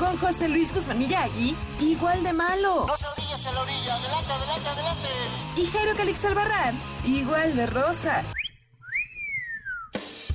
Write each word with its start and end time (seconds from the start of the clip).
con 0.00 0.16
José 0.16 0.48
Luis 0.48 0.72
Guzmán 0.72 0.98
Miyagi, 0.98 1.54
igual 1.78 2.22
de 2.22 2.32
malo. 2.32 2.86
No 2.86 2.96
se 2.96 3.06
orillas 3.06 3.44
a 3.44 3.52
la 3.52 3.60
orilla, 3.60 3.94
adelante, 3.96 4.32
adelante, 4.32 4.68
adelante. 4.70 5.08
Y 5.56 5.66
Jairo 5.66 5.94
Calix 5.94 6.24
Albarrán, 6.24 6.74
igual 7.04 7.54
de 7.54 7.66
rosa. 7.66 8.24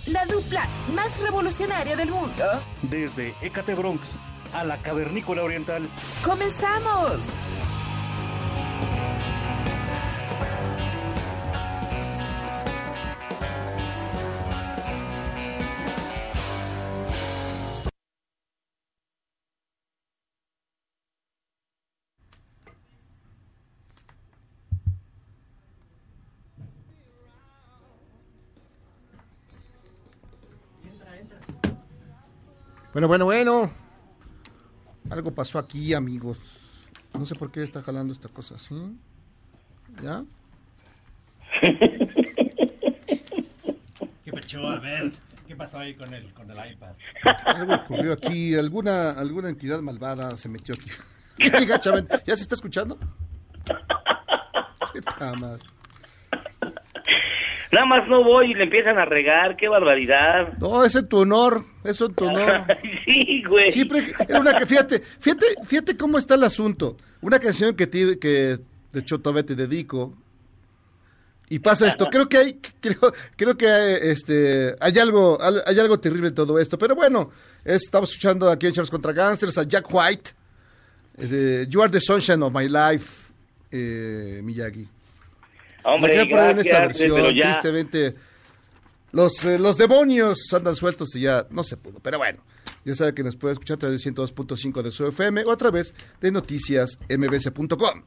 La 0.06 0.24
dupla 0.28 0.68
más 0.94 1.20
revolucionaria 1.20 1.96
del 1.96 2.12
mundo. 2.12 2.44
Desde 2.84 3.34
Ecate 3.42 3.74
Bronx 3.74 4.18
a 4.54 4.64
la 4.64 4.78
Cavernícola 4.78 5.42
Oriental. 5.42 5.90
¡Comenzamos! 6.24 7.26
Bueno, 32.96 33.10
bueno, 33.10 33.26
bueno. 33.26 33.72
Algo 35.10 35.36
pasó 35.36 35.60
aquí, 35.60 35.94
amigos. 35.94 36.38
No 37.14 37.26
sé 37.26 37.36
por 37.36 37.52
qué 37.52 37.62
está 37.62 37.82
jalando 37.82 38.14
esta 38.14 38.30
cosa 38.30 38.56
así. 38.56 38.74
¿Ya? 40.02 40.24
¿Qué 44.24 44.32
pasó? 44.32 44.70
A 44.70 44.80
ver, 44.80 45.12
¿qué 45.46 45.58
pasó 45.58 45.80
ahí 45.80 45.94
con 45.96 46.14
el, 46.14 46.34
con 46.34 46.50
el 46.50 46.72
iPad? 46.72 46.94
Algo 47.44 47.76
ocurrió 47.76 48.14
aquí. 48.14 48.56
Alguna, 48.56 49.10
alguna 49.10 49.50
entidad 49.50 49.82
malvada 49.82 50.38
se 50.38 50.48
metió 50.48 50.74
aquí. 50.74 50.90
Qué. 51.38 51.68
¿Ya 52.26 52.38
se 52.38 52.44
está 52.44 52.56
escuchando? 52.56 52.98
Qué 54.94 55.02
tamas. 55.02 55.60
Nada 57.72 57.86
más 57.86 58.08
no 58.08 58.24
voy 58.24 58.52
y 58.52 58.54
le 58.54 58.64
empiezan 58.64 58.98
a 58.98 59.06
regar, 59.06 59.56
qué 59.58 59.68
barbaridad. 59.68 60.58
No, 60.60 60.84
es 60.84 60.96
en 60.96 61.08
tu 61.08 61.18
honor. 61.18 61.64
Eso 61.84 62.06
en 62.06 62.16
tu 62.16 62.26
honor. 62.26 62.66
sí, 63.08 63.44
güey. 63.48 63.72
Siempre 63.72 64.14
era 64.28 64.40
una 64.40 64.54
que, 64.54 64.66
fíjate, 64.66 65.02
fíjate, 65.20 65.46
fíjate 65.66 65.98
cómo 65.98 66.18
está 66.18 66.36
el 66.36 66.44
asunto. 66.44 66.98
Una 67.22 67.40
canción 67.40 67.76
que, 67.76 67.88
te, 67.88 68.20
que 68.20 68.60
de 68.92 69.00
hecho 69.00 69.20
todavía 69.20 69.46
te 69.46 69.56
dedico. 69.56 70.14
Y 71.50 71.60
pasa 71.60 71.88
esto. 71.88 72.08
Creo 72.08 72.28
que 72.28 72.38
hay, 72.38 72.60
creo, 72.80 73.14
creo 73.36 73.56
que 73.56 73.68
hay, 73.68 73.98
este, 74.02 74.76
hay 74.80 74.98
algo, 74.98 75.38
hay 75.42 75.80
algo 75.80 76.00
terrible 76.00 76.30
en 76.30 76.36
todo 76.36 76.60
esto. 76.60 76.78
Pero 76.78 76.96
bueno, 76.96 77.32
estamos 77.64 78.10
escuchando 78.10 78.50
aquí 78.50 78.68
en 78.68 78.74
Charles 78.74 78.90
contra 78.90 79.14
Gangsters 79.14 79.58
a 79.58 79.64
Jack 79.64 79.86
White. 79.94 80.32
Eh, 81.18 81.66
you 81.70 81.82
are 81.82 81.92
the 81.92 82.02
sunshine 82.02 82.42
of 82.44 82.52
my 82.54 82.68
life, 82.68 83.32
eh, 83.72 84.42
Miyagi. 84.44 84.88
Hombre, 85.86 86.26
por 86.26 86.40
ahí 86.40 86.52
en 86.52 86.60
esta 86.60 86.80
gracias, 86.82 86.88
versión, 87.00 87.12
pero 87.16 87.32
ya. 87.32 87.44
tristemente. 87.52 88.16
Los, 89.12 89.46
eh, 89.46 89.58
los 89.60 89.78
demonios 89.78 90.38
andan 90.54 90.76
sueltos 90.76 91.16
y 91.16 91.22
ya 91.22 91.46
no 91.50 91.64
se 91.64 91.78
pudo. 91.78 92.00
Pero 92.02 92.18
bueno, 92.18 92.40
ya 92.84 92.96
sabe 92.96 93.14
que 93.14 93.24
nos 93.24 93.38
puede 93.38 93.54
escuchar 93.54 93.76
a 93.76 93.80
través 93.80 94.04
de 94.04 94.12
102.5 94.12 94.82
de 94.82 94.92
su 94.92 95.08
FM 95.08 95.44
o 95.46 95.52
a 95.52 95.58
través 95.58 95.96
de 96.20 96.32
noticias 96.32 96.98
mbc.com. 97.10 98.02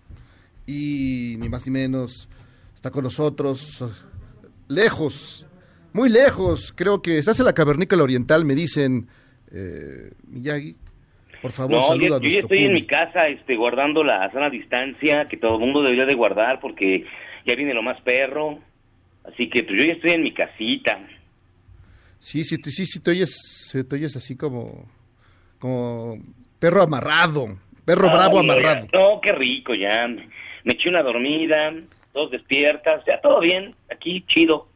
Y 0.66 1.36
ni 1.38 1.48
más 1.48 1.64
ni 1.66 1.72
menos, 1.72 2.28
está 2.74 2.90
con 2.90 3.04
nosotros, 3.04 3.80
eh, 3.80 3.86
lejos, 4.68 5.46
muy 5.94 6.10
lejos. 6.10 6.72
Creo 6.76 7.00
que 7.00 7.18
estás 7.18 7.38
en 7.40 7.46
la 7.46 7.54
cavernícola 7.54 8.02
oriental, 8.02 8.44
me 8.44 8.54
dicen, 8.54 9.08
eh, 9.50 10.12
Miyagi. 10.26 10.76
Por 11.40 11.52
favor, 11.52 11.70
No, 11.76 11.86
saluda 11.86 12.08
yo, 12.08 12.14
a 12.16 12.20
yo 12.20 12.28
ya 12.28 12.38
estoy 12.40 12.58
en 12.58 12.72
mi 12.74 12.82
público. 12.82 12.90
casa 12.90 13.28
este, 13.28 13.56
guardando 13.56 14.04
la 14.04 14.30
sana 14.32 14.50
distancia 14.50 15.26
que 15.30 15.36
todo 15.38 15.54
el 15.54 15.60
mundo 15.60 15.82
debería 15.82 16.04
de 16.04 16.14
guardar 16.16 16.58
porque 16.60 17.06
ya 17.48 17.54
viene 17.56 17.74
lo 17.74 17.82
más 17.82 18.00
perro. 18.02 18.58
Así 19.24 19.48
que 19.50 19.62
pues, 19.64 19.78
yo 19.80 19.86
ya 19.86 19.92
estoy 19.94 20.12
en 20.12 20.22
mi 20.22 20.32
casita. 20.32 20.98
Sí, 22.20 22.44
sí, 22.44 22.56
sí, 22.64 22.86
sí, 22.86 23.00
te 23.00 23.10
oyes, 23.12 23.36
te 23.88 23.94
oyes 23.94 24.16
así 24.16 24.36
como, 24.36 24.88
como 25.58 26.18
perro 26.58 26.82
amarrado, 26.82 27.56
perro 27.84 28.08
Ah, 28.08 28.14
bravo 28.16 28.42
no, 28.42 28.52
amarrado. 28.52 28.86
ya- 28.92 28.98
No, 28.98 29.20
qué 29.20 29.32
rico 29.32 29.74
ya. 29.74 30.06
Me 30.08 30.72
eché 30.72 30.88
una 30.88 31.02
dormida, 31.02 31.72
dos 32.12 32.30
despiertas, 32.30 33.02
ya 33.06 33.20
todo 33.20 33.40
bien, 33.40 33.74
aquí 33.90 34.24
chido. 34.26 34.68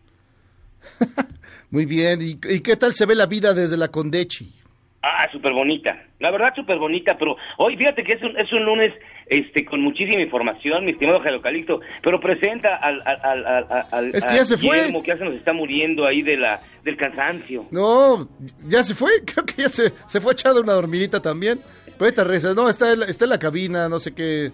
Muy 1.70 1.86
bien, 1.86 2.20
¿Y, 2.22 2.38
y 2.54 2.60
qué 2.60 2.76
tal 2.76 2.94
se 2.94 3.06
ve 3.06 3.14
la 3.14 3.26
vida 3.26 3.54
desde 3.54 3.76
la 3.76 3.88
Condechi? 3.88 4.52
Ah, 5.02 5.28
súper 5.32 5.52
bonita. 5.52 6.00
La 6.20 6.30
verdad, 6.30 6.50
súper 6.54 6.78
bonita, 6.78 7.16
pero 7.18 7.36
hoy 7.58 7.76
fíjate 7.76 8.04
que 8.04 8.12
es 8.12 8.22
un, 8.22 8.38
es 8.38 8.52
un 8.52 8.64
lunes 8.64 8.92
este, 9.26 9.64
con 9.64 9.80
muchísima 9.80 10.22
información, 10.22 10.84
mi 10.84 10.92
estimado 10.92 11.18
Jairo 11.20 11.42
Calixto, 11.42 11.80
pero 12.02 12.20
presenta 12.20 12.76
al, 12.76 13.02
al, 13.04 13.20
al, 13.24 13.44
al- 13.46 13.86
al- 13.90 14.14
Es 14.14 14.24
que 14.24 14.34
ya 14.36 14.44
se 14.44 14.56
fue. 14.56 14.92
Que 15.02 15.08
ya 15.08 15.18
se 15.18 15.24
nos 15.24 15.34
está 15.34 15.52
muriendo 15.52 16.06
ahí 16.06 16.22
de 16.22 16.36
la, 16.36 16.60
del 16.84 16.96
cansancio. 16.96 17.66
No, 17.72 18.28
ya 18.68 18.84
se 18.84 18.94
fue, 18.94 19.10
creo 19.26 19.44
que 19.44 19.62
ya 19.62 19.68
se, 19.68 19.92
se 20.06 20.20
fue 20.20 20.32
echado 20.34 20.60
una 20.60 20.74
dormidita 20.74 21.20
también. 21.20 21.58
Pero 21.86 22.04
ahorita 22.04 22.22
regresa, 22.24 22.54
no, 22.54 22.68
está 22.68 22.92
en, 22.92 23.00
la, 23.00 23.06
está 23.06 23.24
en 23.24 23.30
la 23.30 23.38
cabina, 23.40 23.88
no 23.88 23.98
sé 23.98 24.14
qué, 24.14 24.52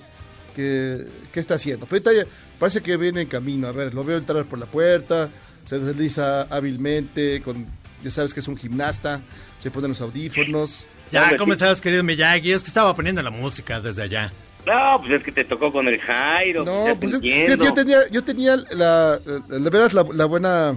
qué, 0.56 1.04
qué 1.32 1.40
está 1.40 1.54
haciendo. 1.56 1.86
Pero 1.86 2.02
ahorita 2.08 2.24
ya- 2.24 2.30
parece 2.58 2.80
que 2.82 2.96
viene 2.96 3.20
en 3.22 3.28
camino, 3.28 3.66
a 3.68 3.72
ver, 3.72 3.92
lo 3.92 4.02
veo 4.02 4.16
entrar 4.16 4.44
por 4.46 4.58
la 4.58 4.66
puerta, 4.66 5.28
se 5.64 5.78
desliza 5.78 6.42
hábilmente, 6.44 7.42
con, 7.42 7.66
ya 8.02 8.10
sabes 8.10 8.32
que 8.32 8.40
es 8.40 8.48
un 8.48 8.56
gimnasta, 8.56 9.20
se 9.60 9.70
pone 9.70 9.88
los 9.88 10.00
audífonos. 10.00 10.84
Ya, 11.10 11.36
¿cómo 11.36 11.52
estás, 11.54 11.80
querido 11.80 12.04
Miyagi? 12.04 12.52
Es 12.52 12.62
que 12.62 12.68
estaba 12.68 12.94
poniendo 12.94 13.22
la 13.22 13.30
música 13.30 13.80
desde 13.80 14.02
allá. 14.02 14.32
No, 14.66 15.00
pues 15.00 15.12
es 15.12 15.22
que 15.24 15.32
te 15.32 15.44
tocó 15.44 15.72
con 15.72 15.88
el 15.88 15.98
Jairo. 16.00 16.64
No, 16.64 16.86
ya 16.86 16.94
te 16.94 17.00
pues 17.00 17.14
es- 17.14 17.58
yo 17.58 17.72
tenía, 17.72 18.08
yo 18.10 18.22
tenía 18.22 18.56
la, 18.56 19.18
la, 19.24 19.58
la 19.58 19.70
veras 19.70 19.94
la, 19.94 20.04
la 20.12 20.26
buena, 20.26 20.76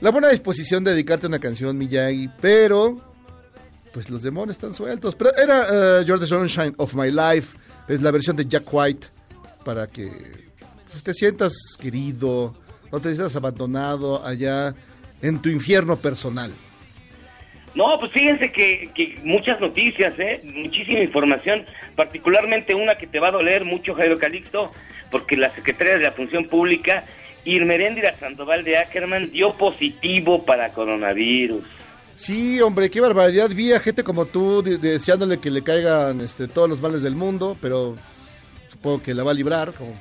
la 0.00 0.10
buena 0.10 0.28
disposición 0.28 0.82
de 0.82 0.90
dedicarte 0.92 1.28
una 1.28 1.38
canción, 1.38 1.78
Miyagi, 1.78 2.28
pero 2.40 3.00
pues 3.92 4.10
los 4.10 4.22
demonios 4.22 4.56
están 4.56 4.74
sueltos. 4.74 5.14
Pero 5.14 5.30
era 5.36 6.00
uh, 6.00 6.02
You're 6.02 6.18
the 6.18 6.26
Sunshine 6.26 6.74
of 6.78 6.94
My 6.94 7.10
Life, 7.10 7.56
es 7.86 8.02
la 8.02 8.10
versión 8.10 8.34
de 8.36 8.46
Jack 8.46 8.64
White, 8.72 9.06
para 9.64 9.86
que 9.86 10.10
pues, 10.90 11.04
te 11.04 11.14
sientas 11.14 11.54
querido, 11.78 12.56
no 12.90 12.98
te 13.00 13.10
sientas 13.10 13.36
abandonado 13.36 14.24
allá 14.26 14.74
en 15.22 15.40
tu 15.40 15.48
infierno 15.48 15.96
personal. 15.96 16.52
No, 17.76 17.98
pues 18.00 18.10
fíjense 18.10 18.50
que, 18.50 19.18
muchas 19.22 19.60
noticias, 19.60 20.14
¿eh? 20.18 20.40
Muchísima 20.44 21.00
información, 21.00 21.64
particularmente 21.94 22.74
una 22.74 22.96
que 22.96 23.06
te 23.06 23.20
va 23.20 23.28
a 23.28 23.32
doler 23.32 23.64
mucho, 23.64 23.94
Jairo 23.94 24.18
Calixto, 24.18 24.72
porque 25.10 25.36
la 25.36 25.50
secretaria 25.54 25.94
de 25.98 26.02
la 26.04 26.12
Función 26.12 26.46
Pública, 26.46 27.04
Irmeréndira 27.44 28.16
Sandoval 28.18 28.64
de 28.64 28.78
Ackerman, 28.78 29.30
dio 29.30 29.52
positivo 29.54 30.42
para 30.44 30.72
coronavirus. 30.72 31.62
Sí, 32.14 32.60
hombre, 32.62 32.90
qué 32.90 32.98
barbaridad. 33.02 33.50
Vi 33.50 33.72
a 33.72 33.78
gente 33.80 34.02
como 34.02 34.24
tú 34.24 34.62
de- 34.62 34.78
deseándole 34.78 35.38
que 35.38 35.50
le 35.50 35.62
caigan 35.62 36.22
este, 36.22 36.48
todos 36.48 36.70
los 36.70 36.80
males 36.80 37.02
del 37.02 37.14
mundo, 37.14 37.58
pero 37.60 37.94
supongo 38.68 39.02
que 39.02 39.12
la 39.12 39.22
va 39.22 39.32
a 39.32 39.34
librar, 39.34 39.74
como, 39.74 39.94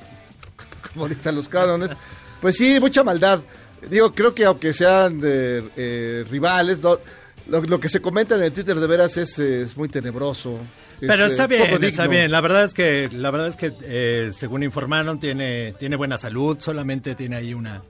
como 0.94 1.10
dictan 1.10 1.36
los 1.36 1.50
cánones. 1.50 1.92
Pues 2.40 2.56
sí, 2.56 2.80
mucha 2.80 3.04
maldad. 3.04 3.42
Digo, 3.90 4.14
creo 4.14 4.34
que 4.34 4.46
aunque 4.46 4.72
sean 4.72 5.20
eh, 5.26 5.62
eh, 5.76 6.24
rivales, 6.32 6.82
no- 6.82 7.00
lo, 7.48 7.62
lo 7.62 7.80
que 7.80 7.90
se 7.90 8.02
comenta 8.02 8.36
en 8.36 8.44
el 8.44 8.52
Twitter 8.52 8.80
de 8.80 8.88
veras 8.88 9.18
es, 9.18 9.38
eh, 9.40 9.62
es 9.62 9.78
muy 9.78 9.90
tenebroso. 9.90 10.58
Es, 11.02 11.08
Pero 11.08 11.26
eh, 11.26 11.32
está 11.32 11.48
bien, 11.48 11.84
está 11.84 12.08
bien. 12.08 12.32
La 12.32 12.42
verdad 12.42 12.66
es 12.66 12.74
que, 12.74 13.10
la 13.12 13.32
verdad 13.32 13.50
es 13.50 13.58
que, 13.58 13.74
eh, 13.84 14.32
según 14.36 14.64
informaron, 14.64 15.20
tiene, 15.20 15.74
tiene 15.78 15.96
buena 15.96 16.18
salud. 16.18 16.58
Solamente 16.60 17.16
tiene 17.16 17.36
ahí 17.36 17.54
una, 17.54 17.82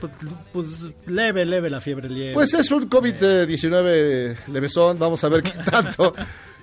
Pues, 0.00 0.12
pues 0.52 0.66
leve, 1.06 1.44
leve 1.44 1.68
la 1.70 1.80
fiebre 1.80 2.08
leve. 2.08 2.34
Pues 2.34 2.54
es 2.54 2.70
un 2.70 2.88
COVID-19 2.88 4.36
levesón, 4.48 4.98
vamos 4.98 5.22
a 5.24 5.28
ver 5.28 5.42
qué 5.42 5.52
tanto. 5.70 6.14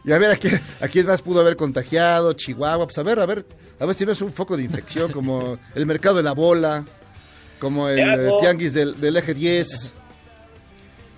Y 0.03 0.11
a 0.11 0.17
ver 0.19 0.31
a 0.31 0.35
quién, 0.35 0.61
a 0.81 0.87
quién 0.87 1.07
más 1.07 1.21
pudo 1.21 1.41
haber 1.41 1.55
contagiado, 1.55 2.33
Chihuahua, 2.33 2.85
pues 2.85 2.97
a 2.99 3.03
ver, 3.03 3.19
a 3.19 3.25
ver, 3.25 3.43
a 3.79 3.85
ver 3.85 3.95
si 3.95 4.05
no 4.05 4.11
es 4.11 4.21
un 4.21 4.31
foco 4.31 4.55
de 4.55 4.63
infección 4.63 5.11
como 5.11 5.57
el 5.73 5.85
mercado 5.87 6.17
de 6.17 6.23
la 6.23 6.33
bola, 6.33 6.85
como 7.59 7.89
el 7.89 7.99
eh, 7.99 8.31
tianguis 8.39 8.73
del, 8.73 8.99
del 9.01 9.17
eje 9.17 9.33
10. 9.33 9.91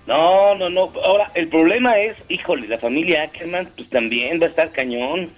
No, 0.08 0.54
no, 0.54 0.70
no. 0.70 0.90
Ahora, 1.04 1.30
el 1.34 1.48
problema 1.48 1.98
es, 1.98 2.16
híjole, 2.30 2.66
la 2.66 2.78
familia 2.78 3.24
Ackerman, 3.24 3.68
pues 3.76 3.88
también 3.90 4.40
va 4.40 4.46
a 4.46 4.48
estar 4.48 4.72
cañón. 4.72 5.28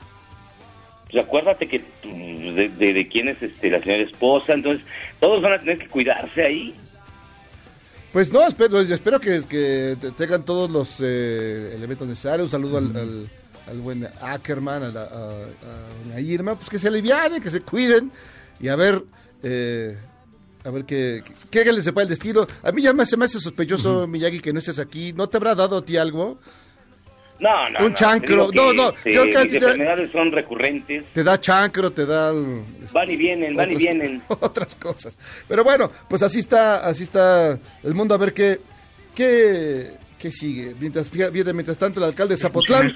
Pues 1.11 1.25
acuérdate 1.25 1.67
que 1.67 1.81
pues, 2.02 2.14
de, 2.55 2.69
de, 2.69 2.93
de 2.93 3.08
quién 3.08 3.28
es 3.28 3.43
este, 3.43 3.69
la 3.69 3.82
señora 3.82 4.02
esposa, 4.05 4.52
entonces 4.52 4.87
todos 5.19 5.43
van 5.43 5.55
a 5.55 5.58
tener 5.58 5.78
que 5.78 5.88
cuidarse 5.88 6.43
ahí. 6.44 6.75
Pues 8.12 8.32
no, 8.32 8.46
espero, 8.46 8.81
yo 8.82 8.94
espero 8.94 9.19
que, 9.19 9.43
que 9.49 9.96
te- 10.00 10.12
tengan 10.12 10.44
todos 10.44 10.70
los 10.70 11.00
eh, 11.02 11.73
elementos 11.75 12.06
necesarios. 12.06 12.46
Un 12.46 12.50
saludo 12.52 12.78
al, 12.78 12.96
al, 12.96 13.31
al 13.69 13.78
buen 13.81 14.08
Ackerman, 14.20 14.84
a, 14.84 14.88
la, 14.88 15.02
a, 15.02 15.06
a 15.06 16.05
doña 16.05 16.20
Irma, 16.20 16.55
pues 16.55 16.69
que 16.70 16.78
se 16.78 16.87
alivianen, 16.88 17.43
que 17.43 17.50
se 17.50 17.61
cuiden 17.61 18.12
y 18.61 18.69
a 18.69 18.76
ver, 18.76 19.02
eh, 19.43 19.96
a 20.64 20.70
ver 20.70 20.84
qué, 20.84 21.22
qué, 21.50 21.64
qué 21.64 21.72
le 21.72 21.82
sepa 21.82 22.02
el 22.02 22.08
destino. 22.08 22.46
A 22.62 22.72
mí 22.72 22.82
ya 22.82 22.92
me, 22.92 23.06
se 23.06 23.16
me 23.16 23.24
hace 23.24 23.40
sospechoso, 23.40 24.06
Miyagi, 24.06 24.40
que 24.40 24.52
no 24.52 24.58
estés 24.58 24.78
aquí. 24.78 25.12
¿No 25.12 25.28
te 25.28 25.36
habrá 25.38 25.54
dado 25.54 25.78
a 25.78 25.84
ti 25.84 25.96
algo? 25.96 26.38
No, 27.38 27.70
no. 27.70 27.78
Un 27.86 27.88
no, 27.92 27.94
chancro. 27.94 28.50
No, 28.52 28.72
no, 28.74 28.90
este, 28.90 29.14
yo 29.14 29.24
mis 29.24 29.34
te- 29.34 29.56
enfermedades 29.56 30.12
son 30.12 30.30
recurrentes. 30.30 31.04
Te 31.14 31.24
da 31.24 31.40
chancro, 31.40 31.90
te 31.90 32.04
da... 32.04 32.32
este, 32.82 32.92
Van 32.92 33.10
y 33.10 33.16
vienen, 33.16 33.56
van 33.56 33.72
y 33.72 33.76
vienen. 33.76 34.22
Otras 34.28 34.74
cosas. 34.76 35.16
Pero 35.48 35.64
bueno, 35.64 35.90
pues 36.08 36.22
así 36.22 36.40
está, 36.40 36.86
así 36.86 37.04
está 37.04 37.58
el 37.82 37.94
mundo. 37.94 38.14
A 38.14 38.18
ver 38.18 38.34
qué, 38.34 38.60
qué, 39.14 39.92
qué 40.18 40.30
sigue. 40.30 40.74
Mientras, 40.78 41.10
mientras 41.32 41.78
tanto, 41.78 41.98
el 42.00 42.04
alcalde 42.06 42.34
de 42.34 42.40
Zapotlán 42.42 42.92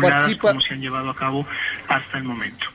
participa. 0.00 0.48
como 0.48 0.60
se 0.60 0.74
han 0.74 0.80
llevado 0.80 1.10
a 1.10 1.14
cabo 1.14 1.46
hasta 1.86 2.18
el 2.18 2.24
momento. 2.24 2.66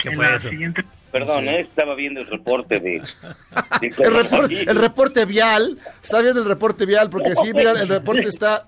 ¿Qué 0.00 0.10
En 0.10 0.14
fue 0.14 0.28
la 0.30 0.36
eso? 0.36 0.48
siguiente 0.50 0.84
Perdón, 1.12 1.48
¿eh? 1.48 1.60
estaba 1.60 1.94
viendo 1.94 2.20
el 2.20 2.26
reporte 2.26 2.80
de... 2.80 3.00
de 3.80 3.86
El 3.86 3.92
reporte, 3.92 4.28
coronavirus. 4.30 4.66
el 4.66 4.76
reporte 4.76 5.24
vial, 5.26 5.78
está 6.02 6.22
viendo 6.22 6.40
el 6.42 6.48
reporte 6.48 6.86
vial, 6.86 7.10
porque 7.10 7.34
sí, 7.36 7.52
mira, 7.54 7.72
el 7.72 7.88
reporte 7.88 8.26
está 8.26 8.66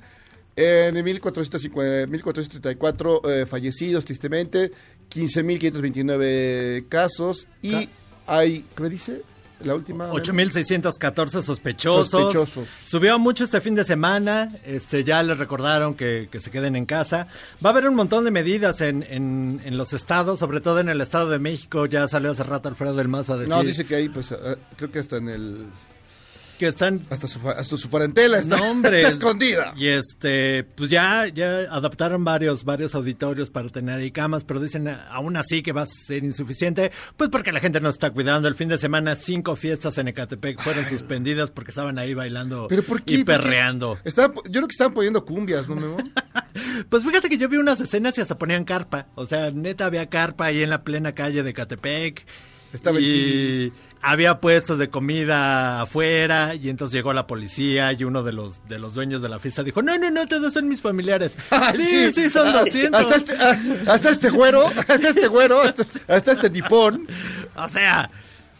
en 0.54 1.02
1450, 1.02 2.06
1434 2.06 3.22
eh, 3.24 3.46
fallecidos, 3.46 4.04
tristemente, 4.04 4.70
15.529 5.10 6.88
casos 6.88 7.48
y 7.62 7.88
hay, 8.26 8.64
¿qué 8.76 8.82
me 8.82 8.88
dice? 8.88 9.22
La 9.64 9.74
última. 9.74 10.10
8.614 10.10 11.42
sospechosos. 11.42 12.08
Sospechosos. 12.08 12.68
Subió 12.86 13.18
mucho 13.18 13.44
este 13.44 13.60
fin 13.60 13.74
de 13.74 13.84
semana. 13.84 14.52
Este, 14.64 15.04
ya 15.04 15.22
les 15.22 15.38
recordaron 15.38 15.94
que, 15.94 16.28
que 16.30 16.40
se 16.40 16.50
queden 16.50 16.76
en 16.76 16.86
casa. 16.86 17.26
Va 17.64 17.70
a 17.70 17.72
haber 17.72 17.88
un 17.88 17.94
montón 17.94 18.24
de 18.24 18.30
medidas 18.30 18.80
en, 18.80 19.02
en, 19.02 19.60
en 19.64 19.76
los 19.76 19.92
estados, 19.92 20.38
sobre 20.38 20.60
todo 20.60 20.80
en 20.80 20.88
el 20.88 21.00
Estado 21.00 21.30
de 21.30 21.38
México. 21.38 21.86
Ya 21.86 22.06
salió 22.08 22.30
hace 22.30 22.44
rato 22.44 22.68
Alfredo 22.68 22.94
del 22.94 23.08
Mazo 23.08 23.34
a 23.34 23.36
decir 23.38 23.54
No, 23.54 23.62
dice 23.62 23.84
que 23.84 23.94
ahí, 23.96 24.08
pues, 24.08 24.32
eh, 24.32 24.56
creo 24.76 24.90
que 24.90 24.98
hasta 24.98 25.16
en 25.16 25.28
el. 25.28 25.66
Que 26.64 26.70
están 26.70 27.06
Hasta 27.10 27.28
su, 27.28 27.48
hasta 27.50 27.76
su 27.76 27.88
parentela 27.90 28.38
está, 28.38 28.56
No, 28.56 28.70
hombre. 28.70 28.96
está 29.02 29.08
escondida. 29.08 29.74
Y 29.76 29.88
este, 29.88 30.64
pues 30.64 30.90
ya, 30.90 31.26
ya 31.28 31.60
adaptaron 31.70 32.24
varios, 32.24 32.64
varios 32.64 32.94
auditorios 32.94 33.50
para 33.50 33.68
tener 33.68 34.00
ahí 34.00 34.10
camas, 34.10 34.44
pero 34.44 34.60
dicen 34.60 34.88
aún 34.88 35.36
así 35.36 35.62
que 35.62 35.72
va 35.72 35.82
a 35.82 35.86
ser 35.86 36.24
insuficiente, 36.24 36.90
pues 37.16 37.30
porque 37.30 37.52
la 37.52 37.60
gente 37.60 37.80
no 37.80 37.88
está 37.88 38.10
cuidando. 38.10 38.48
El 38.48 38.54
fin 38.54 38.68
de 38.68 38.78
semana 38.78 39.16
cinco 39.16 39.56
fiestas 39.56 39.98
en 39.98 40.08
Ecatepec 40.08 40.62
fueron 40.62 40.86
suspendidas 40.86 41.50
porque 41.50 41.70
estaban 41.70 41.98
ahí 41.98 42.14
bailando 42.14 42.66
¿Pero 42.68 42.82
por 42.82 43.02
qué? 43.02 43.14
y 43.14 43.24
perreando. 43.24 43.98
Estaban- 44.04 44.34
yo 44.36 44.42
creo 44.52 44.66
que 44.68 44.72
estaban 44.72 44.94
poniendo 44.94 45.24
cumbias, 45.24 45.68
¿no, 45.68 45.76
Memo? 45.76 45.96
Pues 46.88 47.02
fíjate 47.02 47.28
que 47.28 47.36
yo 47.36 47.48
vi 47.48 47.56
unas 47.56 47.80
escenas 47.80 48.16
y 48.16 48.20
hasta 48.20 48.38
ponían 48.38 48.64
carpa. 48.64 49.08
O 49.16 49.26
sea, 49.26 49.50
neta 49.50 49.86
había 49.86 50.08
carpa 50.08 50.46
ahí 50.46 50.62
en 50.62 50.70
la 50.70 50.84
plena 50.84 51.12
calle 51.12 51.42
de 51.42 51.52
Catepec. 51.52 52.24
Estaba 52.72 53.00
y 53.00 53.72
había 54.06 54.38
puestos 54.38 54.78
de 54.78 54.90
comida 54.90 55.80
afuera 55.80 56.54
y 56.54 56.68
entonces 56.68 56.94
llegó 56.94 57.14
la 57.14 57.26
policía 57.26 57.90
y 57.94 58.04
uno 58.04 58.22
de 58.22 58.32
los 58.32 58.66
de 58.68 58.78
los 58.78 58.92
dueños 58.92 59.22
de 59.22 59.30
la 59.30 59.38
fiesta 59.38 59.62
dijo, 59.62 59.80
no, 59.80 59.96
no, 59.96 60.10
no, 60.10 60.28
todos 60.28 60.52
son 60.52 60.68
mis 60.68 60.82
familiares. 60.82 61.36
sí, 61.74 62.12
sí, 62.12 62.28
son 62.28 62.48
Ah, 62.48 62.64
200. 62.64 63.00
Hasta 63.00 63.16
este, 63.16 63.32
ah, 63.40 63.58
hasta 63.86 64.10
este 64.10 64.28
güero, 64.28 64.66
hasta 64.76 65.08
este 65.08 65.26
güero, 65.26 65.62
hasta, 65.62 65.84
hasta 66.06 66.32
este 66.32 66.50
nipón. 66.50 67.08
O 67.56 67.68
sea, 67.68 68.10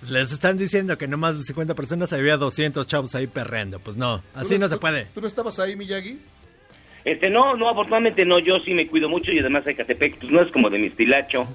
les 0.08 0.32
están 0.32 0.56
diciendo 0.56 0.96
que 0.96 1.06
no 1.06 1.18
más 1.18 1.36
de 1.36 1.44
50 1.44 1.74
personas, 1.74 2.12
había 2.14 2.38
200 2.38 2.86
chavos 2.86 3.14
ahí 3.14 3.26
perreando. 3.26 3.80
Pues 3.80 3.98
no, 3.98 4.22
así 4.34 4.54
¿Tú 4.54 4.60
no 4.60 4.68
se 4.70 4.78
puede. 4.78 5.08
¿Tú 5.14 5.20
no 5.20 5.26
estabas 5.26 5.58
ahí, 5.58 5.76
Miyagi? 5.76 6.20
Este, 7.04 7.28
no, 7.28 7.54
no, 7.54 7.68
afortunadamente 7.68 8.24
no, 8.24 8.38
yo 8.38 8.54
sí 8.64 8.72
me 8.72 8.86
cuido 8.86 9.10
mucho 9.10 9.30
y 9.30 9.38
además 9.38 9.66
Ecatepec, 9.66 10.18
pues 10.20 10.32
no 10.32 10.40
es 10.40 10.50
como 10.52 10.70
de 10.70 10.78
mi 10.78 10.86
estilacho. 10.86 11.46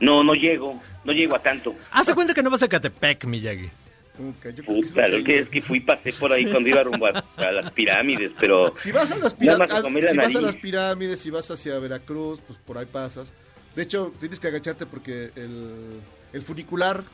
No, 0.00 0.22
no 0.22 0.34
llego, 0.34 0.80
no 1.08 1.12
llego 1.14 1.34
a 1.34 1.42
tanto. 1.42 1.74
Hace 1.90 2.14
cuenta 2.14 2.34
que 2.34 2.42
no 2.42 2.50
vas 2.50 2.62
a 2.62 2.68
Catepec, 2.68 3.24
Miyagi. 3.24 3.70
Nunca, 4.18 4.50
yo 4.50 4.62
creo 4.64 4.80
que 4.82 4.86
Puta, 4.88 5.06
es 5.06 5.48
que 5.48 5.62
fui, 5.62 5.80
pasé 5.80 6.12
por 6.12 6.32
ahí 6.32 6.44
cuando 6.50 6.68
iba 6.68 6.82
rumbo 6.82 7.06
a, 7.06 7.24
a 7.36 7.52
las 7.52 7.70
pirámides, 7.72 8.32
pero... 8.38 8.74
Si 8.76 8.90
vas 8.92 9.10
a 9.12 9.16
las 9.16 9.32
pirámides, 9.32 10.10
si 10.10 10.16
vas 10.16 10.26
a 10.26 10.30
nariz. 10.32 10.40
las 10.42 10.56
pirámides, 10.56 11.20
si 11.20 11.30
vas 11.30 11.50
hacia 11.50 11.78
Veracruz, 11.78 12.40
pues 12.46 12.58
por 12.58 12.76
ahí 12.78 12.86
pasas. 12.86 13.32
De 13.76 13.82
hecho, 13.84 14.12
tienes 14.18 14.40
que 14.40 14.48
agacharte 14.48 14.86
porque 14.86 15.30
el, 15.36 16.00
el 16.32 16.42
funicular 16.42 17.04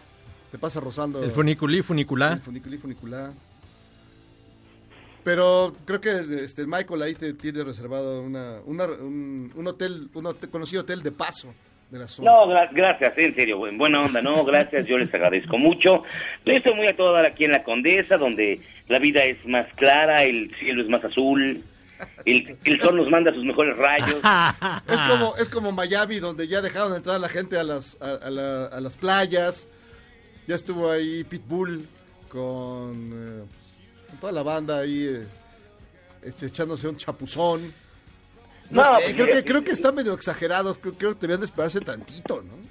te 0.50 0.56
pasa 0.58 0.81
rozando. 0.81 1.23
El 1.23 1.31
funiculí, 1.32 1.82
funiculá. 1.82 2.32
El 2.32 2.41
funiculí, 2.41 2.79
funicular. 2.79 3.32
Pero 5.25 5.75
creo 5.85 6.00
que 6.00 6.44
este 6.44 6.67
Michael 6.67 7.02
ahí 7.02 7.14
te 7.14 7.32
tiene 7.35 7.64
reservado 7.64 8.23
una, 8.23 8.61
una- 8.67 8.85
un, 8.87 9.52
un 9.55 9.67
hotel, 9.67 10.08
un 10.14 10.26
hotel- 10.26 10.50
conocido 10.50 10.82
hotel 10.82 11.02
de 11.02 11.12
paso 11.12 11.52
de 11.94 12.00
la 12.00 12.08
zona. 12.08 12.31
No, 12.31 12.46
gra- 12.46 12.69
gracias, 12.73 13.12
en 13.17 13.35
serio, 13.35 13.67
en 13.67 13.79
buena 13.79 14.02
onda, 14.02 14.20
no, 14.20 14.44
gracias, 14.44 14.87
yo 14.87 14.99
les 14.99 15.12
agradezco 15.14 15.56
mucho. 15.56 16.02
Yo 16.44 16.52
estoy 16.52 16.75
muy 16.75 16.87
a 16.88 16.96
todo 16.96 17.12
dar 17.12 17.25
aquí 17.25 17.44
en 17.44 17.52
la 17.52 17.62
Condesa, 17.64 18.17
donde 18.19 18.61
la 18.88 18.99
vida 18.99 19.25
es 19.25 19.38
más 19.46 19.67
clara, 19.76 20.25
el 20.25 20.55
cielo 20.58 20.82
es 20.82 20.88
más 20.88 21.02
azul, 21.05 21.62
el, 22.26 22.56
el 22.64 22.81
sol 22.82 22.96
nos 22.96 23.08
manda 23.08 23.32
sus 23.32 23.44
mejores 23.44 23.76
rayos. 23.79 24.20
Es 24.88 25.00
como, 25.08 25.37
es 25.37 25.49
como 25.49 25.73
Miami, 25.73 26.19
donde 26.19 26.46
ya 26.49 26.61
dejaron 26.61 26.91
de 26.91 26.99
entrar 26.99 27.17
a 27.17 27.19
la 27.20 27.29
gente 27.29 27.56
a 27.58 27.62
las, 27.64 27.96
a, 28.02 28.26
a 28.26 28.31
la- 28.31 28.67
a 28.67 28.81
las 28.81 28.96
playas. 28.96 29.67
Ya 30.46 30.56
estuvo 30.56 30.91
ahí 30.91 31.25
Pitbull 31.25 31.87
con, 32.29 33.12
eh, 33.14 33.44
con 34.11 34.19
toda 34.19 34.32
la 34.32 34.43
banda 34.43 34.81
ahí 34.81 35.06
eh, 35.08 35.27
echándose 36.43 36.89
un 36.89 36.96
chapuzón. 36.96 37.72
No, 38.70 38.82
No, 38.82 38.94
sé, 38.96 39.02
pues, 39.02 39.14
creo, 39.14 39.26
mira, 39.26 39.38
que, 39.38 39.44
creo 39.44 39.64
que 39.64 39.70
está 39.72 39.92
medio 39.92 40.14
exagerado. 40.14 40.74
Creo, 40.80 40.94
creo 40.94 41.14
que 41.14 41.20
debían 41.20 41.40
de 41.40 41.46
esperarse 41.46 41.80
tantito, 41.80 42.42
¿no? 42.42 42.64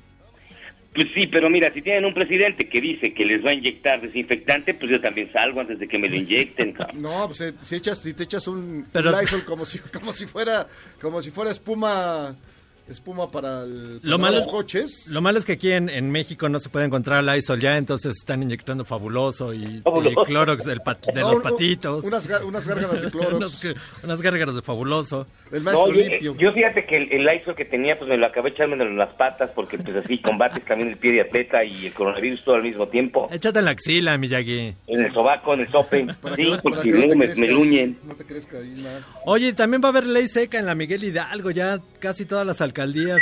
Pues 0.94 1.08
sí, 1.16 1.26
pero 1.26 1.50
mira, 1.50 1.74
si 1.74 1.82
tienen 1.82 2.06
un 2.06 2.14
presidente 2.14 2.70
que 2.70 2.80
dice 2.80 3.16
que 3.16 3.26
les 3.26 3.44
va 3.44 3.50
a 3.50 3.54
inyectar 3.56 4.00
desinfectante, 4.00 4.76
pues 4.76 4.92
yo 4.92 5.02
también 5.02 5.32
salgo 5.34 5.60
antes 5.62 5.80
de 5.80 5.88
que 5.88 5.98
me 5.98 6.08
lo 6.08 6.16
inyecten. 6.16 6.72
cabrón. 6.74 7.02
No, 7.02 7.26
pues 7.28 7.42
eh, 7.42 7.54
si, 7.64 7.76
echas, 7.78 7.98
si 8.00 8.14
te 8.14 8.24
echas 8.24 8.48
un, 8.48 8.86
Pero- 8.92 9.20
Lysol 9.20 9.44
como 9.44 9.66
si, 9.66 9.80
como 9.94 10.14
si 10.14 10.28
fuera 10.28 10.68
como 11.02 11.22
si 11.24 11.32
fuera 11.32 11.50
espuma 11.50 12.36
espuma 12.90 13.32
para, 13.32 13.64
el, 13.64 14.00
Lo 14.04 14.18
malo, 14.20 14.38
los 14.38 14.48
coches. 14.48 15.08
lo 15.10 15.22
malo 15.22 15.40
es 15.40 15.46
que 15.46 15.54
aquí 15.54 15.72
en, 15.72 15.90
en 15.90 16.12
México 16.12 16.50
no 16.50 16.60
se 16.60 16.70
puede 16.70 16.86
encontrar 16.86 17.24
Lysol 17.24 17.60
ya, 17.60 17.78
entonces 17.78 18.14
están 18.18 18.44
inyectando 18.44 18.84
fabuloso 18.86 19.54
y, 19.54 19.82
Fabuloso. 19.82 20.22
y 20.22 20.26
Clorox 20.26 20.66
del 20.66 20.82
pat- 20.82 21.06
de 21.14 21.22
No, 21.22 21.34
los 21.34 21.44
patitos. 21.44 22.04
Unas, 22.04 22.28
unas 22.46 22.68
gárgaras 22.68 23.02
de 23.02 23.12
cloro. 23.12 23.38
Unos 23.38 23.56
que- 23.60 23.74
unas 24.04 24.22
gárgaras 24.22 24.56
de 24.56 24.62
fabuloso. 24.62 25.28
El 25.52 25.62
maestro 25.64 25.88
No, 25.88 25.94
limpio. 25.94 26.36
yo 26.38 26.52
fíjate 26.52 26.86
que 26.86 26.96
el, 26.98 27.12
el 27.14 27.24
Lysol 27.26 27.56
que 27.56 27.66
tenía, 27.66 27.98
pues 27.98 28.10
me 28.10 28.18
lo 28.18 28.26
acabé 28.26 28.50
echándomelo 28.50 28.90
en 28.90 28.98
las 28.98 29.14
patas, 29.16 29.52
porque 29.56 29.78
pues 29.78 29.96
así 29.98 30.20
combates 30.22 30.66
también 30.66 30.90
el 30.90 30.98
pie 30.98 31.14
de 31.14 31.22
atleta 31.22 31.64
y 31.64 31.86
el 31.88 31.94
coronavirus 31.94 32.44
todo 32.44 32.56
al 32.56 32.64
mismo 32.64 32.88
tiempo. 32.90 33.30
Échate 33.32 33.60
en 33.60 33.66
la 33.66 33.72
axila, 33.72 34.18
Miyagi. 34.18 34.76
En 34.88 35.06
el 35.06 35.14
sobaco, 35.14 35.54
en 35.54 35.62
el 35.62 35.72
sope. 35.72 36.06
Para 36.22 36.36
Sí, 36.36 36.44
que 36.52 36.58
porque 36.62 36.82
que 36.92 36.98
no 36.98 37.08
te 37.08 37.16
me, 37.16 37.26
crezca 37.26 37.40
me 37.42 37.48
ahí, 37.48 37.54
gruñen. 37.54 37.98
No 38.04 38.16
te 38.16 38.26
crezca 38.26 38.58
ahí 38.58 38.82
más. 38.84 39.06
Oye, 39.26 39.54
también 39.54 39.82
va 39.82 39.88
a 39.88 39.92
haber 39.92 40.06
ley 40.06 40.28
seca 40.28 40.60
en 40.60 40.66
la 40.66 40.76
Miguel 40.76 41.04
Hidalgo. 41.04 41.52
Ya 41.52 41.80
casi 42.00 42.26
todas 42.26 42.46
las 42.46 42.60
alcaldías 42.60 42.73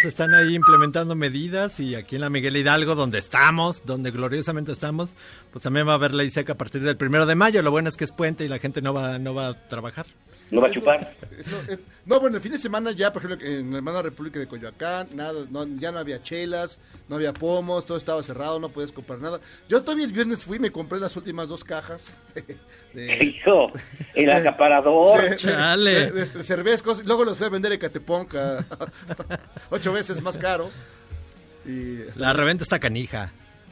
están 0.05 0.33
ahí 0.33 0.55
implementando 0.55 1.15
medidas 1.15 1.79
y 1.79 1.95
aquí 1.95 2.15
en 2.15 2.21
la 2.21 2.29
Miguel 2.29 2.55
Hidalgo, 2.55 2.95
donde 2.95 3.19
estamos, 3.19 3.83
donde 3.85 4.11
gloriosamente 4.11 4.71
estamos, 4.71 5.13
pues 5.51 5.63
también 5.63 5.87
va 5.87 5.91
a 5.91 5.95
haber 5.95 6.13
ley 6.13 6.29
seca 6.29 6.53
a 6.53 6.57
partir 6.57 6.81
del 6.81 6.97
primero 6.97 7.25
de 7.25 7.35
mayo. 7.35 7.61
Lo 7.61 7.71
bueno 7.71 7.89
es 7.89 7.97
que 7.97 8.05
es 8.05 8.11
puente 8.11 8.45
y 8.45 8.47
la 8.47 8.59
gente 8.59 8.81
no 8.81 8.93
va, 8.93 9.19
no 9.19 9.33
va 9.33 9.49
a 9.49 9.67
trabajar. 9.67 10.05
No 10.51 10.59
va 10.61 10.67
a 10.67 10.71
chupar. 10.71 11.15
Lo- 11.49 11.77
no, 12.05 12.19
bueno, 12.19 12.35
el 12.35 12.43
fin 12.43 12.51
de 12.51 12.59
semana 12.59 12.91
ya, 12.91 13.13
por 13.13 13.23
ejemplo, 13.23 13.47
en 13.47 13.71
la 13.71 13.77
hermana 13.77 14.01
República 14.01 14.37
de 14.37 14.47
Coyoacán, 14.47 15.07
nada, 15.13 15.45
no, 15.49 15.65
ya 15.79 15.91
no 15.93 15.99
había 15.99 16.21
chelas, 16.21 16.77
no 17.07 17.15
había 17.15 17.31
pomos, 17.33 17.85
todo 17.85 17.97
estaba 17.97 18.21
cerrado, 18.21 18.59
no 18.59 18.67
podías 18.69 18.91
comprar 18.91 19.19
nada. 19.19 19.39
Yo 19.69 19.81
todavía 19.81 20.03
el 20.05 20.11
viernes 20.11 20.43
fui 20.43 20.57
y 20.57 20.59
me 20.59 20.69
compré 20.71 20.99
las 20.99 21.15
últimas 21.15 21.47
dos 21.47 21.63
cajas 21.63 22.13
de, 22.93 23.23
Hijo, 23.23 23.71
el 24.13 24.29
acaparador. 24.29 25.21
de- 25.21 25.29
de- 25.29 25.35
Chale. 25.37 25.91
de- 25.91 26.11
de- 26.11 26.25
de 26.25 26.43
cervezcos, 26.43 27.05
luego 27.05 27.23
los 27.23 27.37
fui 27.37 27.47
a 27.47 27.49
vender 27.49 27.71
en 27.71 27.79
Cateponca, 27.79 28.65
ocho 29.69 29.93
veces 29.93 30.21
más 30.21 30.37
caro. 30.37 30.69
Y 31.65 31.99
La 32.19 32.33
reventa 32.33 32.63
está 32.63 32.77
canija. 32.79 33.31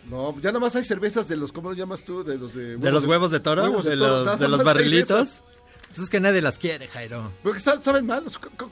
No, 0.10 0.40
ya 0.40 0.52
nomás 0.52 0.76
hay 0.76 0.84
cervezas 0.86 1.28
de 1.28 1.36
los, 1.36 1.52
¿cómo 1.52 1.70
los 1.70 1.78
llamas 1.78 2.04
tú? 2.04 2.24
De 2.24 2.38
los 2.38 2.54
de, 2.56 2.78
¿De 2.78 2.92
los 2.92 3.06
huevos 3.06 3.32
de 3.32 3.40
toro? 3.40 3.64
huevos 3.64 3.84
¿De, 3.86 3.98
toro, 3.98 4.08
los, 4.18 4.26
nada 4.26 4.38
de 4.38 4.48
los 4.48 4.64
barrilitos? 4.64 5.42
Pues 5.90 6.00
es 6.00 6.10
que 6.10 6.20
nadie 6.20 6.42
las 6.42 6.58
quiere, 6.60 6.88
Jairo. 6.88 7.32
Porque 7.44 7.60
sa- 7.60 7.82
saben 7.82 8.06
mal, 8.06 8.24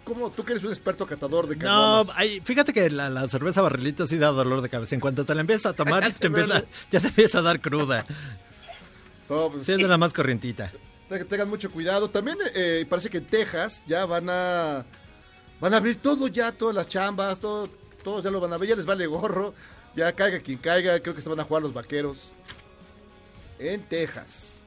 ¿cómo? 0.04 0.30
Tú 0.30 0.46
que 0.46 0.54
eres 0.54 0.64
un 0.64 0.70
experto 0.70 1.06
catador 1.06 1.48
de 1.48 1.56
No, 1.56 1.62
caguamas. 1.62 2.16
hay- 2.16 2.40
fíjate 2.42 2.72
que 2.74 2.90
la, 2.90 3.10
la 3.10 3.28
cerveza 3.28 3.62
barrilito 3.62 4.06
sí 4.06 4.18
da 4.18 4.28
dolor 4.32 4.62
de 4.62 4.70
cabeza. 4.70 4.94
En 4.96 5.02
cuanto 5.02 5.26
te 5.26 5.34
la 5.34 5.42
empiezas 5.42 5.72
a 5.72 5.74
tomar, 5.76 6.04
Ya 6.04 6.10
te 6.14 6.28
empieza, 6.28 6.48
duele. 6.54 6.68
ya 6.92 7.00
te 7.00 7.08
empieza 7.08 7.40
a 7.40 7.42
dar 7.42 7.60
cruda. 7.60 8.06
No, 9.30 9.50
pues, 9.52 9.66
Sí, 9.66 9.74
es 9.74 9.78
de 9.80 9.88
la 9.90 9.98
más 9.98 10.14
corrientita. 10.14 10.72
te- 11.10 11.26
tengan 11.26 11.50
mucho 11.50 11.70
cuidado. 11.70 12.10
También 12.10 12.38
eh, 12.56 12.86
parece 12.90 13.10
que 13.10 13.18
en 13.18 13.26
Texas 13.26 13.84
ya 13.86 14.06
van 14.06 14.30
a 14.30 14.86
van 15.60 15.74
a 15.74 15.78
abrir 15.78 15.98
todo 15.98 16.28
ya, 16.28 16.54
todas 16.54 16.74
las 16.76 16.88
chambas, 16.88 17.38
todo, 17.40 17.68
todos 18.06 18.24
ya 18.24 18.30
lo 18.32 18.40
van 18.40 18.54
a 18.54 18.58
ver, 18.58 18.70
ya 18.70 18.76
les 18.78 18.86
vale 18.86 19.06
gorro. 19.06 19.54
Ya 19.98 20.14
caiga 20.14 20.40
quien 20.40 20.60
caiga, 20.60 20.98
creo 21.02 21.14
que 21.14 21.22
se 21.22 21.28
van 21.28 21.40
a 21.42 21.44
jugar 21.44 21.62
los 21.64 21.74
vaqueros. 21.74 22.32
En 23.60 23.82
Texas. 23.90 24.60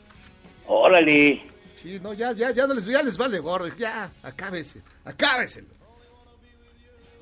Órale. 0.66 1.49
Sí, 1.82 1.98
no, 2.02 2.12
ya, 2.12 2.32
ya, 2.32 2.50
ya 2.52 2.66
no 2.66 2.74
les, 2.74 2.84
ya 2.84 3.02
les 3.02 3.16
vale 3.16 3.38
gorro. 3.38 3.66
Ya, 3.78 4.10
acábese, 4.22 4.82
acábeselo. 5.04 5.68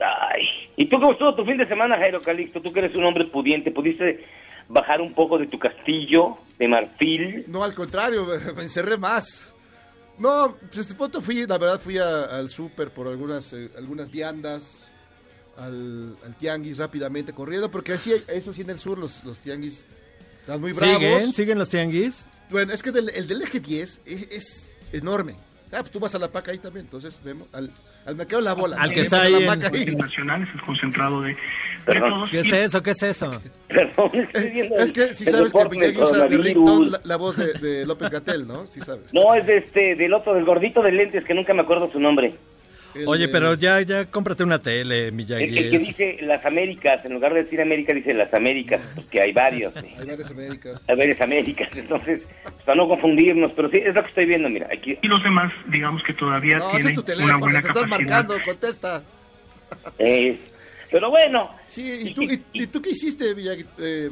Ay. 0.01 0.43
¿Y 0.77 0.89
tú 0.89 0.97
cómo 1.01 1.13
estuvo 1.13 1.35
tu 1.35 1.45
fin 1.45 1.57
de 1.57 1.67
semana, 1.67 1.97
Jairo 1.97 2.21
Calixto? 2.21 2.61
Tú 2.61 2.73
que 2.73 2.81
eres 2.81 2.95
un 2.97 3.05
hombre 3.05 3.25
pudiente, 3.27 3.71
¿pudiste 3.71 4.25
bajar 4.69 5.01
un 5.01 5.13
poco 5.15 5.39
de 5.39 5.47
tu 5.47 5.59
castillo 5.59 6.39
de 6.59 6.69
marfil? 6.69 7.45
No, 7.49 7.65
al 7.65 7.75
contrario, 7.75 8.25
me, 8.25 8.53
me 8.57 8.63
encerré 8.63 8.97
más. 8.97 9.53
No, 10.19 10.57
pues 10.61 10.79
este 10.79 10.95
punto 10.95 11.21
fui, 11.21 11.47
la 11.47 11.59
verdad 11.59 11.81
fui 11.81 11.99
a- 11.99 12.25
al 12.25 12.51
súper 12.51 12.91
por 12.91 13.07
algunas 13.09 13.53
eh, 13.53 13.71
algunas 13.77 14.11
viandas, 14.11 14.91
al, 15.57 16.17
al 16.25 16.35
tianguis 16.37 16.79
rápidamente 16.79 17.33
corriendo, 17.33 17.71
porque 17.71 17.93
así, 17.93 18.13
eso 18.29 18.53
sí 18.53 18.63
en 18.63 18.71
el 18.71 18.79
sur 18.79 18.99
los, 18.99 19.23
los 19.25 19.39
tianguis 19.39 19.85
están 20.41 20.61
muy 20.61 20.73
bravos. 20.73 20.97
¿Siguen? 20.99 21.33
¿Siguen 21.33 21.59
los 21.59 21.69
tianguis? 21.69 22.25
Bueno, 22.51 22.73
es 22.73 22.83
que 22.83 22.91
del- 22.93 23.11
el 23.11 23.27
del 23.29 23.43
eje 23.43 23.61
10 23.61 24.01
es, 24.07 24.23
es 24.31 24.79
enorme. 24.93 25.35
Ah, 25.71 25.81
pues 25.81 25.91
tú 25.91 26.01
vas 26.01 26.15
a 26.15 26.19
la 26.19 26.29
paca 26.29 26.51
ahí 26.51 26.59
también, 26.59 26.87
entonces 26.87 27.21
vemos 27.23 27.47
al, 27.53 27.71
al 28.07 28.17
mercado 28.17 28.39
de 28.39 28.45
la 28.45 28.55
bola. 28.55 28.77
Al 28.79 28.91
que 28.91 29.01
está 29.03 29.19
a 29.19 29.23
ahí 29.25 29.35
en- 29.35 29.47
paca 29.47 29.71
ahí. 29.75 29.95
nacional 29.97 30.43
es 30.43 30.55
el 30.55 30.61
concentrado 30.63 31.21
de, 31.21 31.37
Perdón. 31.85 32.29
¿Qué 32.31 32.41
es 32.41 32.53
eso? 32.53 32.83
¿Qué 32.83 32.91
es 32.93 33.03
eso? 33.03 33.31
Perdón, 33.69 34.11
estoy 34.15 34.51
viendo 34.51 34.77
Es 34.77 34.83
el- 34.85 34.93
que 34.95 35.15
si 35.15 35.25
el 35.25 35.31
sabes 35.31 35.53
que 35.53 35.69
Miyagi 35.69 35.99
usa 36.03 36.27
de 36.27 36.37
ringtone 36.39 36.91
la, 36.91 37.01
la 37.05 37.17
voz 37.17 37.37
de, 37.37 37.53
de 37.53 37.85
López 37.87 38.11
Gatel, 38.11 38.47
¿no? 38.49 38.67
Sí 38.67 38.81
sabes. 38.81 39.13
No, 39.13 39.35
es 39.35 39.45
de 39.47 39.59
este, 39.59 39.95
del 39.95 40.15
otro, 40.15 40.33
del 40.33 40.45
gordito 40.47 40.83
de 40.83 40.93
lentes, 40.93 41.25
que 41.25 41.35
nunca 41.35 41.53
me 41.53 41.61
acuerdo 41.63 41.91
su 41.93 42.01
nombre. 42.01 42.35
El 42.99 43.09
Oye, 43.09 43.27
de- 43.27 43.33
pero 43.33 43.55
ya, 43.55 43.81
ya 43.83 44.07
cómprate 44.11 44.43
una 44.45 44.59
tele, 44.61 45.07
El, 45.09 45.13
Miyagi. 45.13 45.45
el 45.45 45.71
que 45.71 45.79
dice 45.79 46.19
las 46.23 46.45
Américas, 46.45 47.05
en 47.05 47.15
lugar 47.15 47.33
de 47.35 47.45
decir 47.45 47.61
América, 47.61 47.95
dice 47.95 48.13
las 48.15 48.33
Américas, 48.35 48.81
porque 48.95 49.21
hay 49.23 49.33
varios. 49.33 49.73
¿sí? 49.75 49.89
Hay 49.99 50.07
varias 50.07 50.31
Américas. 50.31 50.85
Hay 50.89 50.97
varias 50.97 51.21
Américas, 51.21 51.69
entonces, 51.77 52.21
para 52.65 52.77
no 52.77 52.89
confundirnos, 52.89 53.53
pero 53.55 53.71
sí, 53.71 53.79
es 53.79 53.95
lo 53.95 54.03
que 54.03 54.09
estoy 54.09 54.27
viendo, 54.27 54.49
mira, 54.49 54.69
aquí, 54.73 54.99
y 55.01 55.07
los 55.09 55.23
demás, 55.23 55.53
digamos 55.69 56.03
que 56.03 56.15
todavía 56.15 56.59
No, 56.59 56.71
tienen 56.73 56.95
tu 56.95 57.01
una 57.01 57.07
teléfono, 57.07 57.39
buena 57.41 57.61
te 57.63 57.67
estás 57.69 57.83
capacidad. 57.85 58.09
marcando, 58.11 58.45
contesta. 58.45 59.03
eh, 59.99 60.39
pero 60.91 61.11
bueno. 61.11 61.51
Sí, 61.69 62.09
¿y 62.09 62.15
tú, 62.15 62.23
y, 62.23 62.43
y 62.53 62.67
tú 62.67 62.81
qué 62.81 62.91
hiciste, 62.91 63.35
Miyagi? 63.35 63.65
Eh, 63.79 64.09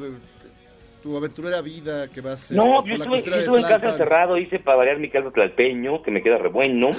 tu 1.03 1.17
aventurera 1.17 1.61
vida 1.63 2.09
que 2.09 2.21
vas... 2.21 2.51
No, 2.51 2.79
este, 2.81 2.89
yo 2.91 2.95
estuve, 2.97 3.23
yo 3.23 3.37
estuve 3.37 3.59
en 3.61 3.65
casa 3.69 3.89
encerrado, 3.91 4.37
hice 4.39 4.59
para 4.59 4.77
variar 4.79 4.99
mi 4.99 5.09
caldo 5.09 5.31
tlalpeño, 5.31 6.03
que 6.03 6.11
me 6.11 6.23
queda 6.23 6.37
re 6.39 6.49
bueno. 6.49 6.91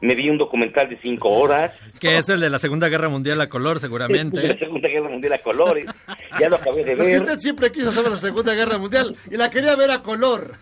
Me 0.00 0.14
vi 0.14 0.30
un 0.30 0.38
documental 0.38 0.88
de 0.88 0.96
cinco 1.02 1.28
horas. 1.30 1.72
Que 1.98 2.18
es 2.18 2.28
el 2.28 2.38
de 2.40 2.50
la 2.50 2.58
Segunda 2.60 2.88
Guerra 2.88 3.08
Mundial 3.08 3.40
a 3.40 3.48
color, 3.48 3.74
de 3.74 3.74
la 3.80 3.80
seguramente. 3.80 4.58
Segunda 4.58 4.88
Guerra 4.88 5.08
Mundial 5.08 5.32
a 5.32 5.38
colores. 5.38 5.86
Ya 6.38 6.48
lo 6.48 6.56
acabé 6.56 6.84
de 6.84 6.96
Porque 6.96 7.12
ver. 7.12 7.22
usted 7.22 7.38
siempre 7.38 7.72
quiso 7.72 7.90
saber 7.90 8.12
la 8.12 8.16
Segunda 8.18 8.54
Guerra 8.54 8.78
Mundial 8.78 9.16
y 9.30 9.36
la 9.36 9.50
quería 9.50 9.74
ver 9.76 9.90
a 9.90 10.02
color. 10.02 10.54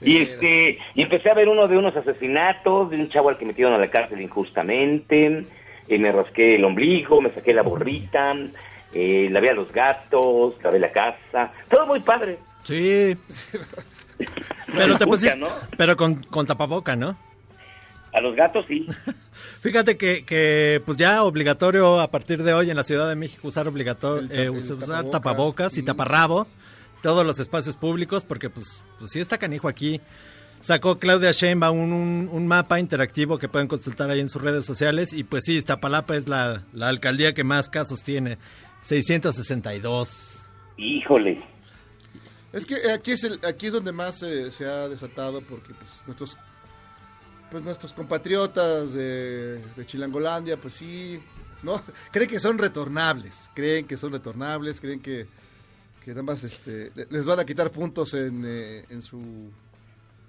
Y 0.00 0.18
este 0.22 0.78
y 0.94 1.02
empecé 1.02 1.30
a 1.30 1.34
ver 1.34 1.48
uno 1.48 1.66
de 1.66 1.76
unos 1.76 1.96
asesinatos, 1.96 2.90
de 2.90 2.96
un 2.96 3.08
chavo 3.08 3.30
al 3.30 3.38
que 3.38 3.46
metieron 3.46 3.72
a 3.74 3.78
la 3.78 3.88
cárcel 3.88 4.20
injustamente. 4.20 5.46
Y 5.88 5.98
me 5.98 6.12
rasqué 6.12 6.54
el 6.56 6.64
ombligo, 6.64 7.20
me 7.20 7.32
saqué 7.34 7.52
la 7.52 7.62
borrita, 7.62 8.34
eh, 8.92 9.28
lavé 9.30 9.50
a 9.50 9.54
los 9.54 9.70
gatos, 9.72 10.54
lavé 10.62 10.78
la 10.78 10.90
casa. 10.92 11.52
Todo 11.68 11.86
muy 11.86 12.00
padre. 12.00 12.38
Sí. 12.62 13.16
Pero 14.74 14.96
te 14.96 15.04
pusiste, 15.06 15.36
¿no? 15.36 15.48
pero 15.76 15.96
con, 15.96 16.22
con 16.24 16.46
tapaboca, 16.46 16.96
¿no? 16.96 17.16
A 18.14 18.20
los 18.20 18.34
gatos 18.36 18.64
sí. 18.68 18.86
Fíjate 19.60 19.96
que, 19.96 20.24
que 20.24 20.80
pues 20.86 20.96
ya 20.96 21.24
obligatorio 21.24 22.00
a 22.00 22.10
partir 22.10 22.42
de 22.42 22.54
hoy 22.54 22.70
en 22.70 22.76
la 22.76 22.84
Ciudad 22.84 23.08
de 23.08 23.16
México 23.16 23.48
usar 23.48 23.66
obligatorio 23.68 24.28
eh, 24.30 24.48
usar 24.50 24.78
tapaboca. 24.78 25.10
tapabocas 25.10 25.76
y 25.78 25.82
Mm. 25.82 25.84
taparrabo 25.86 26.46
todos 27.02 27.26
los 27.26 27.38
espacios 27.40 27.76
públicos 27.76 28.24
porque 28.24 28.48
pues 28.50 28.80
pues 28.98 29.10
sí 29.10 29.20
está 29.20 29.36
canijo 29.36 29.68
aquí. 29.68 30.00
Sacó 30.60 30.98
Claudia 30.98 31.32
Sheinbaum 31.32 31.78
un, 31.78 31.92
un, 31.92 32.28
un 32.32 32.46
mapa 32.46 32.80
interactivo 32.80 33.36
que 33.36 33.48
pueden 33.50 33.68
consultar 33.68 34.08
ahí 34.10 34.20
en 34.20 34.30
sus 34.30 34.40
redes 34.40 34.64
sociales 34.64 35.12
y 35.12 35.22
pues 35.24 35.42
sí, 35.44 35.56
Iztapalapa 35.56 36.16
es 36.16 36.26
la, 36.26 36.62
la 36.72 36.88
alcaldía 36.88 37.34
que 37.34 37.44
más 37.44 37.68
casos 37.68 38.02
tiene, 38.02 38.38
662. 38.82 40.38
Híjole. 40.78 41.42
Es 42.52 42.64
que 42.66 42.76
aquí 42.92 43.10
es 43.12 43.24
el, 43.24 43.40
aquí 43.44 43.66
es 43.66 43.72
donde 43.72 43.92
más 43.92 44.22
eh, 44.22 44.50
se 44.52 44.64
ha 44.64 44.88
desatado 44.88 45.40
porque 45.42 45.74
pues, 45.74 45.90
nuestros 46.06 46.38
pues 47.54 47.62
nuestros 47.64 47.92
compatriotas 47.92 48.92
de, 48.92 49.58
de 49.76 49.86
Chilangolandia, 49.86 50.56
pues 50.56 50.74
sí, 50.74 51.20
no, 51.62 51.80
creen 52.10 52.28
que 52.28 52.40
son 52.40 52.58
retornables, 52.58 53.48
creen 53.54 53.86
que 53.86 53.96
son 53.96 54.10
retornables, 54.10 54.80
creen 54.80 54.98
que, 55.00 55.28
que 56.04 56.10
nada 56.10 56.24
más 56.24 56.42
este, 56.42 56.90
le- 56.96 57.06
les 57.10 57.24
van 57.24 57.38
a 57.38 57.44
quitar 57.44 57.70
puntos 57.70 58.12
en, 58.14 58.42
eh, 58.44 58.84
en 58.90 59.02
su 59.02 59.52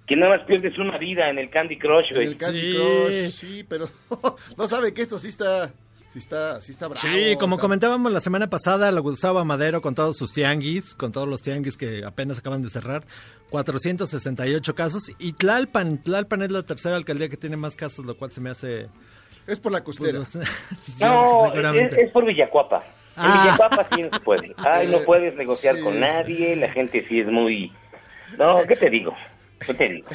Que 0.06 0.16
nada 0.16 0.38
más 0.38 0.46
pierdes 0.46 0.78
una 0.78 1.00
vida 1.00 1.28
en 1.32 1.40
el 1.40 1.50
Candy 1.50 1.80
Crush, 1.80 2.10
en 2.10 2.16
güey. 2.16 2.28
el 2.28 2.38
Candy 2.38 2.62
Sí. 2.62 2.78
Crush, 2.78 3.30
sí, 3.32 3.66
pero 3.68 3.90
no 4.56 4.68
saben 4.68 4.94
que 4.94 5.02
esto 5.02 5.18
sí 5.18 5.30
está, 5.30 5.74
sí 6.16 6.20
está, 6.20 6.62
sí 6.62 6.72
está 6.72 6.88
bravo. 6.88 7.02
Sí, 7.06 7.36
como 7.38 7.56
está- 7.56 7.62
comentábamos 7.64 8.10
la 8.12 8.22
semana 8.22 8.50
pasada, 8.50 8.90
la 8.90 9.02
Gustavo 9.02 9.44
Madero 9.44 9.82
con 9.82 9.96
todos 9.96 10.16
sus 10.16 10.32
tianguis, 10.32 10.96
con 10.96 11.12
todos 11.12 11.28
los 11.28 11.42
tianguis 11.42 11.76
que 11.76 12.04
apenas 12.06 12.40
acaban 12.40 12.62
de 12.62 12.70
cerrar, 12.70 13.04
468 13.50 14.76
casos. 14.76 15.04
Y 15.20 15.34
Tlalpan, 15.34 16.02
Tlalpan 16.02 16.42
es 16.44 16.52
la 16.52 16.64
tercera 16.64 16.96
alcaldía 16.96 17.28
que 17.30 17.38
tiene 17.38 17.58
más 17.58 17.76
casos, 17.76 18.06
lo 18.06 18.16
cual 18.16 18.32
se 18.32 18.40
me 18.42 18.50
hace... 18.50 18.88
Es 19.46 19.60
por 19.60 19.72
la 19.74 19.84
pues, 19.84 19.98
costera. 19.98 20.20
No, 21.00 21.54
es, 21.54 22.12
por 22.12 22.26
Villacuapa. 22.26 22.78
En 22.78 23.24
Ah. 23.24 23.42
Villacuapa 23.44 23.88
sí 23.94 24.02
no 24.04 24.10
se 24.12 24.20
puede. 24.22 24.54
Ay, 24.58 24.88
no 24.88 25.00
puedes 25.04 25.36
negociar 25.36 25.76
sí. 25.76 25.82
con 25.82 26.00
nadie, 26.00 26.56
la 26.56 26.70
gente 26.72 27.06
sí 27.10 27.20
es 27.20 27.28
muy... 27.28 27.72
No, 28.38 28.56
¿qué 28.68 28.76
te 28.76 28.90
digo? 28.90 29.14
¿Qué 29.66 29.74
te 29.74 29.88
digo? 29.88 30.08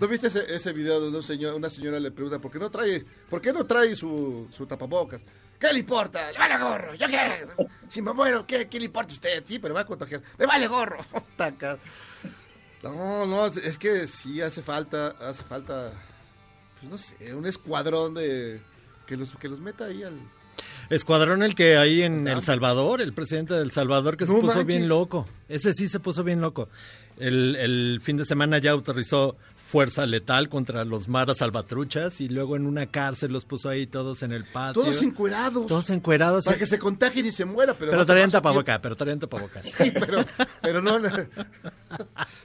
¿No 0.00 0.08
viste 0.08 0.28
ese, 0.28 0.54
ese 0.54 0.72
video 0.72 1.00
donde 1.00 1.18
un 1.18 1.22
señor, 1.22 1.54
una 1.54 1.68
señora 1.68 2.00
le 2.00 2.10
pregunta 2.12 2.38
por 2.38 2.50
qué 2.50 2.58
no 2.58 2.70
trae, 2.70 3.04
por 3.28 3.40
qué 3.42 3.52
no 3.52 3.66
trae 3.66 3.94
su, 3.94 4.48
su 4.52 4.66
tapabocas? 4.66 5.20
¿Qué 5.58 5.72
le 5.72 5.78
importa? 5.80 6.30
¡Le 6.32 6.38
vale 6.38 6.58
gorro! 6.58 6.94
¿Yo 6.94 7.06
qué? 7.08 7.46
Si 7.88 8.02
me 8.02 8.12
muero, 8.12 8.46
¿qué, 8.46 8.68
qué 8.68 8.78
le 8.78 8.86
importa 8.86 9.12
a 9.12 9.14
usted? 9.14 9.42
Sí, 9.46 9.58
pero 9.58 9.74
va 9.74 9.80
a 9.80 9.86
contagiar. 9.86 10.22
¡Le 10.38 10.46
vale 10.46 10.66
gorro! 10.66 10.98
No, 12.82 13.26
no, 13.26 13.46
es 13.46 13.78
que 13.78 14.06
sí 14.06 14.40
hace 14.40 14.62
falta, 14.62 15.16
hace 15.20 15.42
falta, 15.42 15.92
pues 16.78 16.90
no 16.90 16.98
sé, 16.98 17.34
un 17.34 17.44
escuadrón 17.44 18.14
de 18.14 18.60
que 19.06 19.16
los, 19.16 19.30
que 19.36 19.48
los 19.48 19.60
meta 19.60 19.86
ahí 19.86 20.04
al... 20.04 20.20
Escuadrón 20.88 21.42
el 21.42 21.54
que 21.56 21.76
hay 21.76 22.02
en. 22.02 22.28
El 22.28 22.42
Salvador, 22.42 23.00
el 23.00 23.12
presidente 23.12 23.54
del 23.54 23.72
Salvador, 23.72 24.16
que 24.16 24.24
se 24.26 24.32
puso 24.32 24.46
manches. 24.46 24.66
bien 24.66 24.88
loco. 24.88 25.26
Ese 25.48 25.72
sí 25.72 25.88
se 25.88 25.98
puso 25.98 26.22
bien 26.22 26.40
loco. 26.40 26.68
El, 27.18 27.56
el 27.56 28.00
fin 28.02 28.16
de 28.16 28.24
semana 28.24 28.58
ya 28.58 28.70
autorizó 28.70 29.36
fuerza 29.66 30.06
letal 30.06 30.48
contra 30.48 30.84
los 30.84 31.08
maras 31.08 31.38
salvatruchas 31.38 32.20
y 32.20 32.28
luego 32.28 32.54
en 32.56 32.66
una 32.66 32.86
cárcel 32.86 33.32
los 33.32 33.44
puso 33.44 33.68
ahí 33.68 33.86
todos 33.86 34.22
en 34.22 34.32
el 34.32 34.44
patio. 34.44 34.82
Todos 34.82 35.02
encuerados. 35.02 35.66
Todos 35.66 35.90
encuerados. 35.90 36.44
Para 36.44 36.56
que 36.56 36.66
se 36.66 36.78
contagien 36.78 37.26
y 37.26 37.32
se 37.32 37.44
muera, 37.44 37.76
pero... 37.76 37.90
Pero 37.90 38.02
a 38.02 38.06
traían 38.06 38.30
tomar 38.30 38.42
su 38.42 38.42
tapaboca, 38.44 38.80
pero 38.80 38.96
traían 38.96 39.18
tapaboca. 39.18 39.60
tiempo. 39.60 39.82
Sí, 39.84 39.90
pero, 39.98 40.24
pero 40.62 40.80
no, 40.80 40.98
en 40.98 41.06
el- 41.06 41.28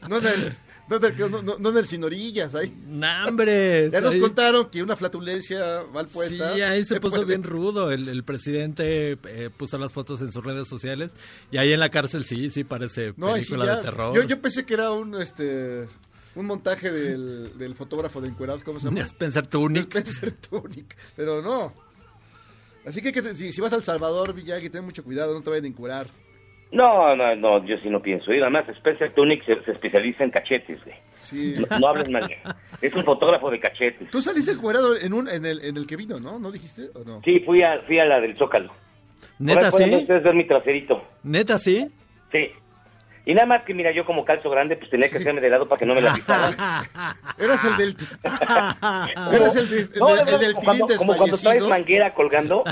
no 0.10 0.18
en 0.18 0.26
el, 0.26 0.54
no 0.90 0.96
en 0.98 1.06
el, 1.06 1.32
no- 1.32 1.42
no- 1.44 1.58
no 1.60 1.70
en 1.70 1.78
el 1.78 1.88
sin 1.88 2.04
orillas, 2.04 2.56
ahí. 2.56 2.74
¡No, 2.88 3.08
hombre! 3.28 3.90
Ya 3.92 4.02
nos 4.02 4.14
Ahí- 4.16 4.20
contaron 4.20 4.70
que 4.72 4.82
una 4.82 4.96
flatulencia 4.96 5.84
mal 5.94 6.08
puesta. 6.08 6.56
Sí, 6.56 6.62
ahí 6.62 6.84
se 6.86 7.00
puso 7.00 7.18
puede- 7.18 7.28
bien 7.28 7.44
rudo. 7.44 7.92
El, 7.92 8.10
el 8.10 8.24
presidente 8.24 9.18
eh, 9.26 9.50
puso 9.56 9.78
las 9.78 9.92
fotos 9.92 10.22
en 10.22 10.32
sus 10.32 10.44
redes 10.44 10.68
sociales. 10.68 11.12
Y 11.52 11.58
ahí 11.58 11.72
en 11.72 11.80
la 11.80 11.90
cárcel 11.90 12.26
sí, 12.26 12.50
sí 12.50 12.64
parece 12.64 13.14
No, 13.16 13.28
sí 13.28 13.34
película 13.42 13.66
ya- 13.66 13.76
de 13.78 13.82
terror. 13.84 14.16
Yo, 14.16 14.24
yo 14.24 14.42
pensé 14.42 14.66
que 14.66 14.74
era 14.74 14.92
un 14.92 15.22
este 15.22 15.88
un 16.36 16.46
montaje 16.46 16.92
del, 16.92 17.58
del 17.58 17.76
fotógrafo 17.76 18.22
de 18.22 18.30
encuerados, 18.30 18.64
¿cómo 18.64 18.80
se 18.80 18.86
llama? 18.86 19.02
Spencer 19.02 19.48
Tunic. 19.48 19.96
Spencer 19.96 20.32
Tunic, 20.34 20.96
pero 21.16 21.42
no. 21.42 21.74
Así 22.86 23.02
que, 23.02 23.12
que 23.14 23.22
si, 23.22 23.52
si 23.54 23.62
vas 23.62 23.74
a 23.74 23.76
El 23.76 23.84
Salvador, 23.84 24.34
Villagui, 24.34 24.70
ten 24.70 24.84
mucho 24.84 25.04
cuidado, 25.04 25.34
no 25.34 25.42
te 25.42 25.50
vayan 25.50 25.66
a 25.66 25.68
encurar. 25.68 26.08
No, 26.72 27.16
no, 27.18 27.36
no, 27.36 27.66
yo 27.66 27.76
sí 27.84 27.90
no 27.90 28.02
pienso. 28.02 28.34
Y 28.34 28.40
además, 28.40 28.68
Spencer 28.70 29.14
Tunic 29.14 29.46
se, 29.46 29.62
se 29.66 29.72
especializa 29.72 30.24
en 30.24 30.32
cachetes, 30.32 30.82
güey. 30.86 30.96
Sí. 31.20 31.56
No, 31.70 31.80
no 31.80 31.88
hables 31.88 32.10
mal. 32.10 32.30
Es 32.82 32.94
un 32.96 33.04
fotógrafo 33.04 33.52
de 33.52 33.60
cachetes. 33.60 34.10
Tú 34.10 34.22
saliste 34.22 34.52
encuerado 34.52 34.98
en 34.98 35.14
un 35.14 35.28
en 35.28 35.46
el, 35.46 35.64
en 35.66 35.76
el 35.76 35.86
que 35.86 35.98
vino, 35.98 36.20
¿no? 36.20 36.40
¿No 36.40 36.50
dijiste 36.50 36.90
o 36.96 37.04
no? 37.04 37.22
Sí, 37.26 37.42
fui 37.42 37.62
a, 37.62 37.82
fui 37.86 38.00
a 38.00 38.06
la 38.06 38.22
del 38.22 38.38
Zócalo. 38.38 38.72
¿Neta 39.38 39.70
pueden 39.70 39.90
sí? 39.90 39.96
ustedes 39.98 40.24
ver 40.24 40.34
mi 40.34 40.48
traserito. 40.48 41.04
¿Neta 41.24 41.60
sí? 41.60 41.92
Sí. 42.32 42.48
Y 43.24 43.36
nada 43.36 43.46
más 43.46 43.64
que, 43.64 43.74
mira, 43.74 43.92
yo 43.94 44.04
como 44.04 44.26
calzo 44.26 44.50
grande, 44.50 44.76
pues 44.78 44.90
tenía 44.90 45.08
que 45.08 45.18
hacerme 45.18 45.42
de 45.42 45.50
lado 45.50 45.68
para 45.68 45.78
que 45.80 45.86
no 45.86 45.94
me 45.94 46.02
la 46.02 46.14
pisaran. 46.14 46.56
Eras 47.38 47.64
el 47.64 47.78
del... 47.78 47.96
Eras 48.24 49.56
el, 49.56 49.70
de- 49.70 49.80
el 49.82 49.90
No, 50.00 50.10
el 50.10 50.26
verdad, 50.26 50.40
del 50.40 50.54
cuando, 50.56 50.88
como 50.98 51.16
cuando 51.16 51.38
traes 51.38 51.68
manguera 51.68 52.14
colgando. 52.16 52.64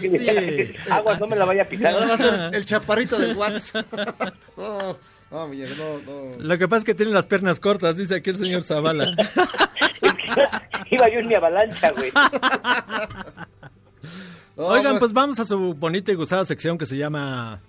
Sí. 0.00 0.74
Aguas, 0.90 1.18
no 1.18 1.26
me 1.26 1.36
la 1.36 1.46
vaya 1.46 1.62
a 1.62 1.66
pisar. 1.66 1.94
Ahora 1.94 2.06
va 2.08 2.14
a 2.14 2.18
ser 2.18 2.54
el 2.54 2.64
chaparrito 2.64 3.18
del 3.18 3.36
WhatsApp. 3.36 3.86
No, 4.56 4.96
no, 5.30 5.48
no, 5.48 5.98
no. 6.06 6.36
Lo 6.38 6.58
que 6.58 6.68
pasa 6.68 6.78
es 6.78 6.84
que 6.84 6.94
tiene 6.94 7.12
las 7.12 7.26
piernas 7.26 7.58
cortas, 7.58 7.96
dice 7.96 8.16
aquí 8.16 8.30
el 8.30 8.36
señor 8.36 8.62
Zavala. 8.62 9.16
Iba 10.90 11.08
yo 11.08 11.18
en 11.20 11.26
mi 11.26 11.34
avalancha, 11.34 11.90
güey. 11.92 12.12
Oigan, 14.56 14.94
no. 14.94 14.98
pues 15.00 15.12
vamos 15.12 15.40
a 15.40 15.44
su 15.44 15.74
bonita 15.74 16.12
y 16.12 16.14
gustada 16.14 16.44
sección 16.44 16.78
que 16.78 16.86
se 16.86 16.96
llama... 16.96 17.60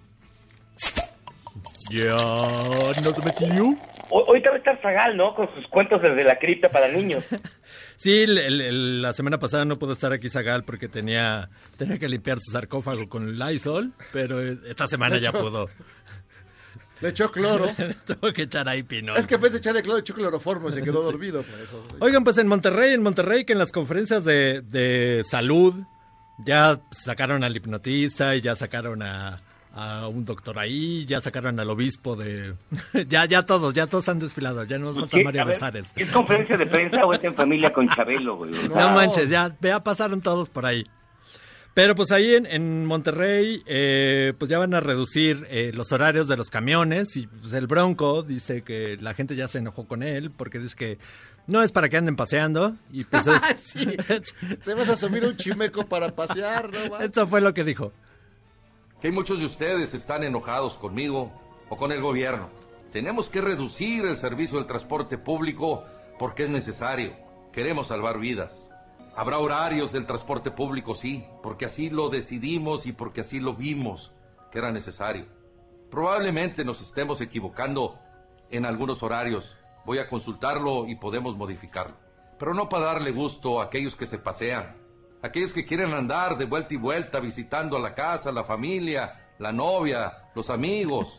Ya 1.91 2.15
no 3.03 3.13
te 3.13 3.21
metió. 3.23 3.75
Hoy, 4.09 4.23
ahorita 4.27 4.49
va 4.49 4.55
a 4.55 4.59
estar 4.59 4.81
Zagal, 4.81 5.17
¿no? 5.17 5.35
Con 5.35 5.47
sus 5.55 5.67
cuentos 5.67 6.01
desde 6.01 6.23
la 6.23 6.37
cripta 6.39 6.69
para 6.69 6.87
niños. 6.87 7.23
Sí, 7.97 8.23
el- 8.23 8.37
el- 8.37 8.59
el- 8.59 9.01
la 9.01 9.13
semana 9.13 9.39
pasada 9.39 9.63
no 9.63 9.79
pudo 9.79 9.93
estar 9.93 10.11
aquí 10.11 10.29
Zagal 10.29 10.65
porque 10.65 10.89
tenía, 10.89 11.49
tenía 11.77 11.97
que 11.97 12.09
limpiar 12.09 12.39
su 12.41 12.51
sarcófago 12.51 13.07
con 13.07 13.39
Lysol, 13.39 13.93
pero 14.11 14.41
esta 14.41 14.85
semana 14.85 15.17
ya 15.17 15.31
pudo. 15.31 15.69
Le 16.99 17.09
echó 17.09 17.31
cloro. 17.31 17.69
Tuvo 18.05 18.33
que 18.33 18.43
echar 18.43 18.67
ahí 18.67 18.83
pino. 18.83 19.15
Es 19.15 19.25
que 19.25 19.35
en 19.35 19.41
vez 19.41 19.53
de 19.53 19.59
echarle 19.59 19.81
cloro, 19.81 19.99
echó 19.99 20.13
cloroformo 20.13 20.67
y 20.69 20.73
se 20.73 20.83
quedó 20.83 21.03
dormido 21.09 21.41
por 21.43 21.57
eso. 21.61 21.87
Oigan, 22.01 22.25
pues 22.25 22.37
en 22.37 22.47
Monterrey, 22.47 22.93
en 22.93 23.01
Monterrey, 23.01 23.45
que 23.45 23.53
en 23.53 23.59
las 23.59 23.71
conferencias 23.71 24.25
de, 24.25 24.61
de 24.61 25.23
salud 25.31 25.73
ya 26.45 26.81
sacaron 26.91 27.45
al 27.45 27.55
hipnotista 27.55 28.35
y 28.35 28.41
ya 28.41 28.57
sacaron 28.57 29.01
a, 29.03 29.41
a 29.77 30.07
un 30.07 30.23
doctor 30.23 30.57
ahí, 30.57 31.05
ya 31.05 31.19
sacaron 31.19 31.59
al 31.59 31.69
obispo 31.69 32.15
de... 32.15 32.55
ya, 33.07 33.25
ya 33.25 33.45
todos, 33.45 33.73
ya 33.73 33.87
todos 33.87 34.07
han 34.07 34.19
desfilado, 34.19 34.63
ya 34.63 34.77
no 34.77 34.85
nos 34.93 34.99
falta. 34.99 35.17
María 35.23 35.43
Besares. 35.43 35.87
¿Es 35.97 36.09
conferencia 36.11 36.55
de 36.57 36.65
prensa 36.65 37.05
o 37.05 37.13
es 37.13 37.21
en 37.23 37.35
familia 37.35 37.71
con 37.73 37.89
Chabelo, 37.89 38.37
güey? 38.37 38.51
No 38.69 38.89
manches, 38.91 39.29
ya, 39.29 39.55
ya 39.61 39.83
pasaron 39.83 40.21
todos 40.21 40.47
por 40.49 40.65
ahí. 40.65 40.85
Pero 41.73 41.93
pues 41.93 42.13
ahí 42.13 42.35
en, 42.35 42.45
en 42.45 42.85
Monterrey, 42.85 43.61
eh, 43.65 44.31
pues 44.39 44.49
ya 44.49 44.59
van 44.59 44.73
a 44.73 44.79
reducir 44.79 45.45
eh, 45.49 45.71
los 45.73 45.91
horarios 45.91 46.29
de 46.29 46.37
los 46.37 46.49
camiones 46.49 47.17
y 47.17 47.27
pues 47.27 47.51
el 47.51 47.67
Bronco 47.67 48.23
dice 48.23 48.61
que 48.61 48.95
la 49.01 49.13
gente 49.13 49.35
ya 49.35 49.49
se 49.49 49.57
enojó 49.57 49.85
con 49.85 50.01
él 50.01 50.31
porque 50.31 50.57
dice 50.59 50.77
que 50.77 50.99
no 51.47 51.61
es 51.61 51.73
para 51.73 51.89
que 51.89 51.97
anden 51.97 52.15
paseando 52.15 52.77
y 52.93 53.03
pues 53.03 53.27
es- 53.27 53.59
sí, 53.59 53.85
te 54.63 54.73
vas 54.73 54.87
a 54.87 54.95
subir 54.95 55.25
un 55.25 55.35
chimeco 55.35 55.85
para 55.85 56.15
pasear, 56.15 56.71
¿no? 56.71 56.89
va? 56.93 57.03
esto 57.03 57.27
fue 57.27 57.41
lo 57.41 57.53
que 57.53 57.65
dijo. 57.65 57.91
Que 59.01 59.11
muchos 59.11 59.39
de 59.39 59.45
ustedes 59.45 59.93
están 59.93 60.23
enojados 60.23 60.77
conmigo 60.77 61.31
o 61.69 61.77
con 61.77 61.91
el 61.91 62.01
gobierno. 62.01 62.49
Tenemos 62.91 63.29
que 63.29 63.41
reducir 63.41 64.05
el 64.05 64.17
servicio 64.17 64.57
del 64.57 64.67
transporte 64.67 65.17
público 65.17 65.83
porque 66.17 66.43
es 66.43 66.49
necesario. 66.49 67.13
Queremos 67.51 67.87
salvar 67.87 68.19
vidas. 68.19 68.71
Habrá 69.15 69.39
horarios 69.39 69.91
del 69.91 70.05
transporte 70.05 70.51
público, 70.51 70.95
sí, 70.95 71.25
porque 71.41 71.65
así 71.65 71.89
lo 71.89 72.09
decidimos 72.09 72.85
y 72.85 72.93
porque 72.93 73.21
así 73.21 73.39
lo 73.39 73.53
vimos 73.53 74.13
que 74.51 74.59
era 74.59 74.71
necesario. 74.71 75.25
Probablemente 75.89 76.65
nos 76.65 76.81
estemos 76.81 77.21
equivocando 77.21 77.99
en 78.49 78.65
algunos 78.65 79.03
horarios. 79.03 79.57
Voy 79.85 79.99
a 79.99 80.09
consultarlo 80.09 80.87
y 80.87 80.95
podemos 80.95 81.37
modificarlo. 81.37 81.95
Pero 82.37 82.53
no 82.53 82.67
para 82.67 82.85
darle 82.85 83.11
gusto 83.11 83.61
a 83.61 83.65
aquellos 83.65 83.95
que 83.95 84.05
se 84.05 84.17
pasean, 84.17 84.75
aquellos 85.25 85.53
que 85.53 85.65
quieren 85.65 85.93
andar 85.93 86.37
de 86.37 86.45
vuelta 86.45 86.73
y 86.73 86.77
vuelta 86.77 87.19
visitando 87.19 87.77
a 87.77 87.79
la 87.79 87.93
casa, 87.93 88.31
la 88.31 88.43
familia, 88.43 89.13
la 89.39 89.51
novia, 89.51 90.13
los 90.35 90.49
amigos. 90.49 91.17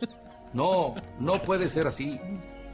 No, 0.53 0.95
no 1.19 1.41
puede 1.43 1.69
ser 1.69 1.87
así. 1.87 2.19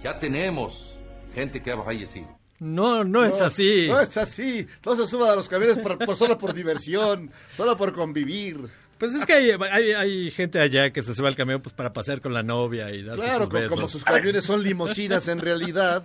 Ya 0.04 0.20
tenemos 0.20 0.96
gente 1.34 1.62
que 1.62 1.72
ha 1.72 1.82
fallecido. 1.82 2.28
No, 2.60 3.04
no, 3.04 3.26
es 3.26 3.42
así. 3.42 3.88
No 3.90 4.00
es 4.00 4.16
así. 4.16 4.68
No 4.86 4.96
se 4.96 5.08
suban 5.08 5.32
a 5.32 5.36
los 5.36 5.50
camiones 5.50 5.80
por, 5.80 5.98
por- 5.98 6.16
solo 6.16 6.38
por 6.38 6.54
diversión, 6.54 7.30
solo 7.54 7.76
por 7.76 7.94
convivir. 7.94 8.70
Pues 9.00 9.16
es 9.16 9.26
que 9.26 9.34
hay, 9.34 9.52
hay, 9.52 9.92
hay 9.92 10.32
gente 10.32 10.60
allá 10.62 10.92
que 10.94 11.02
se 11.04 11.14
sube 11.14 11.28
al 11.28 11.36
camión 11.36 11.62
pues 11.62 11.74
para 11.74 11.92
pasear 11.92 12.22
con 12.22 12.34
la 12.34 12.44
novia 12.44 12.90
y 12.92 13.04
darse 13.04 13.24
Claro, 13.24 13.46
sus 13.46 13.54
besos. 13.54 13.70
como 13.72 13.88
sus 13.90 14.04
camiones 14.06 14.46
son 14.46 14.64
limosinas 14.64 15.28
en 15.28 15.40
realidad. 15.40 16.04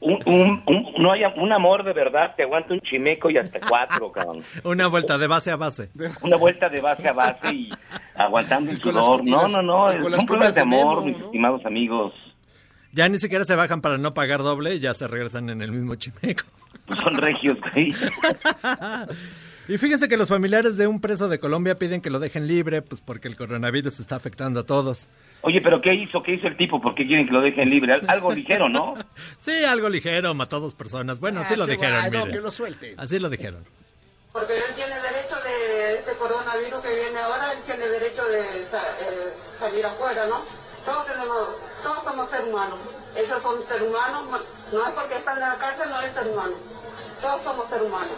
Un, 0.00 0.14
un, 0.26 0.62
un- 0.66 0.92
no 1.02 1.12
haya 1.12 1.28
un 1.36 1.52
amor 1.52 1.84
de 1.84 1.92
verdad, 1.92 2.34
te 2.34 2.42
aguanta 2.44 2.72
un 2.72 2.80
chimeco 2.80 3.28
y 3.28 3.36
hasta 3.36 3.60
cuatro, 3.60 4.10
cabrón. 4.12 4.42
Una 4.64 4.86
vuelta 4.86 5.18
de 5.18 5.26
base 5.26 5.50
a 5.50 5.56
base. 5.56 5.90
Una 6.22 6.36
vuelta 6.36 6.68
de 6.70 6.80
base 6.80 7.06
a 7.06 7.12
base 7.12 7.54
y 7.54 7.70
aguantando 8.14 8.70
el 8.70 8.78
las 8.78 8.82
sudor. 9.04 9.24
No, 9.24 9.46
no, 9.48 9.60
no, 9.62 10.08
las 10.08 10.24
pruebas 10.24 10.54
de 10.54 10.62
amor, 10.62 11.04
mis 11.04 11.18
¿no? 11.18 11.26
estimados 11.26 11.66
amigos. 11.66 12.14
Ya 12.92 13.08
ni 13.08 13.18
siquiera 13.18 13.44
se 13.44 13.54
bajan 13.54 13.80
para 13.82 13.98
no 13.98 14.14
pagar 14.14 14.40
doble 14.42 14.74
y 14.76 14.80
ya 14.80 14.94
se 14.94 15.06
regresan 15.06 15.50
en 15.50 15.60
el 15.62 15.70
mismo 15.70 15.94
chimeco. 15.96 16.44
Pues 16.86 16.98
son 17.00 17.14
regios, 17.16 17.58
güey. 17.72 17.92
Y 19.70 19.78
fíjense 19.78 20.08
que 20.08 20.16
los 20.16 20.28
familiares 20.28 20.76
de 20.76 20.86
un 20.88 21.00
preso 21.00 21.28
de 21.28 21.38
Colombia 21.38 21.76
piden 21.78 22.00
que 22.00 22.10
lo 22.10 22.18
dejen 22.18 22.48
libre, 22.48 22.82
pues 22.82 23.00
porque 23.00 23.28
el 23.28 23.36
coronavirus 23.36 24.00
está 24.00 24.16
afectando 24.16 24.60
a 24.60 24.64
todos. 24.66 25.06
Oye, 25.42 25.60
pero 25.62 25.80
¿qué 25.80 25.94
hizo? 25.94 26.22
¿Qué 26.24 26.34
hizo 26.34 26.48
el 26.48 26.56
tipo? 26.56 26.80
¿Por 26.82 26.94
qué 26.96 27.06
quieren 27.06 27.26
que 27.26 27.32
lo 27.32 27.40
dejen 27.40 27.70
libre? 27.70 27.92
Al- 27.92 28.04
Algo 28.08 28.32
ligero, 28.32 28.68
¿no? 28.68 28.94
Sí, 29.40 29.64
algo 29.64 29.88
ligero, 29.88 30.34
mató 30.34 30.56
a 30.56 30.60
dos 30.60 30.74
personas. 30.74 31.20
Bueno, 31.20 31.40
así 31.40 31.54
Ah, 31.54 31.58
lo 31.58 31.66
dijeron, 31.66 32.08
guay, 32.08 32.10
no, 32.10 32.26
que 32.32 32.40
lo 32.40 32.50
suelten. 32.50 32.98
Así 32.98 33.18
lo 33.20 33.28
dijeron. 33.30 33.64
Porque 34.32 34.56
él 34.56 34.74
tiene 34.74 34.94
derecho 34.96 35.36
de 35.44 35.94
este 35.98 36.12
coronavirus 36.18 36.80
que 36.80 36.94
viene 36.94 37.18
ahora, 37.20 37.52
él 37.52 37.58
tiene 37.64 37.86
derecho 37.86 38.24
de 38.26 38.66
sa- 38.66 38.82
eh, 39.00 39.32
salir 39.58 39.86
afuera, 39.86 40.26
¿no? 40.26 40.40
Todos 40.84 41.06
tenemos, 41.06 41.48
todos 41.82 42.02
somos 42.04 42.28
seres 42.28 42.46
humanos. 42.48 42.78
Ellos 43.16 43.42
son 43.42 43.62
seres 43.68 43.86
humanos, 43.88 44.24
no 44.72 44.86
es 44.86 44.92
porque 44.94 45.14
están 45.14 45.36
en 45.36 45.48
la 45.48 45.58
cárcel, 45.58 45.88
no 45.90 46.00
es 46.00 46.12
ser 46.12 46.26
humano. 46.26 46.54
Todos 47.22 47.42
somos 47.44 47.68
seres 47.68 47.86
humanos. 47.86 48.14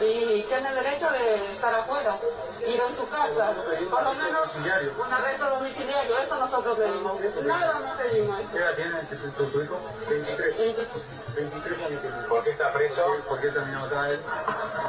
Y 0.00 0.42
tiene 0.42 0.74
derecho 0.74 1.10
de 1.10 1.52
estar 1.52 1.74
afuera, 1.74 2.18
ir 2.66 2.80
a 2.80 2.96
su 2.96 3.08
casa, 3.08 3.54
por 3.90 4.02
lo 4.04 4.14
menos 4.14 4.48
un 4.54 5.12
arresto 5.12 5.50
domiciliario, 5.50 6.18
eso 6.18 6.36
nosotros 6.36 6.78
pedimos. 6.78 7.20
Nada 7.44 7.80
no 7.80 7.96
pedimos. 7.96 8.40
¿Qué 8.52 8.58
edad 8.58 8.76
tiene 8.76 9.02
tu, 9.36 9.44
tu 9.46 9.62
hijo? 9.62 9.78
23. 10.08 10.56
23 11.36 11.82
años. 11.84 12.00
¿Por 12.28 12.44
qué 12.44 12.50
está 12.50 12.72
preso? 12.72 13.06
¿Por 13.28 13.40
qué 13.40 13.48
terminó 13.48 13.84
acá 13.84 14.10
él? 14.10 14.20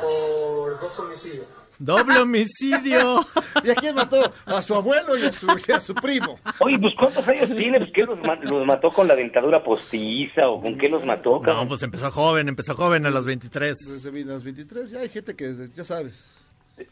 Por 0.02 0.80
dos 0.80 1.00
homicidios. 1.00 1.48
¡Doble 1.80 2.20
homicidio! 2.20 3.26
¿Y 3.64 3.70
a 3.70 3.76
quién 3.76 3.96
mató? 3.96 4.34
A 4.46 4.62
su 4.62 4.76
abuelo 4.76 5.18
y 5.18 5.24
a 5.24 5.32
su, 5.32 5.48
y 5.68 5.72
a 5.72 5.80
su 5.80 5.96
primo. 5.96 6.38
Oye, 6.60 6.78
pues 6.78 6.94
¿cuántos 7.00 7.26
años 7.28 7.50
tiene? 7.58 7.80
Pues 7.80 7.92
¿qué 7.94 8.04
los, 8.04 8.20
ma- 8.20 8.36
los 8.36 8.66
mató 8.66 8.92
con 8.92 9.08
la 9.08 9.16
dentadura 9.16 9.64
postiza 9.64 10.48
o 10.50 10.62
con 10.62 10.78
qué 10.78 10.90
los 10.90 11.06
mató, 11.06 11.36
No, 11.38 11.42
cabrón? 11.42 11.68
pues 11.70 11.82
empezó 11.84 12.12
joven, 12.12 12.50
empezó 12.50 12.76
joven 12.76 13.06
a 13.06 13.10
los 13.10 13.24
23. 13.26 13.78
Desde 13.78 14.26
los 14.26 14.44
23 14.44 14.92
ya 14.92 15.00
hay 15.00 15.10
gente 15.10 15.36
que, 15.36 15.54
ya 15.74 15.84
sabes. 15.86 16.36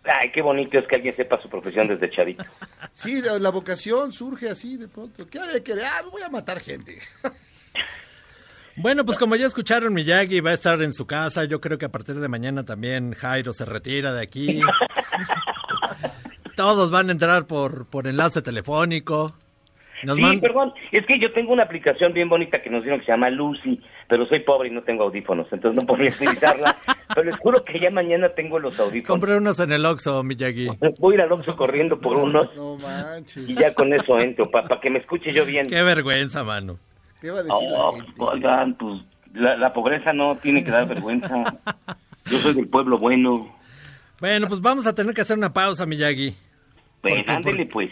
Ay, 0.03 0.31
qué 0.33 0.41
bonito 0.41 0.77
es 0.77 0.87
que 0.87 0.95
alguien 0.95 1.15
sepa 1.15 1.41
su 1.41 1.49
profesión 1.49 1.87
desde 1.87 2.09
chavito. 2.09 2.43
Sí, 2.93 3.21
la, 3.21 3.39
la 3.39 3.49
vocación 3.51 4.11
surge 4.11 4.49
así 4.49 4.75
de 4.77 4.87
pronto. 4.87 5.25
¿Qué 5.27 5.39
haré? 5.39 5.63
¿Qué 5.63 5.73
haré? 5.73 5.85
Ah, 5.85 6.01
voy 6.11 6.21
a 6.21 6.29
matar 6.29 6.59
gente. 6.59 6.99
Bueno, 8.77 9.05
pues 9.05 9.17
como 9.17 9.35
ya 9.35 9.47
escucharon, 9.47 9.93
Miyagi 9.93 10.39
va 10.39 10.51
a 10.51 10.53
estar 10.53 10.81
en 10.83 10.93
su 10.93 11.07
casa. 11.07 11.45
Yo 11.45 11.59
creo 11.59 11.77
que 11.79 11.85
a 11.85 11.89
partir 11.89 12.15
de 12.15 12.27
mañana 12.27 12.63
también 12.63 13.13
Jairo 13.13 13.51
se 13.53 13.65
retira 13.65 14.13
de 14.13 14.21
aquí. 14.21 14.61
Todos 16.55 16.89
van 16.91 17.09
a 17.09 17.11
entrar 17.11 17.45
por, 17.45 17.85
por 17.87 18.07
enlace 18.07 18.41
telefónico. 18.41 19.33
Nos 20.03 20.15
sí, 20.15 20.21
man- 20.21 20.39
perdón, 20.39 20.73
es 20.91 21.05
que 21.07 21.19
yo 21.19 21.31
tengo 21.33 21.53
una 21.53 21.63
aplicación 21.63 22.13
bien 22.13 22.29
bonita 22.29 22.61
que 22.61 22.69
nos 22.69 22.83
dieron 22.83 22.99
que 22.99 23.07
se 23.07 23.11
llama 23.11 23.31
Lucy, 23.31 23.81
pero 24.07 24.27
soy 24.27 24.41
pobre 24.41 24.69
y 24.69 24.71
no 24.71 24.83
tengo 24.83 25.03
audífonos, 25.05 25.47
entonces 25.51 25.75
no 25.79 25.87
podría 25.87 26.11
utilizarla. 26.11 26.75
pero 27.15 27.23
les 27.23 27.37
juro 27.37 27.63
que 27.65 27.79
ya 27.79 27.89
mañana 27.89 28.29
tengo 28.29 28.59
los 28.59 28.79
audífonos. 28.79 29.07
Compré 29.07 29.35
unos 29.35 29.59
en 29.59 29.71
el 29.71 29.83
Oxxo, 29.85 30.23
Miyagi. 30.23 30.67
Voy 30.99 31.13
a 31.13 31.15
ir 31.15 31.21
al 31.23 31.31
Oxxo 31.31 31.55
corriendo 31.55 31.99
por 31.99 32.15
unos 32.15 32.55
No 32.55 32.77
manches. 32.77 33.49
y 33.49 33.55
ya 33.55 33.73
con 33.73 33.91
eso 33.91 34.19
entro, 34.19 34.51
para 34.51 34.79
que 34.79 34.91
me 34.91 34.99
escuche 34.99 35.31
yo 35.33 35.45
bien. 35.45 35.65
Qué 35.67 35.81
vergüenza, 35.81 36.43
mano. 36.43 36.77
¿Qué 37.21 37.31
va 37.31 37.39
a 37.39 37.43
decir 37.43 37.69
la 37.69 37.77
Oh, 37.85 37.93
gente? 37.93 38.11
oigan, 38.17 38.75
pues 38.75 39.01
la, 39.33 39.57
la 39.57 39.73
pobreza 39.73 40.13
no 40.13 40.35
tiene 40.37 40.63
que 40.63 40.71
dar 40.71 40.87
vergüenza. 40.87 41.27
Yo 42.25 42.39
soy 42.39 42.53
del 42.53 42.67
pueblo 42.67 42.97
bueno. 42.97 43.55
Bueno, 44.19 44.47
pues 44.47 44.61
vamos 44.61 44.85
a 44.87 44.93
tener 44.95 45.13
que 45.13 45.21
hacer 45.21 45.37
una 45.37 45.53
pausa, 45.53 45.85
Miyagi. 45.85 46.35
Pues 47.01 47.15
¿Por 47.15 47.25
qué? 47.25 47.31
ándele, 47.31 47.65
pues. 47.67 47.89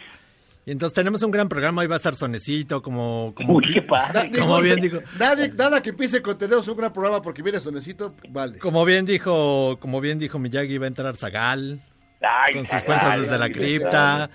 Y 0.66 0.72
entonces 0.72 0.96
tenemos 0.96 1.22
un 1.22 1.30
gran 1.30 1.48
programa. 1.48 1.82
Hoy 1.84 1.88
va 1.88 1.94
a 1.94 1.98
estar 1.98 2.16
Sonecito, 2.16 2.82
como... 2.82 3.34
como 3.36 3.54
Uy, 3.54 3.64
qué 3.72 3.84
padre. 3.84 4.32
Como 4.38 4.60
bien 4.62 4.80
dijo, 4.80 4.98
Nadie, 5.20 5.50
nada 5.50 5.82
que 5.84 5.92
empiece 5.92 6.24
con 6.24 6.36
tenemos 6.40 6.68
un 6.68 6.76
gran 6.76 6.92
programa 6.92 7.22
porque 7.22 7.44
viene 7.44 7.60
Sonecito, 7.60 8.16
vale. 8.30 8.58
como 8.58 8.84
bien 8.84 9.06
dijo, 9.06 9.78
como 9.80 10.02
bien 10.02 10.18
dijo 10.18 10.40
Miyagi, 10.40 10.80
va 10.80 10.86
a 10.86 10.88
entrar 10.88 11.16
Zagal 11.18 11.80
Ay, 12.20 12.56
con 12.56 12.66
sus 12.66 12.84
cuentas 12.84 13.22
desde 13.22 13.38
la 13.38 13.50
cripta, 13.52 14.30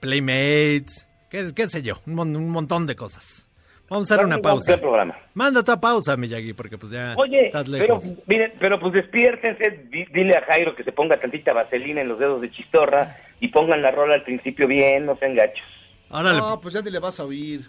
Playmates, 0.00 1.06
qué, 1.28 1.52
qué 1.54 1.68
sé 1.68 1.82
yo, 1.82 1.96
un, 2.06 2.18
un 2.34 2.48
montón 2.50 2.86
de 2.86 2.96
cosas. 2.96 3.43
Vamos 3.88 4.10
a 4.10 4.14
hacer 4.14 4.24
una 4.26 4.36
a 4.36 4.38
pausa. 4.40 4.76
programa. 4.78 5.16
Manda 5.34 5.62
tu 5.62 5.78
pausa, 5.80 6.16
Miyagi, 6.16 6.54
porque 6.54 6.78
pues 6.78 6.90
ya 6.92 7.14
Oye, 7.18 7.46
estás 7.46 7.68
pero, 7.68 7.94
lejos. 7.96 8.04
miren, 8.26 8.52
pero 8.58 8.80
pues 8.80 8.94
despiértense, 8.94 9.86
di- 9.90 10.06
dile 10.06 10.36
a 10.36 10.42
Jairo 10.46 10.74
que 10.74 10.84
se 10.84 10.92
ponga 10.92 11.18
tantita 11.20 11.52
vaselina 11.52 12.00
en 12.00 12.08
los 12.08 12.18
dedos 12.18 12.40
de 12.40 12.50
chistorra 12.50 13.16
y 13.40 13.48
pongan 13.48 13.82
la 13.82 13.90
rola 13.90 14.14
al 14.14 14.22
principio 14.24 14.66
bien, 14.66 15.04
no 15.06 15.16
sean 15.18 15.34
gachos. 15.34 15.66
Órale. 16.10 16.38
No, 16.38 16.60
pues 16.60 16.74
ya 16.74 16.80
ni 16.82 16.90
le 16.90 16.98
vas 16.98 17.20
a 17.20 17.24
oír. 17.24 17.62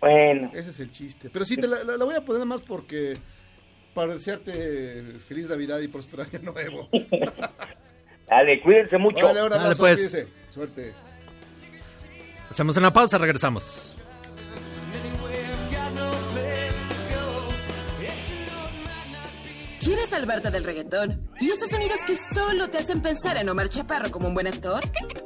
Bueno. 0.00 0.50
Ese 0.54 0.70
es 0.70 0.80
el 0.80 0.90
chiste. 0.92 1.28
Pero 1.30 1.44
sí, 1.44 1.56
te 1.56 1.66
la, 1.68 1.84
la- 1.84 1.96
la 1.96 2.04
voy 2.06 2.14
a 2.14 2.24
poner 2.24 2.46
más 2.46 2.62
porque 2.62 3.18
para 3.92 4.14
desearte 4.14 5.02
feliz 5.28 5.48
Navidad 5.50 5.78
y 5.80 5.88
próspero 5.88 6.22
año 6.22 6.38
nuevo. 6.52 6.88
Dale, 8.28 8.60
cuídense 8.62 8.96
mucho. 8.96 9.26
Dale, 9.26 9.40
abrazo, 9.40 9.76
pues. 9.82 9.96
cuídense. 9.96 10.28
Suerte. 10.48 10.92
Hacemos 12.48 12.76
una 12.76 12.92
pausa, 12.92 13.18
regresamos. 13.18 13.89
¿Quieres 19.80 20.10
salvarte 20.10 20.50
del 20.50 20.62
reggaetón? 20.62 21.30
¿Y 21.40 21.48
esos 21.48 21.70
sonidos 21.70 22.00
que 22.06 22.14
solo 22.14 22.68
te 22.68 22.76
hacen 22.76 23.00
pensar 23.00 23.38
en 23.38 23.48
Omar 23.48 23.70
Chaparro 23.70 24.10
como 24.10 24.28
un 24.28 24.34
buen 24.34 24.46
actor? 24.46 24.82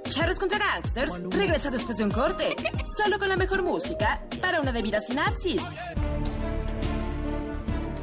Charros 0.08 0.38
contra 0.38 0.60
Gangsters 0.60 1.12
regresa 1.30 1.72
después 1.72 1.98
de 1.98 2.04
un 2.04 2.12
corte, 2.12 2.54
solo 2.96 3.18
con 3.18 3.28
la 3.28 3.36
mejor 3.36 3.64
música 3.64 4.24
para 4.40 4.60
una 4.60 4.70
debida 4.70 5.00
sinapsis. 5.00 5.60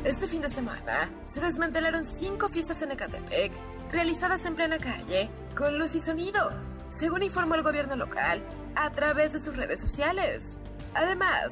Este 0.03 0.27
fin 0.27 0.41
de 0.41 0.49
semana 0.49 1.09
se 1.33 1.39
desmantelaron 1.39 2.03
cinco 2.03 2.49
fiestas 2.49 2.81
en 2.81 2.91
Ecatepec, 2.91 3.53
realizadas 3.89 4.43
en 4.45 4.55
plena 4.55 4.77
calle, 4.77 5.29
con 5.55 5.79
luz 5.79 5.95
y 5.95 6.01
sonido, 6.01 6.51
según 6.99 7.23
informó 7.23 7.55
el 7.55 7.63
gobierno 7.63 7.95
local 7.95 8.43
a 8.75 8.91
través 8.91 9.31
de 9.31 9.39
sus 9.39 9.55
redes 9.55 9.79
sociales. 9.79 10.57
Además, 10.95 11.47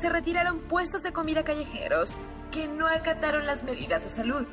se 0.00 0.08
retiraron 0.08 0.60
puestos 0.68 1.02
de 1.02 1.12
comida 1.12 1.42
callejeros 1.42 2.16
que 2.50 2.68
no 2.68 2.86
acataron 2.86 3.46
las 3.46 3.62
medidas 3.62 4.02
de 4.04 4.10
salud. 4.10 4.46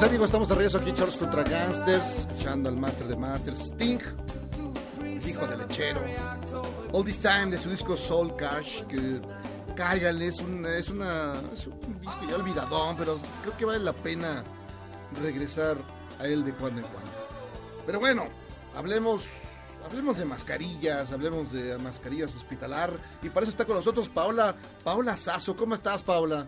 Walking 0.00 0.04
Así 0.04 0.04
es, 0.04 0.08
amigos, 0.08 0.26
estamos 0.28 0.48
de 0.48 0.54
regreso 0.54 0.78
aquí, 0.78 0.92
Charlos 0.92 1.16
contra 1.16 1.42
Gangsters, 1.44 2.18
escuchando 2.20 2.68
al 2.68 2.76
Master 2.76 3.06
de 3.06 3.16
Masters, 3.16 3.58
Sting, 3.60 3.98
hijo 5.26 5.46
de 5.46 5.56
lechero. 5.56 6.00
All 6.92 7.04
This 7.04 7.18
Time 7.18 7.46
de 7.46 7.58
su 7.58 7.70
disco 7.70 7.96
Soul 7.96 8.34
Cash, 8.36 8.82
que 8.84 9.20
cáigale, 9.74 10.28
es, 10.28 10.40
un, 10.40 10.64
es, 10.64 10.88
una, 10.88 11.32
es 11.52 11.66
un 11.66 12.00
disco 12.00 12.20
ya 12.28 12.36
olvidadón, 12.36 12.96
pero 12.96 13.18
creo 13.42 13.56
que 13.56 13.64
vale 13.66 13.80
la 13.80 13.92
pena 13.92 14.42
regresar 15.22 15.76
a 16.18 16.26
él 16.26 16.44
de 16.44 16.54
cuando 16.54 16.80
en 16.80 16.86
cuando. 16.86 17.10
Pero 17.84 18.00
bueno, 18.00 18.28
hablemos, 18.74 19.22
hablemos 19.84 20.16
de 20.16 20.24
mascarillas, 20.24 21.12
hablemos 21.12 21.52
de 21.52 21.76
mascarillas 21.78 22.34
hospitalar, 22.34 22.92
y 23.22 23.28
para 23.28 23.44
eso 23.44 23.50
está 23.50 23.66
con 23.66 23.76
nosotros 23.76 24.08
Paola, 24.08 24.54
Paola 24.82 25.16
Sazo. 25.16 25.54
¿Cómo 25.54 25.74
estás, 25.74 26.02
Paola? 26.02 26.46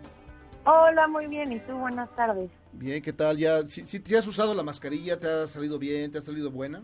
Hola, 0.64 1.08
muy 1.08 1.26
bien. 1.26 1.52
¿Y 1.52 1.58
tú? 1.60 1.76
Buenas 1.76 2.08
tardes. 2.14 2.50
Bien, 2.72 3.02
¿qué 3.02 3.12
tal? 3.12 3.36
¿Ya, 3.36 3.62
si, 3.62 3.86
si 3.86 4.00
te 4.00 4.16
has 4.16 4.26
usado 4.26 4.54
la 4.54 4.62
mascarilla, 4.62 5.18
te 5.18 5.26
ha 5.26 5.46
salido 5.46 5.78
bien, 5.78 6.12
te 6.12 6.18
ha 6.18 6.22
salido 6.22 6.50
buena? 6.50 6.80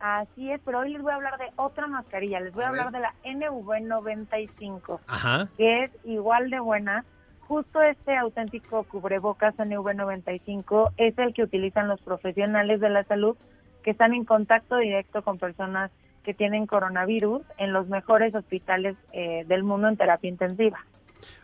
Así 0.00 0.50
es, 0.50 0.60
pero 0.64 0.80
hoy 0.80 0.92
les 0.92 1.00
voy 1.00 1.12
a 1.12 1.16
hablar 1.16 1.38
de 1.38 1.46
otra 1.56 1.86
mascarilla. 1.86 2.40
Les 2.40 2.52
voy 2.52 2.64
a, 2.64 2.66
A 2.66 2.70
hablar 2.70 2.90
ver. 2.90 2.94
de 2.94 3.00
la 3.00 3.14
NV95, 3.24 4.98
Ajá. 5.06 5.48
que 5.56 5.84
es 5.84 5.90
igual 6.04 6.50
de 6.50 6.58
buena. 6.58 7.04
Justo 7.40 7.80
este 7.82 8.16
auténtico 8.16 8.82
cubrebocas 8.84 9.54
NV95 9.56 10.92
es 10.96 11.16
el 11.18 11.32
que 11.34 11.42
utilizan 11.44 11.86
los 11.88 12.00
profesionales 12.00 12.80
de 12.80 12.88
la 12.90 13.04
salud 13.04 13.36
que 13.84 13.90
están 13.90 14.14
en 14.14 14.24
contacto 14.24 14.76
directo 14.76 15.22
con 15.22 15.38
personas 15.38 15.90
que 16.24 16.34
tienen 16.34 16.66
coronavirus 16.66 17.42
en 17.58 17.72
los 17.72 17.88
mejores 17.88 18.34
hospitales 18.34 18.96
eh, 19.12 19.44
del 19.48 19.64
mundo 19.64 19.88
en 19.88 19.96
terapia 19.96 20.28
intensiva. 20.30 20.78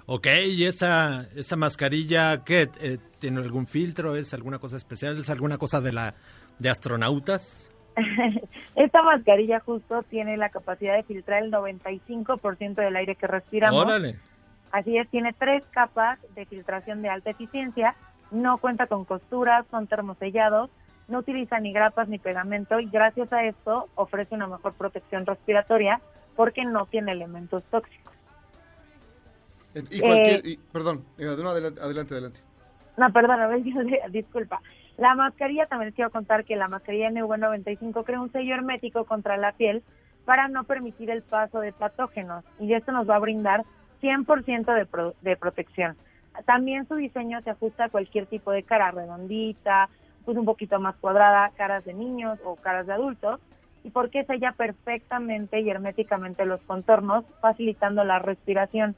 Ok, 0.07 0.27
¿y 0.47 0.65
esa, 0.65 1.29
esa 1.37 1.57
mascarilla 1.57 2.45
qué? 2.45 2.69
Eh, 2.81 2.99
¿Tiene 3.19 3.41
algún 3.41 3.67
filtro? 3.67 4.17
¿Es 4.17 4.33
alguna 4.35 4.59
cosa 4.59 4.77
especial? 4.77 5.19
¿Es 5.19 5.31
alguna 5.31 5.59
cosa 5.59 5.81
de 5.81 5.93
la 5.93 6.15
de 6.59 6.71
astronautas? 6.71 7.71
Esta 8.77 9.03
mascarilla 9.03 9.61
justo 9.61 10.03
tiene 10.05 10.37
la 10.37 10.51
capacidad 10.51 10.97
de 10.97 11.03
filtrar 11.03 11.43
el 11.43 11.53
95% 11.53 12.75
del 12.75 12.97
aire 12.97 13.17
que 13.17 13.27
respiramos. 13.27 13.85
Órale. 13.85 14.17
Así 14.71 14.97
es, 14.99 15.09
tiene 15.09 15.33
tres 15.33 15.65
capas 15.71 16.19
de 16.35 16.45
filtración 16.47 17.03
de 17.03 17.09
alta 17.09 17.31
eficiencia, 17.31 17.95
no 18.31 18.59
cuenta 18.59 18.87
con 18.87 19.05
costuras, 19.05 19.65
son 19.71 19.87
termosellados, 19.87 20.71
no 21.09 21.19
utiliza 21.19 21.59
ni 21.59 21.73
grapas 21.73 22.09
ni 22.09 22.19
pegamento 22.19 22.79
y 22.79 22.89
gracias 22.89 23.33
a 23.33 23.45
esto 23.45 23.89
ofrece 23.95 24.35
una 24.35 24.47
mejor 24.47 24.75
protección 24.75 25.25
respiratoria 25.25 26.01
porque 26.37 26.65
no 26.65 26.87
tiene 26.87 27.13
elementos 27.13 27.65
tóxicos. 27.71 28.18
Y 29.91 30.01
cualquier, 30.01 30.39
Eh, 30.39 30.43
y- 30.45 30.57
perdón, 30.73 31.05
adelante, 31.19 31.81
adelante. 31.81 32.41
No, 32.97 33.13
perdón, 33.13 33.41
a 33.41 33.47
ver, 33.47 33.63
disculpa. 34.11 34.61
La 34.97 35.15
mascarilla, 35.15 35.67
también 35.67 35.89
les 35.89 35.95
quiero 35.95 36.11
contar 36.11 36.45
que 36.45 36.57
la 36.57 36.69
mascarilla 36.69 37.11
NV95 37.11 38.05
crea 38.05 38.21
un 38.21 38.33
sello 38.33 38.55
hermético 38.55 39.05
contra 39.05 39.37
la 39.37 39.53
piel 39.53 39.83
para 40.25 40.49
no 40.49 40.65
permitir 40.65 41.11
el 41.11 41.23
paso 41.23 41.61
de 41.61 41.73
patógenos 41.73 42.45
y 42.59 42.75
esto 42.75 42.93
nos 42.93 43.09
va 43.09 43.17
a 43.17 43.21
brindar 43.21 43.65
100% 44.01 44.73
de, 44.73 44.87
pro- 44.87 45.15
de 45.23 45.37
protección. 45.37 45.97
También 46.47 46.87
su 46.87 46.97
diseño 46.97 47.41
se 47.43 47.51
ajusta 47.51 47.85
a 47.85 47.89
cualquier 47.89 48.27
tipo 48.27 48.51
de 48.51 48.63
cara 48.63 48.91
redondita, 48.91 49.89
pues 50.25 50.37
un 50.37 50.45
poquito 50.45 50.79
más 50.81 50.97
cuadrada, 50.97 51.51
caras 51.57 51.85
de 51.85 51.95
niños 51.95 52.39
o 52.45 52.57
caras 52.57 52.87
de 52.87 52.93
adultos, 52.93 53.41
y 53.85 53.91
porque 53.91 54.25
sella 54.25 54.53
perfectamente 54.53 55.61
y 55.61 55.71
herméticamente 55.71 56.45
los 56.45 56.61
contornos, 56.63 57.25
facilitando 57.41 58.05
la 58.05 58.19
respiración. 58.19 58.97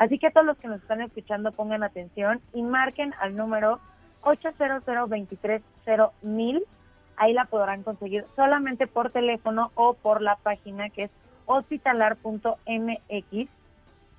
Así 0.00 0.18
que 0.18 0.30
todos 0.30 0.46
los 0.46 0.56
que 0.56 0.66
nos 0.66 0.80
están 0.80 1.02
escuchando 1.02 1.52
pongan 1.52 1.82
atención 1.82 2.40
y 2.54 2.62
marquen 2.62 3.12
al 3.20 3.36
número 3.36 3.80
800 4.22 4.82
230 4.86 6.10
Ahí 7.16 7.34
la 7.34 7.44
podrán 7.44 7.82
conseguir 7.82 8.24
solamente 8.34 8.86
por 8.86 9.10
teléfono 9.10 9.72
o 9.74 9.92
por 9.92 10.22
la 10.22 10.36
página 10.36 10.88
que 10.88 11.02
es 11.02 11.10
hospitalar.mx. 11.44 13.48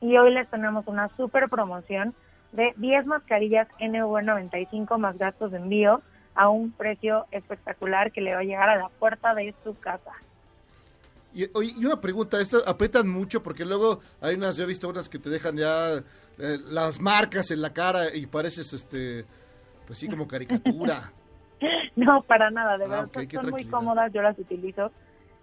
Y 0.01 0.17
hoy 0.17 0.31
les 0.31 0.47
tenemos 0.51 0.85
una 0.85 1.09
super 1.17 1.49
promoción 1.49 2.13
de 2.51 2.75
10 2.77 3.07
mascarillas 3.07 3.67
NV95 3.79 4.99
más 4.99 5.17
gastos 5.17 5.49
de 5.49 5.57
envío 5.57 6.03
a 6.35 6.49
un 6.49 6.73
precio 6.73 7.25
espectacular 7.31 8.11
que 8.11 8.21
le 8.21 8.35
va 8.35 8.41
a 8.41 8.43
llegar 8.43 8.69
a 8.69 8.75
la 8.75 8.89
puerta 8.89 9.33
de 9.33 9.55
su 9.63 9.75
casa. 9.79 10.11
Y, 11.33 11.45
y 11.81 11.85
una 11.85 11.99
pregunta, 12.01 12.39
¿esto 12.41 12.61
aprietan 12.67 13.07
mucho? 13.07 13.41
Porque 13.41 13.63
luego 13.65 13.99
hay 14.19 14.35
unas, 14.35 14.57
yo 14.57 14.63
he 14.63 14.67
visto 14.67 14.89
unas 14.89 15.07
que 15.09 15.19
te 15.19 15.29
dejan 15.29 15.55
ya 15.57 15.95
eh, 15.97 16.57
las 16.69 16.99
marcas 16.99 17.51
en 17.51 17.61
la 17.61 17.71
cara 17.73 18.13
y 18.13 18.25
pareces, 18.25 18.73
este, 18.73 19.25
pues 19.87 19.99
sí, 19.99 20.07
como 20.07 20.27
caricatura. 20.27 21.11
No, 21.95 22.23
para 22.23 22.49
nada, 22.49 22.75
de 22.79 22.85
Ah, 22.85 22.87
verdad, 22.87 23.09
ok, 23.15 23.31
son- 23.33 23.49
muy 23.51 23.65
cómodas, 23.65 24.11
yo 24.13 24.23
las 24.23 24.37
utilizo. 24.39 24.91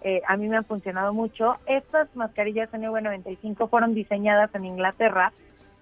Eh, 0.03 0.21
a 0.27 0.37
mí 0.37 0.49
me 0.49 0.57
han 0.57 0.65
funcionado 0.65 1.13
mucho. 1.15 1.55
Estas 1.67 2.09
mascarillas 2.17 2.71
NV95 2.73 3.69
fueron 3.71 3.95
diseñadas 3.95 4.53
en 4.57 4.65
Inglaterra 4.65 5.33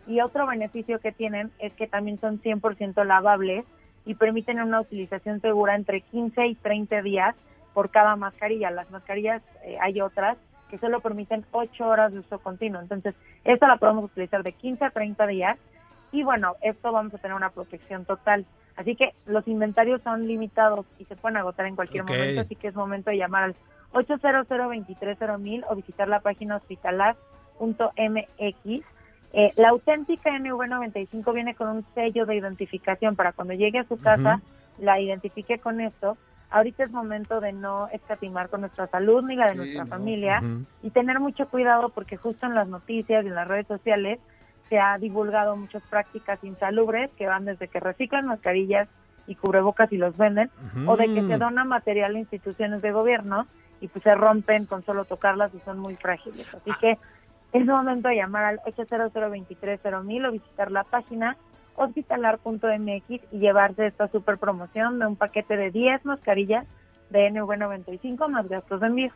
y 0.06 0.20
otro 0.20 0.46
beneficio 0.46 0.98
que 0.98 1.10
tienen 1.12 1.50
es 1.58 1.72
que 1.72 1.86
también 1.86 2.20
son 2.20 2.42
100% 2.42 3.02
lavables 3.06 3.64
y 4.04 4.14
permiten 4.14 4.60
una 4.60 4.80
utilización 4.82 5.40
segura 5.40 5.74
entre 5.74 6.02
15 6.02 6.46
y 6.48 6.54
30 6.56 7.00
días 7.00 7.34
por 7.76 7.90
cada 7.90 8.16
mascarilla. 8.16 8.70
Las 8.70 8.90
mascarillas, 8.90 9.42
eh, 9.62 9.76
hay 9.82 10.00
otras 10.00 10.38
que 10.70 10.78
solo 10.78 11.00
permiten 11.00 11.44
8 11.52 11.86
horas 11.86 12.10
de 12.10 12.20
uso 12.20 12.38
continuo. 12.38 12.80
Entonces, 12.80 13.14
esta 13.44 13.68
la 13.68 13.76
podemos 13.76 14.06
utilizar 14.06 14.42
de 14.42 14.52
15 14.52 14.86
a 14.86 14.90
30 14.90 15.26
días 15.26 15.58
y 16.10 16.22
bueno, 16.22 16.56
esto 16.62 16.90
vamos 16.90 17.12
a 17.12 17.18
tener 17.18 17.36
una 17.36 17.50
protección 17.50 18.06
total. 18.06 18.46
Así 18.76 18.96
que 18.96 19.12
los 19.26 19.46
inventarios 19.46 20.00
son 20.00 20.26
limitados 20.26 20.86
y 20.98 21.04
se 21.04 21.16
pueden 21.16 21.36
agotar 21.36 21.66
en 21.66 21.76
cualquier 21.76 22.04
momento, 22.04 22.40
así 22.40 22.56
que 22.56 22.68
es 22.68 22.74
momento 22.74 23.10
de 23.10 23.18
llamar 23.18 23.44
al 23.44 23.54
800 23.92 24.48
230 24.48 25.66
o 25.68 25.76
visitar 25.76 26.08
la 26.08 26.20
página 26.20 26.56
hospitalar.mx. 26.56 28.84
Eh, 29.34 29.52
la 29.56 29.68
auténtica 29.68 30.30
NV95 30.30 31.34
viene 31.34 31.54
con 31.54 31.68
un 31.68 31.84
sello 31.94 32.24
de 32.24 32.36
identificación 32.36 33.16
para 33.16 33.32
cuando 33.32 33.52
llegue 33.52 33.80
a 33.80 33.84
su 33.84 34.00
casa, 34.00 34.40
la 34.78 34.98
identifique 34.98 35.58
con 35.58 35.82
esto. 35.82 36.16
Ahorita 36.50 36.84
es 36.84 36.90
momento 36.90 37.40
de 37.40 37.52
no 37.52 37.88
escatimar 37.88 38.48
con 38.48 38.60
nuestra 38.60 38.86
salud 38.86 39.24
ni 39.24 39.36
la 39.36 39.46
de 39.46 39.52
Sí, 39.52 39.58
nuestra 39.58 39.84
no. 39.84 39.90
familia 39.90 40.42
y 40.82 40.90
tener 40.90 41.18
mucho 41.20 41.48
cuidado 41.48 41.88
porque 41.88 42.16
justo 42.16 42.46
en 42.46 42.54
las 42.54 42.68
noticias 42.68 43.24
y 43.24 43.28
en 43.28 43.34
las 43.34 43.48
redes 43.48 43.66
sociales 43.66 44.20
se 44.68 44.78
ha 44.78 44.96
divulgado 44.98 45.56
muchas 45.56 45.82
prácticas 45.84 46.42
insalubres 46.42 47.10
que 47.16 47.26
van 47.26 47.44
desde 47.44 47.68
que 47.68 47.80
reciclan 47.80 48.26
mascarillas 48.26 48.88
y 49.28 49.34
cubrebocas 49.34 49.92
y 49.92 49.96
los 49.96 50.16
venden, 50.16 50.50
o 50.86 50.96
de 50.96 51.12
que 51.12 51.26
se 51.26 51.36
dona 51.36 51.64
material 51.64 52.14
a 52.14 52.18
instituciones 52.18 52.80
de 52.80 52.92
gobierno 52.92 53.46
y 53.80 53.88
pues 53.88 54.04
se 54.04 54.14
rompen 54.14 54.66
con 54.66 54.84
solo 54.84 55.04
tocarlas 55.04 55.52
y 55.52 55.58
son 55.60 55.80
muy 55.80 55.96
frágiles. 55.96 56.46
Así 56.54 56.70
que 56.80 56.96
es 57.52 57.66
momento 57.66 58.08
de 58.08 58.16
llamar 58.16 58.44
al 58.44 58.60
800 58.66 59.12
230 59.12 60.28
o 60.28 60.32
visitar 60.32 60.70
la 60.70 60.84
página 60.84 61.36
hospitalar.mx 61.76 63.10
y 63.32 63.38
llevarse 63.38 63.86
esta 63.86 64.08
super 64.08 64.38
promoción 64.38 64.98
de 64.98 65.06
un 65.06 65.16
paquete 65.16 65.56
de 65.56 65.70
10 65.70 66.04
mascarillas 66.04 66.66
de 67.10 67.30
NV95 67.30 68.28
más 68.28 68.48
gastos 68.48 68.80
de 68.80 68.86
envío. 68.86 69.12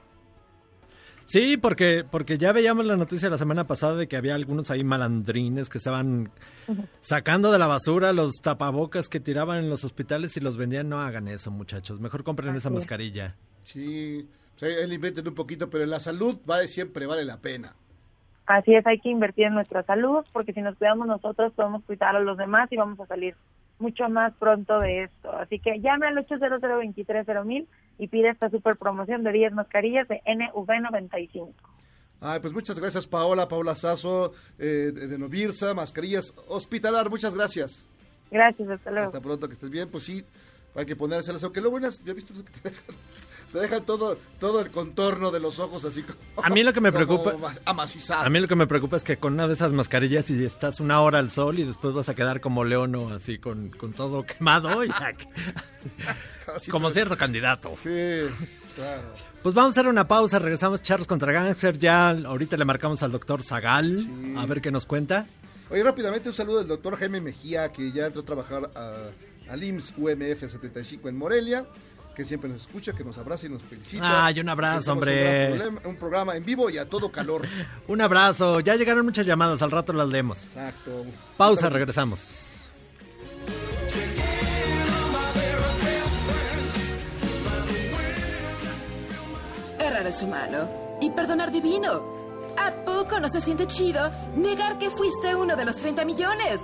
Sí, 1.30 1.56
porque, 1.56 2.04
porque 2.10 2.38
ya 2.38 2.52
veíamos 2.52 2.84
la 2.86 2.96
noticia 2.96 3.30
la 3.30 3.38
semana 3.38 3.64
pasada 3.64 3.94
de 3.94 4.08
que 4.08 4.16
había 4.16 4.34
algunos 4.34 4.68
ahí 4.72 4.82
malandrines 4.82 5.68
que 5.68 5.78
estaban 5.78 6.32
sacando 7.00 7.52
de 7.52 7.58
la 7.60 7.68
basura 7.68 8.12
los 8.12 8.40
tapabocas 8.42 9.08
que 9.08 9.20
tiraban 9.20 9.58
en 9.58 9.70
los 9.70 9.84
hospitales 9.84 10.36
y 10.36 10.40
los 10.40 10.56
vendían. 10.56 10.88
No 10.88 10.98
hagan 10.98 11.28
eso, 11.28 11.52
muchachos. 11.52 12.00
Mejor 12.00 12.24
compren 12.24 12.56
esa 12.56 12.68
es. 12.68 12.74
mascarilla. 12.74 13.36
Sí, 13.62 14.28
o 14.56 14.58
sea, 14.58 14.68
él 14.70 14.92
inventen 14.92 15.28
un 15.28 15.34
poquito, 15.34 15.70
pero 15.70 15.86
la 15.86 16.00
salud 16.00 16.36
vale 16.44 16.66
siempre 16.66 17.06
vale 17.06 17.24
la 17.24 17.38
pena. 17.38 17.76
Así 18.50 18.74
es, 18.74 18.84
hay 18.84 18.98
que 18.98 19.08
invertir 19.08 19.44
en 19.44 19.54
nuestra 19.54 19.84
salud 19.84 20.24
porque 20.32 20.52
si 20.52 20.60
nos 20.60 20.76
cuidamos 20.76 21.06
nosotros 21.06 21.52
podemos 21.52 21.84
cuidar 21.84 22.16
a 22.16 22.20
los 22.20 22.36
demás 22.36 22.66
y 22.72 22.76
vamos 22.76 22.98
a 22.98 23.06
salir 23.06 23.36
mucho 23.78 24.08
más 24.08 24.34
pronto 24.40 24.80
de 24.80 25.04
esto. 25.04 25.30
Así 25.36 25.60
que 25.60 25.78
llame 25.78 26.08
al 26.08 26.18
800 26.18 26.60
230 26.60 27.70
y 27.98 28.08
pide 28.08 28.28
esta 28.28 28.50
super 28.50 28.74
promoción 28.76 29.22
de 29.22 29.30
10 29.30 29.52
mascarillas 29.52 30.08
de 30.08 30.20
NV95. 30.26 31.52
Ay, 32.20 32.40
pues 32.40 32.52
muchas 32.52 32.76
gracias 32.80 33.06
Paola, 33.06 33.46
Paola 33.46 33.76
Sazo, 33.76 34.32
eh, 34.58 34.90
de, 34.92 35.16
Novirsa, 35.16 35.72
Mascarillas 35.72 36.34
Hospitalar, 36.48 37.08
muchas 37.08 37.36
gracias. 37.36 37.86
Gracias, 38.32 38.68
hasta 38.68 38.90
luego. 38.90 39.06
Hasta 39.06 39.20
pronto, 39.20 39.46
que 39.46 39.54
estés 39.54 39.70
bien, 39.70 39.88
pues 39.88 40.02
sí, 40.02 40.24
hay 40.74 40.86
que 40.86 40.96
ponérselas, 40.96 41.44
aunque 41.44 41.60
luego 41.60 41.76
unas, 41.76 42.02
yo 42.02 42.10
he 42.10 42.16
visto 42.16 42.34
que 42.34 42.50
te 42.50 42.70
dejan, 42.70 42.96
te 43.52 43.58
dejan 43.58 43.84
todo, 43.84 44.16
todo 44.38 44.60
el 44.60 44.70
contorno 44.70 45.30
de 45.30 45.40
los 45.40 45.58
ojos 45.58 45.84
así 45.84 46.02
como... 46.02 46.18
A 46.44 46.50
mí 46.50 46.62
lo 46.62 46.72
que 46.72 46.80
me 46.80 46.92
preocupa- 46.92 47.36
ma- 47.36 47.54
Amacizado. 47.64 48.22
A 48.24 48.30
mí 48.30 48.38
lo 48.40 48.46
que 48.48 48.56
me 48.56 48.66
preocupa 48.66 48.96
es 48.96 49.04
que 49.04 49.16
con 49.16 49.34
una 49.34 49.48
de 49.48 49.54
esas 49.54 49.72
mascarillas 49.72 50.30
y 50.30 50.44
estás 50.44 50.80
una 50.80 51.00
hora 51.00 51.18
al 51.18 51.30
sol 51.30 51.58
y 51.58 51.64
después 51.64 51.92
vas 51.94 52.08
a 52.08 52.14
quedar 52.14 52.40
como 52.40 52.64
leono, 52.64 53.12
así 53.14 53.38
con, 53.38 53.70
con 53.70 53.92
todo 53.92 54.24
quemado. 54.26 54.84
y 54.84 54.90
como 56.70 56.90
cierto 56.90 57.16
candidato. 57.16 57.72
Sí, 57.82 58.22
claro. 58.74 59.08
Pues 59.42 59.54
vamos 59.54 59.76
a 59.76 59.80
hacer 59.80 59.90
una 59.90 60.06
pausa, 60.06 60.38
regresamos 60.38 60.82
Charlos 60.82 61.06
contra 61.06 61.32
Gangster. 61.32 61.78
Ya 61.78 62.10
ahorita 62.10 62.56
le 62.56 62.64
marcamos 62.64 63.02
al 63.02 63.12
doctor 63.12 63.42
Zagal 63.42 64.06
a 64.36 64.46
ver 64.46 64.60
qué 64.60 64.70
nos 64.70 64.86
cuenta. 64.86 65.26
Oye, 65.70 65.82
rápidamente 65.82 66.28
un 66.28 66.34
saludo 66.34 66.58
del 66.58 66.66
doctor 66.68 66.96
Jaime 66.98 67.20
Mejía, 67.20 67.70
que 67.72 67.92
ya 67.92 68.06
entró 68.06 68.22
a 68.22 68.24
trabajar 68.24 68.70
a, 68.74 69.10
al 69.52 69.62
IMSS 69.64 69.94
UMF 69.96 70.40
75 70.40 71.08
en 71.08 71.16
Morelia, 71.16 71.64
que 72.20 72.26
siempre 72.26 72.50
nos 72.50 72.60
escucha, 72.60 72.92
que 72.92 73.02
nos 73.02 73.16
abraza 73.16 73.46
y 73.46 73.48
nos 73.48 73.62
felicita. 73.62 74.26
Ay, 74.26 74.40
un 74.40 74.48
abrazo, 74.50 74.92
hombre. 74.92 75.52
Un, 75.52 75.58
problema- 75.58 75.80
un 75.88 75.96
programa 75.96 76.36
en 76.36 76.44
vivo 76.44 76.68
y 76.68 76.76
a 76.76 76.86
todo 76.86 77.10
calor. 77.10 77.46
Un 77.88 78.02
abrazo, 78.02 78.60
ya 78.60 78.76
llegaron 78.76 79.06
muchas 79.06 79.24
llamadas, 79.24 79.62
al 79.62 79.70
rato 79.70 79.94
las 79.94 80.06
leemos. 80.06 80.44
Exacto. 80.48 81.06
Pausa, 81.38 81.70
regresamos. 81.70 82.58
Errar 89.78 90.06
es 90.06 90.22
humano 90.22 90.68
y 91.00 91.10
perdonar 91.10 91.50
divino. 91.50 92.19
¿A 92.56 92.72
poco 92.84 93.20
no 93.20 93.28
se 93.28 93.40
siente 93.40 93.66
chido 93.66 94.10
negar 94.36 94.78
que 94.78 94.90
fuiste 94.90 95.34
uno 95.34 95.56
de 95.56 95.64
los 95.64 95.76
30 95.76 96.04
millones? 96.04 96.60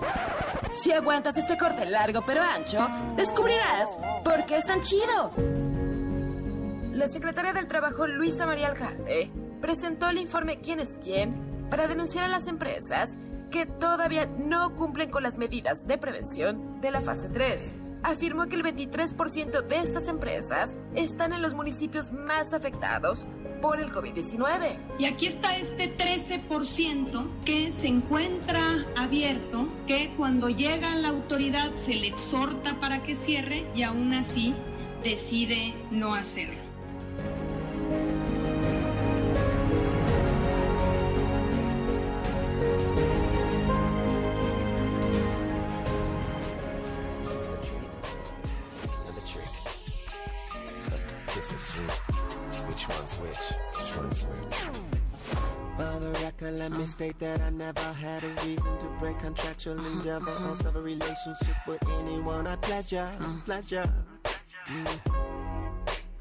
Si 0.83 0.93
aguantas 0.93 1.37
este 1.37 1.57
corte 1.57 1.85
largo 1.85 2.23
pero 2.27 2.43
ancho, 2.43 2.87
descubrirás 3.17 3.89
por 4.25 4.45
qué 4.47 4.59
es 4.59 4.67
tan 4.67 4.81
chido. 4.81 5.33
La 6.93 7.09
secretaria 7.09 7.53
del 7.53 7.67
Trabajo, 7.67 8.07
Luisa 8.07 8.47
María 8.47 8.69
Alcalde, 8.69 9.31
presentó 9.61 10.09
el 10.09 10.19
informe 10.19 10.61
¿Quién 10.61 10.81
es 10.81 10.91
quién? 11.03 11.69
para 11.71 11.89
denunciar 11.89 12.25
a 12.25 12.29
las 12.29 12.47
empresas 12.47 13.11
que 13.51 13.67
todavía 13.67 14.27
no 14.27 14.75
cumplen 14.77 15.11
con 15.11 15.23
las 15.23 15.37
medidas 15.37 15.87
de 15.87 15.99
prevención 15.99 16.81
de 16.81 16.91
la 16.91 17.01
fase 17.01 17.29
3. 17.29 17.86
Afirmó 18.07 18.47
que 18.47 18.55
el 18.55 18.63
23% 18.63 19.67
de 19.67 19.81
estas 19.81 20.07
empresas 20.07 20.71
están 20.95 21.33
en 21.33 21.43
los 21.43 21.55
municipios 21.55 22.13
más 22.13 22.53
afectados 22.53 23.27
por 23.61 23.81
el 23.81 23.91
COVID-19. 23.91 24.79
Y 25.01 25.07
aquí 25.07 25.27
está 25.27 25.57
este 25.57 25.99
13% 25.99 27.27
que 27.45 27.73
se 27.73 27.89
encuentra 27.89 28.87
abierto, 28.97 29.67
que 29.89 30.15
cuando 30.17 30.49
llega 30.49 30.95
la 30.95 31.09
autoridad 31.09 31.75
se 31.75 31.97
le 31.97 32.07
exhorta 32.07 32.79
para 32.79 33.03
que 33.03 33.17
cierre 33.17 33.67
y 33.75 33.83
aún 33.83 34.13
así 34.15 34.55
decide 35.03 35.75
no 35.91 36.15
hacerlo. 36.15 36.66
This 51.37 51.53
is 51.53 51.61
sweet. 51.61 51.91
Which 52.67 52.89
one's 52.89 53.13
which? 53.17 53.53
Which 53.77 53.97
one's 53.99 54.25
which? 54.25 54.57
For 55.77 56.01
the 56.01 56.11
record, 56.23 56.55
let 56.55 56.73
me 56.73 56.87
state 56.87 57.19
that 57.19 57.43
I 57.43 57.51
never 57.51 57.93
had 57.93 58.25
a 58.25 58.29
reason 58.47 58.79
to 58.79 58.87
break 58.99 59.19
contractual 59.19 59.75
mm-hmm. 59.75 59.99
endeavor 59.99 60.31
mm-hmm. 60.31 60.51
or 60.51 60.55
serve 60.55 60.77
a 60.77 60.81
relationship 60.81 61.57
with 61.67 61.87
anyone. 62.01 62.47
I 62.47 62.57
pleasure, 62.57 63.13
mm. 63.19 63.45
pleasure. 63.45 63.93
The 64.65 65.01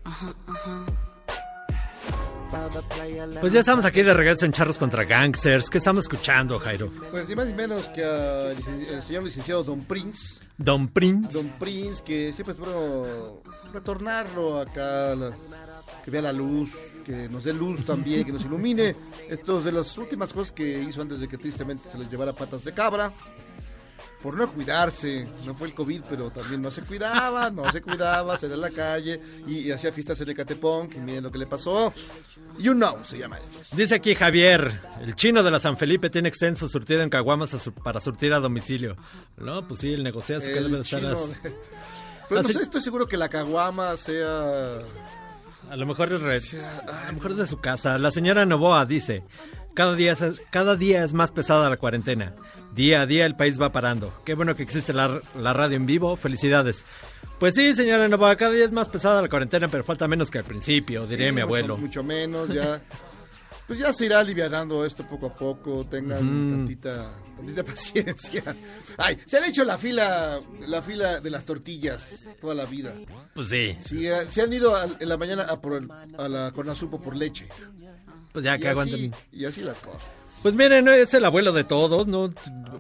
player, 0.06 0.86
let 0.86 1.05
Pues 3.42 3.54
ya 3.54 3.60
estamos 3.60 3.86
aquí 3.86 4.02
de 4.02 4.14
regreso 4.14 4.46
en 4.46 4.52
Charros 4.52 4.78
contra 4.78 5.04
Gangsters. 5.04 5.70
¿Qué 5.70 5.78
estamos 5.78 6.04
escuchando, 6.06 6.60
Jairo? 6.60 6.92
Pues 7.12 7.28
ni 7.28 7.36
más 7.36 7.48
ni 7.48 7.54
menos 7.54 7.86
que 7.90 8.04
al 8.04 9.02
señor 9.04 9.24
licenciado 9.24 9.64
Don 9.64 9.82
Prince. 9.86 10.40
Don 10.58 10.88
Prince. 10.88 11.32
Don 11.34 11.50
Prince, 11.60 12.04
que 12.04 12.32
siempre 12.34 12.54
es 12.54 12.60
bueno 12.60 13.42
retornarlo 13.74 14.60
acá, 14.62 15.16
la- 15.16 15.32
que 16.04 16.12
vea 16.12 16.22
la 16.22 16.34
luz, 16.34 16.72
que 17.06 17.28
nos 17.30 17.44
dé 17.44 17.54
luz 17.54 17.84
también, 17.86 18.24
que 18.26 18.32
nos 18.32 18.44
ilumine. 18.46 18.96
Esto 19.30 19.60
es 19.60 19.66
de 19.66 19.72
las 19.72 19.98
últimas 19.98 20.32
cosas 20.34 20.52
que 20.52 20.82
hizo 20.82 21.02
antes 21.02 21.20
de 21.20 21.28
que 21.28 21.38
tristemente 21.38 21.90
se 21.92 21.98
les 21.98 22.10
llevara 22.10 22.34
patas 22.34 22.64
de 22.64 22.74
cabra. 22.74 23.12
Por 24.22 24.36
no 24.38 24.52
cuidarse, 24.52 25.28
no 25.46 25.54
fue 25.54 25.68
el 25.68 25.76
COVID, 25.76 26.02
pero 26.10 26.32
también 26.32 26.62
no 26.62 26.72
se 26.72 26.82
cuidaba, 26.82 27.52
no 27.52 27.70
se 27.72 27.82
cuidaba, 27.82 28.38
salía 28.40 28.56
a 28.56 28.60
la 28.60 28.72
calle 28.72 29.22
y, 29.48 29.60
y 29.68 29.72
hacía 29.72 29.92
fiestas 29.92 30.20
en 30.22 30.30
Ecatepón, 30.30 30.90
que 30.90 30.98
miren 31.00 31.24
lo 31.24 31.32
que 31.32 31.38
le 31.38 31.46
pasó. 31.46 31.94
You 32.58 32.74
know, 32.74 32.98
se 33.06 33.20
llama 33.20 33.38
esto. 33.38 33.60
Dice 33.76 33.96
aquí 33.96 34.16
Javier, 34.16 34.82
el 35.02 35.16
chino 35.16 35.44
de 35.44 35.52
la 35.52 35.60
San 35.60 35.78
Felipe 35.78 36.10
tiene 36.10 36.30
extenso 36.30 36.68
surtido 36.68 37.02
en 37.04 37.10
caguamas 37.10 37.52
su- 37.52 37.72
para 37.74 38.00
surtir 38.02 38.34
a 38.34 38.40
domicilio. 38.40 38.96
No, 39.38 39.68
pues 39.68 39.82
sí, 39.82 39.94
el 39.94 40.04
negociazo 40.04 40.48
que 40.48 40.54
debe 40.54 40.70
de 40.78 40.82
estar... 40.82 41.00
chino 41.02 41.12
as- 41.14 41.44
de- 41.44 41.56
Pero 42.30 42.42
no 42.42 42.48
Así- 42.48 42.54
sé, 42.54 42.64
estoy 42.64 42.82
seguro 42.82 43.06
que 43.06 43.18
la 43.18 43.30
caguama 43.30 43.96
sea... 43.98 44.80
A 45.70 45.76
lo 45.76 45.86
mejor 45.86 46.14
es 46.14 46.22
re- 46.22 46.60
a 46.88 47.08
lo 47.08 47.14
mejor 47.14 47.32
es 47.32 47.38
de 47.38 47.48
su 47.48 47.58
casa. 47.58 47.98
La 48.00 48.12
señora 48.12 48.46
Novoa 48.46 48.86
dice, 48.86 49.24
cada 49.76 49.94
día, 49.96 50.14
es, 50.14 50.42
cada 50.52 50.76
día 50.76 51.04
es 51.04 51.14
más 51.14 51.32
pesada 51.32 51.70
la 51.70 51.78
cuarentena. 51.78 52.34
Día 52.76 53.02
a 53.02 53.06
día 53.06 53.26
el 53.26 53.36
país 53.36 53.60
va 53.60 53.72
parando. 53.72 54.14
Qué 54.26 54.34
bueno 54.36 54.56
que 54.56 54.64
existe 54.64 54.92
la, 54.94 55.22
la 55.40 55.54
radio 55.54 55.78
en 55.78 55.86
vivo. 55.86 56.16
Felicidades. 56.18 56.84
Pues 57.40 57.56
sí, 57.56 57.74
señora 57.74 58.08
Novoa, 58.08 58.36
cada 58.36 58.52
día 58.52 58.66
es 58.66 58.72
más 58.72 58.90
pesada 58.90 59.22
la 59.22 59.30
cuarentena, 59.30 59.68
pero 59.68 59.84
falta 59.84 60.08
menos 60.08 60.30
que 60.30 60.38
al 60.40 60.44
principio, 60.46 61.06
diría 61.08 61.28
Sí, 61.30 61.36
mi 61.36 61.42
abuelo. 61.42 61.78
Mucho, 61.78 62.04
menos, 62.04 62.50
ya. 62.50 62.82
Pues 63.68 63.80
ya 63.80 63.92
se 63.92 64.06
irá 64.06 64.20
alivianando 64.20 64.86
esto 64.86 65.08
poco 65.08 65.26
a 65.26 65.34
poco. 65.34 65.88
Tengan 65.88 66.20
tantita, 66.20 67.16
tantita 67.36 67.64
paciencia. 67.74 68.56
Ay, 68.96 69.18
se 69.26 69.38
han 69.40 69.46
hecho 69.46 69.64
la 69.64 69.80
fila, 69.80 70.40
la 70.68 70.84
fila 70.84 71.20
de 71.20 71.32
las 71.32 71.46
tortillas 71.46 72.24
toda 72.40 72.54
la 72.54 72.66
vida. 72.66 72.94
Pues 73.34 73.50
sí. 73.50 73.76
Sí, 73.80 74.06
eh, 74.06 74.28
se 74.30 74.44
han 74.44 74.54
ido 74.54 74.76
en 75.00 75.10
la 75.10 75.18
mañana 75.18 75.44
a 75.50 75.60
por 75.60 75.78
el- 75.82 75.90
a 75.92 76.28
la 76.30 76.52
Conasupo 76.52 77.02
por 77.02 77.16
leche. 77.16 77.48
Pues 78.32 78.46
ya 78.46 78.56
que 78.60 78.68
aguanten. 78.68 79.12
Y 79.32 79.46
así 79.46 79.62
las 79.62 79.80
cosas. 79.80 80.12
Pues 80.46 80.54
miren, 80.54 80.88
es 80.90 81.12
el 81.16 81.26
abuelo 81.26 81.54
de 81.54 81.64
todos, 81.64 82.06
¿no? 82.06 82.32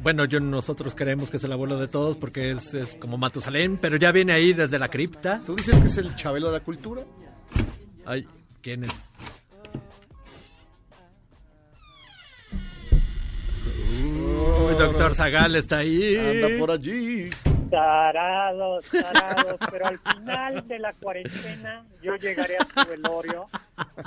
Bueno, 0.03 0.25
yo 0.25 0.39
nosotros 0.39 0.93
creemos 0.93 1.31
que 1.31 1.37
es 1.37 1.43
el 1.45 1.51
abuelo 1.51 1.79
de 1.79 1.87
todos 1.87 2.15
porque 2.15 2.51
es, 2.51 2.75
es 2.75 2.95
como 2.95 3.17
Matusalén, 3.17 3.77
pero 3.77 3.97
ya 3.97 4.11
viene 4.11 4.33
ahí 4.33 4.53
desde 4.53 4.77
la 4.77 4.87
cripta. 4.87 5.41
¿Tú 5.43 5.55
dices 5.55 5.79
que 5.79 5.87
es 5.87 5.97
el 5.97 6.15
chabelo 6.15 6.51
de 6.51 6.59
la 6.59 6.63
cultura? 6.63 7.01
Ay, 8.05 8.27
¿quién 8.61 8.83
es? 8.83 8.91
Uy, 14.61 14.75
doctor 14.77 15.15
Zagal 15.15 15.55
está 15.55 15.79
ahí. 15.79 16.17
Anda 16.17 16.59
por 16.59 16.69
allí. 16.69 17.31
Tarados, 17.75 18.85
tarados, 18.89 19.57
pero 19.69 19.87
al 19.87 19.99
final 19.99 20.65
de 20.65 20.79
la 20.79 20.93
cuarentena 20.93 21.85
yo 22.01 22.15
llegaré 22.15 22.55
a 22.57 22.65
su 22.65 22.89
velorio 22.89 23.49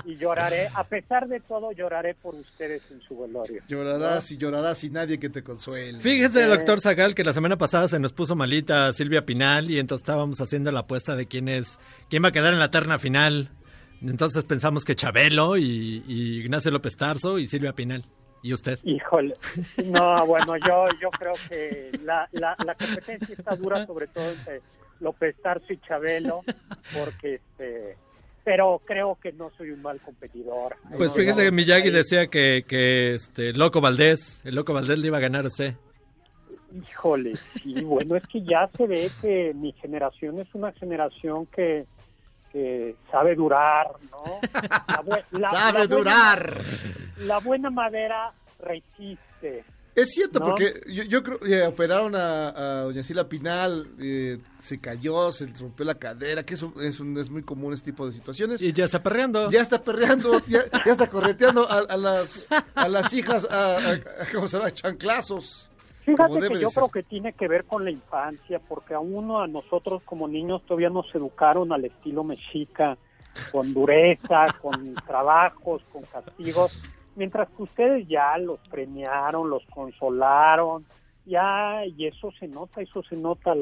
y 0.06 0.16
lloraré, 0.16 0.68
a 0.74 0.84
pesar 0.84 1.28
de 1.28 1.40
todo, 1.40 1.72
lloraré 1.72 2.14
por 2.14 2.34
ustedes 2.34 2.80
en 2.90 3.02
su 3.02 3.18
velorio. 3.18 3.62
Llorarás 3.68 4.30
y 4.30 4.38
llorarás 4.38 4.82
y 4.84 4.90
nadie 4.90 5.18
que 5.18 5.28
te 5.28 5.42
consuele. 5.42 6.00
Fíjese, 6.00 6.44
doctor 6.44 6.80
Zagal, 6.80 7.14
que 7.14 7.24
la 7.24 7.34
semana 7.34 7.58
pasada 7.58 7.88
se 7.88 7.98
nos 7.98 8.12
puso 8.12 8.34
malita 8.34 8.90
Silvia 8.94 9.26
Pinal 9.26 9.70
y 9.70 9.78
entonces 9.78 10.02
estábamos 10.02 10.40
haciendo 10.40 10.72
la 10.72 10.80
apuesta 10.80 11.14
de 11.14 11.26
quién 11.26 11.50
es, 11.50 11.78
quién 12.08 12.24
va 12.24 12.28
a 12.28 12.32
quedar 12.32 12.54
en 12.54 12.60
la 12.60 12.70
terna 12.70 12.98
final. 12.98 13.50
Entonces 14.00 14.44
pensamos 14.44 14.86
que 14.86 14.96
Chabelo 14.96 15.58
y, 15.58 16.02
y 16.06 16.38
Ignacio 16.38 16.70
López 16.70 16.96
Tarso 16.96 17.38
y 17.38 17.46
Silvia 17.46 17.74
Pinal. 17.74 18.06
¿Y 18.42 18.52
usted? 18.52 18.78
Híjole, 18.84 19.34
no, 19.84 20.26
bueno, 20.26 20.56
yo, 20.56 20.86
yo 21.00 21.10
creo 21.10 21.34
que 21.48 21.90
la, 22.04 22.28
la, 22.32 22.56
la 22.64 22.74
competencia 22.74 23.34
está 23.36 23.56
dura, 23.56 23.86
sobre 23.86 24.06
todo 24.06 24.30
entre 24.30 24.60
López 25.00 25.36
Tarso 25.42 25.72
y 25.72 25.78
Chabelo, 25.78 26.42
porque 26.94 27.34
este, 27.34 27.96
pero 28.44 28.80
creo 28.84 29.18
que 29.20 29.32
no 29.32 29.50
soy 29.58 29.70
un 29.70 29.82
mal 29.82 30.00
competidor. 30.00 30.76
Pues 30.96 31.10
No, 31.10 31.16
fíjese 31.16 31.44
que 31.44 31.50
Miyagi 31.52 31.90
decía 31.90 32.28
que, 32.28 32.64
que 32.66 33.14
este 33.16 33.52
Loco 33.52 33.80
Valdés, 33.80 34.40
el 34.44 34.54
Loco 34.54 34.72
Valdés 34.72 34.98
le 34.98 35.08
iba 35.08 35.18
a 35.18 35.20
ganar 35.20 35.44
a 35.44 35.48
usted. 35.48 35.74
Híjole, 36.72 37.34
sí, 37.62 37.74
bueno, 37.82 38.16
es 38.16 38.26
que 38.26 38.42
ya 38.42 38.68
se 38.76 38.86
ve 38.86 39.10
que 39.20 39.52
mi 39.54 39.72
generación 39.72 40.38
es 40.38 40.48
una 40.54 40.72
generación 40.72 41.46
que, 41.46 41.86
que 42.52 42.96
sabe 43.10 43.34
durar, 43.34 43.88
¿no? 44.10 44.40
La 44.88 45.02
bue- 45.02 45.24
la- 45.32 45.50
Sabe 45.50 45.78
la 45.80 45.86
buena- 45.86 45.96
durar. 45.96 46.62
la 47.18 47.38
buena 47.38 47.70
madera 47.70 48.32
resiste. 48.60 49.64
Es 49.94 50.10
cierto, 50.10 50.38
¿No? 50.38 50.46
porque 50.46 50.80
yo, 50.86 51.02
yo 51.02 51.24
creo 51.24 51.40
que 51.40 51.60
operaron 51.64 52.14
a, 52.14 52.50
a 52.50 52.80
doña 52.82 53.02
Sila 53.02 53.28
Pinal, 53.28 53.88
eh, 54.00 54.38
se 54.62 54.80
cayó, 54.80 55.32
se 55.32 55.46
rompió 55.58 55.84
la 55.84 55.96
cadera, 55.96 56.44
que 56.44 56.54
eso 56.54 56.72
es, 56.80 57.00
un- 57.00 57.18
es 57.18 57.28
muy 57.30 57.42
común 57.42 57.72
este 57.74 57.90
tipo 57.90 58.06
de 58.06 58.12
situaciones. 58.12 58.62
Y 58.62 58.72
ya 58.72 58.84
está 58.84 59.02
perreando. 59.02 59.50
Ya 59.50 59.60
está 59.60 59.82
perreando, 59.82 60.40
ya, 60.46 60.60
ya 60.86 60.92
está 60.92 61.08
correteando 61.08 61.68
a, 61.68 61.78
a 61.78 61.96
las, 61.96 62.46
a 62.76 62.86
las 62.88 63.12
hijas, 63.12 63.44
a, 63.50 63.76
a- 63.76 63.92
a- 63.94 64.00
¿cómo 64.32 64.46
se 64.46 64.58
llama? 64.58 64.70
Chanclazos. 64.70 65.67
Fíjate 66.12 66.48
que 66.48 66.60
yo 66.60 66.68
ser. 66.68 66.82
creo 66.82 66.88
que 66.90 67.02
tiene 67.02 67.32
que 67.32 67.48
ver 67.48 67.64
con 67.64 67.84
la 67.84 67.90
infancia, 67.90 68.60
porque 68.66 68.94
a 68.94 69.00
uno, 69.00 69.40
a 69.40 69.46
nosotros 69.46 70.02
como 70.04 70.26
niños 70.28 70.62
todavía 70.66 70.90
nos 70.90 71.12
educaron 71.14 71.72
al 71.72 71.84
estilo 71.84 72.24
mexica, 72.24 72.96
con 73.52 73.72
dureza, 73.74 74.46
con 74.62 74.94
trabajos, 75.06 75.82
con 75.92 76.02
castigos, 76.04 76.78
mientras 77.16 77.48
que 77.50 77.62
ustedes 77.62 78.08
ya 78.08 78.36
los 78.38 78.58
premiaron, 78.70 79.50
los 79.50 79.64
consolaron, 79.66 80.84
ya, 81.26 81.84
y 81.84 82.06
eso 82.06 82.30
se 82.38 82.48
nota, 82.48 82.80
eso 82.80 83.02
se 83.02 83.16
nota, 83.16 83.52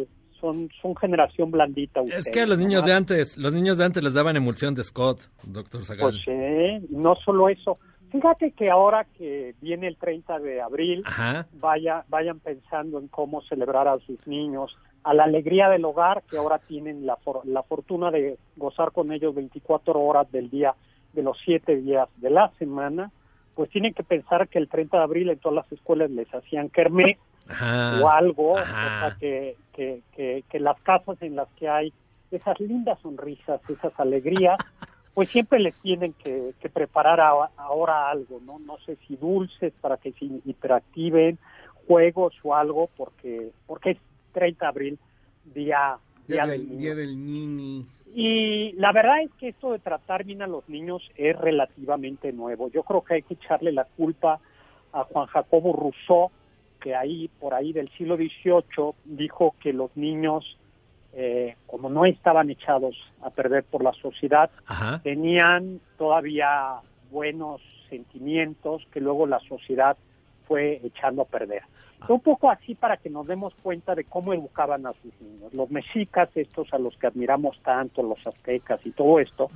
son, 0.40 0.68
son 0.80 0.94
generación 0.96 1.50
blandita 1.50 2.00
Es 2.02 2.06
ustedes. 2.06 2.28
que 2.28 2.40
a 2.42 2.46
los 2.46 2.58
niños 2.58 2.82
¿no? 2.82 2.88
de 2.88 2.94
antes, 2.94 3.36
los 3.36 3.52
niños 3.52 3.78
de 3.78 3.84
antes 3.84 4.02
les 4.04 4.14
daban 4.14 4.36
emulsión 4.36 4.74
de 4.74 4.84
Scott, 4.84 5.20
doctor 5.42 5.84
Zagal. 5.84 6.10
Pues 6.10 6.22
sí, 6.24 6.86
no 6.90 7.16
solo 7.16 7.48
eso. 7.48 7.78
Fíjate 8.10 8.52
que 8.52 8.70
ahora 8.70 9.04
que 9.16 9.54
viene 9.60 9.88
el 9.88 9.96
30 9.96 10.38
de 10.38 10.60
abril, 10.62 11.02
Ajá. 11.06 11.46
vaya, 11.52 12.04
vayan 12.08 12.40
pensando 12.40 12.98
en 12.98 13.08
cómo 13.08 13.42
celebrar 13.42 13.88
a 13.88 13.98
sus 13.98 14.24
niños, 14.26 14.76
a 15.02 15.12
la 15.14 15.24
alegría 15.24 15.68
del 15.68 15.84
hogar, 15.84 16.22
que 16.28 16.36
ahora 16.36 16.58
tienen 16.58 17.04
la, 17.06 17.16
for- 17.16 17.44
la 17.46 17.62
fortuna 17.62 18.10
de 18.10 18.38
gozar 18.56 18.92
con 18.92 19.12
ellos 19.12 19.34
24 19.34 20.00
horas 20.00 20.30
del 20.32 20.50
día, 20.50 20.74
de 21.12 21.22
los 21.22 21.38
7 21.44 21.76
días 21.76 22.08
de 22.16 22.30
la 22.30 22.50
semana, 22.58 23.10
pues 23.54 23.70
tienen 23.70 23.94
que 23.94 24.02
pensar 24.04 24.48
que 24.48 24.58
el 24.58 24.68
30 24.68 24.98
de 24.98 25.02
abril 25.02 25.30
en 25.30 25.38
todas 25.38 25.56
las 25.56 25.72
escuelas 25.72 26.10
les 26.10 26.28
hacían 26.34 26.68
kermés 26.68 27.18
Ajá. 27.48 28.00
o 28.00 28.10
algo, 28.10 28.58
Ajá. 28.58 28.86
o 28.86 29.00
sea, 29.10 29.16
que, 29.18 29.56
que, 29.72 30.02
que, 30.14 30.44
que 30.50 30.60
las 30.60 30.80
casas 30.82 31.20
en 31.22 31.36
las 31.36 31.48
que 31.54 31.68
hay 31.68 31.92
esas 32.30 32.58
lindas 32.60 32.98
sonrisas, 33.00 33.60
esas 33.68 33.98
alegrías, 33.98 34.60
pues 35.16 35.30
siempre 35.30 35.58
les 35.60 35.74
tienen 35.80 36.12
que, 36.12 36.52
que 36.60 36.68
preparar 36.68 37.20
a- 37.20 37.50
ahora 37.56 38.10
algo, 38.10 38.38
¿no? 38.44 38.58
No 38.58 38.76
sé 38.84 38.98
si 39.08 39.16
dulces 39.16 39.72
para 39.80 39.96
que 39.96 40.12
se 40.12 40.26
hiperactiven, 40.44 41.38
juegos 41.86 42.34
o 42.42 42.54
algo, 42.54 42.90
porque 42.98 43.50
porque 43.66 43.92
es 43.92 43.98
30 44.32 44.64
de 44.66 44.68
abril, 44.68 44.98
día, 45.54 45.96
Día 46.28 46.44
día 46.44 46.46
del 46.46 46.60
del, 46.60 46.68
niño. 46.68 46.80
día 46.82 46.94
del 46.94 47.24
Nini. 47.24 47.86
Y 48.14 48.72
la 48.72 48.92
verdad 48.92 49.22
es 49.22 49.30
que 49.38 49.48
esto 49.48 49.72
de 49.72 49.78
tratar 49.78 50.24
bien 50.24 50.42
a 50.42 50.46
los 50.46 50.68
niños 50.68 51.02
es 51.16 51.34
relativamente 51.38 52.32
nuevo. 52.32 52.68
Yo 52.70 52.82
creo 52.82 53.02
que 53.02 53.14
hay 53.14 53.22
que 53.22 53.34
echarle 53.34 53.72
la 53.72 53.84
culpa 53.84 54.38
a 54.92 55.04
Juan 55.04 55.26
Jacobo 55.28 55.72
Rousseau, 55.72 56.30
que 56.80 56.94
ahí, 56.94 57.28
por 57.40 57.54
ahí 57.54 57.72
del 57.72 57.88
siglo 57.96 58.16
XVIII, 58.16 58.92
dijo 59.04 59.54
que 59.60 59.72
los 59.72 59.96
niños, 59.96 60.58
eh, 61.18 61.56
como 61.66 61.88
no 61.88 62.04
estaban 62.04 62.50
echados 62.50 62.94
a 63.22 63.30
perder 63.30 63.64
por 63.64 63.82
la 63.82 63.92
sociedad, 63.94 64.50
Ajá. 64.66 65.00
tenían 65.02 65.80
todavía 65.96 66.74
buenos 67.10 67.62
sentimientos 67.88 68.82
que 68.92 69.00
luego 69.00 69.26
la 69.26 69.40
sociedad 69.40 69.96
fue 70.46 70.80
echando 70.84 71.22
a 71.22 71.24
perder. 71.24 71.62
Un 72.06 72.20
poco 72.20 72.50
así 72.50 72.74
para 72.74 72.98
que 72.98 73.08
nos 73.08 73.26
demos 73.26 73.54
cuenta 73.62 73.94
de 73.94 74.04
cómo 74.04 74.34
educaban 74.34 74.86
a 74.86 74.92
sus 74.92 75.18
niños. 75.20 75.54
Los 75.54 75.70
mexicas, 75.70 76.28
estos 76.34 76.72
a 76.74 76.78
los 76.78 76.94
que 76.98 77.06
admiramos 77.06 77.58
tanto, 77.62 78.02
los 78.02 78.24
aztecas 78.26 78.84
y 78.84 78.90
todo 78.90 79.18
esto, 79.18 79.50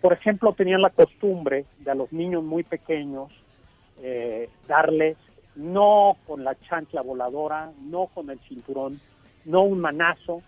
por 0.00 0.12
ejemplo, 0.12 0.52
tenían 0.52 0.80
la 0.80 0.90
costumbre 0.90 1.66
de 1.80 1.90
a 1.90 1.94
los 1.94 2.12
niños 2.12 2.44
muy 2.44 2.62
pequeños 2.62 3.32
eh, 4.00 4.48
darles 4.68 5.16
no 5.56 6.16
con 6.26 6.44
la 6.44 6.54
chancla 6.60 7.02
voladora, 7.02 7.72
no 7.82 8.06
con 8.06 8.30
el 8.30 8.38
cinturón, 8.48 9.00
no 9.44 9.62
un 9.62 9.80
manazo, 9.80 10.42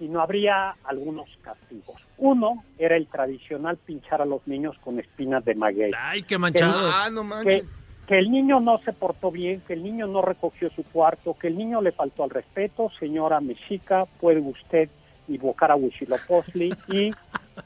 sino 0.00 0.20
habría 0.20 0.74
algunos 0.84 1.28
castigos. 1.42 1.94
Uno 2.18 2.64
era 2.78 2.96
el 2.96 3.06
tradicional 3.06 3.76
pinchar 3.76 4.20
a 4.22 4.24
los 4.24 4.44
niños 4.48 4.76
con 4.82 4.98
espinas 4.98 5.44
de 5.44 5.54
maguey. 5.54 5.92
Ay, 5.96 6.22
qué 6.24 6.36
manchado. 6.38 6.90
Ah, 6.92 7.08
no 7.12 7.22
manches. 7.22 7.62
Que, 7.62 7.68
que 8.08 8.18
el 8.18 8.30
niño 8.30 8.58
no 8.60 8.78
se 8.78 8.92
portó 8.92 9.30
bien, 9.30 9.60
que 9.60 9.74
el 9.74 9.84
niño 9.84 10.06
no 10.08 10.20
recogió 10.22 10.68
su 10.70 10.82
cuarto, 10.82 11.36
que 11.38 11.46
el 11.46 11.56
niño 11.56 11.80
le 11.80 11.92
faltó 11.92 12.24
al 12.24 12.30
respeto, 12.30 12.90
señora 12.98 13.40
mexica, 13.40 14.06
puede 14.20 14.40
usted 14.40 14.88
invocar 15.28 15.70
a 15.70 15.76
Huitzilopochtli 15.76 16.74
y 16.88 17.10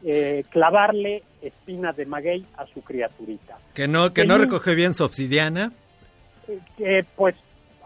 eh, 0.04 0.44
clavarle 0.50 1.22
espinas 1.40 1.96
de 1.96 2.04
maguey 2.04 2.44
a 2.58 2.66
su 2.66 2.82
criaturita. 2.82 3.56
Que 3.72 3.88
no, 3.88 4.12
que 4.12 4.22
El 4.22 4.28
no 4.28 4.34
niño- 4.36 4.44
recoge 4.46 4.74
bien 4.74 4.92
su 4.94 5.04
obsidiana. 5.04 5.72
Eh, 6.48 6.58
que, 6.76 7.06
pues 7.16 7.36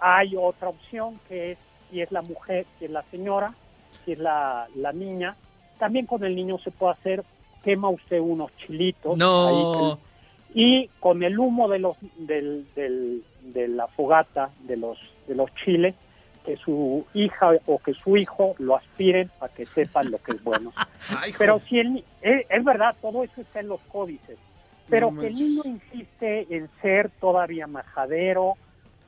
hay 0.01 0.35
otra 0.37 0.69
opción 0.71 1.21
que 1.29 1.53
es 1.53 1.59
si 1.91 2.01
es 2.03 2.11
la 2.11 2.23
mujer, 2.23 2.67
si 2.79 2.87
es 2.87 2.91
la 2.91 3.03
señora, 3.11 3.55
si 4.09 4.13
es 4.13 4.19
la, 4.19 4.67
la 4.75 4.91
niña, 4.93 5.37
también 5.79 6.07
con 6.07 6.25
el 6.25 6.35
niño 6.35 6.57
se 6.65 6.71
puede 6.71 6.93
hacer, 6.95 7.25
quema 7.63 7.91
usted 7.91 8.19
unos 8.21 8.51
chilitos 8.57 9.19
No. 9.19 9.45
ahí 9.47 9.67
que- 9.77 10.09
y 10.55 10.89
con 10.99 11.23
el 11.23 11.39
humo 11.39 11.69
de 11.69 11.79
los 11.79 11.97
del, 12.17 12.67
del- 12.75 13.23
de 13.43 13.69
la 13.69 13.87
fogata 13.89 14.49
de 14.61 14.79
los 14.79 14.97
de 15.27 15.35
los 15.35 15.55
chiles 15.57 15.95
que 16.47 16.57
su 16.57 17.05
hija 17.13 17.51
o 17.67 17.79
que 17.81 17.93
su 17.93 18.17
hijo 18.17 18.55
lo 18.59 18.77
aspiren 18.77 19.31
para 19.39 19.53
que 19.53 19.67
sepan 19.67 20.11
lo 20.11 20.17
que 20.17 20.33
es 20.33 20.43
bueno. 20.43 20.73
Pero 21.39 21.61
si 21.69 21.79
el, 21.81 21.93
ni- 21.93 22.05
es, 22.23 22.47
es 22.49 22.65
verdad, 22.65 22.97
todo 23.03 23.23
eso 23.25 23.43
está 23.43 23.61
en 23.61 23.69
los 23.69 23.81
códices. 23.93 24.39
Pero 24.89 25.11
No 25.11 25.21
que 25.21 25.27
el 25.27 25.35
niño 25.35 25.61
insiste 25.67 26.47
en 26.49 26.71
ser 26.81 27.11
todavía 27.21 27.67
majadero, 27.67 28.55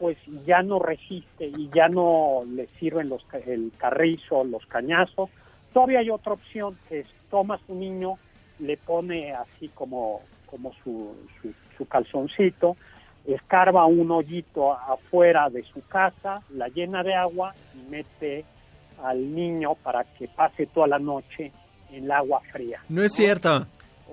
pues 0.01 0.17
ya 0.47 0.63
no 0.63 0.79
resiste 0.79 1.47
y 1.47 1.69
ya 1.69 1.89
no 1.89 2.43
le 2.51 2.69
sirven 2.79 3.11
los, 3.11 3.23
el 3.47 3.71
carrizo, 3.77 4.43
los 4.45 4.65
cañazos. 4.65 5.29
Todavía 5.75 6.01
hay 6.01 6.09
otra 6.09 6.33
opción, 6.33 6.77
que 6.89 7.01
es 7.01 7.07
toma 7.31 7.57
a 7.57 7.61
su 7.67 7.75
niño, 7.75 8.15
le 8.59 8.79
pone 8.79 9.35
así 9.35 9.69
como, 9.69 10.23
como 10.47 10.73
su, 10.83 11.15
su, 11.41 11.53
su 11.77 11.87
calzoncito, 11.87 12.77
escarba 13.27 13.85
un 13.85 14.11
hoyito 14.11 14.73
afuera 14.73 15.51
de 15.51 15.63
su 15.65 15.87
casa, 15.87 16.41
la 16.49 16.69
llena 16.69 17.03
de 17.03 17.15
agua 17.15 17.55
y 17.75 17.91
mete 17.91 18.47
al 19.05 19.35
niño 19.35 19.75
para 19.75 20.05
que 20.05 20.29
pase 20.29 20.67
toda 20.67 20.87
la 20.87 20.99
noche 20.99 21.53
en 21.91 22.05
el 22.05 22.11
agua 22.11 22.41
fría. 22.51 22.81
No 22.89 23.03
es 23.03 23.13
cierto. 23.13 23.67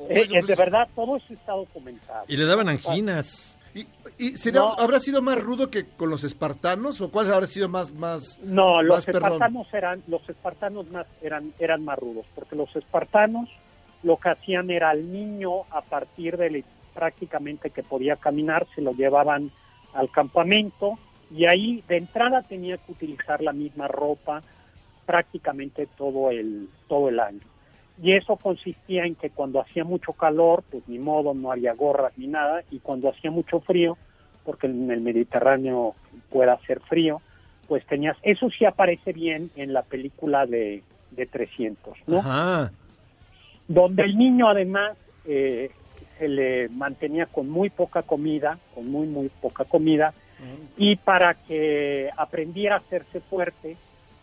Eh, 0.09 0.27
eh, 0.31 0.45
de 0.45 0.55
verdad, 0.55 0.87
todo 0.93 1.17
eso 1.17 1.33
está 1.33 1.53
documentado. 1.53 2.25
Y 2.27 2.37
le 2.37 2.45
daban 2.45 2.69
anginas. 2.69 3.56
¿Y, 3.77 3.87
y 4.17 4.29
sería- 4.37 4.61
No. 4.61 4.73
habrá 4.79 4.99
sido 4.99 5.21
más 5.21 5.39
rudo 5.39 5.69
que 5.69 5.85
con 5.85 6.09
los 6.09 6.23
espartanos? 6.23 6.99
¿O 7.01 7.11
cuál 7.11 7.31
habrá 7.31 7.45
sido 7.47 7.69
más, 7.69 7.91
más, 7.93 8.39
No, 8.43 8.81
los 8.81 8.97
más 8.97 9.05
perdón? 9.05 9.23
espartanos 9.33 9.73
eran 9.73 10.03
los 10.07 10.27
espartanos 10.29 10.89
más 10.91 11.05
eran 11.21 11.53
eran 11.59 11.85
más 11.85 11.99
rudos, 11.99 12.25
porque 12.33 12.55
los 12.55 12.75
espartanos 12.75 13.49
lo 14.03 14.17
que 14.17 14.29
hacían 14.29 14.69
era 14.71 14.89
al 14.89 15.11
niño 15.11 15.63
a 15.69 15.81
partir 15.81 16.37
de 16.37 16.63
prácticamente 16.93 17.69
que 17.69 17.83
podía 17.83 18.15
caminar 18.15 18.65
se 18.73 18.81
lo 18.81 18.91
llevaban 18.93 19.51
al 19.93 20.09
campamento 20.09 20.97
y 21.29 21.45
ahí 21.45 21.83
de 21.87 21.97
entrada 21.97 22.41
tenía 22.41 22.77
que 22.77 22.91
utilizar 22.91 23.41
la 23.41 23.53
misma 23.53 23.87
ropa 23.87 24.41
prácticamente 25.05 25.87
todo 25.97 26.31
el 26.31 26.69
todo 26.87 27.09
el 27.09 27.19
año. 27.19 27.41
Y 28.01 28.13
eso 28.13 28.35
consistía 28.35 29.05
en 29.05 29.15
que 29.15 29.31
cuando 29.31 29.59
hacía 29.59 29.83
mucho 29.83 30.13
calor, 30.13 30.63
pues 30.69 30.83
ni 30.87 30.99
modo, 30.99 31.33
no 31.33 31.51
había 31.51 31.73
gorras 31.73 32.13
ni 32.17 32.27
nada, 32.27 32.63
y 32.69 32.79
cuando 32.79 33.09
hacía 33.09 33.31
mucho 33.31 33.59
frío, 33.61 33.97
porque 34.45 34.67
en 34.67 34.89
el 34.91 35.01
Mediterráneo 35.01 35.95
puede 36.29 36.51
hacer 36.51 36.79
frío, 36.81 37.21
pues 37.67 37.85
tenías, 37.85 38.15
eso 38.21 38.49
sí 38.49 38.65
aparece 38.65 39.13
bien 39.13 39.51
en 39.55 39.73
la 39.73 39.81
película 39.81 40.45
de, 40.45 40.83
de 41.11 41.25
300, 41.25 41.97
¿no? 42.07 42.19
Ajá. 42.19 42.71
Donde 43.67 44.03
el 44.03 44.17
niño 44.17 44.47
además 44.47 44.95
eh, 45.25 45.71
se 46.17 46.27
le 46.27 46.69
mantenía 46.69 47.25
con 47.25 47.49
muy 47.49 47.69
poca 47.69 48.03
comida, 48.03 48.59
con 48.73 48.89
muy, 48.89 49.07
muy 49.07 49.29
poca 49.41 49.65
comida, 49.65 50.13
y 50.77 50.97
para 50.97 51.33
que 51.33 52.11
aprendiera 52.15 52.75
a 52.75 52.77
hacerse 52.77 53.21
fuerte, 53.21 53.75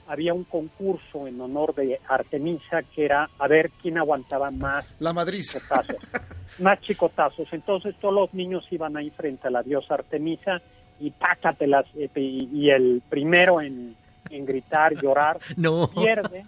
había 0.07 0.35
un 0.35 0.45
concurso 0.45 1.27
en 1.27 1.41
honor 1.41 1.75
de 1.75 2.01
Artemisa 2.09 2.83
que 2.95 3.05
era 3.05 3.29
a 3.39 3.49
ver 3.49 3.71
quién 3.83 3.99
aguantaba 3.99 4.51
más 4.51 4.87
La 5.01 5.13
chicotazos, 5.15 5.97
más 6.59 6.81
chicotazos. 6.83 7.49
Entonces 7.53 7.95
todos 8.01 8.15
los 8.15 8.35
niños 8.35 8.65
iban 8.71 8.97
ahí 8.97 9.11
frente 9.11 9.49
a 9.49 9.51
la 9.51 9.63
diosa 9.63 9.95
Artemisa 9.95 10.61
y 11.01 11.11
pácatelas, 11.11 11.87
eh, 11.97 12.09
y, 12.17 12.49
y 12.53 12.71
el 12.71 13.03
primero 13.09 13.61
en, 13.61 13.97
en 14.31 14.47
gritar, 14.47 14.95
llorar, 15.03 15.39
No. 15.57 15.89
pierde. 15.89 16.45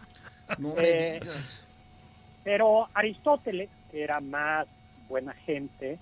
No 0.59 0.75
Eh, 0.79 1.21
pero 2.45 2.89
Aristóteles, 2.95 3.69
que 3.91 4.05
era 4.05 4.21
más 4.21 4.67
buena 5.09 5.33
gente, 5.33 5.99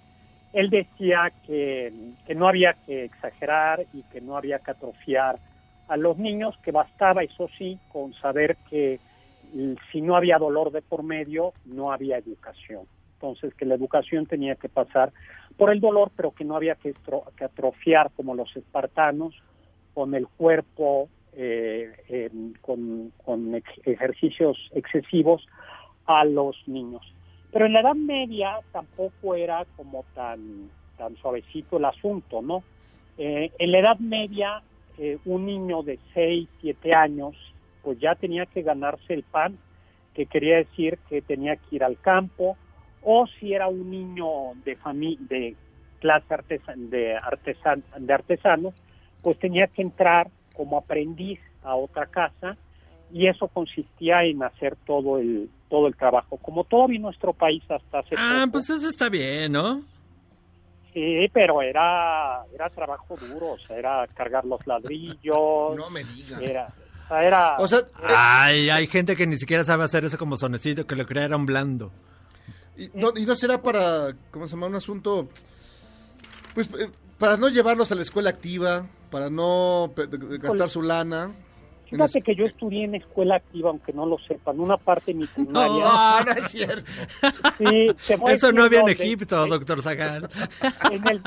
él 0.52 0.68
decía 0.70 1.32
que, 1.46 1.92
que 2.26 2.34
no 2.34 2.46
había 2.48 2.74
que 2.86 3.05
exagerar 3.05 3.84
y 3.94 4.02
que 4.05 4.20
no 4.20 4.36
había 4.36 4.59
que 4.59 4.70
atrofiar 4.70 5.36
a 5.89 5.97
los 5.97 6.18
niños, 6.18 6.55
que 6.62 6.72
bastaba, 6.72 7.22
eso 7.22 7.49
sí, 7.59 7.78
con 7.93 8.14
saber 8.14 8.57
que 8.70 9.01
mm, 9.53 9.74
si 9.93 10.01
no 10.01 10.16
había 10.16 10.39
dolor 10.39 10.72
de 10.72 10.82
por 10.82 11.03
medio, 11.03 11.53
no 11.64 11.93
había 11.93 12.18
educación. 12.18 12.82
Entonces, 13.14 13.55
que 13.55 13.64
la 13.64 13.74
educación 13.74 14.26
tenía 14.26 14.57
que 14.57 14.68
pasar 14.68 15.12
por 15.57 15.70
el 15.70 15.80
dolor, 15.80 16.11
pero 16.16 16.32
que 16.32 16.45
no 16.45 16.57
había 16.57 16.74
que, 16.74 16.95
que 17.37 17.45
atrofiar 17.45 18.11
como 18.16 18.35
los 18.35 18.55
espartanos, 18.57 19.35
con 19.95 20.14
el 20.14 20.26
cuerpo, 20.26 21.09
eh, 21.37 22.30
con, 22.61 23.62
ejercicios 23.85 24.57
excesivos 24.72 25.47
a 26.07 26.24
los 26.24 26.57
niños. 26.66 27.03
Pero 27.53 27.66
en 27.66 27.72
la 27.72 27.80
Edad 27.80 27.95
Media 27.95 28.59
tampoco 28.72 29.35
era 29.35 29.64
como 29.76 30.05
tan, 30.14 30.70
tan 30.99 31.16
suavecito 31.16 31.78
el 31.78 31.85
asunto, 31.85 32.43
¿no? 32.43 32.62
Eh, 33.16 33.51
en 33.59 33.72
la 33.72 33.78
Edad 33.78 33.99
Media, 33.99 34.62
eh, 34.99 35.18
un 35.24 35.47
niño 35.47 35.82
de 35.82 35.99
6, 36.14 36.49
7 36.61 36.95
años, 36.95 37.34
pues 37.82 37.99
ya 37.99 38.14
tenía 38.14 38.47
que 38.47 38.62
ganarse 38.62 39.14
el 39.14 39.22
pan, 39.22 39.59
que 40.14 40.26
quería 40.26 40.57
decir 40.59 40.99
que 41.09 41.22
tenía 41.22 41.57
que 41.57 41.76
ir 41.76 41.84
al 41.84 41.99
campo, 42.01 42.57
o 43.03 43.26
si 43.38 43.53
era 43.53 43.68
un 43.68 43.90
niño 43.90 44.55
de 44.64 44.76
de 45.28 45.57
clase 46.01 46.34
artesan, 46.34 46.90
de, 46.90 47.16
artesan, 47.16 47.82
de 47.99 48.12
artesano, 48.12 48.72
pues 49.22 49.38
tenía 49.38 49.66
que 49.66 49.82
entrar 49.82 50.28
como 50.55 50.78
aprendiz 50.78 51.40
a 51.62 51.74
otra 51.76 52.07
casa 52.07 52.57
y 53.12 53.26
eso 53.26 53.49
consistía 53.49 54.24
en 54.24 54.42
hacer 54.42 54.76
todo 54.86 55.18
el 55.18 55.49
todo 55.68 55.86
el 55.88 55.97
trabajo 55.97 56.36
como 56.36 56.64
todavía 56.64 56.97
en 56.97 57.03
nuestro 57.03 57.32
país 57.32 57.62
hasta 57.68 57.99
hace 58.01 58.14
Ah, 58.16 58.40
poco. 58.45 58.53
pues 58.53 58.70
eso 58.70 58.88
está 58.88 59.09
bien, 59.09 59.53
¿no? 59.53 59.82
Sí, 60.95 61.28
pero 61.32 61.61
era, 61.61 62.45
era 62.55 62.70
trabajo 62.70 63.16
duro, 63.16 63.53
o 63.53 63.59
sea, 63.59 63.76
era 63.76 64.07
cargar 64.14 64.45
los 64.45 64.64
ladrillos. 64.64 65.76
No 65.76 65.90
me 65.90 66.05
digas. 66.05 66.40
Era, 66.40 66.68
o 66.68 67.09
sea, 67.09 67.24
era... 67.24 67.57
O 67.59 67.66
sea, 67.66 67.80
Ay, 68.05 68.70
hay 68.70 68.86
gente 68.86 69.16
que 69.16 69.26
ni 69.26 69.36
siquiera 69.36 69.64
sabe 69.64 69.82
hacer 69.82 70.05
eso 70.05 70.16
como 70.16 70.36
sonecito, 70.36 70.86
que 70.86 70.95
lo 70.95 71.05
crearon 71.05 71.47
blando. 71.47 71.90
Y 72.76 72.90
no, 72.95 73.12
y 73.16 73.26
no 73.26 73.34
será 73.34 73.61
para, 73.61 74.14
¿cómo 74.30 74.47
se 74.47 74.55
llama? 74.55 74.68
Un 74.68 74.76
asunto, 74.76 75.28
pues, 76.55 76.68
eh, 76.78 76.88
para 77.18 77.36
no 77.36 77.49
llevarlos 77.49 77.90
a 77.90 77.97
la 77.97 78.03
escuela 78.03 78.30
activa, 78.30 78.86
para 79.11 79.30
no 79.30 79.92
gastar 79.97 80.70
su 80.70 80.80
lana. 80.80 81.32
Fíjate 81.97 82.22
que 82.22 82.34
yo 82.34 82.45
estudié 82.45 82.84
en 82.84 82.95
escuela 82.97 83.36
activa, 83.36 83.70
aunque 83.70 83.92
no 83.92 84.07
lo 84.07 84.18
sepan, 84.18 84.61
una 84.61 84.76
parte 84.76 85.12
de 85.12 85.18
mi 85.20 85.26
primaria. 85.34 85.84
No, 85.84 86.24
no 86.24 86.32
es 86.32 86.51
cierto. 86.51 86.90
Sí, 87.59 87.88
Eso 88.28 88.53
no 88.53 88.64
había 88.64 88.80
en. 88.80 88.88
Egipto, 88.90 89.47
doctor 89.47 89.82
Zagal. 89.82 90.28
en 90.90 91.09
el, 91.09 91.20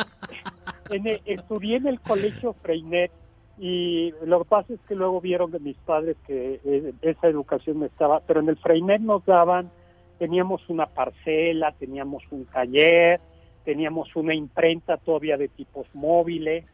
en 0.90 1.08
el- 1.08 1.22
estudié 1.26 1.78
en 1.78 1.88
el 1.88 2.00
colegio 2.02 2.54
Freinet 2.62 3.12
y 3.60 4.14
lo 4.26 4.44
que 4.44 4.50
pasa 4.50 4.74
es 4.74 4.80
que 4.88 4.94
luego 4.96 5.20
vieron 5.20 5.52
que 5.52 5.60
mis 5.60 5.78
padres 5.78 6.16
que 6.28 6.60
eh, 6.64 6.94
esa 7.02 7.28
educación 7.28 7.80
me 7.80 7.88
estaba, 7.88 8.20
pero 8.22 8.40
en 8.40 8.50
el 8.50 8.58
Freinet 8.58 9.02
nos 9.02 9.26
daban, 9.26 9.72
teníamos 10.20 10.62
una 10.70 10.86
parcela, 10.86 11.72
teníamos 11.80 12.24
un 12.32 12.46
taller, 12.46 13.20
teníamos 13.66 14.16
una 14.16 14.36
imprenta 14.36 14.98
todavía 14.98 15.38
de 15.38 15.48
tipos 15.48 15.88
móviles, 15.94 16.66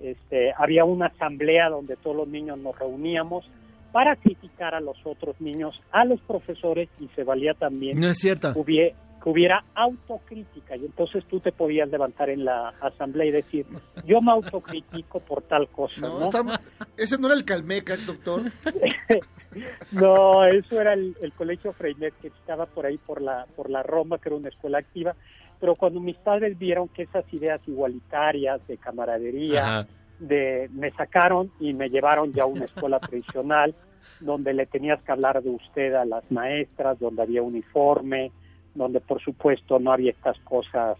este, 0.00 0.52
había 0.56 0.84
una 0.84 1.06
asamblea 1.06 1.68
donde 1.70 1.96
todos 1.96 2.16
los 2.16 2.28
niños 2.28 2.58
nos 2.58 2.78
reuníamos 2.78 3.44
para 3.92 4.14
criticar 4.16 4.74
a 4.74 4.80
los 4.80 4.96
otros 5.04 5.40
niños, 5.40 5.80
a 5.92 6.04
los 6.04 6.20
profesores 6.20 6.88
y 7.00 7.08
se 7.16 7.24
valía 7.24 7.54
también 7.54 7.98
No 7.98 8.08
es 8.08 8.18
cierto. 8.18 8.52
hubie- 8.54 8.94
que 9.22 9.30
hubiera 9.30 9.64
autocrítica 9.74 10.76
y 10.76 10.84
entonces 10.84 11.24
tú 11.24 11.40
te 11.40 11.50
podías 11.50 11.88
levantar 11.88 12.30
en 12.30 12.44
la 12.44 12.68
asamblea 12.80 13.26
y 13.26 13.30
decir 13.32 13.66
yo 14.04 14.20
me 14.20 14.30
autocritico 14.32 15.18
por 15.20 15.42
tal 15.42 15.66
cosa 15.68 16.00
No, 16.02 16.18
no 16.20 16.24
está- 16.26 16.60
ese 16.96 17.18
no 17.18 17.26
era 17.28 17.36
el 17.36 17.44
Calmeca, 17.44 17.96
doctor. 17.96 18.42
no 19.92 20.44
eso 20.46 20.80
era 20.80 20.92
el, 20.92 21.16
el 21.22 21.32
colegio 21.32 21.72
Freinet 21.72 22.14
que 22.20 22.28
estaba 22.28 22.66
por 22.66 22.86
ahí 22.86 22.98
por 22.98 23.22
la 23.22 23.46
por 23.56 23.70
la 23.70 23.82
Roma 23.82 24.18
que 24.18 24.28
era 24.28 24.36
una 24.36 24.48
escuela 24.48 24.78
activa 24.78 25.14
pero 25.60 25.74
cuando 25.74 26.00
mis 26.00 26.16
padres 26.18 26.58
vieron 26.58 26.88
que 26.88 27.02
esas 27.02 27.24
ideas 27.32 27.60
igualitarias 27.66 28.66
de 28.66 28.76
camaradería 28.78 29.62
Ajá. 29.62 29.86
de 30.18 30.68
me 30.72 30.90
sacaron 30.92 31.50
y 31.60 31.72
me 31.72 31.88
llevaron 31.88 32.32
ya 32.32 32.44
a 32.44 32.46
una 32.46 32.64
escuela 32.64 32.98
tradicional 33.00 33.74
donde 34.20 34.54
le 34.54 34.66
tenías 34.66 35.02
que 35.02 35.12
hablar 35.12 35.42
de 35.42 35.50
usted 35.50 35.94
a 35.94 36.04
las 36.04 36.30
maestras, 36.30 36.98
donde 36.98 37.22
había 37.22 37.42
uniforme, 37.42 38.32
donde 38.74 39.00
por 39.00 39.20
supuesto 39.20 39.78
no 39.78 39.92
había 39.92 40.10
estas 40.10 40.38
cosas 40.40 40.96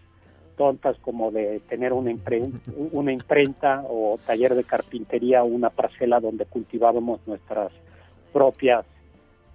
tontas 0.56 0.96
como 1.00 1.30
de 1.30 1.60
tener 1.68 1.92
una, 1.92 2.10
impre- 2.10 2.50
una 2.92 3.12
imprenta 3.12 3.82
o 3.88 4.18
taller 4.26 4.54
de 4.54 4.64
carpintería 4.64 5.42
o 5.42 5.46
una 5.46 5.70
parcela 5.70 6.18
donde 6.18 6.46
cultivábamos 6.46 7.20
nuestras 7.26 7.70
propias 8.32 8.84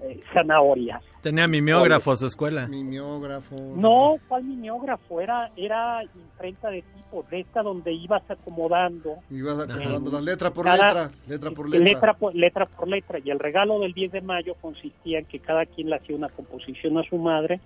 eh, 0.02 0.20
zanahorias. 0.34 1.04
Tenía 1.22 1.47
mimeógrafo 1.47 2.16
su 2.18 2.26
escuela. 2.26 2.68
Mimeógrafo. 2.68 3.56
No, 3.76 4.16
¿cuál 4.28 4.43
mimeógrafo? 4.43 5.22
Era, 5.22 5.52
era 5.56 6.04
imprenta 6.04 6.70
de 6.70 6.82
tipo, 6.82 7.24
de 7.30 7.41
esta 7.41 7.62
donde 7.62 7.93
ibas 7.93 8.24
acomodando. 8.30 9.18
En 9.30 9.47
acomodando 9.47 10.12
la 10.12 10.22
letra 10.22 10.52
por 10.52 10.66
cada- 10.66 10.88
letra, 11.06 11.18
letra 11.28 11.52
por 11.52 11.70
letra. 11.70 11.86
letra 11.86 12.14
por 12.16 12.36
letra 12.36 12.66
por 12.66 12.88
letra. 12.88 13.20
Y 13.24 13.30
el 13.30 13.39
regalo 13.39 13.80
del 13.80 13.93
10 13.93 14.12
de 14.14 14.22
mayo 14.22 14.56
consistía 14.62 15.20
en 15.20 15.26
que 15.26 15.39
cada 15.39 15.66
quien 15.66 15.89
le 15.89 15.97
hacía 15.97 16.16
una 16.16 16.30
composición 16.30 16.97
a 16.97 17.04
su 17.04 17.18
madre 17.18 17.60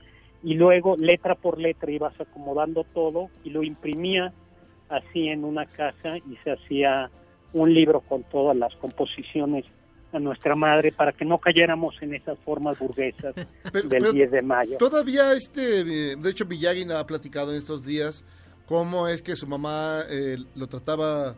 y 0.44 0.54
luego 0.56 0.96
letra 0.98 1.36
por 1.36 1.58
letra 1.60 1.90
ibas 1.92 2.20
acomodando 2.20 2.84
todo 2.94 3.30
y 3.44 3.50
lo 3.52 3.64
imprimía 3.64 4.34
así 4.90 5.30
en 5.30 5.44
una 5.46 5.66
caja 5.66 6.18
y 6.18 6.36
se 6.44 6.52
hacía 6.52 7.10
un 7.54 7.74
libro 7.74 8.02
con 8.02 8.24
todas 8.24 8.56
las 8.56 8.76
composiciones 8.76 9.66
a 10.16 10.20
nuestra 10.20 10.55
madre 10.55 10.91
para 10.91 11.11
que 11.11 11.26
no 11.26 11.38
cayéramos 11.38 11.95
en 12.01 12.16
esas 12.16 12.38
formas 12.39 12.80
burguesas 12.80 13.36
del 13.74 13.88
pero 13.89 14.11
10 14.11 14.32
de 14.32 14.41
mayo. 14.41 14.78
Todavía 14.78 15.34
este, 15.34 15.82
eh, 15.82 16.16
de 16.16 16.30
hecho 16.30 16.45
Miyagi 16.45 16.86
ha 16.91 17.05
platicado 17.05 17.51
en 17.51 17.57
estos 17.57 17.86
días 17.86 18.24
cómo 18.66 19.07
es 19.07 19.22
que 19.22 19.36
su 19.36 19.45
mamá 19.47 19.99
eh, 20.09 20.38
lo 20.55 20.68
trataba, 20.68 21.36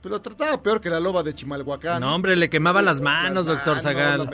pues 0.00 0.10
lo 0.12 0.20
trataba 0.22 0.62
peor 0.62 0.80
que 0.80 0.88
la 0.88 1.00
loba 1.00 1.22
de 1.22 1.34
Chimalhuacán. 1.34 2.00
No, 2.00 2.14
hombre, 2.14 2.36
le 2.36 2.48
quemaba 2.48 2.80
las 2.80 3.00
manos, 3.00 3.46
Las 3.46 3.56
doctor 3.56 3.80
Zagal. 3.80 4.30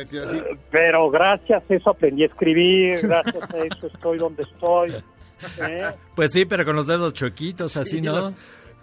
Pero 0.71 1.11
gracias 1.11 1.63
a 1.69 1.75
eso 1.75 1.91
aprendí 1.91 2.23
a 2.23 2.27
escribir, 2.27 3.01
gracias 3.03 3.43
a 3.51 3.59
eso 3.59 3.87
estoy 3.89 4.19
donde 4.19 4.43
estoy. 4.45 4.93
¿eh? 5.61 5.87
Pues 6.15 6.31
sí, 6.33 6.45
pero 6.45 6.65
con 6.65 6.77
los 6.77 6.87
dedos 6.87 7.13
choquitos, 7.15 7.77
así, 7.77 7.97
Sí, 7.97 8.01
¿no? 8.03 8.13
las- 8.13 8.35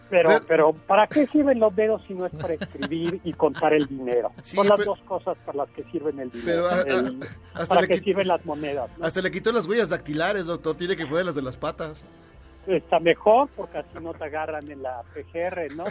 Pero, 0.10 0.30
pero, 0.48 0.74
¿para 0.74 1.06
qué 1.08 1.28
sirven 1.28 1.60
los 1.60 1.76
dedos 1.76 2.02
si 2.08 2.14
no 2.16 2.26
es 2.26 2.34
para 2.34 2.56
escribir 2.56 3.22
y 3.24 3.34
contar 3.34 3.74
el 3.74 3.86
dinero? 3.88 4.32
Sí, 4.42 4.56
Son 4.56 4.68
las 4.68 4.78
pero- 4.80 4.92
dos 4.96 5.02
cosas 5.06 5.38
para 5.46 5.60
las 5.60 5.70
que 5.70 5.84
sirven 5.92 6.20
el 6.20 6.30
Pero 6.32 6.42
dinero. 6.42 6.68
a- 6.68 6.74
a- 6.76 6.82
el- 7.00 7.20
hasta 7.54 7.76
para 7.76 7.88
que 7.88 7.98
sirven 8.00 8.28
las 8.28 8.44
monedas. 8.46 8.90
¿no? 8.98 9.06
Hasta 9.06 9.22
le 9.22 9.30
quitó 9.32 9.52
las 9.52 9.68
huellas 9.68 9.90
dactilares, 9.90 10.46
doctor. 10.46 10.76
Tiene 10.76 10.96
que 10.98 11.06
poner 11.06 11.26
las 11.26 11.36
de 11.36 11.42
las 11.44 11.58
patas. 11.58 12.04
Está 12.68 13.00
mejor 13.00 13.50
porque 13.56 13.78
así 13.80 14.04
no 14.04 14.14
te 14.14 14.24
agarran 14.26 14.70
en 14.70 14.82
la 14.84 15.02
PGR, 15.14 15.70
¿no? 15.76 15.86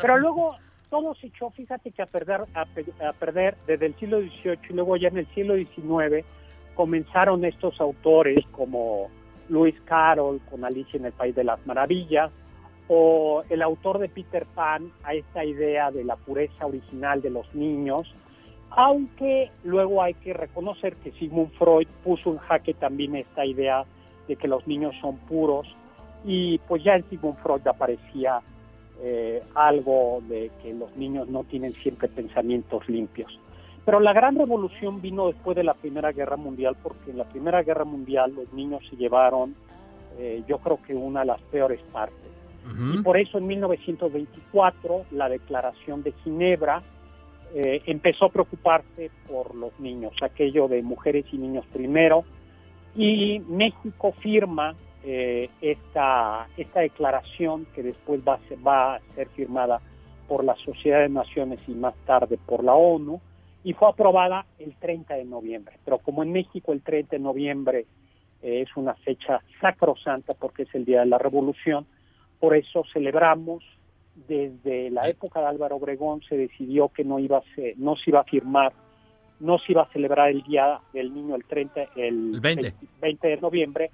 Pero 0.00 0.18
luego 0.18 0.56
todo 0.90 1.14
se 1.16 1.26
echó, 1.26 1.50
fíjate 1.50 1.90
que 1.90 2.02
a 2.02 2.06
perder, 2.06 2.42
a, 2.54 2.64
pe- 2.66 2.86
a 3.04 3.12
perder 3.12 3.56
desde 3.66 3.86
el 3.86 3.94
siglo 3.96 4.20
XVIII 4.20 4.58
y 4.70 4.72
luego 4.72 4.96
ya 4.96 5.08
en 5.08 5.18
el 5.18 5.26
siglo 5.34 5.54
XIX 5.56 6.24
comenzaron 6.74 7.44
estos 7.44 7.80
autores 7.80 8.44
como 8.52 9.08
Lewis 9.48 9.74
Carroll 9.84 10.40
con 10.50 10.64
Alicia 10.64 10.98
en 10.98 11.06
el 11.06 11.12
País 11.12 11.34
de 11.34 11.44
las 11.44 11.64
Maravillas 11.66 12.30
o 12.88 13.42
el 13.48 13.62
autor 13.62 13.98
de 13.98 14.08
Peter 14.08 14.46
Pan 14.46 14.90
a 15.02 15.14
esta 15.14 15.44
idea 15.44 15.90
de 15.90 16.04
la 16.04 16.16
pureza 16.16 16.66
original 16.66 17.20
de 17.22 17.30
los 17.30 17.52
niños, 17.54 18.12
aunque 18.70 19.50
luego 19.64 20.02
hay 20.02 20.14
que 20.14 20.32
reconocer 20.32 20.96
que 20.96 21.12
Sigmund 21.12 21.52
Freud 21.52 21.88
puso 22.04 22.30
en 22.30 22.38
jaque 22.38 22.74
también 22.74 23.16
esta 23.16 23.44
idea 23.44 23.84
de 24.28 24.36
que 24.36 24.48
los 24.48 24.66
niños 24.66 24.94
son 25.00 25.16
puros 25.16 25.66
y 26.24 26.58
pues 26.58 26.82
ya 26.84 26.96
en 26.96 27.08
Sigmund 27.08 27.38
Freud 27.38 27.66
aparecía 27.66 28.40
eh, 29.02 29.42
algo 29.54 30.22
de 30.28 30.50
que 30.62 30.74
los 30.74 30.94
niños 30.96 31.28
no 31.28 31.44
tienen 31.44 31.74
siempre 31.74 32.08
pensamientos 32.08 32.88
limpios. 32.88 33.38
Pero 33.84 34.00
la 34.00 34.12
gran 34.12 34.36
revolución 34.36 35.00
vino 35.00 35.28
después 35.28 35.56
de 35.56 35.62
la 35.62 35.74
Primera 35.74 36.10
Guerra 36.10 36.36
Mundial 36.36 36.76
porque 36.82 37.12
en 37.12 37.18
la 37.18 37.24
Primera 37.24 37.62
Guerra 37.62 37.84
Mundial 37.84 38.34
los 38.34 38.52
niños 38.52 38.82
se 38.90 38.96
llevaron 38.96 39.54
eh, 40.18 40.42
yo 40.48 40.58
creo 40.58 40.78
que 40.82 40.94
una 40.94 41.20
de 41.20 41.26
las 41.26 41.40
peores 41.42 41.80
partes. 41.92 42.35
Y 42.94 42.98
por 43.02 43.16
eso 43.16 43.38
en 43.38 43.46
1924 43.46 45.06
la 45.12 45.28
Declaración 45.28 46.02
de 46.02 46.12
Ginebra 46.24 46.82
eh, 47.54 47.82
empezó 47.86 48.26
a 48.26 48.28
preocuparse 48.30 49.10
por 49.28 49.54
los 49.54 49.78
niños, 49.78 50.12
aquello 50.20 50.68
de 50.68 50.82
mujeres 50.82 51.26
y 51.32 51.38
niños 51.38 51.64
primero, 51.72 52.24
y 52.94 53.40
México 53.48 54.12
firma 54.20 54.74
eh, 55.04 55.48
esta, 55.60 56.48
esta 56.56 56.80
declaración 56.80 57.66
que 57.74 57.82
después 57.82 58.20
va 58.26 58.34
a, 58.34 58.48
ser, 58.48 58.58
va 58.66 58.96
a 58.96 59.00
ser 59.14 59.28
firmada 59.28 59.80
por 60.26 60.44
la 60.44 60.56
Sociedad 60.56 61.00
de 61.00 61.08
Naciones 61.08 61.60
y 61.68 61.72
más 61.72 61.94
tarde 62.04 62.38
por 62.44 62.64
la 62.64 62.74
ONU, 62.74 63.20
y 63.62 63.72
fue 63.72 63.88
aprobada 63.88 64.46
el 64.58 64.74
30 64.76 65.14
de 65.14 65.24
noviembre. 65.24 65.78
Pero 65.84 65.98
como 65.98 66.22
en 66.22 66.32
México 66.32 66.72
el 66.72 66.82
30 66.82 67.16
de 67.16 67.22
noviembre 67.22 67.86
eh, 68.42 68.62
es 68.62 68.76
una 68.76 68.94
fecha 68.94 69.40
sacrosanta 69.60 70.34
porque 70.34 70.64
es 70.64 70.74
el 70.74 70.84
Día 70.84 71.00
de 71.00 71.06
la 71.06 71.18
Revolución, 71.18 71.86
por 72.38 72.56
eso 72.56 72.84
celebramos 72.92 73.62
desde 74.28 74.90
la 74.90 75.08
época 75.08 75.40
de 75.40 75.46
Álvaro 75.46 75.76
Obregón 75.76 76.22
se 76.28 76.36
decidió 76.36 76.88
que 76.88 77.04
no 77.04 77.18
iba 77.18 77.38
a 77.38 77.54
ser, 77.54 77.74
no 77.76 77.96
se 77.96 78.10
iba 78.10 78.20
a 78.20 78.24
firmar, 78.24 78.72
no 79.40 79.58
se 79.58 79.72
iba 79.72 79.82
a 79.82 79.92
celebrar 79.92 80.30
el 80.30 80.42
Día 80.42 80.80
del 80.92 81.12
Niño 81.12 81.34
el 81.34 81.44
30 81.44 81.80
el, 81.96 82.34
El 82.34 82.40
20. 82.40 82.74
20 83.00 83.28
de 83.28 83.36
noviembre, 83.36 83.90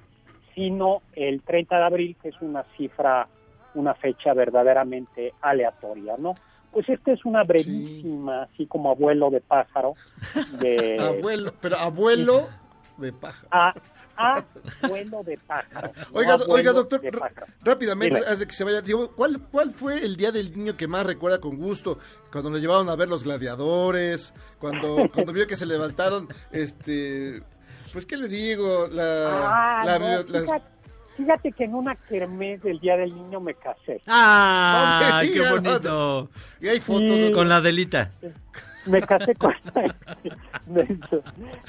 sino 0.54 1.02
el 1.14 1.42
30 1.42 1.76
de 1.76 1.84
abril, 1.84 2.16
que 2.22 2.28
es 2.28 2.40
una 2.40 2.64
cifra, 2.76 3.26
una 3.74 3.94
fecha 3.94 4.32
verdaderamente 4.32 5.34
aleatoria, 5.40 6.16
¿no? 6.18 6.34
Pues 6.70 6.88
esta 6.88 7.12
es 7.12 7.24
una 7.24 7.42
brevísima, 7.42 8.44
así 8.44 8.66
como 8.66 8.90
abuelo 8.90 9.30
de 9.30 9.40
pájaro, 9.40 9.94
de 10.58 10.98
Abuelo, 11.18 11.52
pero 11.60 11.76
abuelo 11.76 12.48
de 13.02 13.12
paja. 13.12 13.46
a, 14.16 14.44
abuelo 14.82 15.22
de 15.24 15.36
pájaro. 15.38 15.90
Oiga, 16.12 16.36
oiga, 16.48 16.72
doctor, 16.72 17.00
rápidamente, 17.62 18.14
Dime. 18.16 18.26
antes 18.26 18.38
de 18.40 18.46
que 18.46 18.52
se 18.52 18.64
vaya, 18.64 18.80
digo, 18.80 19.10
¿cuál, 19.16 19.40
¿cuál 19.50 19.72
fue 19.74 20.04
el 20.04 20.16
día 20.16 20.30
del 20.32 20.56
niño 20.56 20.76
que 20.76 20.86
más 20.86 21.04
recuerda 21.04 21.40
con 21.40 21.56
gusto? 21.56 21.98
Cuando 22.30 22.50
lo 22.50 22.58
llevaron 22.58 22.88
a 22.88 22.96
ver 22.96 23.08
los 23.08 23.24
gladiadores, 23.24 24.32
cuando, 24.58 25.10
cuando 25.12 25.32
vio 25.32 25.46
que 25.46 25.56
se 25.56 25.66
levantaron, 25.66 26.28
este, 26.50 27.42
pues, 27.92 28.06
¿qué 28.06 28.16
le 28.16 28.28
digo? 28.28 28.86
La, 28.90 29.80
Ah, 29.80 29.84
la- 29.84 29.98
no, 29.98 30.06
las- 30.24 30.42
fíjate, 30.44 30.64
fíjate 31.16 31.52
que 31.52 31.64
en 31.64 31.74
una 31.74 31.96
kermés 31.96 32.62
del 32.62 32.78
Día 32.80 32.96
del 32.96 33.14
Niño 33.14 33.40
me 33.40 33.54
casé. 33.54 34.02
¡Ah! 34.06 35.22
No 35.24 35.32
¡Qué 35.32 35.50
bonito! 35.50 36.30
Y 36.60 36.68
hay 36.68 36.80
fotos, 36.80 37.02
Sí. 37.08 37.28
¿no? 37.30 37.36
Con 37.36 37.48
la 37.48 37.60
delita. 37.60 38.10
Me 38.86 39.00
casé 39.00 39.34
con 39.34 39.52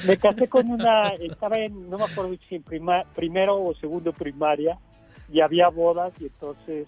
me, 0.08 0.18
casé 0.18 0.48
con 0.48 0.70
una 0.72 1.10
estaba 1.16 1.60
en 1.60 1.90
no 1.90 1.98
me 1.98 2.06
acuerdo 2.06 2.36
si 2.50 2.56
en 2.56 2.64
prima- 2.64 3.04
primero 3.16 3.62
o 3.64 3.74
segundo 3.76 4.14
primaria 4.14 4.78
y 5.32 5.42
había 5.42 5.70
bodas 5.70 6.14
y 6.20 6.26
entonces 6.26 6.88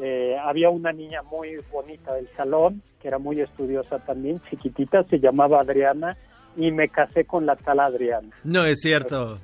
eh, 0.00 0.36
había 0.42 0.68
una 0.70 0.92
niña 0.92 1.22
muy 1.22 1.56
bonita 1.72 2.14
del 2.14 2.28
salón 2.36 2.82
que 3.00 3.08
era 3.08 3.18
muy 3.18 3.40
estudiosa 3.40 3.98
también 4.00 4.40
chiquitita 4.50 5.04
se 5.04 5.18
llamaba 5.18 5.60
Adriana 5.60 6.16
y 6.56 6.70
me 6.70 6.88
casé 6.88 7.24
con 7.24 7.46
la 7.46 7.56
tal 7.56 7.80
Adriana 7.80 8.28
No 8.44 8.64
es 8.64 8.80
cierto. 8.80 9.38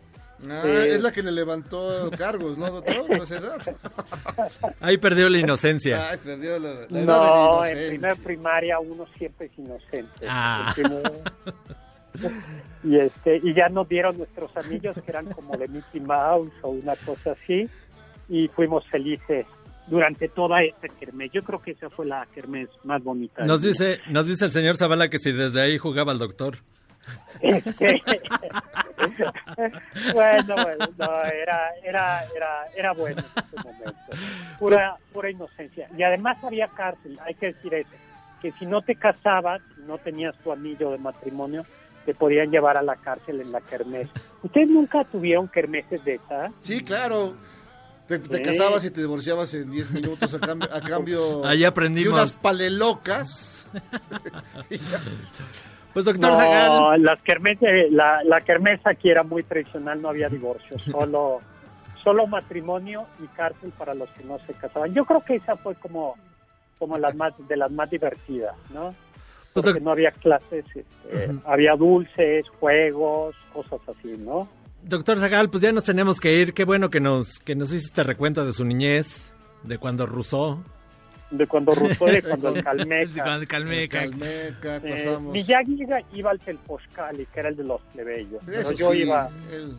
Ah, 0.49 0.63
Eh, 0.65 0.89
es 0.95 1.03
la 1.03 1.13
que 1.13 1.23
le 1.23 1.31
levantó 1.33 2.11
cargos, 2.19 2.59
¿no, 2.59 2.71
doctor? 2.71 3.09
¿No 3.09 3.23
es 3.23 3.31
esa? 3.31 3.57
Ahí 4.81 4.99
perdió 4.99 5.29
la 5.29 5.39
inocencia. 5.39 6.11
Ay, 6.11 6.19
perdió 6.23 6.59
la, 6.59 6.69
la 6.69 6.75
edad 6.75 6.89
de 6.91 7.05
no 7.07 7.61
la 7.61 7.71
en 7.71 7.77
inocencia. 7.77 7.89
primer 7.91 8.17
primaria 8.25 8.79
uno 8.81 9.07
siempre 9.19 9.47
es 9.47 9.59
inocente 9.59 10.27
Ah. 10.29 10.75
Y 12.85 12.99
este 12.99 13.39
y 13.43 13.55
ya 13.55 13.69
nos 13.71 13.89
dieron 13.89 14.19
nuestros 14.19 14.55
anillos 14.57 14.95
que 14.97 15.11
eran 15.11 15.27
como 15.33 15.57
de 15.57 15.67
Mickey 15.69 16.01
Mouse 16.01 16.53
o 16.63 16.69
una 16.71 16.95
cosa 16.97 17.33
así 17.33 17.69
y 18.29 18.49
fuimos 18.49 18.87
felices 18.89 19.47
durante 19.87 20.29
toda 20.29 20.63
esta 20.63 20.89
kermés. 20.89 21.31
Yo 21.33 21.43
creo 21.43 21.63
que 21.63 21.71
esa 21.73 21.89
fue 21.89 22.05
la 22.07 22.27
kermés 22.35 22.69
más 22.85 23.03
bonita. 23.03 23.45
Nos 23.45 23.63
dice, 23.63 24.01
nos 24.11 24.27
dice 24.27 24.45
el 24.45 24.53
señor 24.53 24.77
Zavala 24.77 25.09
que 25.09 25.19
si 25.19 25.33
desde 25.33 25.61
ahí 25.63 25.79
jugaba 25.79 26.13
al 26.13 26.19
doctor. 26.19 26.59
Este, 27.41 28.01
bueno, 30.15 30.55
bueno, 30.55 30.89
no, 30.97 31.25
era, 31.25 31.71
era, 31.83 32.25
era, 32.35 32.67
era 32.77 32.93
bueno 32.93 33.21
en 33.21 33.45
ese 33.45 33.57
momento. 33.57 33.95
Pura, 34.59 34.97
pura 35.13 35.31
inocencia. 35.31 35.89
Y 35.97 36.03
además 36.03 36.43
había 36.45 36.69
cárcel, 36.69 37.19
hay 37.25 37.35
que 37.35 37.47
decir 37.47 37.75
eso, 37.75 37.91
que 38.41 38.53
si 38.53 38.67
no 38.67 38.83
te 38.83 38.95
casabas, 38.95 39.61
si 39.75 39.83
no 39.83 39.99
tenías 39.99 40.37
tu 40.39 40.53
anillo 40.53 40.91
de 40.93 40.99
matrimonio, 40.99 41.65
te 42.05 42.15
podían 42.15 42.51
llevar 42.51 42.77
a 42.77 42.83
la 42.83 42.97
cárcel 42.97 43.41
en 43.41 43.53
la 43.53 43.61
kermés. 43.61 44.09
¿Ustedes 44.43 44.69
nunca 44.69 45.05
tuvieron 45.05 45.49
kermeses 45.49 46.05
de 46.05 46.15
esas? 46.15 46.53
Sí, 46.61 46.83
claro. 46.83 47.35
Te, 48.07 48.21
casabas 48.43 48.85
y 48.85 48.91
te 48.91 49.01
divorciabas 49.01 49.55
en 49.55 49.71
10 49.71 49.91
minutos 49.93 50.35
a 50.35 50.39
cambio, 50.39 50.69
a 50.71 50.81
cambio 50.81 51.47
Ahí 51.47 51.65
aprendimos. 51.65 52.15
de 52.15 52.23
unas 52.23 52.33
palelocas. 52.33 53.67
Pues 55.93 56.05
doctor 56.07 56.31
No, 56.31 56.37
Zagal. 56.37 57.03
las 57.03 57.19
la, 57.91 58.25
la 58.25 58.41
kermés 58.41 58.81
aquí 58.85 59.11
era 59.11 59.23
muy 59.23 59.43
tradicional, 59.43 60.01
no 60.01 60.09
había 60.09 60.29
divorcio, 60.29 60.79
solo, 60.91 61.41
solo 62.03 62.27
matrimonio 62.27 63.05
y 63.23 63.27
cárcel 63.29 63.73
para 63.77 63.95
los 63.95 64.09
que 64.11 64.25
no 64.25 64.39
se 64.47 64.55
casaban. 64.55 64.95
Yo 64.95 65.05
creo 65.05 65.21
que 65.21 65.37
esa 65.37 65.57
fue 65.57 65.75
como, 65.75 66.17
como 66.79 66.97
las 66.99 67.15
más, 67.15 67.35
de 67.47 67.57
las 67.57 67.71
más 67.71 67.91
divertidas, 67.91 68.55
¿no? 68.73 68.95
Pues, 69.53 69.67
Porque 69.67 69.81
no 69.81 69.91
había 69.93 70.13
clases, 70.13 70.65
este, 70.75 71.31
había 71.45 71.77
dulces, 71.77 72.49
juegos, 72.59 73.37
cosas 73.53 73.81
así, 73.87 74.17
¿no? 74.19 74.49
Doctor 74.83 75.21
Zagal, 75.21 75.51
pues 75.51 75.63
ya 75.63 75.73
nos 75.73 75.85
tenemos 75.85 76.19
que 76.21 76.35
ir. 76.39 76.55
Qué 76.55 76.65
bueno 76.65 76.89
que 76.91 77.01
nos, 77.01 77.39
que 77.39 77.55
nos 77.55 77.71
hizo 77.73 77.87
este 77.87 78.03
recuento 78.03 78.45
de 78.47 78.53
su 78.55 78.65
niñez, 78.65 79.31
de 79.63 79.79
cuando 79.79 80.07
Rousseau. 80.07 80.65
De 81.33 81.47
cuando 81.47 81.75
Rousseau, 81.75 82.09
de 82.13 82.23
cuando 82.23 82.49
el 82.49 82.55
De 82.55 82.63
Calmeca. 82.63 83.25
cuando 83.25 83.47
Calmeca. 83.47 84.01
Calmeca, 84.01 84.77
Eh, 84.77 84.81
pasamos. 85.05 85.33
Miyagi 85.33 85.85
iba, 86.13 86.31
al 86.31 86.39
Telposcali, 86.39 87.27
que 87.27 87.41
era 87.41 87.49
el 87.49 87.57
de 87.57 87.65
los 87.65 87.81
plebeyos, 87.93 88.43
pero 88.47 88.61
Eso 88.61 88.73
yo 88.73 88.93
sí, 88.93 88.99
iba 88.99 89.29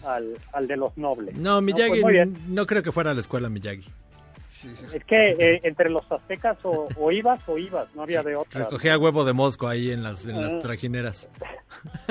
al, 0.05 0.37
al 0.51 0.67
de 0.67 0.77
los 0.77 0.97
nobles. 0.97 1.35
No, 1.37 1.61
Pues 1.61 1.63
Miyagi, 1.75 2.01
no 2.49 2.65
creo 2.67 2.83
que 2.83 2.91
fuera 2.91 3.11
a 3.11 3.13
la 3.13 3.21
escuela 3.21 3.49
Miyagi. 3.49 3.83
sí, 4.49 4.69
sí. 4.75 4.85
Es 4.93 5.03
que 5.05 5.31
eh, 5.37 5.59
entre 5.63 5.89
los 5.89 6.09
aztecas 6.11 6.57
o, 6.63 6.87
o 6.97 7.11
ibas 7.11 7.39
o 7.47 7.57
ibas, 7.57 7.87
no 7.95 8.01
había 8.03 8.23
de 8.23 8.35
otra. 8.35 8.65
Recogía 8.65 8.97
huevo 8.97 9.23
de 9.25 9.33
mosco 9.33 9.67
ahí 9.67 9.91
en 9.91 10.01
las, 10.03 10.25
en 10.25 10.41
las 10.41 10.53
Ah. 10.53 10.59
trajineras. 10.59 11.29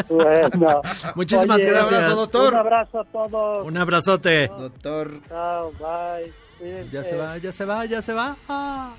Bueno, 0.08 0.82
Muchísimas 1.16 1.56
oye, 1.56 1.66
gracias. 1.66 1.90
Un 1.90 1.96
abrazo, 2.04 2.16
doctor. 2.16 2.52
Un 2.52 2.58
abrazo 2.60 3.00
a 3.00 3.04
todos. 3.06 3.66
Un 3.66 3.76
abrazote. 3.76 4.48
Doctor. 4.48 5.20
Chao, 5.28 5.72
bye. 5.80 6.32
Ya 6.92 7.02
se 7.02 7.16
va, 7.16 7.38
ya 7.38 7.52
se 7.52 7.64
va, 7.64 7.84
ya 7.86 8.02
se 8.02 8.12
va. 8.12 8.36
Ah. 8.48 8.92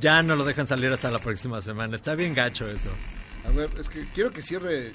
Ya 0.00 0.22
no 0.22 0.34
lo 0.36 0.44
dejan 0.44 0.66
salir 0.66 0.90
hasta 0.92 1.10
la 1.10 1.18
próxima 1.18 1.60
semana. 1.60 1.96
Está 1.96 2.14
bien 2.14 2.34
gacho 2.34 2.66
eso. 2.68 2.90
A 3.46 3.50
ver, 3.50 3.70
es 3.78 3.88
que 3.88 4.04
quiero 4.14 4.30
que 4.32 4.42
cierre. 4.42 4.94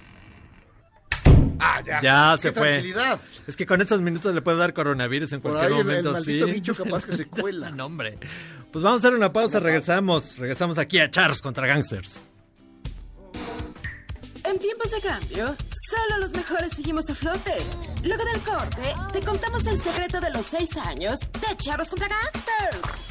Ah, 1.60 1.82
ya. 1.86 2.01
Ya 2.01 2.34
Qué 2.36 2.41
se 2.41 2.51
fue. 2.51 2.68
tranquilidad. 2.70 3.20
Es 3.47 3.56
que 3.56 3.66
con 3.66 3.82
estos 3.82 4.01
minutos 4.01 4.34
le 4.36 4.41
puede 4.41 4.58
dar 4.58 4.74
coronavirus 4.74 5.34
en 5.34 5.41
Por 5.41 5.51
cualquier 5.53 5.74
ahí 5.74 5.80
el, 5.80 5.80
el 5.82 5.86
momento. 5.88 6.12
maldito 6.12 6.45
sí. 6.47 6.51
bicho 6.51 6.76
capaz 6.76 7.06
que 7.06 7.14
se 7.16 7.26
cuela. 7.28 7.70
No, 7.72 7.86
hombre. 7.86 8.18
Pues 8.72 8.84
vamos 8.84 9.03
a 9.03 9.08
hacer 9.08 9.18
una 9.18 9.32
pausa, 9.32 9.60
regresamos. 9.60 10.38
Regresamos 10.38 10.78
aquí 10.78 10.99
a 10.99 11.10
Charles 11.10 11.41
contra 11.41 11.66
Gangsters. 11.68 12.18
En 14.43 14.60
tiempos 14.60 14.91
de 14.91 15.01
cambio, 15.01 15.56
solo 15.89 16.20
los 16.20 16.32
mejores 16.34 16.72
seguimos 16.76 17.10
a 17.10 17.16
flote. 17.16 17.51
Luego 18.03 18.24
del 18.32 18.41
corte, 18.41 18.93
te 19.12 19.20
contamos 19.26 19.66
el 19.66 19.82
secreto 19.82 20.20
de 20.20 20.30
los 20.30 20.45
seis 20.45 20.70
años 20.78 21.20
de 21.20 21.58
Charros 21.58 21.89
contra 21.89 22.08
Gangsters. 22.08 23.01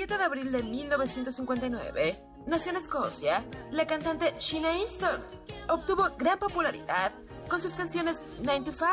El 0.00 0.06
27 0.06 0.18
de 0.18 0.24
abril 0.24 0.52
de 0.52 0.62
1959, 0.62 2.24
nació 2.46 2.70
en 2.70 2.78
Escocia 2.78 3.44
la 3.70 3.86
cantante 3.86 4.34
Sheena 4.38 4.72
Easton. 4.72 5.20
Obtuvo 5.68 6.08
gran 6.16 6.38
popularidad 6.38 7.12
con 7.50 7.60
sus 7.60 7.74
canciones 7.74 8.16
9 8.40 8.64
to 8.64 8.72
5, 8.72 8.88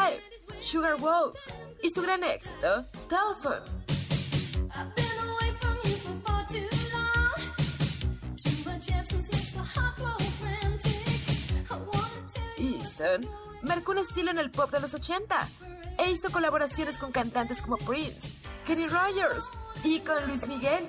Sugar 0.60 0.96
Walls 1.02 1.50
y 1.82 1.92
su 1.92 2.02
gran 2.02 2.26
éxito, 2.26 2.84
Telephone. 3.08 3.64
Easton 12.58 13.30
marcó 13.62 13.94
un 13.94 14.00
estilo 14.00 14.32
en 14.32 14.40
el 14.40 14.52
pop 14.52 14.70
de 14.72 14.82
los 14.82 14.94
80 14.94 15.48
e 16.00 16.12
hizo 16.12 16.30
colaboraciones 16.34 16.98
con 16.98 17.14
cantantes 17.14 17.62
como 17.62 17.78
Prince, 17.78 18.34
Kenny 18.66 18.88
Rogers 18.88 19.46
y 19.84 20.00
con 20.00 20.26
Luis 20.28 20.48
Miguel. 20.48 20.88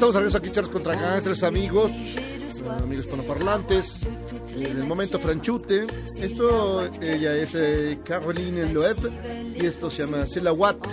Estamos 0.00 0.14
regreso 0.14 0.38
aquí, 0.38 0.50
charlos 0.50 0.72
contra 0.72 0.94
gangsters, 0.94 1.42
amigos, 1.42 1.90
amigos 2.82 3.04
hispanoparlantes. 3.04 4.00
En 4.54 4.62
el 4.62 4.84
momento 4.84 5.18
franchute. 5.18 5.86
Esto, 6.18 6.84
ella 7.00 7.34
es 7.36 7.54
eh, 7.54 7.98
Caroline 8.04 8.72
Loeb 8.72 8.96
y 9.60 9.66
esto 9.66 9.90
se 9.90 10.04
llama 10.04 10.26
C'est 10.26 10.42
la 10.42 10.52
Watt. 10.52 10.86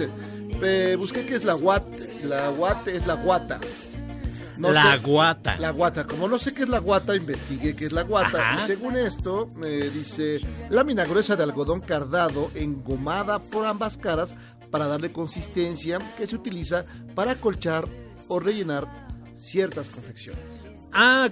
Eh, 0.62 0.96
busqué 0.98 1.26
qué 1.26 1.36
es 1.36 1.44
la 1.44 1.56
Watt. 1.56 1.86
La 2.24 2.50
Watt 2.52 2.88
es 2.90 3.08
la 3.08 3.16
guata. 3.16 3.60
La 4.60 4.94
sé- 4.98 4.98
guata. 5.00 5.58
La 5.58 5.72
guata. 5.72 6.06
Como 6.06 6.28
no 6.28 6.38
sé 6.40 6.54
qué 6.54 6.64
es 6.64 6.70
la 6.70 6.80
guata, 6.80 7.16
investigué 7.16 7.76
qué 7.76 7.86
es 7.86 7.92
la 7.94 8.04
guata. 8.04 8.52
Ajá. 8.56 8.64
Y 8.64 8.68
según 8.68 8.98
esto, 8.98 9.48
eh, 9.64 9.90
dice 9.94 10.40
lámina 10.70 11.06
gruesa 11.06 11.36
de 11.36 11.44
algodón 11.44 11.80
cardado 11.82 12.52
engomada 12.56 13.40
por 13.40 13.66
ambas 13.66 13.98
caras 13.98 14.32
para 14.70 14.88
darle 14.88 15.12
consistencia 15.14 15.98
que 16.18 16.28
se 16.28 16.36
utiliza 16.36 16.86
para 17.16 17.32
acolchar 17.32 17.88
o 18.28 18.40
rellenar 18.40 18.88
ciertas 19.36 19.90
confecciones. 19.90 20.44
Ah, 20.94 21.30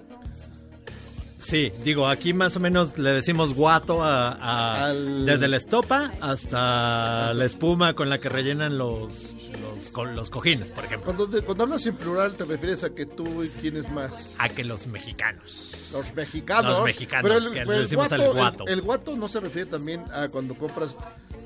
sí, 1.39 1.71
digo, 1.83 2.07
aquí 2.07 2.33
más 2.33 2.55
o 2.55 2.59
menos 2.59 2.97
le 2.97 3.11
decimos 3.11 3.53
guato 3.53 4.03
a, 4.03 4.29
a- 4.31 4.85
Al- 4.87 5.25
desde 5.25 5.47
la 5.47 5.57
estopa 5.57 6.11
hasta 6.21 7.33
la 7.33 7.45
espuma 7.45 7.93
con 7.93 8.09
la 8.09 8.19
que 8.19 8.29
rellenan 8.29 8.77
los, 8.77 9.33
los, 9.61 9.89
co- 9.91 10.05
los 10.05 10.29
cojines, 10.29 10.71
por 10.71 10.85
ejemplo. 10.85 11.05
Cuando, 11.05 11.25
de- 11.27 11.41
cuando 11.41 11.63
hablas 11.65 11.85
en 11.85 11.95
plural, 11.95 12.35
te 12.35 12.45
refieres 12.45 12.83
a 12.83 12.89
que 12.93 13.05
tú 13.05 13.47
tienes 13.61 13.89
más. 13.91 14.35
A 14.37 14.49
que 14.49 14.63
los 14.63 14.87
mexicanos. 14.87 15.89
Los 15.93 16.13
mexicanos. 16.13 16.71
Los 16.71 16.83
mexicanos, 16.85 17.47
que 17.49 17.65
le 17.65 17.79
decimos 17.79 18.11
al 18.11 18.31
guato. 18.33 18.65
El, 18.67 18.73
el 18.73 18.81
guato 18.81 19.15
no 19.15 19.27
se 19.27 19.39
refiere 19.39 19.69
también 19.69 20.03
a 20.13 20.27
cuando 20.27 20.55
compras. 20.55 20.95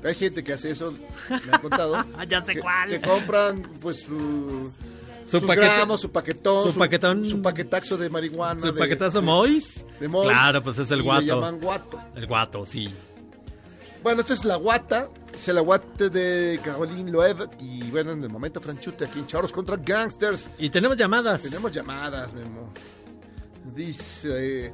Hay 0.02 0.14
gente 0.14 0.42
que 0.42 0.54
hace 0.54 0.70
eso, 0.70 0.94
me 1.28 1.52
han 1.52 1.60
contado. 1.60 2.04
Ya 2.28 2.42
sé 2.44 2.54
que, 2.54 2.60
cuál. 2.60 2.88
Que 2.90 3.00
compran, 3.02 3.62
pues, 3.82 4.02
su. 4.02 4.72
Su 5.30 5.40
paquete- 5.46 5.98
su 5.98 6.10
paquetón, 6.10 6.72
su 6.72 6.78
paquetón- 6.78 7.28
su 7.30 7.40
paquetazo 7.42 7.96
de 7.96 8.10
marihuana. 8.10 8.60
¿Su 8.60 8.72
de- 8.72 8.78
paquetazo 8.80 9.20
de- 9.20 9.26
Mois? 9.26 9.84
de 10.00 10.08
Mois, 10.08 10.28
Claro, 10.28 10.62
pues 10.62 10.78
es 10.78 10.90
el 10.90 11.00
y 11.00 11.02
guato. 11.02 11.20
Le 11.20 11.26
llaman 11.28 11.60
guato. 11.60 12.00
El 12.16 12.26
guato, 12.26 12.66
sí. 12.66 12.92
Bueno, 14.02 14.22
esta 14.22 14.32
es 14.32 14.44
la 14.44 14.56
guata, 14.56 15.08
es 15.34 15.46
la 15.48 15.60
guata 15.60 16.08
de 16.08 16.58
Caroline 16.64 17.10
Loeb. 17.10 17.48
Y 17.60 17.82
bueno, 17.90 18.12
en 18.12 18.22
el 18.24 18.30
momento 18.30 18.60
franchute 18.60 19.04
aquí 19.04 19.18
en 19.18 19.26
Charros 19.26 19.52
contra 19.52 19.76
Gangsters. 19.76 20.48
Y 20.58 20.70
tenemos 20.70 20.96
llamadas. 20.96 21.42
Tenemos 21.42 21.70
llamadas, 21.70 22.32
Memo. 22.32 22.72
Dice 23.74 24.72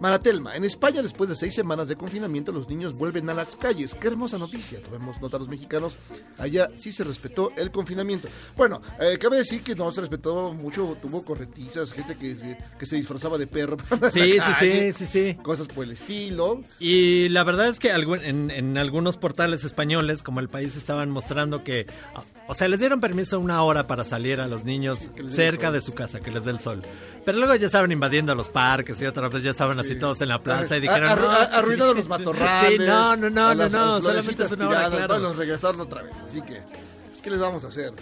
Maratelma, 0.00 0.54
en 0.56 0.64
España 0.64 1.02
después 1.02 1.28
de 1.28 1.36
seis 1.36 1.54
semanas 1.54 1.88
de 1.88 1.96
confinamiento 1.96 2.52
los 2.52 2.68
niños 2.68 2.94
vuelven 2.94 3.28
a 3.30 3.34
las 3.34 3.56
calles. 3.56 3.94
Qué 3.94 4.08
hermosa 4.08 4.38
noticia, 4.38 4.82
tomemos 4.82 5.20
nota 5.20 5.38
los 5.38 5.48
mexicanos. 5.48 5.96
Allá 6.38 6.70
sí 6.76 6.92
se 6.92 7.04
respetó 7.04 7.52
el 7.56 7.70
confinamiento. 7.70 8.28
Bueno, 8.56 8.80
eh, 9.00 9.18
cabe 9.18 9.38
decir 9.38 9.62
que 9.62 9.74
no 9.74 9.90
se 9.92 10.00
respetó 10.00 10.52
mucho, 10.52 10.96
tuvo 11.00 11.24
corretizas, 11.24 11.92
gente 11.92 12.16
que, 12.16 12.58
que 12.78 12.86
se 12.86 12.96
disfrazaba 12.96 13.38
de 13.38 13.46
perro. 13.46 13.76
Sí, 14.12 14.32
sí, 14.32 14.40
sí, 14.60 14.92
sí, 14.92 15.06
sí. 15.06 15.34
Cosas 15.42 15.68
por 15.68 15.84
el 15.84 15.92
estilo. 15.92 16.62
Y 16.78 17.28
la 17.30 17.44
verdad 17.44 17.68
es 17.68 17.78
que 17.78 17.90
en, 17.90 18.50
en 18.50 18.78
algunos 18.78 19.16
portales 19.16 19.64
españoles, 19.64 20.22
como 20.22 20.40
el 20.40 20.48
país, 20.48 20.76
estaban 20.76 21.10
mostrando 21.10 21.64
que, 21.64 21.86
o 22.48 22.54
sea, 22.54 22.68
les 22.68 22.80
dieron 22.80 23.00
permiso 23.00 23.40
una 23.40 23.62
hora 23.62 23.86
para 23.86 24.04
salir 24.04 24.40
a 24.40 24.46
los 24.46 24.64
niños 24.64 25.08
el 25.16 25.32
cerca 25.32 25.70
de 25.70 25.80
su 25.80 25.94
casa, 25.94 26.20
que 26.20 26.30
les 26.30 26.44
dé 26.44 26.50
el 26.50 26.60
sol. 26.60 26.82
Pero 27.26 27.38
luego 27.38 27.54
ya 27.56 27.66
estaban 27.66 27.92
invadiendo 27.92 28.34
los 28.34 28.48
parques 28.48 28.98
y 29.02 29.04
otra 29.04 29.28
vez 29.28 29.42
ya 29.42 29.50
estaban 29.50 29.78
así 29.78 29.96
todos 29.96 30.20
en 30.22 30.28
la 30.28 30.42
plaza 30.42 30.76
y 30.78 30.80
dijeron... 30.80 31.10
arru- 31.10 31.22
"No, 31.22 31.30
a- 31.30 31.44
sí". 31.46 31.50
arruinado 31.52 31.92
los 31.94 32.08
matorrales. 32.08 32.70
Sí, 32.80 32.86
no, 32.86 33.16
no, 33.16 33.28
no, 33.28 33.54
no, 33.54 33.68
no, 33.68 34.00
solamente 34.00 34.44
es 34.44 34.52
una 34.52 34.68
hora, 34.68 34.88
claro. 34.88 35.06
bueno, 35.08 35.18
los 35.28 35.36
regresaron 35.36 35.80
otra 35.80 36.02
vez. 36.02 36.14
Así 36.22 36.40
que, 36.40 36.62
pues, 37.10 37.20
¿qué 37.20 37.30
les 37.30 37.38
vamos 37.40 37.62
a 37.64 37.68
hacer? 37.68 37.92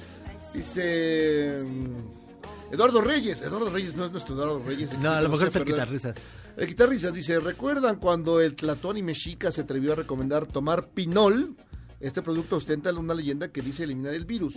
Dice 0.52 1.62
mm, 1.64 2.72
Eduardo 2.74 3.00
Reyes. 3.00 3.40
Eduardo 3.40 3.70
Reyes 3.70 3.96
no 3.96 4.04
es 4.04 4.12
nuestro 4.12 4.34
Eduardo 4.36 4.62
Reyes. 4.64 4.96
No, 4.98 5.10
a 5.10 5.20
lo 5.20 5.28
mejor 5.28 5.48
es 5.48 5.56
el 5.56 5.64
guitarrista. 5.64 6.14
El 6.56 6.66
guitarrista 6.68 7.10
dice, 7.10 7.40
¿recuerdan 7.40 7.96
cuando 7.96 8.40
el 8.40 8.54
Tlatón 8.54 8.96
y 8.98 9.02
Mexica 9.02 9.50
se 9.50 9.62
atrevió 9.62 9.94
a 9.94 9.96
recomendar 9.96 10.46
tomar 10.46 10.88
pinol? 10.88 11.56
Este 11.98 12.22
producto 12.22 12.56
ostenta 12.56 12.92
una 12.92 13.14
leyenda 13.14 13.48
que 13.48 13.62
dice 13.62 13.84
eliminar 13.84 14.14
el 14.14 14.26
virus. 14.26 14.54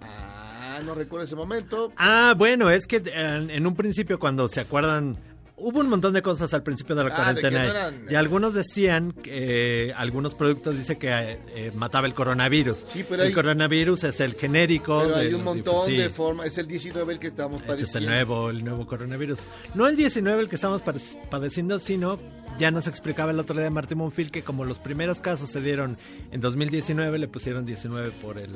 Ah, 0.00 0.37
no 0.80 0.94
recuerdo 0.94 1.26
ese 1.26 1.36
momento. 1.36 1.92
Ah, 1.96 2.34
bueno, 2.36 2.70
es 2.70 2.86
que 2.86 3.02
en, 3.14 3.50
en 3.50 3.66
un 3.66 3.74
principio 3.74 4.18
cuando 4.18 4.48
se 4.48 4.60
acuerdan, 4.60 5.16
hubo 5.60 5.80
un 5.80 5.88
montón 5.88 6.12
de 6.12 6.22
cosas 6.22 6.54
al 6.54 6.62
principio 6.62 6.94
de 6.94 7.02
la 7.04 7.10
Ah, 7.10 7.16
cuarentena 7.16 7.64
eran- 7.66 8.04
y 8.08 8.14
algunos 8.14 8.54
decían 8.54 9.10
que 9.12 9.88
eh, 9.88 9.92
algunos 9.96 10.34
productos 10.36 10.76
dice 10.78 10.98
que 10.98 11.08
eh, 11.10 11.72
mataba 11.74 12.06
el 12.06 12.14
coronavirus. 12.14 12.84
pero 13.08 13.22
el 13.22 13.28
hay- 13.28 13.32
coronavirus 13.34 14.04
es 14.04 14.20
el 14.20 14.34
genérico. 14.34 15.00
Pero 15.02 15.16
hay 15.16 15.34
un 15.34 15.42
montón 15.44 15.86
sí. 15.86 15.96
de 15.96 16.10
formas. 16.10 16.46
Es 16.46 16.58
el 16.58 16.68
19 16.68 17.12
el 17.14 17.18
que 17.18 17.26
estamos 17.28 17.60
Este 17.62 17.72
es 17.74 17.80
el 17.96 18.04
padeciendo. 18.04 18.10
nuevo, 18.10 18.50
el 18.50 18.64
nuevo 18.64 18.86
coronavirus. 18.86 19.38
No 19.74 19.88
el 19.88 19.96
19 19.96 20.42
el 20.42 20.48
que 20.48 20.54
estamos 20.54 20.82
padeciendo, 21.30 21.78
sino 21.80 22.20
ya 22.58 22.70
nos 22.70 22.86
explicaba 22.88 23.30
el 23.32 23.38
otro 23.40 23.56
día 23.58 23.70
Martín 23.70 23.98
Monfil 23.98 24.30
que 24.32 24.42
como 24.42 24.64
los 24.64 24.78
primeros 24.78 25.20
casos 25.20 25.50
se 25.50 25.60
dieron 25.60 25.96
en 26.32 26.40
2019 26.40 27.18
le 27.18 27.28
pusieron 27.28 27.64
19 27.64 28.10
por 28.22 28.36
el 28.38 28.50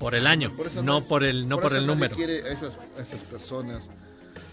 por 0.00 0.16
el 0.16 0.26
año, 0.26 0.50
Por 0.56 0.74
no 0.82 0.82
nadie- 0.98 1.06
por 1.08 1.22
el 1.24 1.48
no 1.48 1.60
por, 1.60 1.76
el 1.76 1.86
número. 1.86 2.16
quiere 2.16 2.42
a 2.42 2.52
esas, 2.52 2.76
a 2.98 3.02
esas 3.02 3.20
personas. 3.30 3.88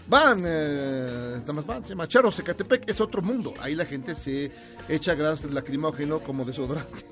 Van, 0.06 0.42
eh, 0.46 1.36
nada 1.40 1.52
más 1.54 1.66
van, 1.66 1.82
se 1.82 1.88
llama 1.90 2.06
Charo 2.06 2.30
Zacatepec, 2.30 2.88
es 2.88 3.00
otro 3.00 3.20
mundo. 3.22 3.52
Ahí 3.60 3.74
la 3.74 3.84
gente 3.84 4.14
se 4.14 4.50
echa 4.88 5.14
gas 5.14 5.44
lacrimógeno 5.44 6.20
como 6.20 6.44
desodorante. 6.44 7.04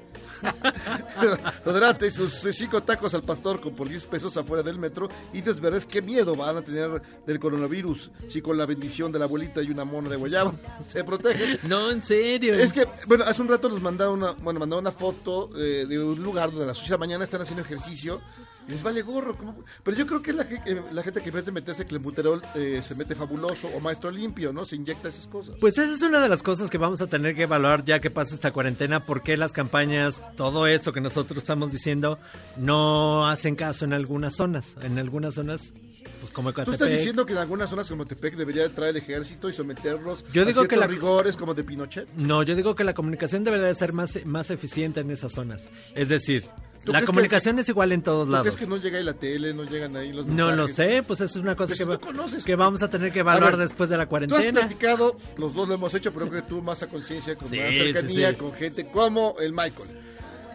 desodorante 1.65 2.07
y 2.07 2.11
sus 2.11 2.45
eh, 2.45 2.53
cinco 2.53 2.83
tacos 2.83 3.15
al 3.15 3.23
pastor 3.23 3.61
con 3.61 3.75
por 3.75 3.89
10 3.89 4.07
pesos 4.07 4.37
afuera 4.37 4.63
del 4.63 4.79
metro. 4.79 5.09
Y 5.33 5.43
verdes 5.43 5.87
qué 5.87 6.03
miedo 6.03 6.35
van 6.35 6.57
a 6.57 6.63
tener 6.63 7.03
del 7.27 7.39
coronavirus 7.39 8.11
si 8.29 8.41
con 8.41 8.57
la 8.57 8.67
bendición 8.67 9.13
de 9.13 9.19
la 9.19 9.27
abuelita 9.27 9.63
y 9.63 9.71
una 9.71 9.85
mona 9.85 10.09
de 10.09 10.17
guayaba 10.17 10.55
se 10.87 11.05
protegen. 11.05 11.59
No, 11.65 11.91
en 11.91 12.03
serio. 12.03 12.55
Es 12.55 12.73
que, 12.73 12.87
bueno, 13.07 13.25
hace 13.25 13.43
un 13.43 13.49
rato 13.49 13.69
nos 13.69 13.81
mandaron 13.81 14.23
una, 14.23 14.33
bueno, 14.33 14.61
mandaron 14.61 14.85
una 14.85 14.93
foto 14.93 15.51
eh, 15.57 15.87
de 15.89 16.03
un 16.03 16.23
lugar 16.23 16.51
donde 16.51 16.65
a 16.65 16.69
las 16.69 16.79
8 16.79 16.87
de 16.87 16.91
la 16.93 16.99
mañana 16.99 17.25
están 17.25 17.41
haciendo 17.41 17.63
ejercicio 17.63 18.21
les 18.69 18.83
vale 18.83 19.03
gorro. 19.03 19.37
¿cómo? 19.37 19.57
Pero 19.83 19.97
yo 19.97 20.07
creo 20.07 20.23
que 20.23 20.31
es 20.31 20.37
la, 20.37 20.45
ge- 20.45 20.63
eh, 20.67 20.83
la 20.93 21.03
gente 21.03 21.21
que 21.21 21.29
en 21.29 21.35
vez 21.35 21.47
de 21.47 21.53
meterse 21.53 21.85
clenbuterol 21.85 22.43
eh, 22.55 22.83
se 22.87 22.95
mete 22.95 23.15
fabuloso 23.15 23.69
o 23.69 23.81
maestro 23.81 24.11
limpio, 24.11 24.53
¿no? 24.53 24.65
Se 24.65 24.77
inyecta 24.77 25.09
esas 25.09 25.29
cosas. 25.29 25.57
Pues 25.61 25.79
esa 25.79 25.95
es 25.95 26.03
una 26.03 26.21
de 26.21 26.29
las 26.29 26.43
cosas 26.43 26.69
que 26.71 26.79
vamos 26.79 27.01
a 27.01 27.07
tener 27.07 27.35
que 27.35 27.43
evaluar 27.45 27.85
ya 27.85 28.01
que 28.01 28.11
pasa 28.11 28.35
esta 28.35 28.53
cuarentena, 28.53 29.01
por 29.01 29.23
qué 29.23 29.37
las 29.37 29.53
campañas, 29.53 30.21
todo 30.37 30.67
eso 30.67 30.93
que 30.93 31.01
nosotros 31.01 31.39
estamos 31.39 31.73
diciendo, 31.73 32.19
no 32.57 33.27
hacen 33.29 33.55
caso 33.57 33.85
en 33.85 33.93
algunas 33.93 34.35
zonas. 34.37 34.77
En 34.83 34.99
algunas 34.99 35.35
zonas, 35.35 35.73
pues 36.21 36.33
como 36.33 36.53
Tú 36.53 36.73
estás 36.73 36.91
diciendo 36.91 37.27
que 37.27 37.33
en 37.33 37.39
algunas 37.41 37.69
zonas 37.71 37.89
como 37.89 38.07
Tepec 38.07 38.37
debería 38.37 38.69
traer 38.75 38.91
el 38.97 39.03
ejército 39.03 39.49
y 39.49 39.53
someterlos 39.53 40.25
Yo 40.33 40.43
a 40.43 40.45
digo 40.45 40.63
que 40.63 40.69
ciertos 40.69 40.79
la- 40.79 40.87
rigores 40.87 41.37
como 41.37 41.55
de 41.55 41.65
Pinochet. 41.65 42.09
No, 42.17 42.43
yo 42.43 42.55
digo 42.55 42.75
que 42.75 42.85
la 42.85 42.95
comunicación 42.95 43.45
debería 43.45 43.67
de 43.67 43.75
ser 43.75 43.93
más, 43.93 44.25
más 44.25 44.51
eficiente 44.51 45.01
en 45.01 45.11
esas 45.11 45.33
zonas. 45.33 45.63
Es 45.95 46.09
decir, 46.09 46.43
¿Tú 46.45 46.51
la 46.93 47.01
que- 47.01 47.07
comunicación 47.07 47.59
es 47.59 47.69
igual 47.69 47.93
en 47.93 48.03
todos 48.03 48.27
¿Tú 48.27 48.33
lados. 48.33 48.45
crees 48.47 48.57
que 48.57 48.67
no 48.67 48.77
llega 48.77 48.99
ahí 48.99 49.05
la 49.05 49.15
tele, 49.15 49.53
no 49.55 49.65
llegan 49.65 49.97
ahí 49.97 50.13
los 50.13 50.27
No 50.27 50.51
lo 50.53 50.67
mensajes? 50.67 50.95
sé, 50.97 51.03
pues 51.03 51.21
eso 51.21 51.39
es 51.39 51.43
una 51.43 51.55
cosa 51.57 51.69
Pues 51.69 51.79
que, 51.79 51.85
va- 51.85 51.99
conoces. 51.99 52.45
que 52.45 52.57
vamos 52.57 52.83
a 52.83 52.89
tener 52.91 53.13
que 53.13 53.21
evaluar 53.21 53.57
ver, 53.57 53.69
después 53.69 53.89
de 53.91 53.97
la 53.97 54.05
Tú 54.05 54.17
has 54.17 54.27
cuarentena. 54.29 54.61
platicado, 54.61 55.17
los 55.37 55.55
dos 55.55 55.69
lo 55.69 55.75
hemos 55.75 55.93
hecho, 55.95 56.13
pero 56.13 56.29
creo 56.29 56.43
que 56.43 56.49
tú 56.49 56.63
más 56.63 56.83
a 56.83 56.87
conciencia, 56.89 57.35
con 57.37 57.51
Sí, 57.51 57.59
más 57.59 57.75
cercanía, 57.75 58.31
sí. 58.31 58.37
con 58.37 58.53
gente 58.53 58.87
como 58.89 59.37
el 59.41 59.53
Michael. 59.53 59.89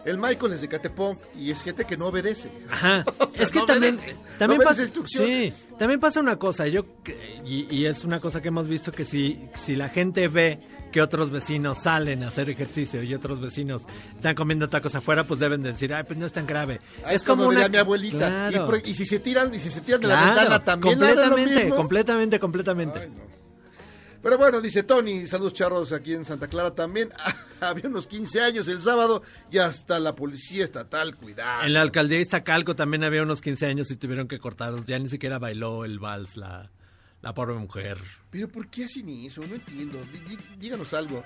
El 0.03 0.17
Michael 0.17 0.53
es 0.53 0.61
de 0.61 0.67
Catepong 0.67 1.15
y 1.37 1.51
es 1.51 1.61
gente 1.61 1.85
que 1.85 1.95
no 1.95 2.07
obedece. 2.07 2.51
Ajá. 2.71 3.05
O 3.19 3.31
sea, 3.31 3.45
es 3.45 3.51
que 3.51 3.59
no 3.59 3.65
también, 3.67 3.95
obedece, 3.95 4.15
también 4.39 4.59
no 4.61 4.65
pasa, 4.67 4.81
instrucciones. 4.81 5.53
sí, 5.53 5.63
también 5.77 5.99
pasa 5.99 6.19
una 6.19 6.37
cosa, 6.37 6.67
yo 6.67 6.85
y, 7.45 7.67
y 7.73 7.85
es 7.85 8.03
una 8.03 8.19
cosa 8.19 8.41
que 8.41 8.47
hemos 8.47 8.67
visto 8.67 8.91
que 8.91 9.05
si, 9.05 9.39
si 9.53 9.75
la 9.75 9.89
gente 9.89 10.27
ve 10.27 10.59
que 10.91 11.01
otros 11.01 11.29
vecinos 11.29 11.79
salen 11.83 12.23
a 12.23 12.27
hacer 12.27 12.49
ejercicio 12.49 13.01
y 13.03 13.13
otros 13.13 13.39
vecinos 13.39 13.83
están 14.15 14.35
comiendo 14.35 14.69
tacos 14.69 14.93
afuera, 14.95 15.23
pues 15.23 15.39
deben 15.39 15.61
de 15.63 15.71
decir, 15.71 15.93
ay, 15.93 16.03
pues 16.03 16.19
no 16.19 16.25
es 16.25 16.33
tan 16.33 16.45
grave. 16.45 16.81
Ah, 17.05 17.13
es 17.13 17.23
como 17.23 17.49
diría 17.49 17.69
mi 17.69 17.77
abuelita. 17.77 18.49
Y, 18.49 18.51
Claro. 18.53 18.65
por- 18.67 18.87
y 18.87 18.93
si 18.93 19.05
se 19.05 19.19
tiran, 19.19 19.53
y 19.53 19.59
si 19.59 19.69
se 19.69 19.81
tiran 19.81 20.01
de 20.01 20.07
la 20.07 20.25
ventana 20.25 20.63
también 20.63 21.01
hagan 21.03 21.15
lo 21.15 21.21
completamente, 21.23 21.63
mismo. 21.63 21.75
completamente, 21.75 22.39
completamente. 22.39 23.09
Pero 24.23 24.37
bueno, 24.37 24.61
dice 24.61 24.83
Tony, 24.83 25.25
saludos 25.25 25.53
charros 25.53 25.91
aquí 25.93 26.13
en 26.13 26.25
Santa 26.25 26.47
Clara 26.47 26.75
también. 26.75 27.09
Había 27.59 27.87
unos 27.87 28.05
15 28.05 28.39
años 28.41 28.67
el 28.67 28.79
sábado 28.79 29.23
y 29.49 29.57
hasta 29.57 29.97
la 29.99 30.13
policía 30.13 30.63
estatal, 30.63 31.15
cuidado. 31.15 31.63
En 31.65 31.73
la 31.73 31.81
alcaldía 31.81 32.17
de 32.17 32.21
Iztacalco 32.23 32.75
también 32.75 33.03
había 33.03 33.23
unos 33.23 33.41
15 33.41 33.65
años 33.65 33.89
y 33.89 33.95
tuvieron 33.95 34.27
que 34.27 34.37
cortar. 34.37 34.73
Ya 34.85 34.99
ni 34.99 35.09
siquiera 35.09 35.39
bailó 35.39 35.85
el 35.85 35.97
vals 35.97 36.37
la, 36.37 36.69
la 37.21 37.33
pobre 37.33 37.53
mujer. 37.55 37.97
Pero 38.29 38.47
¿por 38.47 38.67
qué 38.67 38.85
hacen 38.85 39.07
eso? 39.09 39.41
No 39.41 39.55
entiendo. 39.55 39.99
Dí- 40.11 40.19
dí- 40.35 40.57
Díganos 40.59 40.93
algo. 40.93 41.23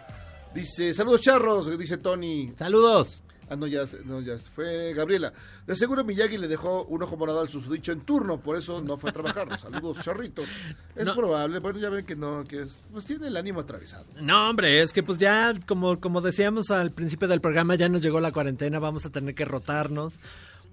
Dice, 0.53 0.93
saludos 0.93 1.21
charros, 1.21 1.77
dice 1.77 1.97
Tony. 1.97 2.53
Saludos. 2.57 3.21
Ah, 3.47 3.55
no, 3.55 3.67
ya, 3.67 3.81
no, 4.05 4.21
ya 4.21 4.37
fue 4.55 4.91
Gabriela. 4.95 5.31
De 5.67 5.75
seguro 5.75 6.03
Miyagi 6.03 6.35
le 6.39 6.47
dejó 6.47 6.83
un 6.85 7.03
ojo 7.03 7.15
morado 7.15 7.41
al 7.41 7.47
susodicho 7.49 7.91
en 7.91 8.01
turno, 8.01 8.39
por 8.39 8.57
eso 8.57 8.81
no 8.81 8.97
fue 8.97 9.11
a 9.11 9.13
trabajar. 9.13 9.47
Saludos, 9.59 9.99
charritos. 10.01 10.47
Es 10.95 11.05
No. 11.05 11.13
probable, 11.15 11.59
bueno, 11.59 11.77
ya 11.77 11.89
ven 11.89 12.05
que 12.07 12.15
no, 12.15 12.43
que 12.43 12.61
es, 12.61 12.79
pues 12.91 13.05
tiene 13.05 13.27
el 13.27 13.37
ánimo 13.37 13.59
atravesado. 13.59 14.05
No, 14.19 14.49
hombre, 14.49 14.81
es 14.81 14.91
que 14.91 15.03
pues 15.03 15.19
ya, 15.19 15.53
como, 15.67 15.99
como 15.99 16.21
decíamos 16.21 16.71
al 16.71 16.91
principio 16.91 17.27
del 17.27 17.39
programa, 17.39 17.75
ya 17.75 17.87
nos 17.87 18.01
llegó 18.01 18.19
la 18.19 18.31
cuarentena, 18.31 18.79
vamos 18.79 19.05
a 19.05 19.11
tener 19.11 19.35
que 19.35 19.45
rotarnos. 19.45 20.15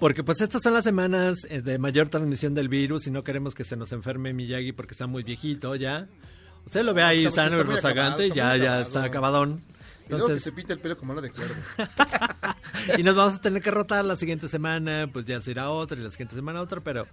Porque 0.03 0.25
pues 0.25 0.41
estas 0.41 0.61
son 0.61 0.75
las 0.75 0.83
semanas 0.83 1.47
eh, 1.49 1.63
de 1.63 1.79
mayor 1.79 2.09
transmisión 2.09 2.55
del 2.55 2.69
virus 2.69 3.07
y 3.07 3.13
no 3.13 3.23
queremos 3.23 3.55
que 3.55 3.63
se 3.63 3.77
nos 3.77 3.93
enferme 3.93 4.33
Miyagi 4.33 4.73
porque 4.73 4.95
está 4.95 5.07
muy 5.07 5.23
viejito 5.23 5.77
ya. 5.77 6.09
Usted 6.67 6.83
lo 6.83 6.93
ve 6.93 7.05
ahí 7.05 7.25
Está- 7.25 7.45
sano 7.45 7.61
y 7.61 7.63
rozagante, 7.63 8.29
ya, 8.31 8.57
ya 8.57 8.79
acabado. 8.79 8.83
está 8.83 9.05
acabadón. 9.05 9.63
Y 10.07 10.09
que 10.09 10.15
Entonces, 10.15 10.43
se 10.43 10.51
pinta 10.51 10.73
el 10.73 10.81
pelo 10.81 10.97
como 10.97 11.15
la 11.15 11.21
de 11.21 11.31
cuervo. 11.31 11.55
y 12.99 13.05
nos 13.05 13.15
vamos 13.15 13.35
a 13.35 13.41
tener 13.41 13.63
que 13.63 13.71
rotar 13.71 14.05
la 14.05 14.17
siguiente 14.17 14.49
semana, 14.49 15.09
pues 15.13 15.25
ya 15.25 15.41
se 15.41 15.53
irá 15.53 15.71
otra 15.71 15.97
y 15.97 16.03
la 16.03 16.11
siguiente 16.11 16.35
semana 16.35 16.61
otra, 16.63 16.81
pero 16.81 17.07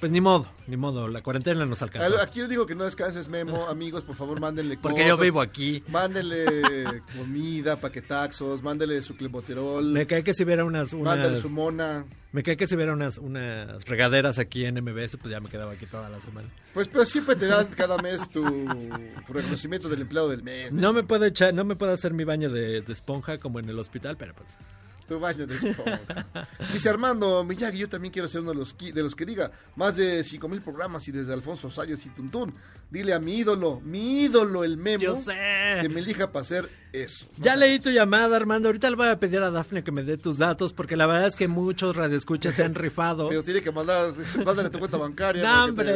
pues 0.00 0.12
ni 0.12 0.20
modo, 0.20 0.46
ni 0.66 0.76
modo, 0.76 1.08
la 1.08 1.22
cuarentena 1.22 1.64
nos 1.66 1.82
alcanzó. 1.82 2.14
Al- 2.14 2.20
Aquí 2.20 2.40
le 2.40 2.48
digo 2.48 2.66
que 2.66 2.74
no 2.74 2.84
descanses, 2.84 3.28
Memo. 3.28 3.66
Amigos, 3.68 4.02
por 4.04 4.16
favor, 4.16 4.40
mándenle 4.40 4.78
Porque 4.78 5.06
yo 5.06 5.16
vivo 5.16 5.40
aquí. 5.40 5.82
Mándenle 5.88 6.44
comida, 7.16 7.76
paquetaxos, 7.80 8.62
mándenle 8.62 9.02
su 9.02 9.16
clemoterol. 9.16 9.84
Me 9.92 10.06
cae 10.06 10.22
que 10.24 10.34
si 10.34 10.44
hubiera 10.44 10.64
unas... 10.64 10.92
unas 10.92 11.16
Mándale 11.16 11.40
su 11.40 11.50
mona. 11.50 12.04
Me 12.32 12.42
cae 12.42 12.56
que 12.56 12.66
si 12.66 12.74
hubiera 12.74 12.92
unas, 12.92 13.18
unas 13.18 13.84
regaderas 13.86 14.38
aquí 14.38 14.64
en 14.64 14.74
MBS, 14.84 15.16
pues 15.16 15.30
ya 15.30 15.40
me 15.40 15.48
quedaba 15.48 15.72
aquí 15.72 15.86
toda 15.86 16.08
la 16.08 16.20
semana. 16.20 16.48
Pues, 16.74 16.86
pero 16.88 17.04
siempre 17.06 17.36
te 17.36 17.46
dan 17.46 17.66
cada 17.68 17.96
mes 17.98 18.28
tu, 18.30 18.42
tu 19.26 19.32
reconocimiento 19.32 19.88
del 19.88 20.02
empleado 20.02 20.28
del 20.28 20.42
mes. 20.42 20.72
No 20.72 20.92
me 20.92 21.02
puedo 21.02 21.24
echar, 21.24 21.54
no 21.54 21.64
me 21.64 21.74
puedo 21.76 21.92
hacer 21.92 22.12
mi 22.12 22.24
baño 22.24 22.50
de, 22.50 22.82
de 22.82 22.92
esponja 22.92 23.38
como 23.38 23.58
en 23.60 23.68
el 23.68 23.78
hospital, 23.78 24.16
pero 24.18 24.34
pues... 24.34 24.56
Tu 25.08 25.18
baño 25.18 25.46
de 25.46 25.56
esponja. 25.56 26.26
Dice 26.72 26.90
Armando 26.90 27.42
Miyagi, 27.42 27.78
yo 27.78 27.88
también 27.88 28.12
quiero 28.12 28.28
ser 28.28 28.42
uno 28.42 28.50
de 28.50 28.56
los, 28.56 28.76
de 28.76 29.02
los 29.02 29.14
que 29.14 29.24
diga 29.24 29.50
más 29.74 29.96
de 29.96 30.22
5 30.22 30.46
mil 30.48 30.60
programas 30.60 31.08
y 31.08 31.12
desde 31.12 31.32
Alfonso 31.32 31.70
Sayas 31.70 32.04
y 32.04 32.10
Tuntún. 32.10 32.54
Dile 32.90 33.12
a 33.12 33.20
mi 33.20 33.36
ídolo, 33.36 33.80
mi 33.84 34.22
ídolo, 34.22 34.64
el 34.64 34.78
Memo, 34.78 35.02
Yo 35.02 35.18
sé. 35.18 35.34
que 35.82 35.88
me 35.90 36.00
elija 36.00 36.32
para 36.32 36.40
hacer 36.42 36.70
eso. 36.90 37.26
Ya 37.36 37.54
leí 37.54 37.78
tu 37.78 37.90
llamada, 37.90 38.34
Armando. 38.34 38.68
Ahorita 38.68 38.88
le 38.88 38.96
voy 38.96 39.08
a 39.08 39.20
pedir 39.20 39.40
a 39.40 39.50
Dafne 39.50 39.84
que 39.84 39.92
me 39.92 40.02
dé 40.02 40.16
tus 40.16 40.38
datos, 40.38 40.72
porque 40.72 40.96
la 40.96 41.06
verdad 41.06 41.26
es 41.26 41.36
que 41.36 41.48
muchos 41.48 41.94
radioescuchas 41.94 42.54
se 42.54 42.64
han 42.64 42.74
rifado. 42.74 43.28
Pero 43.28 43.42
tiene 43.42 43.60
que 43.60 43.70
mandar, 43.72 44.14
mándale 44.42 44.70
tu 44.70 44.78
cuenta 44.78 44.96
bancaria. 44.96 45.42
No, 45.42 45.64
hombre, 45.66 45.94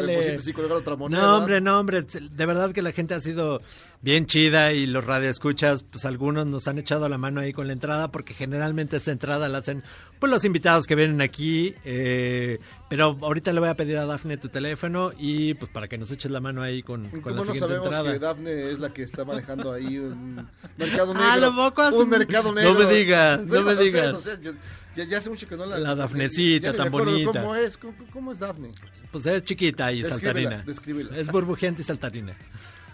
otra 0.70 0.97
moneda. 0.97 1.22
No, 1.22 1.36
hombre, 1.38 1.61
no, 1.62 1.80
hombre. 1.80 2.03
De 2.03 2.47
verdad 2.47 2.72
que 2.72 2.82
la 2.82 2.93
gente 2.93 3.14
ha 3.14 3.20
sido 3.20 3.62
bien 4.03 4.26
chida 4.26 4.72
y 4.74 4.84
los 4.84 5.05
radioescuchas, 5.05 5.84
pues 5.84 6.05
algunos 6.05 6.47
nos 6.47 6.68
han 6.68 6.78
echado 6.78 7.09
la 7.09 7.16
mano 7.16 7.40
ahí 7.40 7.55
con 7.55 7.68
la 7.68 7.72
entrada, 7.72 8.12
porque 8.12 8.34
generalmente 8.34 8.99
esta 8.99 9.12
entrada 9.12 9.49
la 9.49 9.59
hacen 9.59 9.82
pues 10.23 10.31
los 10.31 10.45
invitados 10.45 10.87
que 10.87 10.95
vienen 10.95 11.20
aquí. 11.20 11.75
eh, 11.85 12.59
pero 12.89 13.18
ahorita 13.23 13.53
le 13.53 13.59
voy 13.61 13.68
a 13.70 13.75
pedir 13.75 13.97
a 13.99 14.07
Dafne 14.07 14.37
tu 14.37 14.49
teléfono 14.51 15.12
y 15.18 15.55
pues 15.55 15.70
para 15.73 15.89
que 15.89 15.97
nos 15.99 16.11
eches 16.11 16.31
la 16.31 16.41
mano 16.41 16.62
ahí 16.62 16.83
con, 16.83 17.09
con 17.09 17.20
¿Cómo 17.23 17.31
la 17.31 17.37
no 17.37 17.45
siguiente 17.45 17.61
sabemos 17.68 17.87
entrada. 17.87 18.12
que 18.12 18.18
Dafne 18.18 18.70
es 18.70 18.79
la 18.79 18.93
que 18.93 19.03
está 19.03 19.25
manejando 19.25 19.73
ahí 19.73 19.99
un 19.99 20.47
mercado 20.77 21.12
negro? 21.14 21.29
Ah, 21.29 21.37
lo 21.39 21.57
poco 21.57 21.89
un 21.99 22.09
mercado 22.09 22.53
No 22.53 22.61
negro. 22.61 22.75
me 22.87 22.95
digas, 22.95 23.39
no 23.41 23.45
Digo, 23.57 23.62
me 23.64 23.77
sé, 23.77 23.83
digas. 23.85 24.12
no 24.12 24.20
sé, 24.20 24.39
yo- 24.43 24.53
ya, 24.95 25.05
ya 25.05 25.18
hace 25.18 25.31
mucho 25.31 25.49
que 25.49 25.57
no 25.57 25.64
la... 25.66 25.79
La 25.79 25.95
Dafnecita, 25.95 26.73
tan 26.75 26.91
bonita. 26.93 27.41
¿Cómo 27.41 27.57
es? 27.57 27.77
¿Cómo, 27.79 27.95
cómo 28.12 28.31
es 28.33 28.39
Dafne? 28.39 28.68
Pues 29.11 29.25
es 29.27 29.43
chiquita 29.43 29.91
y 29.91 30.03
Descríbela, 30.03 30.33
saltarina. 30.51 30.62
descríbela. 30.66 31.16
Es 31.18 31.29
burbujeante 31.29 31.81
y 31.83 31.85
saltarina. 31.85 32.35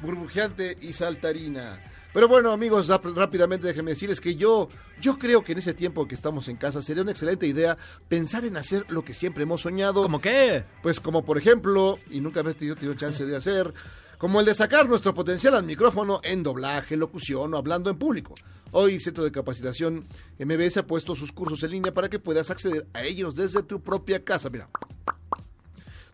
burbujeante 0.00 0.78
y 0.80 0.92
saltarina. 0.92 1.80
Pero 2.12 2.26
bueno, 2.26 2.52
amigos, 2.52 2.88
rápidamente 2.88 3.66
déjenme 3.66 3.90
decirles 3.90 4.20
que 4.20 4.34
yo, 4.34 4.68
yo 5.00 5.18
creo 5.18 5.44
que 5.44 5.52
en 5.52 5.58
ese 5.58 5.74
tiempo 5.74 6.08
que 6.08 6.14
estamos 6.14 6.48
en 6.48 6.56
casa 6.56 6.80
sería 6.80 7.02
una 7.02 7.12
excelente 7.12 7.46
idea 7.46 7.76
pensar 8.08 8.44
en 8.44 8.56
hacer 8.56 8.86
lo 8.88 9.04
que 9.04 9.12
siempre 9.12 9.42
hemos 9.42 9.60
soñado. 9.60 10.02
¿Cómo 10.02 10.20
qué? 10.20 10.64
Pues 10.82 11.00
como 11.00 11.24
por 11.24 11.36
ejemplo, 11.36 11.98
y 12.10 12.20
nunca 12.20 12.40
había 12.40 12.54
tenido, 12.54 12.76
tenido 12.76 12.94
chance 12.94 13.24
de 13.26 13.36
hacer, 13.36 13.74
como 14.16 14.40
el 14.40 14.46
de 14.46 14.54
sacar 14.54 14.88
nuestro 14.88 15.14
potencial 15.14 15.54
al 15.54 15.64
micrófono 15.64 16.20
en 16.24 16.42
doblaje, 16.42 16.96
locución 16.96 17.54
o 17.54 17.56
hablando 17.56 17.90
en 17.90 17.98
público. 17.98 18.34
Hoy 18.72 19.00
Centro 19.00 19.24
de 19.24 19.30
Capacitación 19.30 20.06
MBS 20.38 20.78
ha 20.78 20.86
puesto 20.86 21.14
sus 21.14 21.32
cursos 21.32 21.62
en 21.62 21.70
línea 21.70 21.94
para 21.94 22.08
que 22.08 22.18
puedas 22.18 22.50
acceder 22.50 22.86
a 22.94 23.04
ellos 23.04 23.36
desde 23.36 23.62
tu 23.62 23.80
propia 23.80 24.24
casa. 24.24 24.50
Mira, 24.50 24.68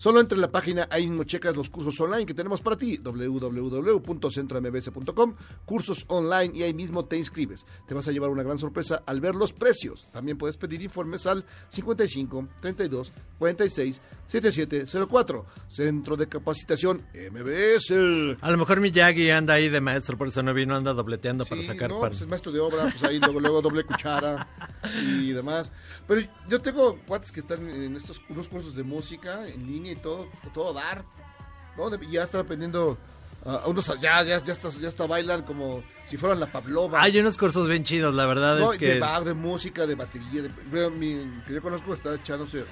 Solo 0.04 0.20
entre 0.20 0.34
en 0.34 0.42
la 0.42 0.52
página, 0.52 0.86
ahí 0.90 1.08
mismo 1.08 1.24
checas 1.24 1.56
los 1.56 1.70
cursos 1.70 1.98
online 1.98 2.26
que 2.26 2.34
tenemos 2.34 2.60
para 2.60 2.76
ti, 2.76 2.98
www.centrombs.com, 2.98 5.34
cursos 5.64 6.04
online 6.08 6.54
y 6.54 6.62
ahí 6.62 6.74
mismo 6.74 7.06
te 7.06 7.16
inscribes. 7.16 7.64
Te 7.88 7.94
vas 7.94 8.06
a 8.06 8.12
llevar 8.12 8.28
una 8.28 8.42
gran 8.42 8.58
sorpresa 8.58 9.02
al 9.06 9.22
ver 9.22 9.34
los 9.34 9.54
precios. 9.54 10.04
También 10.12 10.36
puedes 10.36 10.58
pedir 10.58 10.82
informes 10.82 11.24
al 11.24 11.46
55 11.70 12.48
32 12.60 13.14
46 13.38 13.98
7704. 14.26 15.46
Centro 15.70 16.18
de 16.18 16.28
Capacitación 16.28 17.06
MBS. 17.14 18.36
A 18.42 18.50
lo 18.50 18.58
mejor 18.58 18.82
Miyagi 18.82 19.30
anda 19.30 19.54
ahí 19.54 19.70
de 19.70 19.80
maestro, 19.80 20.18
por 20.18 20.28
eso 20.28 20.42
no 20.42 20.52
vino, 20.52 20.76
anda 20.76 20.92
dobleteando 20.92 21.46
para 21.46 21.62
sacar 21.62 21.88
no, 21.88 22.00
pues 22.00 22.20
es 22.20 22.28
maestro 22.28 22.52
de 22.52 22.60
obra, 22.60 22.90
pues 22.90 23.02
ahí 23.04 23.18
luego, 23.20 23.40
luego 23.40 23.62
doble 23.62 23.84
cuchara 23.84 24.46
y 25.02 25.32
demás. 25.32 25.72
Pero 26.06 26.20
yo 26.46 26.60
tengo 26.60 26.98
cuates 27.06 27.32
que 27.32 27.40
están 27.40 27.66
en 27.70 27.96
estos 27.96 28.20
unos 28.28 28.50
cursos 28.50 28.74
de 28.74 28.82
música 28.82 29.48
en 29.48 29.66
línea 29.66 29.93
y 29.94 29.96
todo, 29.96 30.28
todo 30.52 30.72
dar. 30.74 31.04
De- 31.98 32.10
ya 32.10 32.22
están 32.24 32.42
aprendiendo, 32.42 32.96
ah, 33.44 33.62
unos 33.66 33.86
ya, 34.00 34.22
ya, 34.22 34.38
ya, 34.38 34.52
hasta, 34.52 34.68
ya 34.70 34.88
hasta 34.88 35.06
bailan 35.06 35.42
como 35.42 35.82
si 36.06 36.16
fueran 36.16 36.38
la 36.38 36.46
Pavlova. 36.52 37.02
Hay 37.02 37.18
unos 37.18 37.36
cursos 37.36 37.66
bien 37.66 37.82
chidos, 37.82 38.14
la 38.14 38.26
verdad 38.26 38.58
No, 38.58 38.72
es 38.72 38.78
de 38.80 38.92
que... 38.92 38.98
bar, 39.00 39.24
de 39.24 39.34
música, 39.34 39.86
de 39.86 39.94
batería. 39.96 40.42
De, 40.42 40.90
mi, 40.90 41.42
que 41.46 41.54
yo 41.54 41.60
conozco 41.62 41.94
está 41.94 42.14
echándose 42.14 42.64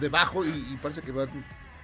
de 0.00 0.08
bajo 0.08 0.44
y, 0.44 0.48
y 0.48 0.78
parece 0.80 1.02
que 1.02 1.12
va, 1.12 1.24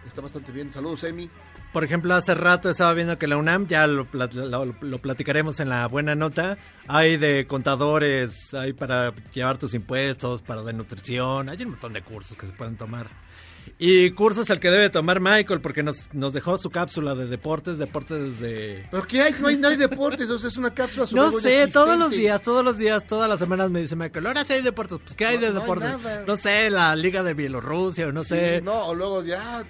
está 0.06 0.20
bastante 0.22 0.50
bien. 0.52 0.72
Saludos, 0.72 1.04
Emi. 1.04 1.28
Por 1.74 1.84
ejemplo, 1.84 2.14
hace 2.14 2.34
rato 2.34 2.70
estaba 2.70 2.94
viendo 2.94 3.18
que 3.18 3.26
la 3.26 3.36
UNAM, 3.36 3.66
ya 3.66 3.86
lo, 3.86 4.06
lo- 4.12 4.64
lo 4.80 4.98
platicaremos 5.02 5.60
en 5.60 5.68
la 5.68 5.86
buena 5.88 6.14
nota, 6.14 6.56
hay 6.88 7.18
de 7.18 7.46
contadores, 7.46 8.54
hay 8.54 8.72
para 8.72 9.12
llevar 9.34 9.58
tus 9.58 9.74
impuestos, 9.74 10.40
para 10.40 10.62
de 10.62 10.72
nutrición, 10.72 11.50
hay 11.50 11.62
un 11.64 11.72
montón 11.72 11.92
de 11.92 12.02
cursos 12.02 12.34
que 12.38 12.46
se 12.46 12.54
pueden 12.54 12.78
tomar. 12.78 13.08
Y 13.78 14.10
cursos 14.12 14.48
el 14.48 14.58
que 14.58 14.70
debe 14.70 14.88
tomar 14.88 15.20
Michael, 15.20 15.60
porque 15.60 15.82
nos, 15.82 16.12
nos 16.14 16.32
dejó 16.32 16.56
su 16.56 16.70
cápsula 16.70 17.14
de 17.14 17.26
deportes, 17.26 17.76
deportes 17.76 18.40
de... 18.40 18.86
¿Pero 18.90 19.06
qué 19.06 19.20
hay? 19.20 19.34
No 19.38 19.48
hay, 19.48 19.56
no 19.58 19.68
hay 19.68 19.76
deportes, 19.76 20.30
o 20.30 20.38
sea, 20.38 20.48
es 20.48 20.56
una 20.56 20.72
cápsula 20.72 21.06
sobre 21.06 21.22
No 21.22 21.40
sé, 21.40 21.66
todos 21.66 21.98
los 21.98 22.10
días, 22.10 22.40
todos 22.40 22.64
los 22.64 22.78
días, 22.78 23.06
todas 23.06 23.28
las 23.28 23.38
semanas 23.38 23.70
me 23.70 23.82
dice 23.82 23.94
Michael, 23.94 24.28
ahora 24.28 24.44
sí 24.46 24.54
hay 24.54 24.62
deportes, 24.62 24.98
pues 25.04 25.14
¿qué 25.14 25.26
hay 25.26 25.36
No, 25.36 25.42
de 25.42 25.52
no 25.52 25.54
hay 25.56 25.60
deportes? 25.60 26.26
No 26.26 26.36
sé, 26.38 26.70
la 26.70 26.96
Liga 26.96 27.22
de 27.22 27.34
Bielorrusia, 27.34 28.06
o 28.06 28.12
no 28.12 28.22
Sí, 28.22 28.30
sé. 28.30 28.62
No, 28.62 28.86
o 28.86 28.94
luego 28.94 29.22
ya 29.22 29.62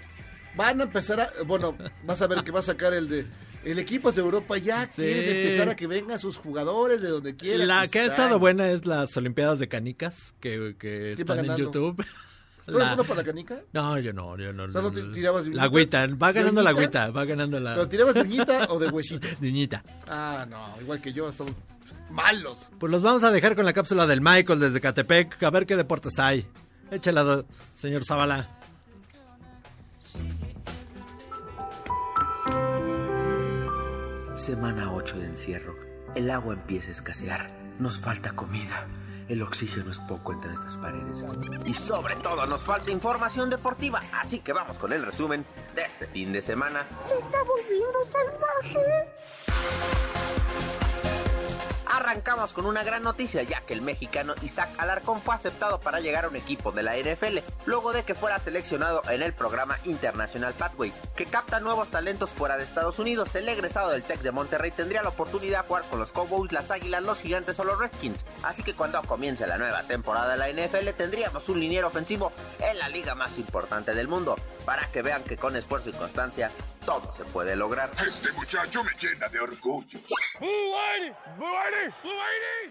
van 0.54 0.80
a 0.80 0.84
empezar 0.84 1.20
a. 1.20 1.30
Bueno, 1.44 1.76
vas 2.04 2.22
a 2.22 2.28
ver 2.28 2.44
que 2.44 2.52
va 2.52 2.60
a 2.60 2.62
sacar 2.62 2.92
el 2.94 3.08
de. 3.08 3.26
El 3.64 3.80
equipo 3.80 4.12
de 4.12 4.20
Europa 4.20 4.56
ya 4.58 4.86
quiere 4.86 5.42
empezar 5.42 5.68
a 5.68 5.74
que 5.74 5.88
vengan 5.88 6.20
sus 6.20 6.38
jugadores 6.38 7.02
de 7.02 7.08
donde 7.08 7.34
quieran. 7.34 7.66
La 7.66 7.88
que 7.88 7.98
ha 7.98 8.04
estado 8.04 8.38
buena 8.38 8.70
es 8.70 8.86
las 8.86 9.16
Olimpiadas 9.16 9.58
de 9.58 9.66
Canicas, 9.66 10.32
que, 10.38 10.76
que 10.78 11.14
¿Quién 11.16 11.28
va 11.28 11.34
están 11.34 11.50
en? 11.50 11.56
YouTube. 11.56 12.04
¿Tú 12.66 12.72
eres 12.72 12.78
La- 12.88 12.94
bueno 12.96 13.04
para 13.08 13.20
la 13.20 13.24
canica? 13.24 13.60
No, 13.72 13.98
yo 14.00 14.12
no, 14.12 14.36
yo 14.36 14.52
no. 14.52 14.64
O 14.64 14.70
sea, 14.72 14.82
¿no 14.82 14.90
te 14.92 15.02
tirabas 15.04 15.44
de 15.44 15.54
la 15.54 15.62
agüita, 15.62 16.06
va 16.08 16.32
¿De 16.32 16.40
ganando 16.40 16.62
la 16.62 16.70
agüita, 16.70 17.10
va 17.10 17.24
ganando 17.24 17.60
la... 17.60 17.74
¿Pero 17.74 17.88
tirabas 17.88 18.14
de 18.14 18.22
uñita 18.22 18.66
o 18.70 18.78
de 18.80 18.88
huesito? 18.88 19.28
De 19.40 19.48
uñita. 19.48 19.84
Ah, 20.08 20.44
no, 20.48 20.74
igual 20.80 21.00
que 21.00 21.12
yo, 21.12 21.28
estamos 21.28 21.52
malos. 22.10 22.70
Pues 22.78 22.90
los 22.90 23.02
vamos 23.02 23.22
a 23.22 23.30
dejar 23.30 23.54
con 23.54 23.64
la 23.64 23.72
cápsula 23.72 24.06
del 24.06 24.20
Michael 24.20 24.58
desde 24.58 24.80
Catepec, 24.80 25.40
a 25.44 25.50
ver 25.50 25.64
qué 25.66 25.76
deportes 25.76 26.18
hay. 26.18 26.44
Échala, 26.90 27.44
señor 27.74 28.04
Zavala. 28.04 28.48
Semana 34.34 34.92
8 34.92 35.18
de 35.18 35.26
encierro. 35.26 35.74
El 36.14 36.30
agua 36.30 36.54
empieza 36.54 36.88
a 36.88 36.92
escasear. 36.92 37.50
Nos 37.78 37.98
falta 37.98 38.32
comida. 38.32 38.86
El 39.28 39.42
oxígeno 39.42 39.90
es 39.90 39.98
poco 39.98 40.32
entre 40.32 40.52
estas 40.54 40.76
paredes. 40.76 41.24
Y 41.64 41.74
sobre 41.74 42.14
todo 42.16 42.46
nos 42.46 42.60
falta 42.60 42.92
información 42.92 43.50
deportiva. 43.50 44.00
Así 44.12 44.38
que 44.38 44.52
vamos 44.52 44.78
con 44.78 44.92
el 44.92 45.04
resumen 45.04 45.44
de 45.74 45.82
este 45.82 46.06
fin 46.06 46.32
de 46.32 46.40
semana. 46.40 46.86
Se 47.08 47.18
está 47.18 47.38
volviendo 47.42 47.98
salvaje. 48.12 49.06
Arrancamos 51.96 52.52
con 52.52 52.66
una 52.66 52.84
gran 52.84 53.02
noticia, 53.02 53.42
ya 53.42 53.60
que 53.60 53.72
el 53.72 53.80
mexicano 53.80 54.34
Isaac 54.42 54.68
Alarcón 54.76 55.22
fue 55.22 55.34
aceptado 55.34 55.80
para 55.80 56.00
llegar 56.00 56.24
a 56.24 56.28
un 56.28 56.36
equipo 56.36 56.70
de 56.72 56.82
la 56.82 56.96
NFL, 56.96 57.38
luego 57.64 57.92
de 57.92 58.02
que 58.02 58.14
fuera 58.14 58.38
seleccionado 58.38 59.02
en 59.08 59.22
el 59.22 59.32
programa 59.32 59.78
International 59.84 60.52
Pathway, 60.52 60.92
que 61.14 61.26
capta 61.26 61.60
nuevos 61.60 61.88
talentos 61.88 62.30
fuera 62.30 62.56
de 62.56 62.64
Estados 62.64 62.98
Unidos. 62.98 63.34
El 63.34 63.48
egresado 63.48 63.90
del 63.90 64.02
Tec 64.02 64.20
de 64.20 64.30
Monterrey 64.30 64.72
tendría 64.72 65.02
la 65.02 65.08
oportunidad 65.08 65.62
de 65.62 65.68
jugar 65.68 65.84
con 65.84 65.98
los 65.98 66.12
Cowboys, 66.12 66.52
las 66.52 66.70
Águilas, 66.70 67.02
los 67.02 67.20
Gigantes 67.20 67.58
o 67.60 67.64
los 67.64 67.78
Redskins. 67.78 68.24
Así 68.42 68.62
que 68.62 68.74
cuando 68.74 69.00
comience 69.02 69.46
la 69.46 69.56
nueva 69.56 69.82
temporada 69.84 70.36
de 70.36 70.38
la 70.38 70.50
NFL 70.50 70.90
tendríamos 70.96 71.48
un 71.48 71.60
liniero 71.60 71.86
ofensivo 71.86 72.32
en 72.60 72.78
la 72.78 72.88
liga 72.88 73.14
más 73.14 73.38
importante 73.38 73.94
del 73.94 74.08
mundo, 74.08 74.36
para 74.64 74.86
que 74.88 75.02
vean 75.02 75.22
que 75.22 75.36
con 75.36 75.56
esfuerzo 75.56 75.88
y 75.88 75.92
constancia 75.92 76.50
todo 76.86 77.12
se 77.14 77.24
puede 77.24 77.56
lograr. 77.56 77.90
Este 78.06 78.32
muchacho 78.32 78.82
me 78.84 78.92
llena 78.92 79.28
de 79.28 79.40
orgullo. 79.40 79.98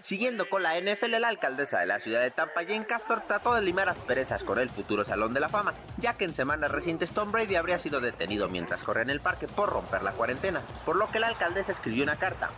Siguiendo 0.00 0.48
con 0.48 0.62
la 0.62 0.80
NFL, 0.80 1.20
la 1.20 1.28
alcaldesa 1.28 1.80
de 1.80 1.86
la 1.86 2.00
ciudad 2.00 2.22
de 2.22 2.30
Tampa, 2.30 2.62
Jane 2.62 2.86
Castor, 2.86 3.22
trató 3.28 3.54
de 3.54 3.62
limar 3.62 3.88
asperezas 3.88 4.42
con 4.42 4.58
el 4.58 4.70
futuro 4.70 5.04
Salón 5.04 5.34
de 5.34 5.40
la 5.40 5.50
Fama, 5.50 5.74
ya 5.98 6.16
que 6.16 6.24
en 6.24 6.32
semanas 6.34 6.70
recientes 6.70 7.12
Tom 7.12 7.30
Brady 7.30 7.56
habría 7.56 7.78
sido 7.78 8.00
detenido 8.00 8.48
mientras 8.48 8.82
corría 8.82 9.02
en 9.02 9.10
el 9.10 9.20
parque 9.20 9.46
por 9.46 9.68
romper 9.68 10.02
la 10.02 10.12
cuarentena, 10.12 10.62
por 10.84 10.96
lo 10.96 11.08
que 11.08 11.20
la 11.20 11.28
alcaldesa 11.28 11.72
escribió 11.72 12.02
una 12.02 12.16
carta. 12.16 12.50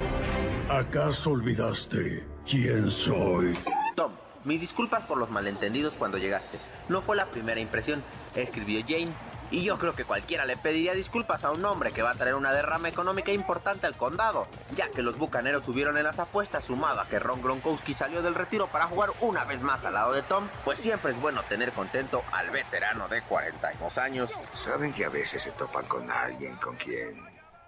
¿Acaso 0.70 1.30
olvidaste 1.30 2.24
quién 2.46 2.90
soy? 2.90 3.59
Tom, 3.96 4.12
mis 4.44 4.61
disculpas 4.61 5.02
por 5.04 5.18
los 5.18 5.30
malentendidos 5.30 5.94
cuando 5.94 6.18
llegaste. 6.18 6.59
No 6.88 7.02
fue 7.02 7.16
la 7.16 7.26
primera 7.26 7.61
impresión, 7.61 8.02
escribió 8.36 8.82
Jane. 8.86 9.12
Y 9.51 9.62
yo 9.62 9.78
creo 9.78 9.94
que 9.94 10.05
cualquiera 10.05 10.44
le 10.44 10.57
pediría 10.57 10.92
disculpas 10.94 11.44
a 11.44 11.51
un 11.51 11.64
hombre 11.64 11.92
que 11.92 12.03
va 12.03 12.11
a 12.11 12.14
traer 12.14 12.34
una 12.34 12.53
derrama 12.53 12.88
económica 12.88 13.32
importante 13.32 13.86
al 13.86 13.96
condado, 13.96 14.46
ya 14.74 14.88
que 14.88 15.03
los 15.03 15.16
bucaneros 15.16 15.64
subieron 15.64 15.96
en 15.96 16.05
las 16.05 16.18
apuestas 16.18 16.66
sumado 16.66 17.01
a 17.01 17.09
que 17.09 17.18
Ron 17.18 17.40
Gronkowski 17.40 17.94
salió 17.94 18.20
del 18.20 18.34
retiro 18.34 18.66
para 18.66 18.86
jugar 18.86 19.12
una 19.20 19.44
vez 19.44 19.62
más 19.62 19.84
al 19.84 19.94
lado 19.94 20.12
de 20.12 20.22
Tom, 20.22 20.49
pues 20.64 20.78
siempre 20.78 21.12
es 21.12 21.20
bueno 21.20 21.42
tener 21.44 21.72
contento 21.72 22.22
al 22.32 22.51
veterano 22.51 23.09
de 23.09 23.22
42 23.22 23.99
años. 23.99 24.30
¿Saben 24.55 24.92
que 24.92 25.07
a 25.07 25.09
veces 25.09 25.42
se 25.42 25.53
topan 25.53 25.86
con 25.86 26.11
alguien 26.11 26.57
con 26.57 26.76
quien 26.76 27.24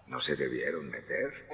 no 0.07 0.20
se 0.20 0.37
debieron 0.37 0.91
meter? 0.91 1.49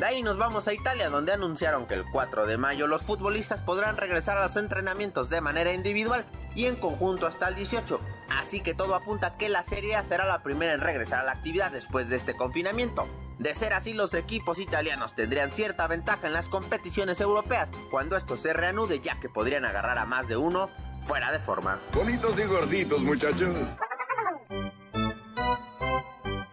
De 0.00 0.06
ahí 0.06 0.22
nos 0.22 0.38
vamos 0.38 0.66
a 0.66 0.72
Italia, 0.72 1.10
donde 1.10 1.34
anunciaron 1.34 1.86
que 1.86 1.92
el 1.92 2.06
4 2.06 2.46
de 2.46 2.56
mayo 2.56 2.86
los 2.86 3.02
futbolistas 3.02 3.60
podrán 3.60 3.98
regresar 3.98 4.38
a 4.38 4.44
los 4.44 4.56
entrenamientos 4.56 5.28
de 5.28 5.42
manera 5.42 5.74
individual 5.74 6.24
y 6.54 6.64
en 6.64 6.76
conjunto 6.76 7.26
hasta 7.26 7.48
el 7.48 7.54
18. 7.54 8.00
Así 8.30 8.62
que 8.62 8.72
todo 8.72 8.94
apunta 8.94 9.26
a 9.26 9.36
que 9.36 9.50
la 9.50 9.62
Serie 9.62 9.96
A 9.96 10.02
será 10.02 10.24
la 10.24 10.42
primera 10.42 10.72
en 10.72 10.80
regresar 10.80 11.20
a 11.20 11.24
la 11.24 11.32
actividad 11.32 11.70
después 11.70 12.08
de 12.08 12.16
este 12.16 12.34
confinamiento. 12.34 13.06
De 13.38 13.54
ser 13.54 13.74
así, 13.74 13.92
los 13.92 14.14
equipos 14.14 14.58
italianos 14.58 15.14
tendrían 15.14 15.50
cierta 15.50 15.86
ventaja 15.86 16.28
en 16.28 16.32
las 16.32 16.48
competiciones 16.48 17.20
europeas 17.20 17.68
cuando 17.90 18.16
esto 18.16 18.38
se 18.38 18.54
reanude, 18.54 19.00
ya 19.00 19.20
que 19.20 19.28
podrían 19.28 19.66
agarrar 19.66 19.98
a 19.98 20.06
más 20.06 20.26
de 20.28 20.38
uno 20.38 20.70
fuera 21.04 21.30
de 21.30 21.40
forma. 21.40 21.78
Bonitos 21.92 22.38
y 22.38 22.44
gorditos, 22.44 23.02
muchachos. 23.02 23.54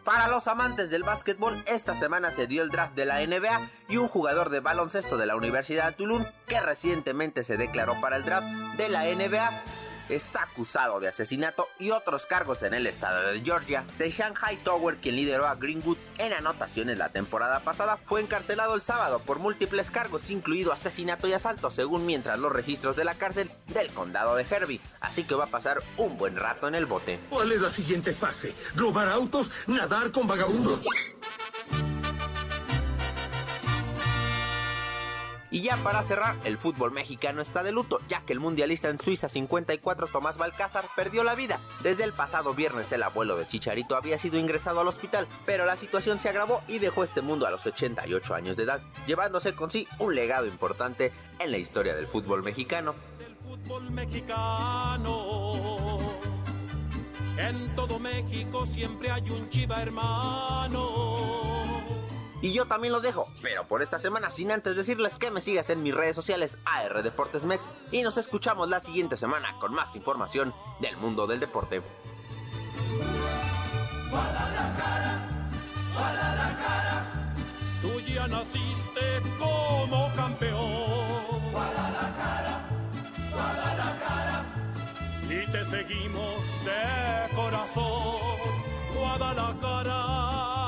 Para 0.07 0.29
los 0.29 0.47
amantes 0.47 0.89
del 0.89 1.03
básquetbol, 1.03 1.65
esta 1.67 1.93
semana 1.93 2.31
se 2.31 2.47
dio 2.47 2.63
el 2.63 2.69
draft 2.69 2.95
de 2.95 3.05
la 3.05 3.19
NBA 3.19 3.69
y 3.89 3.97
un 3.97 4.07
jugador 4.07 4.49
de 4.49 4.61
baloncesto 4.61 5.17
de 5.17 5.25
la 5.25 5.35
Universidad 5.35 5.87
de 5.87 5.95
Tulum, 5.97 6.23
que 6.47 6.61
recientemente 6.61 7.43
se 7.43 7.57
declaró 7.57 7.99
para 7.99 8.15
el 8.15 8.23
draft 8.23 8.47
de 8.77 8.87
la 8.87 9.03
NBA, 9.03 9.63
está 10.09 10.43
acusado 10.43 10.99
de 10.99 11.07
asesinato 11.07 11.67
y 11.79 11.91
otros 11.91 12.25
cargos 12.25 12.63
en 12.63 12.73
el 12.73 12.87
estado 12.87 13.31
de 13.31 13.41
Georgia. 13.41 13.85
De 13.97 14.11
Shanghai 14.11 14.57
Tower, 14.63 14.97
quien 14.97 15.15
lideró 15.15 15.47
a 15.47 15.55
Greenwood 15.55 15.97
en 16.17 16.33
anotaciones 16.33 16.97
la 16.97 17.09
temporada 17.09 17.59
pasada, 17.61 17.97
fue 18.05 18.21
encarcelado 18.21 18.75
el 18.75 18.81
sábado 18.81 19.19
por 19.19 19.39
múltiples 19.39 19.91
cargos, 19.91 20.29
incluido 20.29 20.71
asesinato 20.71 21.27
y 21.27 21.33
asalto, 21.33 21.71
según 21.71 22.05
mientras 22.05 22.39
los 22.39 22.51
registros 22.51 22.95
de 22.95 23.05
la 23.05 23.15
cárcel 23.15 23.51
del 23.67 23.89
condado 23.89 24.35
de 24.35 24.45
Herbie. 24.49 24.81
Así 24.99 25.23
que 25.23 25.35
va 25.35 25.45
a 25.45 25.47
pasar 25.47 25.83
un 25.97 26.17
buen 26.17 26.35
rato 26.35 26.67
en 26.67 26.75
el 26.75 26.85
bote. 26.85 27.19
¿Cuál 27.29 27.51
es 27.51 27.61
la 27.61 27.69
siguiente 27.69 28.13
fase? 28.13 28.53
¿Robar 28.75 29.09
autos? 29.09 29.51
¿Nadar 29.67 30.11
con 30.11 30.27
vagabundos? 30.27 30.81
Y 35.57 35.61
ya 35.61 35.75
para 35.77 36.03
cerrar, 36.03 36.35
el 36.43 36.59
fútbol 36.59 36.91
mexicano 36.91 37.41
está 37.41 37.63
de 37.63 37.71
luto, 37.71 37.99
ya 38.07 38.21
que 38.21 38.31
el 38.31 38.39
mundialista 38.39 38.89
en 38.89 38.99
Suiza 38.99 39.27
54 39.27 40.05
Tomás 40.05 40.37
Balcázar 40.37 40.85
perdió 40.95 41.23
la 41.23 41.33
vida. 41.33 41.59
Desde 41.81 42.03
el 42.03 42.13
pasado 42.13 42.53
viernes 42.53 42.91
el 42.91 43.01
abuelo 43.01 43.37
de 43.37 43.47
Chicharito 43.47 43.95
había 43.95 44.19
sido 44.19 44.37
ingresado 44.37 44.81
al 44.81 44.87
hospital, 44.87 45.27
pero 45.47 45.65
la 45.65 45.75
situación 45.75 46.19
se 46.19 46.29
agravó 46.29 46.61
y 46.67 46.77
dejó 46.77 47.03
este 47.03 47.23
mundo 47.23 47.47
a 47.47 47.49
los 47.49 47.65
88 47.65 48.35
años 48.35 48.55
de 48.55 48.65
edad, 48.65 48.83
llevándose 49.07 49.55
con 49.55 49.71
sí 49.71 49.87
un 49.97 50.13
legado 50.13 50.45
importante 50.45 51.11
en 51.39 51.49
la 51.49 51.57
historia 51.57 51.95
del 51.95 52.05
fútbol 52.05 52.43
mexicano. 52.43 52.93
fútbol 53.43 53.89
mexicano. 53.89 55.17
En 57.35 57.73
todo 57.73 57.97
México 57.97 58.63
siempre 58.63 59.09
hay 59.09 59.27
un 59.31 59.49
chiva 59.49 59.81
hermano. 59.81 61.76
Y 62.41 62.53
yo 62.53 62.65
también 62.65 62.93
los 62.93 63.01
dejo, 63.01 63.27
pero 63.41 63.67
por 63.67 63.81
esta 63.81 63.99
semana 63.99 64.29
sin 64.29 64.51
antes 64.51 64.75
decirles 64.75 65.17
que 65.17 65.31
me 65.31 65.41
sigas 65.41 65.69
en 65.69 65.81
mis 65.81 65.95
redes 65.95 66.15
sociales 66.15 66.57
AR 66.65 67.01
Deportes 67.01 67.43
Mex 67.43 67.69
y 67.91 68.03
nos 68.03 68.17
escuchamos 68.17 68.69
la 68.69 68.79
siguiente 68.79 69.17
semana 69.17 69.57
con 69.59 69.73
más 69.73 69.95
información 69.95 70.53
del 70.79 70.97
mundo 70.97 71.25
del 71.25 71.39
deporte. 71.39 71.81
Tú 77.81 77.99
ya 78.01 78.27
naciste 78.27 79.21
como 79.39 80.11
campeón. 80.15 81.51
Guadalajara, 81.51 82.69
Guadalajara. 83.31 84.45
Y 85.29 85.51
te 85.51 85.65
seguimos 85.65 86.45
de 86.65 87.35
corazón. 87.35 88.39
Guadalajara. 88.93 90.66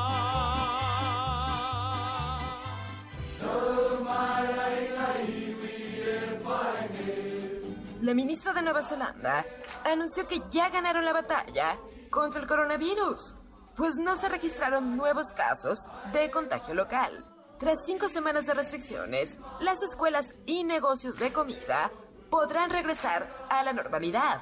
La 8.02 8.14
ministra 8.16 8.54
de 8.54 8.62
Nueva 8.64 8.82
Zelanda 8.82 9.46
anunció 9.84 10.28
que 10.28 10.42
ya 10.50 10.70
ganaron 10.70 11.06
la 11.06 11.14
batalla 11.14 11.78
contra 12.10 12.42
el 12.42 12.48
coronavirus, 12.48 13.36
pues 13.76 13.98
no 13.98 14.16
se 14.16 14.30
registraron 14.30 14.98
nuevos 14.98 15.32
casos 15.32 15.86
de 16.12 16.32
contagio 16.32 16.74
local. 16.74 17.24
Tras 17.60 17.78
cinco 17.86 18.10
semanas 18.10 18.46
de 18.46 18.54
restricciones, 18.54 19.38
las 19.60 19.82
escuelas 19.84 20.34
y 20.46 20.64
negocios 20.64 21.20
de 21.20 21.32
comida 21.32 21.92
podrán 22.30 22.70
regresar 22.70 23.28
a 23.50 23.64
la 23.64 23.74
normalidad. 23.74 24.42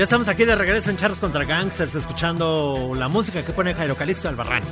Ya 0.00 0.04
estamos 0.04 0.28
aquí 0.28 0.46
de 0.46 0.56
regreso 0.56 0.88
en 0.88 0.96
Charlos 0.96 1.20
contra 1.20 1.44
Gangsters, 1.44 1.94
escuchando 1.94 2.92
la 2.96 3.08
música 3.08 3.44
que 3.44 3.52
pone 3.52 3.74
Jairo 3.74 3.94
Calixto 3.94 4.30
Albarrán. 4.30 4.62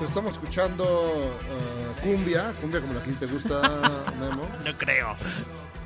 Estamos 0.00 0.30
escuchando 0.30 0.84
uh, 0.84 2.00
cumbia, 2.00 2.52
cumbia 2.60 2.80
como 2.80 2.94
la 2.94 3.02
que 3.02 3.10
te 3.14 3.26
gusta, 3.26 3.62
Memo. 4.20 4.48
No 4.64 4.72
creo. 4.78 5.16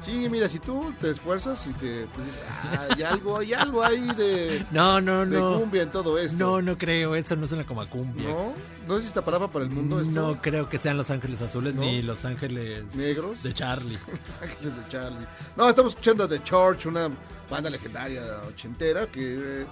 Sí, 0.02 0.28
mira, 0.30 0.50
si 0.50 0.58
tú 0.58 0.92
te 1.00 1.12
esfuerzas 1.12 1.66
y 1.66 1.72
te 1.72 2.06
pues, 2.14 2.26
dices, 2.26 2.42
"Ah, 2.62 2.86
hay 2.94 3.02
algo, 3.04 3.38
hay 3.38 3.54
algo 3.54 3.82
ahí 3.82 4.06
de, 4.18 4.66
No, 4.70 5.00
no, 5.00 5.24
de 5.24 5.40
no. 5.40 5.60
cumbia 5.60 5.84
en 5.84 5.90
todo 5.90 6.18
esto. 6.18 6.36
No, 6.36 6.60
no 6.60 6.76
creo, 6.76 7.14
eso 7.14 7.36
no 7.36 7.46
suena 7.46 7.64
como 7.64 7.80
a 7.80 7.86
cumbia. 7.86 8.28
¿No? 8.28 8.52
¿No 8.86 8.98
es 8.98 9.06
esta 9.06 9.24
palabra 9.24 9.48
para 9.48 9.64
el 9.64 9.70
mundo 9.70 9.98
esto? 9.98 10.12
No 10.12 10.42
creo 10.42 10.68
que 10.68 10.76
sean 10.76 10.98
Los 10.98 11.10
Ángeles 11.10 11.40
Azules 11.40 11.74
¿No? 11.74 11.80
ni 11.80 12.02
Los 12.02 12.26
Ángeles 12.26 12.84
¿Negros? 12.94 13.42
de 13.42 13.54
Charlie. 13.54 13.98
Los 14.08 14.42
Ángeles 14.42 14.76
de 14.76 14.88
Charlie. 14.90 15.26
No, 15.56 15.70
estamos 15.70 15.92
escuchando 15.92 16.28
The 16.28 16.42
Church, 16.42 16.84
una 16.84 17.08
banda 17.50 17.70
legendaria 17.70 18.22
ochentera 18.48 19.06
que, 19.06 19.62
eh, 19.62 19.66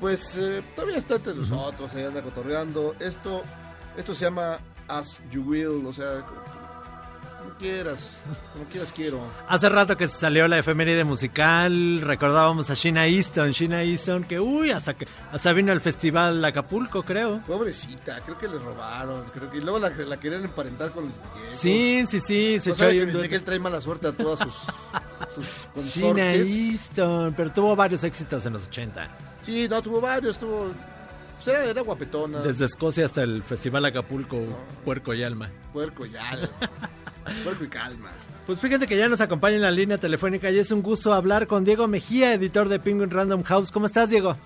pues, 0.00 0.36
eh, 0.36 0.62
todavía 0.74 0.98
está 0.98 1.16
entre 1.16 1.34
nosotros, 1.34 1.92
ahí 1.94 2.04
anda 2.04 2.22
cotorreando. 2.22 2.94
Esto, 3.00 3.42
esto 3.96 4.14
se 4.14 4.24
llama 4.24 4.58
As 4.88 5.20
You 5.30 5.42
Will, 5.42 5.86
o 5.86 5.92
sea, 5.92 6.24
quieras, 7.58 8.16
como 8.52 8.64
quieras 8.66 8.92
quiero. 8.92 9.26
Hace 9.48 9.68
rato 9.68 9.96
que 9.96 10.08
salió 10.08 10.48
la 10.48 10.58
efeméride 10.58 11.04
musical, 11.04 12.00
recordábamos 12.02 12.68
a 12.70 12.74
Sheena 12.74 13.06
Easton, 13.06 13.52
Sheena 13.52 13.82
Easton, 13.82 14.24
que 14.24 14.40
uy, 14.40 14.70
hasta 14.70 14.94
que 14.94 15.06
hasta 15.32 15.52
vino 15.52 15.72
al 15.72 15.80
festival 15.80 16.44
Acapulco, 16.44 17.02
creo. 17.02 17.42
Pobrecita, 17.46 18.20
creo 18.24 18.36
que 18.38 18.48
le 18.48 18.58
robaron, 18.58 19.24
creo 19.32 19.50
que 19.50 19.58
y 19.58 19.60
luego 19.60 19.78
la, 19.78 19.90
la 19.90 20.16
querían 20.18 20.44
emparentar 20.44 20.90
con 20.90 21.04
Luis 21.04 21.16
Miguel. 21.34 21.50
Sí, 21.50 22.04
sí, 22.06 22.20
sí, 22.20 22.58
se 22.60 22.70
¿No 22.70 22.74
echó 22.74 22.88
que 22.88 23.04
Luis. 23.06 23.22
Miguel 23.22 23.42
trae 23.42 23.58
mala 23.58 23.80
suerte 23.80 24.08
a 24.08 24.12
todas 24.12 24.40
sus, 24.40 24.54
sus. 25.34 25.96
Easton, 26.16 27.34
pero 27.34 27.50
tuvo 27.52 27.74
varios 27.76 28.04
éxitos 28.04 28.44
en 28.46 28.52
los 28.54 28.66
80. 28.66 29.08
Sí, 29.42 29.66
no, 29.68 29.82
tuvo 29.82 30.00
varios, 30.00 30.38
tuvo... 30.38 30.70
pues 31.34 31.48
era, 31.48 31.64
era 31.64 31.80
guapetona. 31.82 32.40
Desde 32.40 32.64
Escocia 32.64 33.06
hasta 33.06 33.22
el 33.22 33.42
festival 33.42 33.84
Acapulco, 33.84 34.38
Puerco 34.84 35.12
y 35.14 35.22
Alma. 35.22 35.50
Puerco 35.72 36.06
ya. 36.06 36.22
Puerco 37.44 37.64
y 37.64 37.68
calma. 37.68 38.10
Pues 38.46 38.60
fíjense 38.60 38.86
que 38.86 38.96
ya 38.98 39.08
nos 39.08 39.20
acompaña 39.22 39.56
en 39.56 39.62
la 39.62 39.70
línea 39.70 39.96
telefónica 39.98 40.50
y 40.50 40.58
es 40.58 40.70
un 40.70 40.82
gusto 40.82 41.14
hablar 41.14 41.46
con 41.46 41.64
Diego 41.64 41.88
Mejía, 41.88 42.34
editor 42.34 42.68
de 42.68 42.78
Penguin 42.78 43.10
Random 43.10 43.42
House. 43.42 43.70
¿Cómo 43.72 43.86
estás, 43.86 44.10
Diego? 44.10 44.36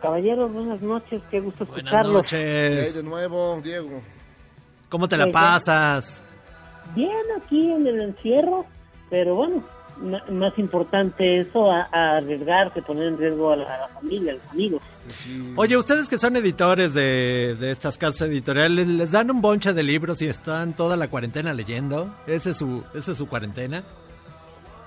Caballeros, 0.00 0.52
buenas 0.52 0.80
noches, 0.80 1.20
qué 1.30 1.40
gusto 1.40 1.66
Buenas 1.66 1.84
escucharlos. 1.86 2.22
¿Qué 2.30 2.36
hay 2.36 2.74
noches. 2.76 2.94
de 2.94 3.02
nuevo, 3.02 3.60
Diego? 3.62 4.00
¿Cómo 4.88 5.08
te 5.08 5.16
la 5.18 5.24
Pues, 5.24 5.34
pasas? 5.34 6.20
Bien 6.94 7.10
aquí 7.36 7.72
en 7.72 7.86
el 7.86 8.00
encierro, 8.00 8.64
pero 9.10 9.34
bueno, 9.34 9.62
más 10.30 10.58
importante 10.58 11.38
eso, 11.38 11.70
a, 11.70 11.88
a 11.90 12.16
arriesgarse, 12.18 12.82
poner 12.82 13.08
en 13.08 13.18
riesgo 13.18 13.52
a 13.52 13.56
la, 13.56 13.74
a 13.74 13.78
la 13.78 13.88
familia, 13.88 14.32
a 14.32 14.34
los 14.36 14.46
amigos. 14.50 14.82
Oye, 15.56 15.76
ustedes 15.76 16.08
que 16.08 16.18
son 16.18 16.36
editores 16.36 16.92
de, 16.92 17.56
de 17.58 17.70
estas 17.70 17.96
casas 17.96 18.28
editoriales, 18.28 18.86
¿les 18.86 19.12
dan 19.12 19.30
un 19.30 19.40
bonche 19.40 19.72
de 19.72 19.82
libros 19.82 20.20
y 20.20 20.26
están 20.26 20.74
toda 20.74 20.96
la 20.96 21.08
cuarentena 21.08 21.54
leyendo? 21.54 22.14
¿Ese 22.26 22.50
es 22.50 22.56
su, 22.56 22.82
ese 22.94 23.12
es 23.12 23.18
su 23.18 23.28
cuarentena? 23.28 23.84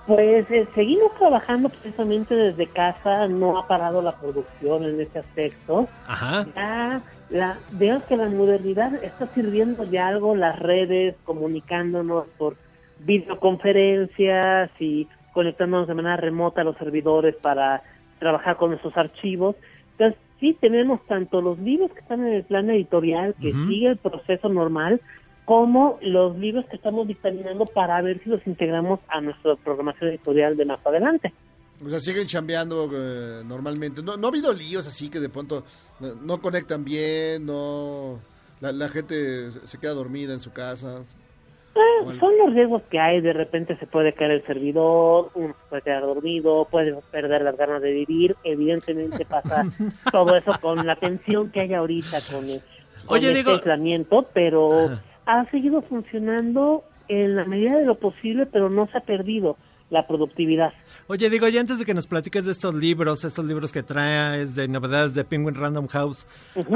Pues 0.06 0.50
eh, 0.50 0.66
seguimos 0.74 1.14
trabajando 1.18 1.68
precisamente 1.68 2.34
desde 2.34 2.66
casa, 2.66 3.28
no 3.28 3.58
ha 3.58 3.66
parado 3.66 4.02
la 4.02 4.16
producción 4.16 4.84
en 4.84 5.00
ese 5.00 5.20
aspecto. 5.20 5.88
Ajá. 6.06 6.46
Ya, 6.54 7.02
la, 7.30 7.58
veo 7.72 8.02
que 8.06 8.16
la 8.16 8.28
modernidad 8.28 8.94
está 9.04 9.28
sirviendo 9.34 9.86
de 9.86 9.98
algo, 9.98 10.34
las 10.34 10.58
redes, 10.58 11.14
comunicándonos 11.24 12.26
por 12.38 12.56
videoconferencias 13.04 14.70
y 14.78 15.06
conectándonos 15.32 15.88
de 15.88 15.94
manera 15.94 16.16
remota 16.16 16.60
a 16.60 16.64
los 16.64 16.76
servidores 16.76 17.34
para 17.36 17.82
trabajar 18.18 18.56
con 18.56 18.70
nuestros 18.70 18.96
archivos. 18.96 19.56
Entonces, 19.92 20.20
sí 20.38 20.56
tenemos 20.60 21.04
tanto 21.06 21.40
los 21.40 21.58
libros 21.58 21.92
que 21.92 22.00
están 22.00 22.26
en 22.26 22.34
el 22.34 22.44
plan 22.44 22.68
editorial, 22.70 23.34
que 23.40 23.50
Ujú. 23.50 23.66
sigue 23.68 23.88
el 23.88 23.96
proceso 23.96 24.48
normal, 24.48 25.00
como 25.44 25.98
los 26.02 26.36
libros 26.38 26.64
que 26.66 26.76
estamos 26.76 27.08
dictaminando 27.08 27.64
para 27.66 28.00
ver 28.02 28.22
si 28.22 28.30
los 28.30 28.46
integramos 28.46 29.00
a 29.08 29.20
nuestra 29.20 29.56
programación 29.56 30.10
editorial 30.10 30.56
de 30.56 30.64
más 30.64 30.84
adelante. 30.86 31.32
O 31.84 31.88
sea, 31.88 31.98
siguen 31.98 32.26
chambeando 32.26 32.88
eh, 32.92 33.42
normalmente. 33.44 34.02
No, 34.02 34.16
no 34.16 34.26
ha 34.26 34.30
habido 34.30 34.52
líos 34.52 34.86
así 34.86 35.08
que 35.08 35.18
de 35.18 35.30
pronto 35.30 35.64
no, 35.98 36.14
no 36.14 36.40
conectan 36.40 36.84
bien, 36.84 37.46
no... 37.46 38.20
La, 38.60 38.72
la 38.72 38.90
gente 38.90 39.50
se 39.52 39.66
se 39.66 39.78
queda 39.78 39.94
dormida 39.94 40.34
en 40.34 40.40
su 40.40 40.52
casa. 40.52 41.00
Bueno. 42.04 42.18
Son 42.20 42.36
los 42.38 42.52
riesgos 42.54 42.82
que 42.90 42.98
hay, 42.98 43.20
de 43.20 43.32
repente 43.32 43.76
se 43.76 43.86
puede 43.86 44.12
caer 44.12 44.32
el 44.32 44.46
servidor, 44.46 45.30
uno 45.34 45.48
se 45.54 45.68
puede 45.68 45.82
quedar 45.82 46.02
dormido, 46.02 46.66
puede 46.70 46.94
perder 47.12 47.42
las 47.42 47.56
ganas 47.56 47.80
de 47.82 47.92
vivir, 47.92 48.36
evidentemente 48.44 49.24
pasa 49.24 49.64
todo 50.12 50.36
eso 50.36 50.52
con 50.60 50.84
la 50.86 50.96
tensión 50.96 51.50
que 51.50 51.60
hay 51.60 51.74
ahorita 51.74 52.18
con, 52.32 52.44
el- 52.48 52.60
con 53.06 53.18
Oye, 53.18 53.28
este 53.28 53.38
digo- 53.38 53.52
aislamiento, 53.52 54.26
pero 54.34 54.90
ha 55.26 55.44
seguido 55.50 55.82
funcionando 55.82 56.82
en 57.08 57.36
la 57.36 57.44
medida 57.44 57.76
de 57.78 57.84
lo 57.86 57.94
posible, 57.96 58.46
pero 58.46 58.68
no 58.68 58.86
se 58.88 58.98
ha 58.98 59.02
perdido 59.02 59.56
la 59.90 60.06
productividad. 60.06 60.72
Oye, 61.08 61.28
digo, 61.30 61.48
y 61.48 61.58
antes 61.58 61.78
de 61.78 61.84
que 61.84 61.94
nos 61.94 62.06
platiques 62.06 62.44
de 62.46 62.52
estos 62.52 62.74
libros, 62.74 63.24
estos 63.24 63.44
libros 63.44 63.72
que 63.72 63.82
traes 63.82 64.54
de 64.54 64.68
novedades 64.68 65.14
de 65.14 65.24
Penguin 65.24 65.54
Random 65.56 65.86
House, 65.88 66.26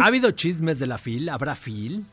¿ha 0.01 0.07
habido 0.07 0.31
chismes 0.33 0.79
de 0.81 0.87
la 0.89 0.99
FIL? 0.99 1.29
¿Habrá 1.29 1.55
FIL? 1.55 2.05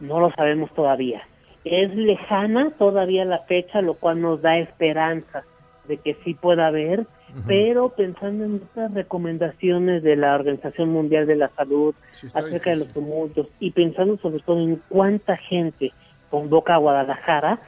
No 0.00 0.20
lo 0.20 0.30
sabemos 0.32 0.72
todavía. 0.74 1.22
Es 1.66 1.92
lejana 1.96 2.70
todavía 2.78 3.24
la 3.24 3.40
fecha, 3.40 3.82
lo 3.82 3.94
cual 3.94 4.20
nos 4.20 4.40
da 4.40 4.56
esperanza 4.58 5.42
de 5.88 5.96
que 5.98 6.14
sí 6.24 6.34
pueda 6.34 6.68
haber, 6.68 7.06
pero 7.46 7.90
pensando 7.90 8.44
en 8.44 8.62
otras 8.70 8.94
recomendaciones 8.94 10.02
de 10.04 10.14
la 10.14 10.36
Organización 10.36 10.90
Mundial 10.90 11.26
de 11.26 11.34
la 11.34 11.48
Salud 11.50 11.94
acerca 12.34 12.70
de 12.70 12.76
los 12.76 12.88
tumultos 12.88 13.48
y 13.58 13.72
pensando 13.72 14.16
sobre 14.18 14.40
todo 14.40 14.60
en 14.60 14.80
cuánta 14.88 15.36
gente 15.36 15.92
convoca 16.30 16.74
a 16.74 16.78
Guadalajara, 16.78 17.60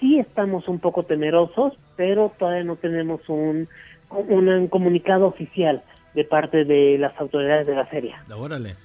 sí 0.00 0.18
estamos 0.18 0.68
un 0.68 0.78
poco 0.78 1.04
temerosos, 1.04 1.72
pero 1.96 2.32
todavía 2.38 2.64
no 2.64 2.76
tenemos 2.76 3.26
un, 3.28 3.68
un, 4.10 4.48
un 4.48 4.68
comunicado 4.68 5.26
oficial 5.26 5.82
de 6.14 6.24
parte 6.24 6.64
de 6.64 6.98
las 6.98 7.18
autoridades 7.18 7.66
de 7.66 7.74
la 7.74 7.86
feria. 7.86 8.22
Órale. 8.36 8.76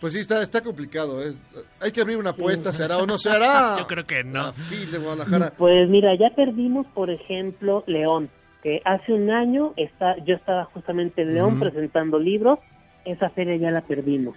Pues 0.00 0.12
sí, 0.12 0.20
está, 0.20 0.42
está 0.42 0.60
complicado. 0.62 1.20
es- 1.22 1.38
hay 1.80 1.90
que 1.92 2.00
abrir 2.00 2.16
una 2.18 2.30
apuesta, 2.30 2.70
¿se 2.72 2.84
hará 2.84 2.98
o 2.98 3.06
no 3.06 3.18
se 3.18 3.30
hará? 3.30 3.76
Yo 3.78 3.86
creo 3.86 4.06
que 4.06 4.22
no. 4.24 4.52
De 4.92 4.98
Guadalajara. 4.98 5.52
Pues 5.58 5.88
mira, 5.88 6.14
ya 6.16 6.30
perdimos, 6.36 6.86
por 6.94 7.10
ejemplo, 7.10 7.82
León, 7.86 8.28
que 8.62 8.80
hace 8.84 9.12
un 9.12 9.30
año 9.30 9.72
está, 9.76 10.16
yo 10.24 10.36
estaba 10.36 10.64
justamente 10.66 11.22
en 11.22 11.34
León 11.34 11.58
presentando 11.58 12.18
libros, 12.18 12.58
esa 13.04 13.30
feria 13.30 13.56
ya 13.56 13.70
la 13.70 13.80
perdimos. 13.82 14.36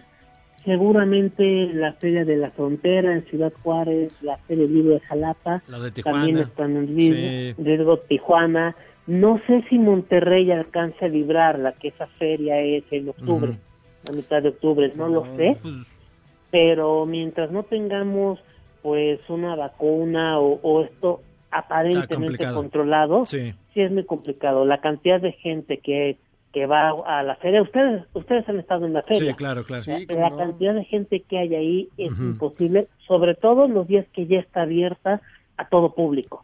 Seguramente 0.66 1.70
la 1.74 1.94
feria 1.94 2.24
de 2.24 2.38
la 2.38 2.52
frontera 2.52 3.14
en 3.14 3.26
Ciudad 3.26 3.52
Juárez, 3.64 4.14
la 4.22 4.38
feria 4.48 4.64
del 4.66 4.74
libro 4.76 4.94
de 4.94 5.00
Jalapa, 5.02 5.64
La 5.68 5.80
de 5.80 5.92
Tijuana. 5.92 6.18
también 6.20 6.38
están 6.40 6.78
en 6.78 6.88
riesgo, 6.96 7.18
Sí. 7.58 7.64
riesgo 7.64 7.98
Tijuana. 8.02 8.76
No 9.08 9.42
sé 9.48 9.64
si 9.70 9.80
Monterrey 9.80 10.52
alcanza 10.52 11.06
a 11.06 11.10
librarla, 11.10 11.74
que 11.74 11.88
esa 11.88 12.06
feria 12.20 12.60
es 12.62 12.84
en 12.92 13.10
octubre. 13.10 13.58
A 14.10 14.12
mitad 14.14 14.42
de 14.42 14.50
octubre, 14.50 14.92
no 14.96 15.08
lo 15.08 15.26
sé 15.36 15.58
Pues, 15.62 15.74
pero 16.50 17.06
mientras 17.06 17.52
no 17.52 17.64
tengamos 17.64 18.40
pues 18.82 19.20
una 19.30 19.56
vacuna 19.56 20.40
o, 20.40 20.60
o 20.62 20.82
esto 20.84 21.22
aparentemente 21.52 22.46
controlado, 22.54 23.26
Sí. 23.26 23.54
sí 23.74 23.82
es 23.82 23.92
muy 23.92 24.06
complicado. 24.06 24.66
La 24.66 24.80
cantidad 24.82 25.22
de 25.22 25.34
gente 25.34 25.78
que, 25.78 26.18
que 26.52 26.66
va 26.66 26.90
a 26.90 27.24
la 27.24 27.36
feria, 27.36 27.62
ustedes 27.62 28.04
ustedes 28.14 28.48
han 28.50 28.60
estado 28.60 28.86
en 28.86 28.94
la 28.94 29.04
feria. 29.04 29.32
Sí, 29.32 29.34
claro, 29.36 29.64
claro. 29.64 29.84
Sí, 29.84 30.06
La 30.10 30.36
cantidad 30.36 30.74
de 30.74 30.84
gente 30.86 31.22
que 31.22 31.38
hay 31.38 31.56
ahí 31.56 31.90
es 31.98 32.12
imposible, 32.20 32.88
sobre 33.08 33.36
todo 33.36 33.68
los 33.68 33.88
días 33.88 34.06
que 34.14 34.26
ya 34.26 34.40
está 34.40 34.64
abierta 34.64 35.22
a 35.58 35.68
todo 35.70 35.94
público. 35.94 36.44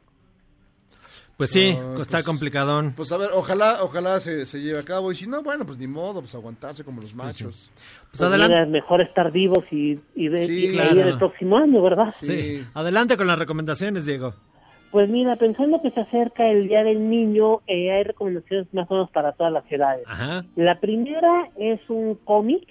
Pues 1.37 1.51
sí, 1.51 1.75
No, 1.79 2.01
está 2.01 2.17
pues- 2.17 2.25
complicadón. 2.25 2.93
Pues 2.95 3.11
a 3.11 3.17
ver, 3.17 3.29
ojalá, 3.33 3.83
ojalá 3.83 4.19
se, 4.19 4.45
se 4.47 4.59
lleve 4.59 4.79
a 4.79 4.83
cabo. 4.83 5.11
Y 5.11 5.15
si 5.15 5.27
no, 5.27 5.43
bueno, 5.43 5.65
pues 5.65 5.77
ni 5.77 5.85
modo, 5.87 6.21
pues 6.21 6.33
aguantarse 6.33 6.83
como 6.83 6.99
los 7.01 7.13
machos. 7.13 7.69
Pues 7.75 8.09
Pues 8.11 8.21
adelante. 8.23 8.55
mira, 8.55 8.63
es 8.65 8.69
mejor 8.71 9.01
estar 9.01 9.31
vivos 9.31 9.63
y, 9.71 9.99
y, 10.15 10.29
de, 10.29 10.45
Sí, 10.47 10.67
y 10.69 10.73
claro. 10.73 10.89
reír 10.95 11.07
el 11.07 11.17
próximo 11.19 11.57
año, 11.57 11.81
¿verdad? 11.83 12.13
Sí. 12.19 12.65
Adelante 12.73 13.17
con 13.17 13.27
las 13.27 13.37
recomendaciones, 13.37 14.05
Diego. 14.05 14.33
Pues 14.89 15.09
mira, 15.09 15.35
pensando 15.35 15.79
que 15.83 15.91
se 15.91 15.99
acerca 15.99 16.47
el 16.49 16.67
Día 16.69 16.83
del 16.83 17.07
Niño, 17.09 17.59
eh, 17.67 17.91
hay 17.91 18.03
recomendaciones 18.03 18.73
más 18.73 18.89
o 18.89 18.93
menos 18.95 19.11
para 19.11 19.33
todas 19.33 19.53
las 19.53 19.65
ciudades. 19.65 20.05
Ajá. 20.07 20.43
La 20.55 20.79
primera 20.79 21.49
es 21.59 21.81
un 21.89 22.15
cómic 22.15 22.63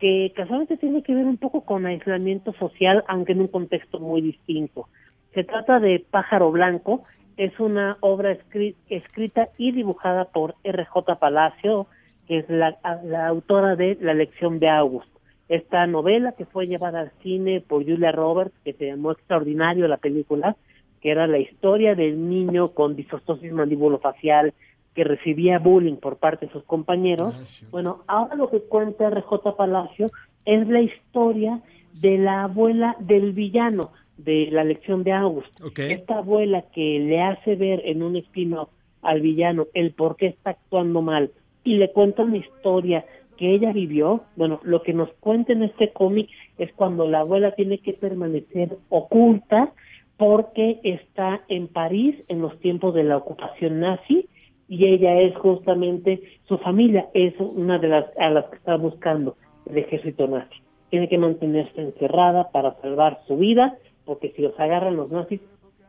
que 0.00 0.32
casualmente 0.36 0.76
tiene 0.76 1.02
que 1.02 1.14
ver 1.14 1.24
un 1.24 1.38
poco 1.38 1.62
con 1.64 1.86
aislamiento 1.86 2.52
social, 2.58 3.04
aunque 3.08 3.32
en 3.32 3.40
un 3.40 3.48
contexto 3.48 4.00
muy 4.00 4.20
distinto. 4.20 4.88
Se 5.32 5.44
trata 5.44 5.78
de 5.78 6.04
Pájaro 6.10 6.50
Blanco, 6.50 7.04
es 7.36 7.58
una 7.60 7.98
obra 8.00 8.32
escri- 8.36 8.74
escrita 8.88 9.48
y 9.58 9.72
dibujada 9.72 10.26
por 10.26 10.54
R.J. 10.64 11.18
Palacio, 11.18 11.86
que 12.26 12.38
es 12.38 12.48
la, 12.48 12.78
la 13.04 13.26
autora 13.26 13.76
de 13.76 13.96
La 14.00 14.14
lección 14.14 14.58
de 14.58 14.68
August. 14.68 15.08
Esta 15.48 15.86
novela 15.86 16.32
que 16.32 16.44
fue 16.44 16.66
llevada 16.66 17.00
al 17.00 17.12
cine 17.22 17.60
por 17.60 17.84
Julia 17.84 18.10
Roberts, 18.10 18.54
que 18.64 18.72
se 18.72 18.86
llamó 18.86 19.12
Extraordinario 19.12 19.86
la 19.86 19.98
película, 19.98 20.56
que 21.00 21.10
era 21.10 21.26
la 21.26 21.38
historia 21.38 21.94
del 21.94 22.28
niño 22.28 22.70
con 22.70 22.96
disostosis 22.96 23.52
mandibulofacial 23.52 24.54
que 24.94 25.04
recibía 25.04 25.58
bullying 25.58 25.96
por 25.96 26.16
parte 26.16 26.46
de 26.46 26.52
sus 26.52 26.64
compañeros. 26.64 27.34
Bueno, 27.70 28.02
ahora 28.08 28.34
lo 28.34 28.50
que 28.50 28.60
cuenta 28.60 29.10
RJ 29.10 29.54
Palacio 29.56 30.10
es 30.46 30.66
la 30.68 30.80
historia 30.80 31.60
de 32.00 32.18
la 32.18 32.44
abuela 32.44 32.96
del 32.98 33.32
villano 33.32 33.90
de 34.16 34.48
la 34.50 34.64
lección 34.64 35.04
de 35.04 35.12
August. 35.12 35.60
Esta 35.76 36.18
abuela 36.18 36.62
que 36.72 36.98
le 36.98 37.20
hace 37.20 37.56
ver 37.56 37.82
en 37.84 38.02
un 38.02 38.16
spin-off 38.16 38.70
al 39.02 39.20
villano 39.20 39.66
el 39.74 39.92
por 39.92 40.16
qué 40.16 40.26
está 40.26 40.50
actuando 40.50 41.02
mal 41.02 41.30
y 41.64 41.74
le 41.76 41.92
cuenta 41.92 42.22
una 42.22 42.38
historia 42.38 43.04
que 43.36 43.54
ella 43.54 43.72
vivió. 43.72 44.22
Bueno, 44.36 44.60
lo 44.62 44.82
que 44.82 44.92
nos 44.92 45.10
cuenta 45.20 45.52
en 45.52 45.62
este 45.62 45.92
cómic 45.92 46.28
es 46.58 46.72
cuando 46.72 47.06
la 47.08 47.20
abuela 47.20 47.52
tiene 47.52 47.78
que 47.78 47.92
permanecer 47.92 48.76
oculta 48.88 49.72
porque 50.16 50.80
está 50.82 51.42
en 51.48 51.68
París 51.68 52.16
en 52.28 52.40
los 52.40 52.58
tiempos 52.60 52.94
de 52.94 53.04
la 53.04 53.18
ocupación 53.18 53.80
nazi 53.80 54.28
y 54.68 54.86
ella 54.86 55.20
es 55.20 55.36
justamente 55.36 56.22
su 56.48 56.58
familia 56.58 57.08
es 57.14 57.34
una 57.38 57.78
de 57.78 57.88
las 57.88 58.06
a 58.18 58.30
las 58.30 58.46
que 58.46 58.56
está 58.56 58.76
buscando 58.76 59.36
el 59.66 59.78
ejército 59.78 60.26
nazi. 60.26 60.56
Tiene 60.90 61.08
que 61.08 61.18
mantenerse 61.18 61.80
encerrada 61.80 62.50
para 62.50 62.74
salvar 62.80 63.20
su 63.26 63.36
vida 63.36 63.76
porque 64.06 64.32
si 64.34 64.42
los 64.42 64.58
agarran 64.58 64.96
los 64.96 65.10
nazis 65.10 65.40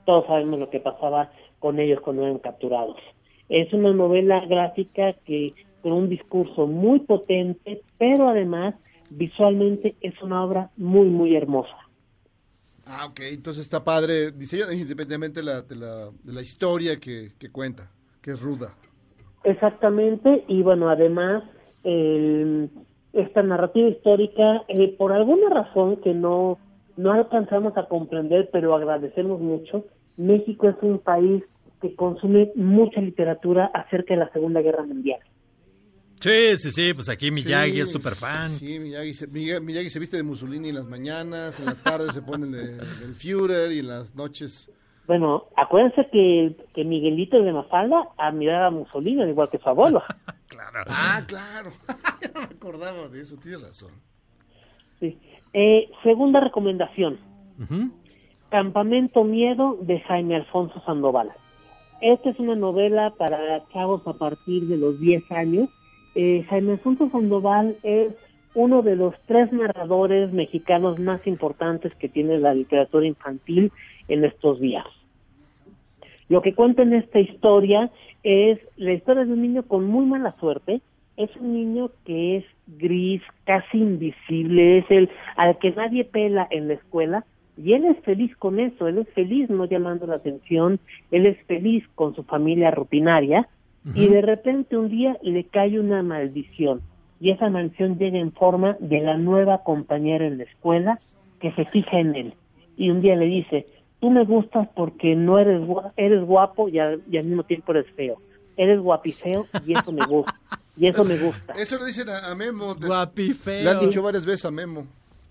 todos 0.06 0.26
sabemos 0.26 0.60
lo 0.60 0.70
que 0.70 0.80
pasaba 0.80 1.32
con 1.60 1.80
ellos 1.80 2.00
cuando 2.02 2.24
eran 2.24 2.40
capturados. 2.40 2.98
Es 3.50 3.72
una 3.74 3.94
novela 3.94 4.46
gráfica 4.46 5.14
que 5.26 5.54
con 5.82 5.92
un 5.92 6.10
discurso 6.10 6.66
muy 6.66 7.00
potente, 7.00 7.82
pero 7.98 8.30
además 8.30 8.76
visualmente 9.10 9.96
es 10.02 10.20
una 10.22 10.44
obra 10.44 10.70
muy, 10.78 11.08
muy 11.08 11.36
hermosa. 11.36 11.78
Ah, 12.86 13.06
ok, 13.10 13.20
entonces 13.32 13.64
está 13.64 13.84
padre, 13.84 14.32
diseño 14.32 14.72
independientemente 14.72 15.42
de 15.42 15.46
la, 15.46 15.62
de 15.62 15.76
la, 15.76 16.10
de 16.24 16.34
la 16.34 16.42
historia 16.42 17.00
que, 17.00 17.34
que 17.38 17.52
cuenta, 17.52 17.92
que 18.22 18.32
es 18.32 18.42
ruda. 18.42 18.74
Exactamente, 19.44 20.46
y 20.48 20.62
bueno, 20.62 20.90
además, 20.90 21.44
esta 23.14 23.44
narrativa 23.44 23.90
histórica, 23.90 24.64
eh, 24.68 24.96
por 24.98 25.12
alguna 25.12 25.50
razón 25.50 25.98
que 25.98 26.14
no, 26.14 26.60
no 26.98 27.12
alcanzamos 27.14 27.78
a 27.78 27.88
comprender, 27.88 28.50
pero 28.52 28.76
agradecemos 28.76 29.40
mucho, 29.40 29.86
México 30.18 30.68
es 30.70 30.76
un 30.82 31.00
país 31.00 31.44
que 31.82 31.96
consume 31.96 32.52
mucha 32.56 33.00
literatura 33.02 33.70
acerca 33.74 34.14
de 34.16 34.22
la 34.22 34.30
Segunda 34.32 34.62
Guerra 34.62 34.84
Mundial. 34.84 35.20
Sí, 36.20 36.58
sí, 36.58 36.72
sí, 36.72 36.94
pues 36.96 37.10
aquí 37.10 37.30
Miyagi 37.30 37.74
Sí, 37.74 37.80
es 37.82 37.92
súper 37.92 38.16
fan. 38.16 38.50
Sí, 38.50 38.80
Miyagi 38.80 39.14
se, 39.14 39.30
Miyagi- 39.30 39.62
Miyagi 39.62 39.90
se 39.92 40.00
viste 40.00 40.18
de 40.18 40.24
Mussolini 40.24 40.70
en 40.70 40.76
las 40.76 40.88
mañanas, 40.88 41.60
en 41.60 41.66
las 41.66 41.78
tardes 41.84 42.14
se 42.16 42.24
pone 42.24 42.46
el, 42.48 42.52
de- 42.52 42.84
el 43.06 43.14
Führer 43.14 43.72
y 43.72 43.80
en 43.80 43.88
las 43.88 44.16
noches... 44.16 44.72
Bueno, 45.06 45.46
acuérdense 45.56 46.10
que, 46.12 46.58
que 46.74 46.84
Miguelito 46.84 47.42
de 47.42 47.54
Mafalda 47.54 48.10
admiraba 48.18 48.66
a 48.68 48.72
Mussolini, 48.72 49.22
al 49.22 49.30
igual 49.30 49.48
que 49.50 49.58
su 49.60 49.70
abuelo. 49.70 50.02
Ah, 50.90 51.24
claro, 51.28 51.72
Ya 52.22 52.32
no 52.34 52.40
me 52.42 52.46
acordaba 52.48 53.08
de 53.10 53.22
eso, 53.22 53.36
tienes 53.38 53.62
razón. 53.62 53.92
Sí. 55.00 55.18
Eh, 55.54 55.90
segunda 56.04 56.40
recomendación. 56.40 57.20
Campamento 58.50 59.24
Miedo 59.24 59.78
de 59.82 60.00
Jaime 60.02 60.36
Alfonso 60.36 60.82
Sandoval. 60.86 61.32
Esta 62.02 62.30
es 62.30 62.40
una 62.40 62.56
novela 62.56 63.14
para 63.18 63.64
chavos 63.74 64.06
a 64.08 64.14
partir 64.14 64.68
de 64.68 64.78
los 64.78 65.00
10 65.00 65.32
años. 65.32 65.70
Eh, 66.16 66.46
Jaime 66.48 66.74
Alfonso 66.74 67.10
Sandoval 67.10 67.78
es 67.84 68.14
uno 68.54 68.82
de 68.82 68.96
los 68.96 69.14
tres 69.28 69.52
narradores 69.52 70.32
mexicanos 70.32 71.00
más 71.00 71.26
importantes 71.28 71.94
que 71.96 72.10
tiene 72.10 72.40
la 72.40 72.54
literatura 72.54 73.06
infantil 73.06 73.72
en 74.08 74.26
estos 74.26 74.60
días. 74.60 74.86
Lo 76.30 76.42
que 76.42 76.54
cuenta 76.54 76.82
en 76.82 76.94
esta 76.94 77.20
historia 77.20 77.92
es 78.24 78.60
la 78.76 78.94
historia 78.94 79.26
de 79.26 79.34
un 79.34 79.42
niño 79.42 79.64
con 79.64 79.86
muy 79.86 80.06
mala 80.06 80.36
suerte. 80.40 80.82
Es 81.18 81.36
un 81.38 81.54
niño 81.54 81.90
que 82.06 82.38
es 82.38 82.46
gris, 82.68 83.22
casi 83.46 83.78
invisible, 83.80 84.78
es 84.80 84.86
el 84.90 85.10
al 85.36 85.58
que 85.58 85.72
nadie 85.72 86.06
pela 86.06 86.48
en 86.52 86.68
la 86.68 86.76
escuela 86.76 87.26
y 87.58 87.74
él 87.74 87.86
es 87.86 87.98
feliz 88.04 88.36
con 88.38 88.60
eso, 88.60 88.88
él 88.88 89.00
es 89.00 89.10
feliz 89.10 89.50
no 89.50 89.66
llamando 89.66 90.06
la 90.06 90.16
atención, 90.16 90.80
él 91.12 91.26
es 91.26 91.38
feliz 91.48 91.84
con 91.96 92.14
su 92.16 92.24
familia 92.24 92.70
rutinaria 92.72 93.48
y 93.96 94.08
de 94.08 94.22
repente 94.22 94.78
un 94.78 94.90
día 94.90 95.18
le 95.24 95.46
cae 95.46 95.80
una 95.80 96.04
maldición 96.04 96.82
y 97.20 97.32
esa 97.32 97.50
maldición 97.50 97.98
llega 97.98 98.20
en 98.20 98.32
forma 98.32 98.78
de 98.80 99.02
la 99.02 99.18
nueva 99.18 99.64
compañera 99.64 100.28
en 100.28 100.38
la 100.38 100.44
escuela 100.44 101.00
que 101.40 101.52
se 101.54 101.66
fija 101.66 102.00
en 102.00 102.16
él 102.16 102.34
y 102.78 102.92
un 102.92 103.02
día 103.02 103.16
le 103.16 103.26
dice, 103.26 103.66
tú 104.00 104.12
me 104.12 104.24
gustas 104.24 104.68
porque 104.76 105.16
no 105.16 105.40
eres 105.40 105.62
gua- 105.62 105.94
eres 105.98 106.22
guapo 106.24 106.70
y 106.70 106.78
al, 106.78 107.02
y 107.10 107.18
al 107.18 107.26
mismo 107.26 107.44
tiempo 107.44 107.72
eres 107.72 107.90
feo, 107.96 108.18
eres 108.56 108.80
guapifeo 108.80 109.48
y 109.66 109.74
eso 109.74 109.92
me 109.92 110.06
gusta, 110.06 110.34
y 110.78 110.88
eso 110.88 111.04
me 111.04 111.18
gusta. 111.18 111.54
Eso 111.54 111.80
le 111.80 111.86
dicen 111.88 112.10
a, 112.10 112.30
a 112.30 112.36
Memo. 112.36 112.76
Guapifeo. 112.76 113.64
Le 113.64 113.70
han 113.70 113.80
dicho 113.80 114.02
varias 114.02 114.26
veces 114.26 114.46
a 114.46 114.52
Memo. 114.52 114.86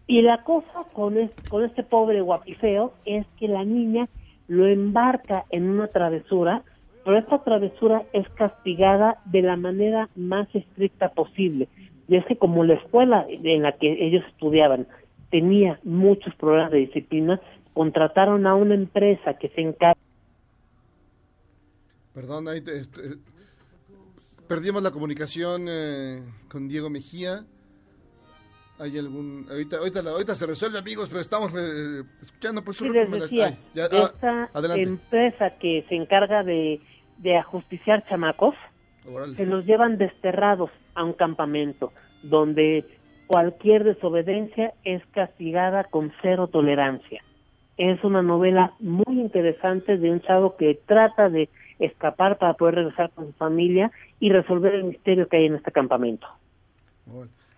Y 0.09 0.23
la 0.23 0.43
cosa 0.45 0.85
con, 0.93 1.17
es- 1.19 1.31
con 1.49 1.65
este 1.65 1.83
pobre 1.83 2.21
guapifeo 2.21 2.93
es 3.05 3.27
que 3.39 3.49
la 3.49 3.65
niña 3.65 4.09
lo 4.49 4.67
embarca 4.69 5.45
en 5.51 5.69
una 5.69 5.89
travesura, 5.89 6.63
pero 7.05 7.19
esta 7.19 7.43
travesura 7.43 8.03
es 8.13 8.29
castigada 8.31 9.19
de 9.25 9.43
la 9.43 9.57
manera 9.57 10.09
más 10.17 10.47
estricta 10.55 11.09
posible. 11.11 11.69
Y 12.09 12.17
es 12.17 12.25
que 12.27 12.37
como 12.37 12.63
la 12.65 12.75
escuela 12.75 13.27
en 13.29 13.63
la 13.63 13.73
que 13.73 14.07
ellos 14.07 14.25
estudiaban 14.29 14.87
tenía 15.31 15.81
muchos 15.83 16.33
problemas 16.37 16.71
de 16.71 16.79
disciplina, 16.79 17.41
contrataron 17.75 18.47
a 18.47 18.55
una 18.55 18.75
empresa 18.75 19.35
que 19.35 19.49
se 19.49 19.61
encarga 19.61 19.97
Perdón, 22.15 22.49
ahí 22.49 22.61
te- 22.63 22.79
este, 22.79 23.01
perdimos 24.49 24.83
la 24.83 24.91
comunicación 24.91 25.67
eh, 25.69 26.23
con 26.51 26.69
Diego 26.69 26.91
Mejía. 26.91 27.45
Hay 28.79 28.99
algún 28.99 29.47
ahorita 29.49 29.79
ahorita, 29.79 30.03
la- 30.03 30.11
ahorita 30.11 30.35
se 30.35 30.47
resuelve, 30.47 30.79
amigos, 30.79 31.09
pero 31.09 31.21
estamos 31.23 31.51
eh, 31.57 32.03
escuchando 32.23 32.63
por 32.63 32.75
su 32.75 32.85
Sí, 32.85 32.91
les 32.91 33.11
decía, 33.11 33.47
Ay, 33.47 33.59
ya, 33.75 33.85
ah, 33.91 34.49
esta 34.55 34.75
empresa 34.77 35.51
que 35.59 35.85
se 35.89 35.95
encarga 35.95 36.43
de, 36.45 36.81
de 37.19 37.37
ajusticiar 37.39 38.07
chamacos, 38.09 38.55
Órale. 39.11 39.35
se 39.37 39.47
los 39.47 39.65
llevan 39.65 39.97
desterrados 39.97 40.71
a 40.95 41.05
un 41.05 41.15
campamento 41.15 41.93
donde 42.23 42.85
cualquier 43.29 43.85
desobediencia 43.85 44.75
es 44.85 45.03
castigada 45.13 45.85
con 45.85 46.13
cero 46.21 46.49
tolerancia. 46.49 47.23
Es 47.79 48.03
una 48.05 48.23
novela 48.23 48.73
muy 48.79 49.21
interesante 49.21 49.97
de 49.97 50.11
un 50.11 50.21
chavo 50.21 50.57
que 50.57 50.79
trata 50.87 51.29
de 51.31 51.49
escapar 51.79 52.37
para 52.39 52.55
poder 52.55 52.75
regresar 52.77 53.11
con 53.15 53.27
su 53.27 53.33
familia 53.35 53.91
y 54.21 54.31
resolver 54.31 54.75
el 54.75 54.85
misterio 54.85 55.29
que 55.29 55.37
hay 55.37 55.47
en 55.47 55.57
este 55.57 55.73
campamento. 55.73 56.27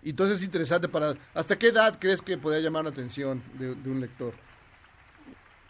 Entonces 0.03 0.37
es 0.37 0.43
interesante 0.43 0.87
para 0.87 1.13
¿hasta 1.33 1.57
qué 1.57 1.67
edad 1.67 1.97
crees 1.99 2.21
que 2.21 2.37
podría 2.37 2.61
llamar 2.61 2.83
la 2.83 2.91
atención 2.91 3.41
de, 3.57 3.75
de 3.75 3.89
un 3.89 3.99
lector? 3.99 4.33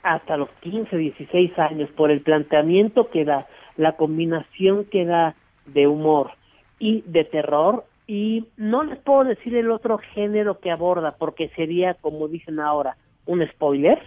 hasta 0.03 0.37
los 0.37 0.49
15, 0.61 0.95
16 0.95 1.57
años 1.59 1.89
por 1.91 2.11
el 2.11 2.21
planteamiento 2.21 3.09
que 3.09 3.25
da, 3.25 3.47
la 3.77 3.95
combinación 3.95 4.85
que 4.85 5.05
da 5.05 5.35
de 5.65 5.87
humor 5.87 6.31
y 6.79 7.01
de 7.01 7.25
terror 7.25 7.85
y 8.07 8.47
no 8.57 8.83
les 8.83 8.97
puedo 8.99 9.23
decir 9.23 9.55
el 9.55 9.69
otro 9.69 9.99
género 10.13 10.59
que 10.59 10.71
aborda 10.71 11.15
porque 11.17 11.49
sería 11.49 11.93
como 11.95 12.27
dicen 12.27 12.59
ahora 12.59 12.97
un 13.25 13.45
spoiler 13.47 13.99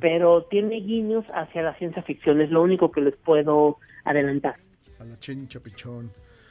pero 0.00 0.42
tiene 0.44 0.80
guiños 0.80 1.24
hacia 1.34 1.62
la 1.62 1.74
ciencia 1.74 2.02
ficción 2.02 2.40
es 2.40 2.50
lo 2.50 2.62
único 2.62 2.90
que 2.90 3.02
les 3.02 3.14
puedo 3.16 3.76
adelantar 4.04 4.56
A 4.98 5.04
la 5.04 5.18
chincha 5.18 5.60
pichón. 5.60 6.10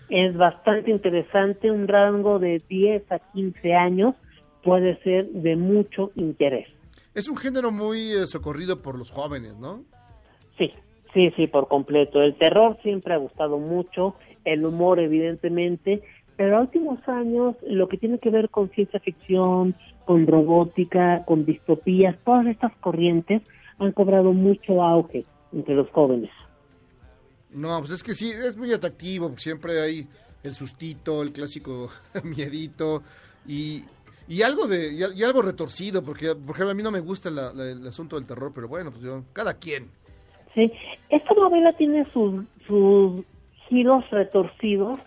es 0.09 0.35
bastante 0.37 0.91
interesante 0.91 1.71
un 1.71 1.87
rango 1.87 2.39
de 2.39 2.61
10 2.67 3.11
a 3.11 3.19
15 3.19 3.73
años 3.73 4.15
puede 4.63 4.97
ser 5.03 5.27
de 5.29 5.55
mucho 5.55 6.11
interés 6.15 6.67
Es 7.13 7.27
un 7.27 7.37
género 7.37 7.71
muy 7.71 8.11
eh, 8.11 8.27
socorrido 8.27 8.81
por 8.81 8.97
los 8.97 9.11
jóvenes, 9.11 9.55
¿no? 9.57 9.83
Sí, 10.57 10.71
sí, 11.13 11.31
sí, 11.35 11.47
por 11.47 11.67
completo. 11.67 12.21
El 12.21 12.35
terror 12.35 12.77
siempre 12.83 13.13
ha 13.13 13.17
gustado 13.17 13.57
mucho, 13.57 14.15
el 14.43 14.65
humor 14.65 14.99
evidentemente, 14.99 16.01
pero 16.35 16.57
a 16.57 16.61
últimos 16.61 16.99
años 17.07 17.55
lo 17.67 17.87
que 17.87 17.97
tiene 17.97 18.19
que 18.19 18.29
ver 18.29 18.49
con 18.49 18.69
ciencia 18.69 18.99
ficción, 18.99 19.75
con 20.05 20.27
robótica, 20.27 21.23
con 21.25 21.45
distopías, 21.45 22.17
todas 22.23 22.45
estas 22.47 22.75
corrientes 22.77 23.41
han 23.79 23.91
cobrado 23.91 24.33
mucho 24.33 24.83
auge 24.83 25.25
entre 25.51 25.75
los 25.75 25.89
jóvenes. 25.89 26.31
No, 27.55 27.79
pues 27.79 27.91
es 27.91 28.03
que 28.03 28.13
sí, 28.13 28.29
es 28.31 28.57
muy 28.57 28.71
atractivo, 28.73 29.33
siempre 29.37 29.81
hay 29.81 30.07
el 30.43 30.53
sustito, 30.53 31.21
el 31.21 31.31
clásico 31.31 31.89
miedito 32.23 33.01
y, 33.47 33.83
y 34.27 34.41
algo 34.41 34.67
de 34.67 34.93
y, 34.93 35.03
al- 35.03 35.17
y 35.17 35.23
algo 35.23 35.41
retorcido, 35.41 36.03
porque 36.03 36.35
por 36.35 36.55
ejemplo 36.55 36.71
a 36.71 36.73
mí 36.75 36.83
no 36.83 36.91
me 36.91 36.99
gusta 36.99 37.29
la- 37.31 37.51
el 37.51 37.87
asunto 37.87 38.17
del 38.17 38.27
terror, 38.27 38.51
pero 38.53 38.67
bueno, 38.67 38.91
pues 38.91 39.03
yo, 39.03 39.23
cada 39.33 39.53
quien. 39.53 39.89
Sí, 40.53 40.71
esta 41.09 41.33
novela 41.33 41.73
tiene 41.77 42.05
sus, 42.13 42.43
sus 42.67 43.23
giros 43.69 44.09
retorcidos, 44.11 44.99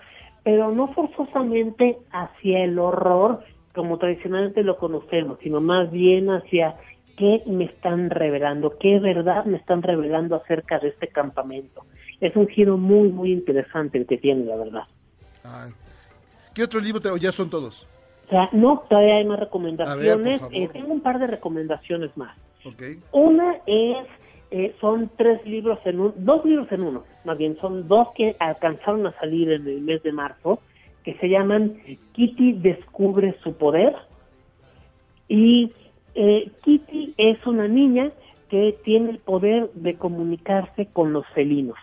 pero 0.44 0.72
no 0.72 0.92
forzosamente 0.94 1.98
hacia 2.10 2.64
el 2.64 2.78
horror 2.78 3.44
como 3.74 3.98
tradicionalmente 3.98 4.62
lo 4.62 4.76
conocemos, 4.78 5.38
sino 5.42 5.60
más 5.60 5.90
bien 5.92 6.28
hacia 6.30 6.76
qué 7.18 7.42
me 7.46 7.64
están 7.64 8.10
revelando, 8.10 8.78
qué 8.78 9.00
verdad 9.00 9.44
me 9.44 9.58
están 9.58 9.82
revelando 9.82 10.36
acerca 10.36 10.78
de 10.78 10.88
este 10.88 11.08
campamento. 11.08 11.84
Es 12.20 12.34
un 12.36 12.48
giro 12.48 12.78
muy, 12.78 13.08
muy 13.08 13.32
interesante 13.32 13.98
el 13.98 14.06
que 14.06 14.18
tiene, 14.18 14.44
la 14.44 14.56
verdad. 14.56 14.84
Ah, 15.44 15.68
¿Qué 16.54 16.62
otro 16.62 16.80
libro 16.80 17.00
te, 17.00 17.10
ya 17.20 17.32
son 17.32 17.50
todos? 17.50 17.86
O 18.26 18.30
sea, 18.30 18.48
no, 18.52 18.84
todavía 18.88 19.16
hay 19.16 19.24
más 19.24 19.40
recomendaciones. 19.40 20.40
ver. 20.42 20.50
Eh, 20.52 20.68
tengo 20.72 20.92
un 20.92 21.00
par 21.00 21.18
de 21.18 21.26
recomendaciones 21.26 22.16
más. 22.16 22.36
Una 23.12 23.56
es, 23.66 24.06
eh, 24.50 24.74
son 24.80 25.10
tres 25.16 25.44
libros 25.46 25.78
en 25.84 26.00
un, 26.00 26.12
dos 26.16 26.44
libros 26.44 26.70
en 26.70 26.82
uno, 26.82 27.04
más 27.24 27.38
bien, 27.38 27.56
son 27.60 27.88
dos 27.88 28.08
que 28.14 28.36
alcanzaron 28.38 29.06
a 29.06 29.12
salir 29.18 29.50
en 29.50 29.66
el 29.66 29.80
mes 29.80 30.02
de 30.02 30.12
marzo, 30.12 30.60
que 31.04 31.14
se 31.14 31.28
llaman 31.28 31.78
Kitty 32.12 32.54
descubre 32.54 33.34
su 33.42 33.54
poder. 33.54 33.94
Y 35.28 35.72
eh, 36.20 36.50
Kitty 36.64 37.14
es 37.16 37.46
una 37.46 37.68
niña 37.68 38.10
que 38.50 38.76
tiene 38.82 39.10
el 39.10 39.18
poder 39.18 39.70
de 39.74 39.94
comunicarse 39.94 40.86
con 40.86 41.12
los 41.12 41.24
felinos. 41.28 41.78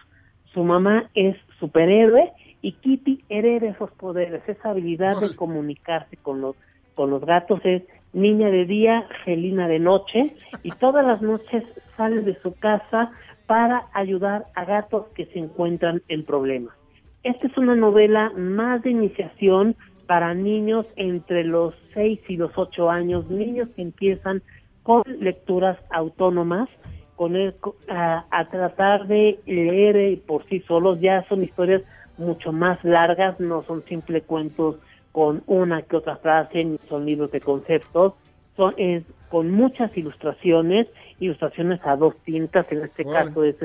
Su 0.53 0.65
mamá 0.65 1.09
es 1.13 1.37
superhéroe 1.57 2.33
y 2.61 2.73
Kitty 2.73 3.23
hereda 3.29 3.69
esos 3.69 3.91
poderes, 3.91 4.41
esa 4.45 4.71
habilidad 4.71 5.21
de 5.21 5.33
comunicarse 5.37 6.17
con 6.17 6.41
los, 6.41 6.57
con 6.95 7.11
los 7.11 7.23
gatos 7.23 7.61
es 7.63 7.83
niña 8.11 8.49
de 8.49 8.65
día, 8.65 9.07
felina 9.23 9.69
de 9.69 9.79
noche, 9.79 10.35
y 10.63 10.71
todas 10.71 11.05
las 11.05 11.21
noches 11.21 11.63
sale 11.95 12.21
de 12.21 12.37
su 12.41 12.55
casa 12.55 13.11
para 13.47 13.85
ayudar 13.93 14.47
a 14.53 14.65
gatos 14.65 15.07
que 15.15 15.27
se 15.27 15.39
encuentran 15.39 16.01
en 16.09 16.25
problemas. 16.25 16.75
Esta 17.23 17.47
es 17.47 17.57
una 17.57 17.75
novela 17.75 18.33
más 18.35 18.81
de 18.81 18.91
iniciación 18.91 19.77
para 20.07 20.33
niños 20.33 20.85
entre 20.95 21.43
los 21.43 21.73
6 21.93 22.19
y 22.27 22.37
los 22.37 22.51
8 22.55 22.89
años, 22.89 23.29
niños 23.29 23.69
que 23.75 23.81
empiezan 23.81 24.41
con 24.83 25.03
lecturas 25.19 25.77
autónomas, 25.89 26.69
con 27.15 27.35
el- 27.35 27.55
a, 27.89 28.25
a 28.29 28.49
tratar 28.49 29.07
de 29.07 29.39
leer 29.45 29.95
eh, 29.97 30.21
por 30.25 30.45
sí 30.47 30.59
solos. 30.67 30.99
Ya 31.01 31.23
son 31.27 31.43
historias 31.43 31.81
mucho 32.17 32.51
más 32.51 32.83
largas, 32.83 33.39
no 33.39 33.63
son 33.63 33.83
simples 33.85 34.23
cuentos 34.23 34.77
con 35.11 35.43
una 35.47 35.81
que 35.81 35.95
otra 35.95 36.17
frase, 36.17 36.63
ni 36.63 36.77
son 36.89 37.05
libros 37.05 37.31
de 37.31 37.39
conceptos, 37.41 38.13
son 38.55 38.73
es 38.77 39.03
con 39.29 39.49
muchas 39.51 39.95
ilustraciones, 39.97 40.87
ilustraciones 41.19 41.79
a 41.85 41.95
dos 41.95 42.15
tintas, 42.23 42.65
en 42.71 42.83
este 42.83 43.03
caso 43.25 43.43
es, 43.43 43.55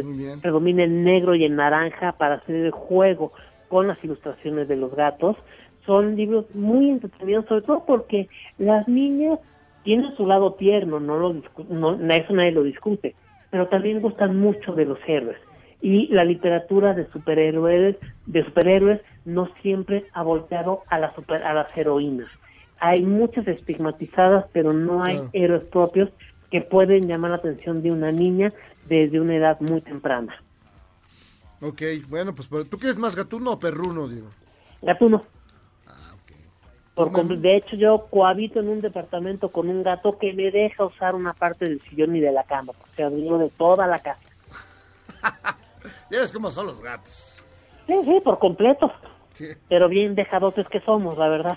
predomina 0.41 0.85
el 0.85 1.05
negro 1.05 1.35
y 1.35 1.45
el 1.45 1.55
naranja 1.55 2.13
para 2.13 2.37
hacer 2.37 2.57
el 2.57 2.71
juego 2.71 3.31
con 3.69 3.87
las 3.89 4.03
ilustraciones 4.03 4.69
de 4.69 4.77
los 4.77 4.95
gatos. 4.95 5.37
Son 5.87 6.17
libros 6.17 6.47
muy 6.55 6.91
entretenidos, 6.91 7.47
sobre 7.47 7.63
todo 7.63 7.85
porque 7.87 8.29
las 8.59 8.87
niñas 8.89 9.39
tienen 9.83 10.15
su 10.17 10.27
lado 10.27 10.55
tierno, 10.55 11.01
no 11.01 11.19
lo 11.19 11.33
discu- 11.33 11.67
no, 11.69 11.95
eso 12.13 12.33
nadie 12.35 12.53
lo 12.53 12.63
discute, 12.63 13.17
pero 13.51 13.69
también 13.69 14.01
gustan 14.03 14.37
mucho 14.37 14.73
de 14.75 14.85
los 14.85 14.99
héroes. 15.07 15.39
Y 15.81 16.09
la 16.09 16.25
literatura 16.25 16.93
de 16.93 17.07
superhéroes, 17.11 17.97
de 18.27 18.45
superhéroes 18.45 19.01
no 19.25 19.49
siempre 19.63 20.05
ha 20.13 20.23
volteado 20.23 20.85
a, 20.89 20.99
la 20.99 21.15
super- 21.15 21.43
a 21.43 21.55
las 21.55 21.75
heroínas. 21.77 22.29
Hay 22.79 23.03
muchas 23.03 23.49
estigmatizadas, 23.49 24.47
pero 24.53 24.73
no 24.73 25.03
hay 25.03 25.17
Claro. 25.17 25.31
héroes 25.33 25.65
propios 25.65 26.11
que 26.51 26.61
pueden 26.61 27.07
llamar 27.09 27.31
la 27.31 27.37
atención 27.37 27.83
de 27.83 27.91
una 27.91 28.13
niña 28.13 28.53
desde 28.85 29.21
una 29.21 29.37
edad 29.37 29.61
muy 29.61 29.81
temprana. 29.81 30.35
Ok, 31.63 31.83
bueno, 32.09 32.35
pues 32.35 32.49
pero, 32.49 32.65
¿tú 32.65 32.79
quieres 32.79 32.97
más 32.99 33.15
gatuno 33.17 33.53
o 33.53 33.59
perruno, 33.59 34.09
Diego? 34.09 34.29
Gatuno. 34.83 35.25
Por 37.09 37.39
de 37.39 37.57
hecho, 37.57 37.77
yo 37.77 38.07
cohabito 38.11 38.61
en 38.61 38.69
un 38.69 38.81
departamento 38.81 39.51
con 39.51 39.69
un 39.69 39.83
gato 39.83 40.19
que 40.19 40.33
me 40.33 40.51
deja 40.51 40.85
usar 40.85 41.15
una 41.15 41.33
parte 41.33 41.65
del 41.67 41.81
sillón 41.83 42.15
y 42.17 42.21
de 42.21 42.33
la 42.33 42.45
cama, 42.45 42.73
o 42.73 42.95
sea, 42.95 43.09
digo 43.11 43.39
de 43.39 43.49
toda 43.51 43.87
la 43.87 43.99
casa. 44.01 44.21
Ya 46.11 46.19
ves 46.19 46.33
cómo 46.33 46.51
son 46.51 46.67
los 46.67 46.81
gatos. 46.81 47.43
Sí, 47.87 47.95
sí, 48.05 48.21
por 48.23 48.39
completo. 48.39 48.93
Sí. 49.33 49.47
Pero 49.69 49.89
bien 49.89 50.15
dejadotes 50.15 50.67
que 50.69 50.81
somos, 50.81 51.17
la 51.17 51.29
verdad. 51.29 51.57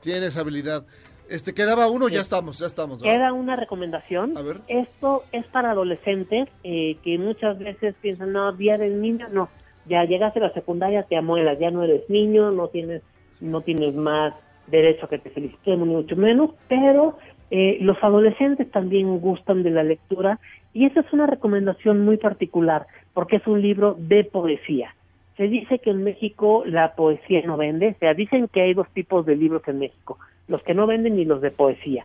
Tienes 0.00 0.36
habilidad. 0.36 0.84
Este, 1.28 1.54
quedaba 1.54 1.88
uno, 1.88 2.08
ya 2.08 2.16
Sí. 2.16 2.20
estamos, 2.22 2.58
ya 2.58 2.66
estamos. 2.66 3.00
¿verdad? 3.00 3.14
Queda 3.14 3.32
una 3.32 3.54
recomendación. 3.56 4.34
Esto 4.66 5.24
es 5.30 5.46
para 5.46 5.70
adolescentes 5.72 6.48
eh, 6.64 6.96
que 7.04 7.18
muchas 7.18 7.58
veces 7.58 7.94
piensan, 8.00 8.32
no, 8.32 8.52
día 8.52 8.78
del 8.78 9.00
niño, 9.00 9.28
no. 9.30 9.48
Ya 9.86 10.04
llegaste 10.04 10.40
a 10.40 10.44
la 10.48 10.52
secundaria, 10.52 11.04
te 11.04 11.16
amuelas, 11.16 11.58
ya 11.58 11.70
no 11.70 11.84
eres 11.84 12.08
niño, 12.10 12.50
no 12.50 12.68
tienes, 12.68 13.02
no 13.40 13.60
tienes 13.62 13.94
más 13.94 14.34
derecho 14.66 15.06
a 15.06 15.08
que 15.08 15.18
te 15.18 15.30
felicitemos, 15.30 15.86
ni 15.86 15.94
mucho 15.94 16.16
menos, 16.16 16.50
pero 16.68 17.18
eh, 17.50 17.78
los 17.80 17.96
adolescentes 18.02 18.70
también 18.70 19.18
gustan 19.18 19.62
de 19.62 19.70
la 19.70 19.82
lectura 19.82 20.38
y 20.72 20.86
esa 20.86 21.00
es 21.00 21.12
una 21.12 21.26
recomendación 21.26 22.04
muy 22.04 22.16
particular 22.16 22.86
porque 23.12 23.36
es 23.36 23.46
un 23.46 23.60
libro 23.60 23.96
de 23.98 24.24
poesía. 24.24 24.94
Se 25.36 25.48
dice 25.48 25.78
que 25.78 25.90
en 25.90 26.04
México 26.04 26.62
la 26.66 26.94
poesía 26.94 27.42
no 27.44 27.56
vende, 27.56 27.88
o 27.88 27.98
sea, 27.98 28.14
dicen 28.14 28.46
que 28.48 28.60
hay 28.60 28.74
dos 28.74 28.88
tipos 28.90 29.26
de 29.26 29.36
libros 29.36 29.62
en 29.66 29.78
México, 29.78 30.18
los 30.48 30.62
que 30.62 30.74
no 30.74 30.86
venden 30.86 31.18
y 31.18 31.24
los 31.24 31.40
de 31.40 31.50
poesía. 31.50 32.04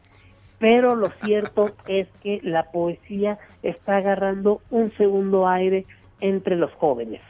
Pero 0.58 0.96
lo 0.96 1.10
cierto 1.24 1.72
es 1.88 2.08
que 2.24 2.40
la 2.42 2.72
poesía 2.72 3.38
está 3.62 3.98
agarrando 3.98 4.62
un 4.72 4.92
segundo 4.94 5.48
aire 5.48 5.86
entre 6.22 6.56
los 6.56 6.72
jóvenes. 6.74 7.22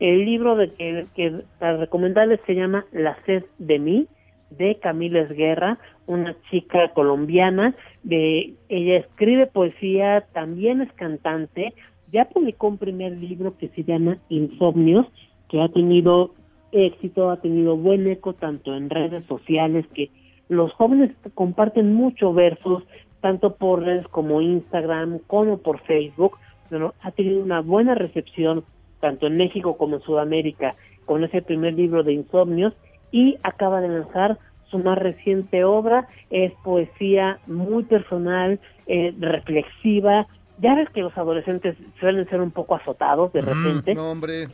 El 0.00 0.24
libro 0.24 0.56
de 0.56 0.70
que, 0.72 1.42
para 1.58 1.76
recomendarles 1.76 2.40
se 2.46 2.54
llama 2.54 2.86
La 2.90 3.18
sed 3.26 3.44
de 3.58 3.78
mí, 3.78 4.08
de 4.48 4.76
Camila 4.76 5.20
Esguerra, 5.20 5.78
una 6.06 6.34
chica 6.50 6.88
colombiana. 6.94 7.74
De, 8.02 8.54
ella 8.70 8.96
escribe 8.96 9.46
poesía, 9.46 10.26
también 10.32 10.80
es 10.80 10.90
cantante. 10.94 11.74
Ya 12.10 12.24
publicó 12.24 12.68
un 12.68 12.78
primer 12.78 13.12
libro 13.12 13.58
que 13.58 13.68
se 13.68 13.84
llama 13.84 14.16
Insomnios, 14.30 15.06
que 15.50 15.60
ha 15.60 15.68
tenido 15.68 16.32
éxito, 16.72 17.30
ha 17.30 17.36
tenido 17.36 17.76
buen 17.76 18.06
eco 18.06 18.32
tanto 18.32 18.74
en 18.74 18.88
redes 18.88 19.26
sociales, 19.26 19.86
que 19.94 20.10
los 20.48 20.72
jóvenes 20.72 21.10
comparten 21.34 21.92
mucho 21.92 22.32
versos, 22.32 22.84
tanto 23.20 23.56
por 23.56 23.82
redes 23.82 24.08
como 24.08 24.40
Instagram, 24.40 25.18
como 25.26 25.58
por 25.58 25.78
Facebook. 25.80 26.38
Pero 26.70 26.94
ha 27.02 27.10
tenido 27.10 27.42
una 27.42 27.60
buena 27.60 27.94
recepción 27.94 28.64
tanto 29.00 29.26
en 29.26 29.36
México 29.36 29.76
como 29.76 29.96
en 29.96 30.02
Sudamérica 30.02 30.76
con 31.04 31.24
ese 31.24 31.42
primer 31.42 31.74
libro 31.74 32.02
de 32.02 32.12
Insomnios 32.12 32.74
y 33.10 33.38
acaba 33.42 33.80
de 33.80 33.88
lanzar 33.88 34.38
su 34.70 34.78
más 34.78 34.98
reciente 34.98 35.64
obra, 35.64 36.08
es 36.30 36.52
poesía 36.62 37.40
muy 37.46 37.82
personal, 37.84 38.60
eh, 38.86 39.12
reflexiva. 39.18 40.28
Ya 40.58 40.74
ves 40.76 40.88
que 40.90 41.00
los 41.00 41.16
adolescentes 41.18 41.76
suelen 41.98 42.28
ser 42.28 42.40
un 42.40 42.52
poco 42.52 42.76
azotados 42.76 43.32
de 43.32 43.40
repente. 43.40 43.94
No, 43.94 44.12
hombre. 44.12 44.48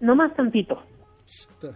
No 0.00 0.14
más 0.14 0.34
tantito. 0.34 0.82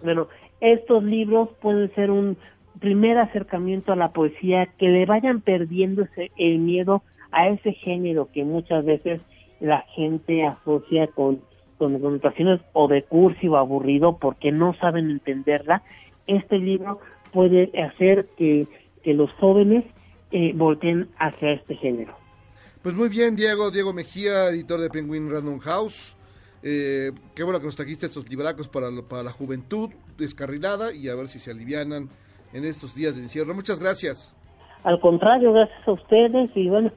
Bueno, 0.02 0.28
estos 0.60 1.02
libros 1.02 1.48
pueden 1.60 1.94
ser 1.94 2.10
un 2.10 2.36
primer 2.80 3.16
acercamiento 3.18 3.92
a 3.92 3.96
la 3.96 4.10
poesía, 4.10 4.66
que 4.78 4.88
le 4.88 5.06
vayan 5.06 5.40
perdiendo 5.40 6.02
ese, 6.02 6.30
el 6.36 6.58
miedo 6.58 7.02
a 7.30 7.48
ese 7.48 7.72
género 7.72 8.28
que 8.32 8.44
muchas 8.44 8.84
veces 8.84 9.20
la 9.60 9.82
gente 9.94 10.44
asocia 10.44 11.06
con, 11.06 11.40
con 11.78 11.98
connotaciones 12.00 12.60
o 12.72 12.88
de 12.88 13.02
cursi 13.02 13.48
o 13.48 13.56
aburrido 13.56 14.18
porque 14.18 14.52
no 14.52 14.74
saben 14.74 15.10
entenderla. 15.10 15.82
Este 16.26 16.58
libro 16.58 17.00
puede 17.32 17.70
hacer 17.82 18.26
que, 18.36 18.66
que 19.02 19.14
los 19.14 19.30
jóvenes 19.32 19.84
eh, 20.32 20.52
volteen 20.54 21.08
hacia 21.18 21.52
este 21.52 21.76
género. 21.76 22.14
Pues 22.82 22.94
muy 22.94 23.08
bien, 23.08 23.36
Diego, 23.36 23.70
Diego 23.70 23.92
Mejía, 23.92 24.48
editor 24.48 24.80
de 24.80 24.90
Penguin 24.90 25.30
Random 25.30 25.58
House. 25.58 26.16
Eh, 26.62 27.12
qué 27.34 27.42
bueno 27.44 27.60
que 27.60 27.66
nos 27.66 27.76
trajiste 27.76 28.06
estos 28.06 28.28
libracos 28.28 28.68
para, 28.68 28.90
lo- 28.90 29.06
para 29.06 29.22
la 29.22 29.30
juventud 29.30 29.90
descarrilada 30.18 30.92
y 30.94 31.08
a 31.08 31.14
ver 31.14 31.28
si 31.28 31.38
se 31.38 31.50
alivianan 31.50 32.08
en 32.52 32.64
estos 32.64 32.94
días 32.94 33.14
de 33.16 33.22
encierro. 33.22 33.54
Muchas 33.54 33.78
gracias. 33.80 34.32
Al 34.82 34.98
contrario, 35.00 35.52
gracias 35.52 35.86
a 35.86 35.92
ustedes 35.92 36.50
y 36.54 36.68
bueno, 36.68 36.90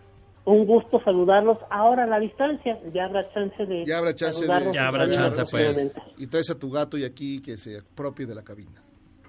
un 0.49 0.65
gusto 0.65 1.01
saludarlos 1.03 1.57
ahora 1.69 2.03
a 2.03 2.07
la 2.07 2.19
distancia. 2.19 2.79
Ya 2.93 3.05
habrá 3.05 3.29
chance 3.33 3.65
de 3.65 3.85
Ya 3.85 3.97
habrá 3.99 4.13
chance 4.15 4.45
de... 4.45 4.71
Ya 4.73 4.87
habrá 4.87 5.09
chance, 5.09 5.43
pues. 5.51 5.91
Y 6.17 6.27
traes 6.27 6.49
a 6.49 6.55
tu 6.57 6.69
gato 6.71 6.97
y 6.97 7.03
aquí 7.03 7.41
que 7.41 7.57
se 7.57 7.77
apropie 7.79 8.25
de 8.25 8.35
la 8.35 8.43
cabina. 8.43 8.81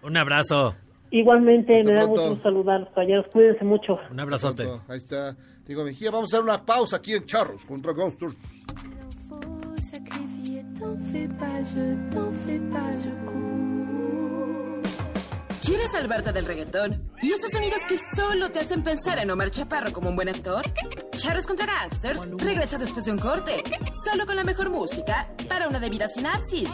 Un 0.02 0.16
abrazo. 0.16 0.74
Igualmente, 1.10 1.74
Hasta 1.74 1.84
me 1.84 1.92
da 1.92 2.00
pronto. 2.02 2.20
mucho 2.20 2.30
gusto 2.34 2.42
saludarlos, 2.42 2.88
caballeros. 2.90 3.26
Cuídense 3.32 3.64
mucho. 3.64 3.98
Un 4.10 4.20
abrazote. 4.20 4.64
Ahí 4.88 4.96
está 4.98 5.36
Diego 5.66 5.84
Mejía. 5.84 6.10
Vamos 6.10 6.32
a 6.32 6.36
hacer 6.36 6.44
una 6.44 6.64
pausa 6.64 6.96
aquí 6.96 7.14
en 7.14 7.24
Charros 7.26 7.64
contra 7.66 7.92
Ghosters. 7.92 8.36
T'en 10.80 10.96
fais 11.12 11.28
pas, 11.38 11.62
je 11.62 11.94
t'en 12.10 12.32
fais 12.32 12.58
pas, 12.72 12.96
je 13.04 13.10
cours. 13.26 13.69
¿Quieres 15.70 15.92
salvarte 15.92 16.32
del 16.32 16.46
reggaetón? 16.46 17.12
¿Y 17.22 17.30
esos 17.30 17.52
sonidos 17.52 17.82
que 17.88 17.96
solo 18.16 18.50
te 18.50 18.58
hacen 18.58 18.82
pensar 18.82 19.20
en 19.20 19.30
Omar 19.30 19.52
Chaparro 19.52 19.92
como 19.92 20.08
un 20.08 20.16
buen 20.16 20.28
actor? 20.28 20.64
Charros 21.16 21.46
contra 21.46 21.64
Gangsters 21.66 22.22
regresa 22.38 22.76
después 22.76 23.04
de 23.04 23.12
un 23.12 23.20
corte, 23.20 23.62
solo 24.04 24.26
con 24.26 24.34
la 24.34 24.42
mejor 24.42 24.68
música 24.68 25.32
para 25.48 25.68
una 25.68 25.78
debida 25.78 26.08
sinapsis. 26.08 26.68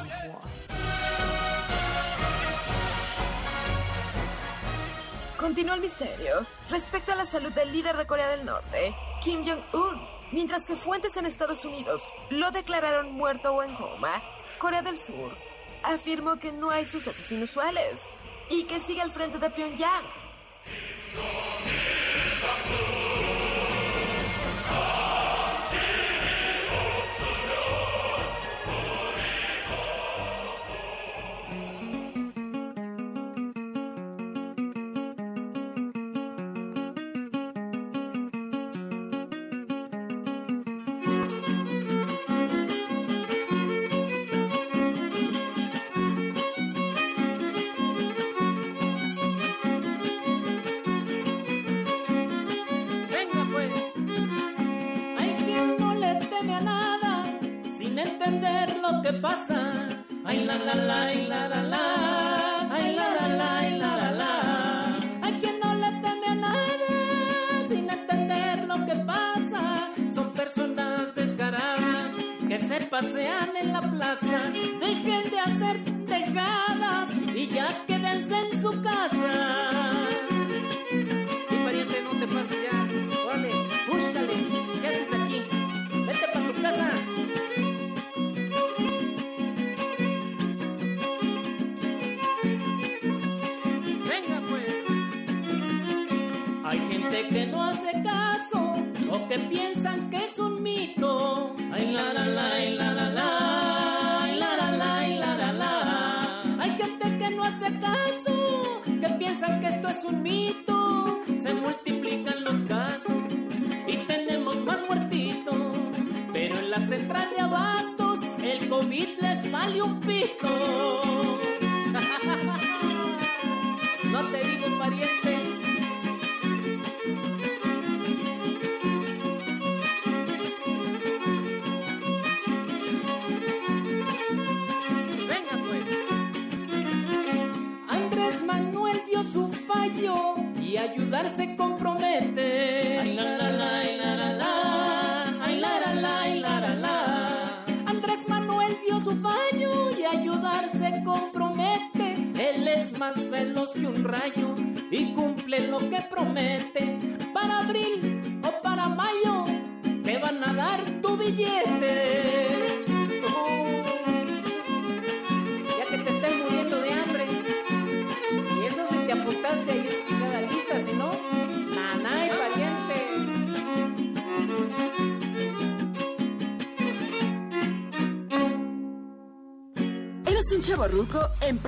Continúa 5.36 5.74
el 5.74 5.82
misterio 5.82 6.46
respecto 6.70 7.12
a 7.12 7.16
la 7.16 7.30
salud 7.30 7.52
del 7.52 7.72
líder 7.72 7.98
de 7.98 8.06
Corea 8.06 8.30
del 8.30 8.46
Norte, 8.46 8.94
Kim 9.22 9.44
Jong-un. 9.44 10.00
Mientras 10.32 10.62
que 10.64 10.74
fuentes 10.76 11.14
en 11.18 11.26
Estados 11.26 11.66
Unidos 11.66 12.02
lo 12.30 12.50
declararon 12.50 13.12
muerto 13.12 13.52
o 13.52 13.62
en 13.62 13.76
coma, 13.76 14.22
Corea 14.58 14.80
del 14.80 14.98
Sur 14.98 15.36
afirmó 15.82 16.36
que 16.38 16.50
no 16.50 16.70
hay 16.70 16.84
sucesos 16.84 17.30
inusuales 17.30 18.00
y 18.50 18.64
que 18.64 18.80
sigue 18.80 19.00
al 19.00 19.12
frente 19.12 19.38
de 19.38 19.50
Pyongyang. 19.50 20.04
Pasean 73.00 73.54
en 73.56 73.72
la 73.74 73.82
plaza. 73.82 74.50
Dejen 74.80 75.30
de 75.30 75.38
hacer 75.38 75.95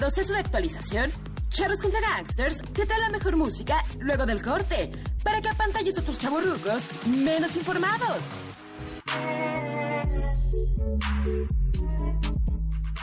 proceso 0.08 0.32
de 0.32 0.38
actualización? 0.38 1.10
Charros 1.50 1.82
contra 1.82 2.00
Gangsters 2.00 2.62
te 2.72 2.86
trae 2.86 2.98
la 2.98 3.10
mejor 3.10 3.36
música 3.36 3.84
luego 4.00 4.24
del 4.24 4.40
corte 4.40 4.90
para 5.22 5.42
que 5.42 5.50
apantalles 5.50 5.98
otros 5.98 6.16
chavos 6.16 6.46
rucos 6.46 6.88
menos 7.06 7.54
informados. 7.56 8.18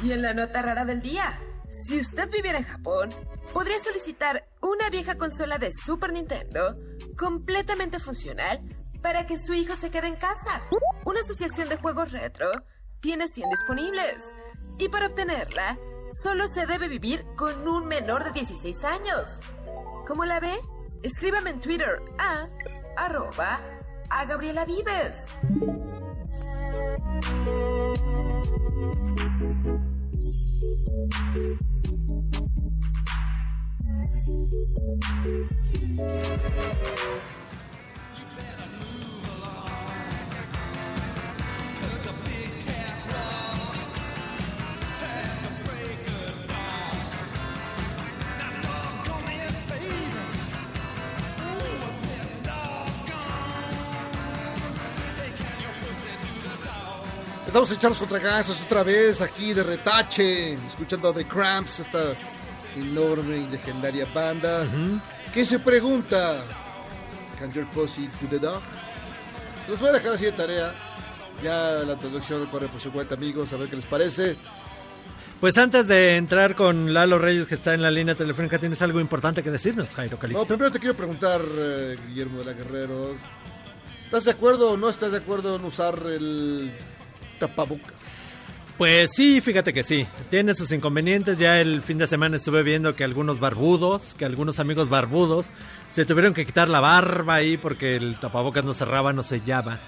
Y 0.03 0.11
en 0.13 0.23
la 0.23 0.33
nota 0.33 0.63
rara 0.63 0.83
del 0.83 1.03
día, 1.03 1.37
si 1.69 1.99
usted 1.99 2.27
viviera 2.31 2.57
en 2.57 2.63
Japón, 2.63 3.09
podría 3.53 3.79
solicitar 3.83 4.47
una 4.63 4.89
vieja 4.89 5.15
consola 5.15 5.59
de 5.59 5.71
Super 5.85 6.11
Nintendo 6.11 6.73
completamente 7.15 7.99
funcional 7.99 8.61
para 9.03 9.27
que 9.27 9.37
su 9.37 9.53
hijo 9.53 9.75
se 9.75 9.91
quede 9.91 10.07
en 10.07 10.15
casa. 10.15 10.63
Una 11.05 11.19
asociación 11.19 11.69
de 11.69 11.77
juegos 11.77 12.11
retro 12.11 12.49
tiene 12.99 13.27
100 13.27 13.47
disponibles. 13.51 14.23
Y 14.79 14.89
para 14.89 15.05
obtenerla, 15.05 15.77
solo 16.11 16.47
se 16.47 16.65
debe 16.65 16.87
vivir 16.87 17.25
con 17.35 17.67
un 17.67 17.87
menor 17.87 18.23
de 18.23 18.31
16 18.31 18.83
años. 18.83 19.39
¿Cómo 20.07 20.25
la 20.25 20.39
ve? 20.39 20.59
Escríbame 21.03 21.51
en 21.51 21.59
Twitter 21.59 22.01
a 22.17 22.45
arroba 22.97 23.59
a 24.09 24.25
Gabriela 24.25 24.65
Vives. 24.65 25.17
Estamos 57.55 57.71
en 57.71 57.77
Charlos 57.77 57.99
contra 57.99 58.19
Gases 58.19 58.61
otra 58.63 58.83
vez 58.83 59.21
aquí 59.21 59.53
de 59.53 59.63
retache, 59.63 60.55
escuchando 60.55 61.07
a 61.07 61.13
The 61.13 61.23
Cramps, 61.23 61.79
esta 61.79 62.13
enorme 62.75 63.37
y 63.37 63.47
legendaria 63.47 64.05
banda. 64.13 64.67
que 65.33 65.45
se 65.45 65.59
pregunta? 65.59 66.43
Can 67.39 67.53
your 67.53 67.65
pussy 67.67 68.09
to 68.19 68.27
the 68.29 68.39
dog? 68.39 68.61
Los 69.69 69.79
voy 69.79 69.87
a 69.87 69.93
dejar 69.93 70.15
así 70.15 70.25
de 70.25 70.33
tarea. 70.33 70.75
Ya 71.41 71.81
la 71.87 71.95
traducción 71.95 72.45
corre 72.47 72.67
por 72.67 72.81
su 72.81 72.91
cuenta, 72.91 73.15
amigos, 73.15 73.53
a 73.53 73.55
ver 73.55 73.69
qué 73.69 73.77
les 73.77 73.85
parece. 73.85 74.35
Pues 75.39 75.57
antes 75.57 75.87
de 75.87 76.17
entrar 76.17 76.57
con 76.57 76.93
Lalo 76.93 77.19
Reyes, 77.19 77.47
que 77.47 77.55
está 77.55 77.73
en 77.73 77.81
la 77.83 77.89
línea 77.89 78.15
telefónica, 78.15 78.59
¿tienes 78.59 78.81
algo 78.81 78.99
importante 78.99 79.41
que 79.41 79.49
decirnos, 79.49 79.95
Jairo 79.95 80.17
No, 80.17 80.19
Calixto? 80.19 80.45
primero 80.45 80.71
te 80.71 80.79
quiero 80.79 80.97
preguntar, 80.97 81.39
eh, 81.41 81.95
Guillermo 82.05 82.39
de 82.39 82.45
la 82.47 82.51
Guerrero. 82.51 83.15
¿Estás 84.03 84.25
de 84.25 84.31
acuerdo 84.31 84.71
o 84.71 84.75
no 84.77 84.89
estás 84.89 85.11
de 85.13 85.19
acuerdo 85.19 85.55
en 85.55 85.63
usar 85.63 85.97
el 86.05 86.73
tapabocas? 87.39 87.93
Pues 88.77 89.11
sí, 89.13 89.39
fíjate 89.39 89.73
que 89.73 89.83
sí. 89.83 90.05
Tiene 90.29 90.53
sus 90.53 90.71
inconvenientes. 90.71 91.37
Ya 91.39 91.61
el 91.61 91.81
fin 91.81 91.97
de 91.97 92.07
semana 92.07 92.35
estuve 92.35 92.61
viendo 92.61 92.95
que 92.95 93.05
algunos 93.05 93.39
barbudos, 93.39 94.15
que 94.15 94.25
algunos 94.25 94.59
amigos 94.59 94.89
barbudos, 94.89 95.45
se 95.91 96.05
tuvieron 96.05 96.33
que 96.33 96.45
quitar 96.45 96.67
la 96.67 96.81
barba 96.81 97.35
ahí 97.35 97.55
porque 97.55 97.95
el 97.95 98.19
tapabocas 98.19 98.65
no 98.65 98.73
cerraba, 98.73 99.13
no 99.13 99.23
sellaba. 99.23 99.79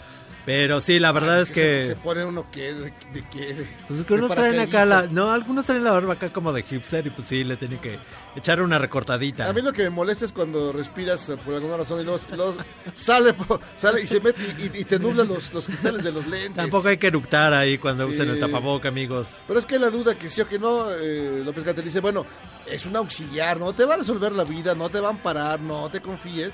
Pero 0.47 0.79
sí, 0.79 0.97
la 0.97 1.11
verdad 1.11 1.41
es 1.41 1.51
que... 1.51 1.81
Se, 1.81 1.87
se 1.89 1.95
pone 1.97 2.23
uno 2.23 2.49
que 2.49 2.73
de, 2.73 2.83
de 3.11 3.23
qué. 3.33 3.67
Pues 3.85 3.99
es 3.99 4.05
que 4.05 4.13
unos 4.13 4.33
traen 4.33 4.57
acá 4.61 4.85
la... 4.85 5.01
No, 5.03 5.29
algunos 5.29 5.65
traen 5.65 5.83
la 5.83 5.91
barba 5.91 6.13
acá 6.13 6.31
como 6.31 6.53
de 6.53 6.63
hipster 6.63 7.05
y 7.05 7.09
pues 7.09 7.27
sí, 7.27 7.43
le 7.43 7.57
tienen 7.57 7.79
que 7.79 7.99
echar 8.33 8.61
una 8.61 8.79
recortadita. 8.79 9.49
A 9.49 9.51
mí 9.51 9.61
lo 9.61 9.73
que 9.73 9.83
me 9.83 9.89
molesta 9.89 10.23
es 10.23 10.31
cuando 10.31 10.71
respiras 10.71 11.27
eh, 11.27 11.35
por 11.35 11.53
alguna 11.55 11.75
razón 11.75 11.99
y 11.99 12.05
luego, 12.05 12.21
luego 12.33 12.55
sale, 12.95 13.35
sale 13.77 14.03
y 14.03 14.07
se 14.07 14.21
mete 14.21 14.41
y, 14.57 14.79
y 14.79 14.85
te 14.85 14.97
nublan 14.97 15.27
los, 15.27 15.53
los 15.53 15.65
cristales 15.67 16.01
de 16.05 16.13
los 16.13 16.25
lentes. 16.25 16.55
Tampoco 16.55 16.87
hay 16.87 16.97
que 16.97 17.07
eructar 17.07 17.53
ahí 17.53 17.77
cuando 17.77 18.05
Sí. 18.07 18.13
usen 18.13 18.29
el 18.29 18.39
tapaboca, 18.39 18.87
amigos. 18.87 19.27
Pero 19.47 19.59
es 19.59 19.65
que 19.65 19.77
la 19.77 19.89
duda 19.89 20.15
que 20.15 20.29
sí 20.29 20.39
o 20.39 20.47
que 20.47 20.57
no, 20.59 20.89
eh, 20.93 21.41
López 21.43 21.65
Gatel 21.65 21.83
dice, 21.83 21.99
bueno, 21.99 22.25
es 22.65 22.85
un 22.85 22.95
auxiliar, 22.95 23.59
no 23.59 23.73
te 23.73 23.83
va 23.83 23.95
a 23.95 23.97
resolver 23.97 24.31
la 24.31 24.45
vida, 24.45 24.73
no 24.75 24.87
te 24.87 25.01
va 25.01 25.09
a 25.09 25.11
amparar, 25.11 25.59
no 25.59 25.89
te 25.89 25.99
confíes. 25.99 26.53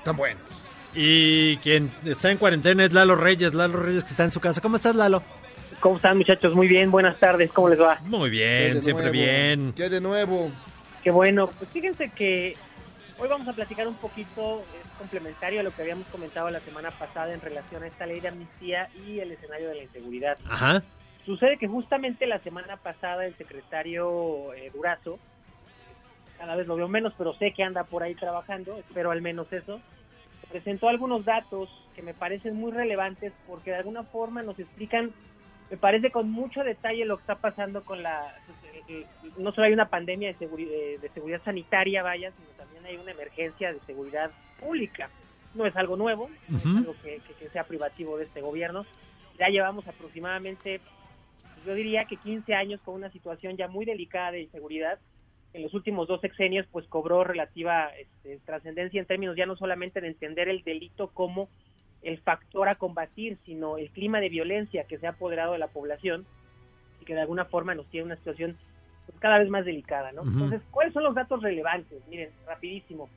tan 0.03 0.17
buenos. 0.17 0.43
Y 0.93 1.55
quien 1.57 1.91
está 2.05 2.31
en 2.31 2.37
cuarentena 2.37 2.85
es 2.85 2.93
Lalo 2.93 3.15
Reyes, 3.15 3.53
Lalo 3.53 3.79
Reyes 3.79 4.03
que 4.03 4.11
está 4.11 4.23
en 4.23 4.31
su 4.31 4.39
casa. 4.39 4.61
¿Cómo 4.61 4.77
estás, 4.77 4.95
Lalo? 4.95 5.21
¿Cómo 5.79 5.97
están, 5.97 6.17
muchachos? 6.17 6.55
Muy 6.55 6.67
bien, 6.67 6.89
buenas 6.89 7.19
tardes, 7.19 7.51
¿cómo 7.51 7.69
les 7.69 7.79
va? 7.79 7.99
Muy 8.01 8.31
¿Qué 8.31 8.35
bien, 8.71 8.83
siempre 8.83 9.05
nuevo? 9.05 9.11
bien. 9.11 9.73
¿Qué 9.75 9.89
de 9.89 10.01
nuevo? 10.01 10.51
Qué 11.03 11.11
bueno. 11.11 11.51
Pues 11.57 11.69
fíjense 11.69 12.09
que 12.09 12.57
hoy 13.19 13.29
vamos 13.29 13.47
a 13.47 13.53
platicar 13.53 13.87
un 13.87 13.95
poquito, 13.95 14.63
es 14.73 14.85
complementario 14.97 15.59
a 15.59 15.63
lo 15.63 15.71
que 15.71 15.83
habíamos 15.83 16.07
comentado 16.07 16.49
la 16.49 16.59
semana 16.61 16.89
pasada 16.91 17.31
en 17.33 17.41
relación 17.41 17.83
a 17.83 17.87
esta 17.87 18.07
ley 18.07 18.19
de 18.19 18.29
amnistía 18.29 18.89
y 19.05 19.19
el 19.19 19.31
escenario 19.31 19.69
de 19.69 19.75
la 19.75 19.83
inseguridad. 19.83 20.37
Ajá. 20.49 20.83
Sucede 21.25 21.57
que 21.57 21.67
justamente 21.67 22.25
la 22.25 22.39
semana 22.39 22.77
pasada 22.77 23.25
el 23.25 23.37
secretario 23.37 24.53
eh, 24.53 24.71
Durazo, 24.73 25.19
cada 26.39 26.55
vez 26.55 26.65
lo 26.67 26.75
veo 26.75 26.87
menos, 26.87 27.13
pero 27.17 27.33
sé 27.35 27.53
que 27.53 27.63
anda 27.63 27.83
por 27.83 28.01
ahí 28.01 28.15
trabajando, 28.15 28.77
espero 28.77 29.11
al 29.11 29.21
menos 29.21 29.51
eso, 29.51 29.79
presentó 30.49 30.87
algunos 30.89 31.23
datos 31.25 31.69
que 31.95 32.01
me 32.01 32.13
parecen 32.13 32.55
muy 32.55 32.71
relevantes 32.71 33.33
porque 33.45 33.71
de 33.71 33.77
alguna 33.77 34.03
forma 34.03 34.41
nos 34.41 34.57
explican, 34.57 35.11
me 35.69 35.77
parece 35.77 36.11
con 36.11 36.29
mucho 36.31 36.63
detalle 36.63 37.05
lo 37.05 37.17
que 37.17 37.21
está 37.21 37.35
pasando 37.35 37.83
con 37.83 38.01
la... 38.01 38.33
No 39.37 39.51
solo 39.51 39.67
hay 39.67 39.73
una 39.73 39.89
pandemia 39.89 40.29
de, 40.33 40.39
seguri- 40.39 40.69
eh, 40.71 40.97
de 41.01 41.09
seguridad 41.09 41.41
sanitaria, 41.43 42.03
vaya, 42.03 42.31
sino 42.31 42.47
también 42.57 42.85
hay 42.85 42.95
una 42.97 43.11
emergencia 43.11 43.73
de 43.73 43.79
seguridad 43.81 44.31
pública. 44.59 45.09
No 45.53 45.65
es 45.65 45.75
algo 45.75 45.97
nuevo, 45.97 46.29
no 46.49 46.57
es 46.57 46.65
algo 46.77 46.95
que, 47.03 47.19
que- 47.27 47.33
que 47.33 47.49
sea 47.49 47.63
privativo 47.65 48.17
de 48.17 48.25
este 48.25 48.41
gobierno. 48.41 48.85
Ya 49.37 49.47
llevamos 49.49 49.85
aproximadamente 49.87 50.79
yo 51.65 51.73
diría 51.73 52.05
que 52.07 52.15
15 52.17 52.53
años 52.53 52.79
con 52.81 52.95
una 52.95 53.09
situación 53.11 53.57
ya 53.57 53.67
muy 53.67 53.83
delicada 53.83 54.31
de 54.31 54.41
inseguridad. 54.41 54.99
En 55.53 55.63
los 55.63 55.73
últimos 55.73 56.07
dos 56.07 56.21
sexenios, 56.21 56.65
pues 56.71 56.87
cobró 56.87 57.23
relativa 57.23 57.89
este, 57.99 58.39
trascendencia 58.45 58.99
en 59.01 59.07
términos 59.07 59.35
ya 59.35 59.45
no 59.47 59.55
solamente 59.57 59.99
de 59.99 60.07
entender 60.07 60.49
el 60.49 60.63
delito 60.63 61.09
como 61.13 61.49
el 62.03 62.17
factor 62.19 62.69
a 62.69 62.75
combatir, 62.75 63.37
sino 63.45 63.77
el 63.77 63.89
clima 63.89 64.19
de 64.19 64.29
violencia 64.29 64.85
que 64.85 64.97
se 64.97 65.07
ha 65.07 65.11
apoderado 65.11 65.53
de 65.53 65.59
la 65.59 65.67
población 65.67 66.25
y 67.01 67.05
que 67.05 67.13
de 67.15 67.21
alguna 67.21 67.45
forma 67.45 67.75
nos 67.75 67.85
tiene 67.87 68.05
una 68.05 68.15
situación 68.17 68.55
pues, 69.05 69.17
cada 69.19 69.39
vez 69.39 69.49
más 69.49 69.65
delicada, 69.65 70.11
¿no? 70.11 70.21
Entonces, 70.23 70.61
¿cuáles 70.71 70.93
son 70.93 71.03
los 71.03 71.15
datos 71.15 71.41
relevantes? 71.41 71.99
Miren, 72.09 72.29
rapidísimo. 72.45 73.09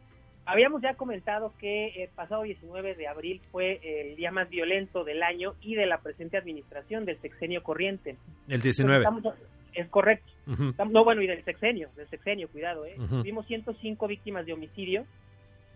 Habíamos 0.47 0.83
ya 0.83 0.95
comentado 0.95 1.53
que 1.59 2.03
el 2.03 2.09
pasado 2.09 2.43
19 2.43 2.95
de 2.95 3.07
abril 3.07 3.41
fue 3.53 3.79
el 3.83 4.17
día 4.17 4.33
más 4.33 4.49
violento 4.49 5.05
del 5.05 5.23
año 5.23 5.55
y 5.61 5.75
de 5.77 5.87
la 5.87 5.99
presente 5.99 6.37
administración 6.39 7.05
del 7.05 7.21
sexenio 7.21 7.63
corriente. 7.63 8.17
El 8.49 8.61
19. 8.63 8.99
Estamos- 9.05 9.35
es 9.75 9.87
correcto. 9.89 10.29
Estamos- 10.71 10.93
No, 10.93 11.05
bueno, 11.05 11.23
y 11.23 11.29
del 11.29 11.45
sexenio, 11.45 11.91
del 11.97 12.09
sexenio, 12.09 12.49
cuidado, 12.49 12.85
¿eh? 12.87 12.95
Ujú. 12.99 13.19
Tuvimos 13.21 13.47
105 13.47 14.09
víctimas 14.09 14.45
de 14.47 14.53
homicidio 14.55 15.05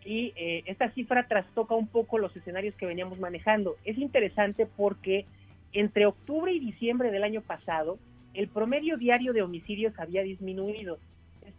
y 0.04 0.32
eh, 0.36 0.62
esta 0.66 0.90
cifra 0.90 1.26
trastoca 1.26 1.74
un 1.74 1.86
poco 1.86 2.18
los 2.18 2.34
escenarios 2.36 2.74
que 2.74 2.86
veníamos 2.86 3.18
manejando. 3.18 3.76
Es 3.84 3.98
interesante 3.98 4.66
porque 4.66 5.26
entre 5.72 6.06
octubre 6.06 6.52
y 6.52 6.60
diciembre 6.60 7.10
del 7.10 7.24
año 7.24 7.40
pasado, 7.40 7.98
el 8.34 8.48
promedio 8.48 8.96
diario 8.96 9.32
de 9.32 9.42
homicidios 9.42 9.98
había 9.98 10.22
disminuido. 10.22 10.98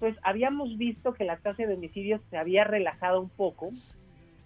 Es, 0.02 0.16
habíamos 0.24 0.78
visto 0.78 1.14
que 1.14 1.24
la 1.24 1.38
tasa 1.38 1.66
de 1.66 1.74
homicidios 1.74 2.22
se 2.30 2.38
había 2.38 2.64
relajado 2.64 3.22
un 3.22 3.30
poco, 3.30 3.72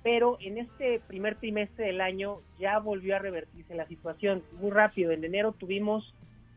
pero 0.03 0.38
en 0.41 0.57
este 0.57 1.01
primer 1.07 1.35
trimestre 1.35 1.88
del 1.88 2.01
año 2.01 2.38
ya 2.59 2.80
volvió 2.80 3.15
a 3.15 3.19
revertirse 3.19 3.76
la 3.76 3.88
situación 3.88 4.43
muy 4.59 4.71
rápido. 4.71 5.11
En 5.11 5.23
enero 5.23 5.51
tuvimos 5.51 6.13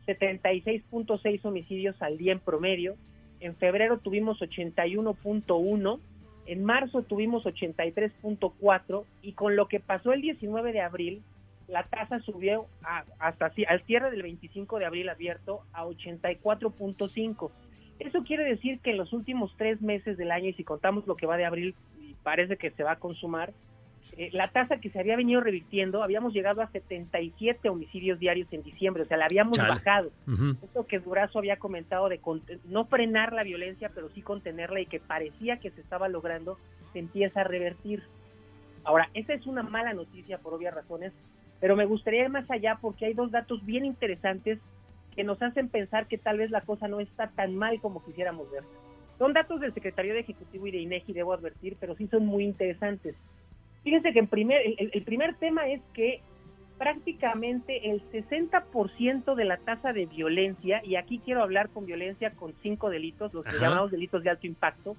76.6 0.07 1.45
homicidios 1.45 2.01
al 2.01 2.17
día 2.17 2.33
en 2.33 2.39
promedio, 2.39 2.95
en 3.39 3.55
febrero 3.55 3.99
tuvimos 3.99 4.39
81.1, 4.39 5.99
en 6.45 6.63
marzo 6.63 7.03
tuvimos 7.03 7.45
83.4 7.45 9.05
y 9.21 9.33
con 9.33 9.55
lo 9.55 9.67
que 9.67 9.79
pasó 9.79 10.13
el 10.13 10.21
19 10.21 10.73
de 10.73 10.81
abril, 10.81 11.21
la 11.67 11.83
tasa 11.83 12.19
subió 12.19 12.67
a- 12.83 13.05
hasta 13.19 13.51
al 13.67 13.81
cierre 13.83 14.11
del 14.11 14.23
25 14.23 14.79
de 14.79 14.85
abril 14.85 15.09
abierto 15.09 15.61
a 15.71 15.85
84.5. 15.85 17.51
Eso 17.99 18.23
quiere 18.23 18.43
decir 18.43 18.79
que 18.79 18.91
en 18.91 18.97
los 18.97 19.13
últimos 19.13 19.55
tres 19.57 19.81
meses 19.81 20.17
del 20.17 20.31
año, 20.31 20.49
y 20.49 20.53
si 20.53 20.63
contamos 20.63 21.07
lo 21.07 21.15
que 21.15 21.25
va 21.27 21.37
de 21.37 21.45
abril, 21.45 21.75
parece 22.23 22.57
que 22.57 22.71
se 22.71 22.83
va 22.83 22.93
a 22.93 22.99
consumar, 22.99 23.53
eh, 24.17 24.29
la 24.31 24.49
tasa 24.49 24.77
que 24.77 24.89
se 24.89 24.99
había 24.99 25.15
venido 25.15 25.41
revirtiendo, 25.41 26.03
habíamos 26.03 26.33
llegado 26.33 26.61
a 26.61 26.71
77 26.71 27.69
homicidios 27.69 28.19
diarios 28.19 28.47
en 28.51 28.63
diciembre, 28.63 29.03
o 29.03 29.05
sea, 29.05 29.17
la 29.17 29.25
habíamos 29.25 29.57
Chale. 29.57 29.69
bajado. 29.69 30.11
Ujú. 30.27 30.55
Esto 30.61 30.85
que 30.85 30.99
Durazo 30.99 31.39
había 31.39 31.57
comentado 31.57 32.09
de 32.09 32.19
no 32.65 32.85
frenar 32.85 33.33
la 33.33 33.43
violencia, 33.43 33.91
pero 33.93 34.09
sí 34.09 34.21
contenerla 34.21 34.81
y 34.81 34.85
que 34.85 34.99
parecía 34.99 35.57
que 35.57 35.71
se 35.71 35.81
estaba 35.81 36.07
logrando, 36.09 36.57
se 36.91 36.99
empieza 36.99 37.41
a 37.41 37.43
revertir. 37.43 38.03
Ahora, 38.83 39.09
esa 39.13 39.33
es 39.33 39.47
una 39.47 39.63
mala 39.63 39.93
noticia 39.93 40.37
por 40.37 40.53
obvias 40.53 40.73
razones, 40.73 41.13
pero 41.59 41.75
me 41.75 41.85
gustaría 41.85 42.23
ir 42.23 42.29
más 42.29 42.49
allá 42.51 42.77
porque 42.81 43.05
hay 43.05 43.13
dos 43.13 43.31
datos 43.31 43.65
bien 43.65 43.85
interesantes 43.85 44.59
que 45.15 45.23
nos 45.23 45.41
hacen 45.41 45.69
pensar 45.69 46.07
que 46.07 46.17
tal 46.17 46.37
vez 46.37 46.51
la 46.51 46.61
cosa 46.61 46.87
no 46.87 46.99
está 46.99 47.27
tan 47.27 47.55
mal 47.55 47.79
como 47.79 48.03
quisiéramos 48.03 48.51
ver. 48.51 48.63
Son 49.17 49.33
datos 49.33 49.61
del 49.61 49.73
Secretario 49.73 50.13
de 50.13 50.21
Ejecutivo 50.21 50.67
y 50.67 50.71
de 50.71 50.79
INEGI, 50.79 51.13
debo 51.13 51.33
advertir, 51.33 51.77
pero 51.79 51.95
sí 51.95 52.07
son 52.07 52.25
muy 52.25 52.43
interesantes. 52.43 53.15
Fíjense 53.83 54.13
que 54.13 54.19
en 54.19 54.27
primer, 54.27 54.61
el, 54.65 54.91
el 54.93 55.03
primer 55.03 55.35
tema 55.35 55.67
es 55.67 55.81
que 55.93 56.21
prácticamente 56.77 57.89
el 57.91 58.01
60% 58.11 59.35
de 59.35 59.45
la 59.45 59.57
tasa 59.57 59.93
de 59.93 60.05
violencia, 60.05 60.81
y 60.83 60.95
aquí 60.95 61.19
quiero 61.23 61.41
hablar 61.41 61.69
con 61.69 61.85
violencia 61.85 62.31
con 62.31 62.53
cinco 62.61 62.89
delitos, 62.89 63.33
los 63.33 63.43
que 63.45 63.51
llamamos 63.61 63.91
delitos 63.91 64.23
de 64.23 64.29
alto 64.29 64.47
impacto, 64.47 64.95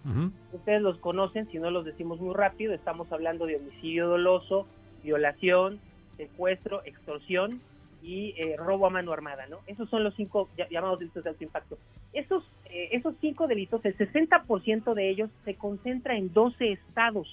ustedes 0.52 0.81
los 0.82 0.98
conocen, 0.98 1.47
si 1.51 1.59
no 1.59 1.70
los 1.70 1.85
decimos 1.85 2.20
muy 2.20 2.35
rápido, 2.35 2.73
estamos 2.74 3.11
hablando 3.12 3.47
de 3.47 3.56
homicidio 3.56 4.09
doloso, 4.09 4.66
violación, 5.02 5.78
secuestro, 6.16 6.82
extorsión 6.85 7.61
y 8.02 8.35
eh, 8.39 8.56
robo 8.56 8.86
a 8.86 8.90
mano 8.90 9.12
armada, 9.12 9.47
¿no? 9.47 9.59
Esos 9.66 9.89
son 9.90 10.05
los 10.05 10.15
cinco 10.15 10.48
ll- 10.56 10.69
llamados 10.70 10.98
delitos 11.01 11.24
de 11.24 11.31
alto 11.31 11.44
impacto. 11.44 11.78
Esos, 12.12 12.44
eh, 12.70 12.90
esos 12.93 13.15
cinco 13.20 13.47
delitos, 13.47 13.85
el 13.85 13.97
60% 13.97 14.94
de 14.94 15.11
ellos 15.11 15.31
se 15.44 15.55
concentra 15.55 16.16
en 16.16 16.32
12 16.32 16.73
estados. 16.73 17.28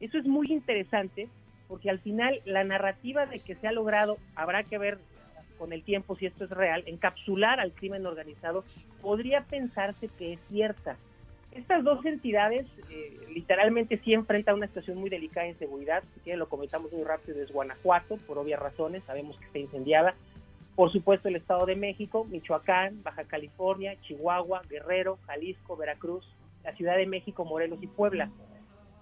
Eso 0.00 0.18
es 0.18 0.26
muy 0.26 0.52
interesante 0.52 1.28
porque 1.68 1.90
al 1.90 1.98
final 1.98 2.40
la 2.44 2.64
narrativa 2.64 3.26
de 3.26 3.40
que 3.40 3.54
se 3.54 3.66
ha 3.66 3.72
logrado, 3.72 4.18
habrá 4.34 4.64
que 4.64 4.78
ver 4.78 4.98
con 5.58 5.72
el 5.72 5.82
tiempo 5.82 6.16
si 6.16 6.26
esto 6.26 6.44
es 6.44 6.50
real, 6.50 6.82
encapsular 6.86 7.60
al 7.60 7.72
crimen 7.72 8.06
organizado, 8.06 8.64
podría 9.00 9.42
pensarse 9.42 10.08
que 10.18 10.34
es 10.34 10.40
cierta. 10.48 10.96
Estas 11.52 11.84
dos 11.84 12.04
entidades 12.04 12.66
eh, 12.90 13.16
literalmente 13.32 13.98
sí 13.98 14.12
enfrentan 14.12 14.56
una 14.56 14.66
situación 14.66 14.98
muy 14.98 15.08
delicada 15.08 15.46
en 15.46 15.56
seguridad. 15.58 16.02
Si 16.14 16.20
quieren 16.20 16.40
lo 16.40 16.48
comentamos 16.48 16.92
muy 16.92 17.04
rápido, 17.04 17.40
es 17.40 17.52
Guanajuato, 17.52 18.16
por 18.26 18.38
obvias 18.38 18.60
razones, 18.60 19.04
sabemos 19.04 19.38
que 19.38 19.46
está 19.46 19.58
incendiada. 19.60 20.14
Por 20.74 20.90
supuesto 20.90 21.28
el 21.28 21.36
Estado 21.36 21.64
de 21.66 21.76
México, 21.76 22.24
Michoacán, 22.24 23.02
Baja 23.04 23.22
California, 23.24 23.96
Chihuahua, 24.02 24.62
Guerrero, 24.68 25.18
Jalisco, 25.26 25.76
Veracruz, 25.76 26.28
la 26.64 26.74
Ciudad 26.74 26.96
de 26.96 27.06
México, 27.06 27.44
Morelos 27.44 27.80
y 27.80 27.86
Puebla. 27.86 28.30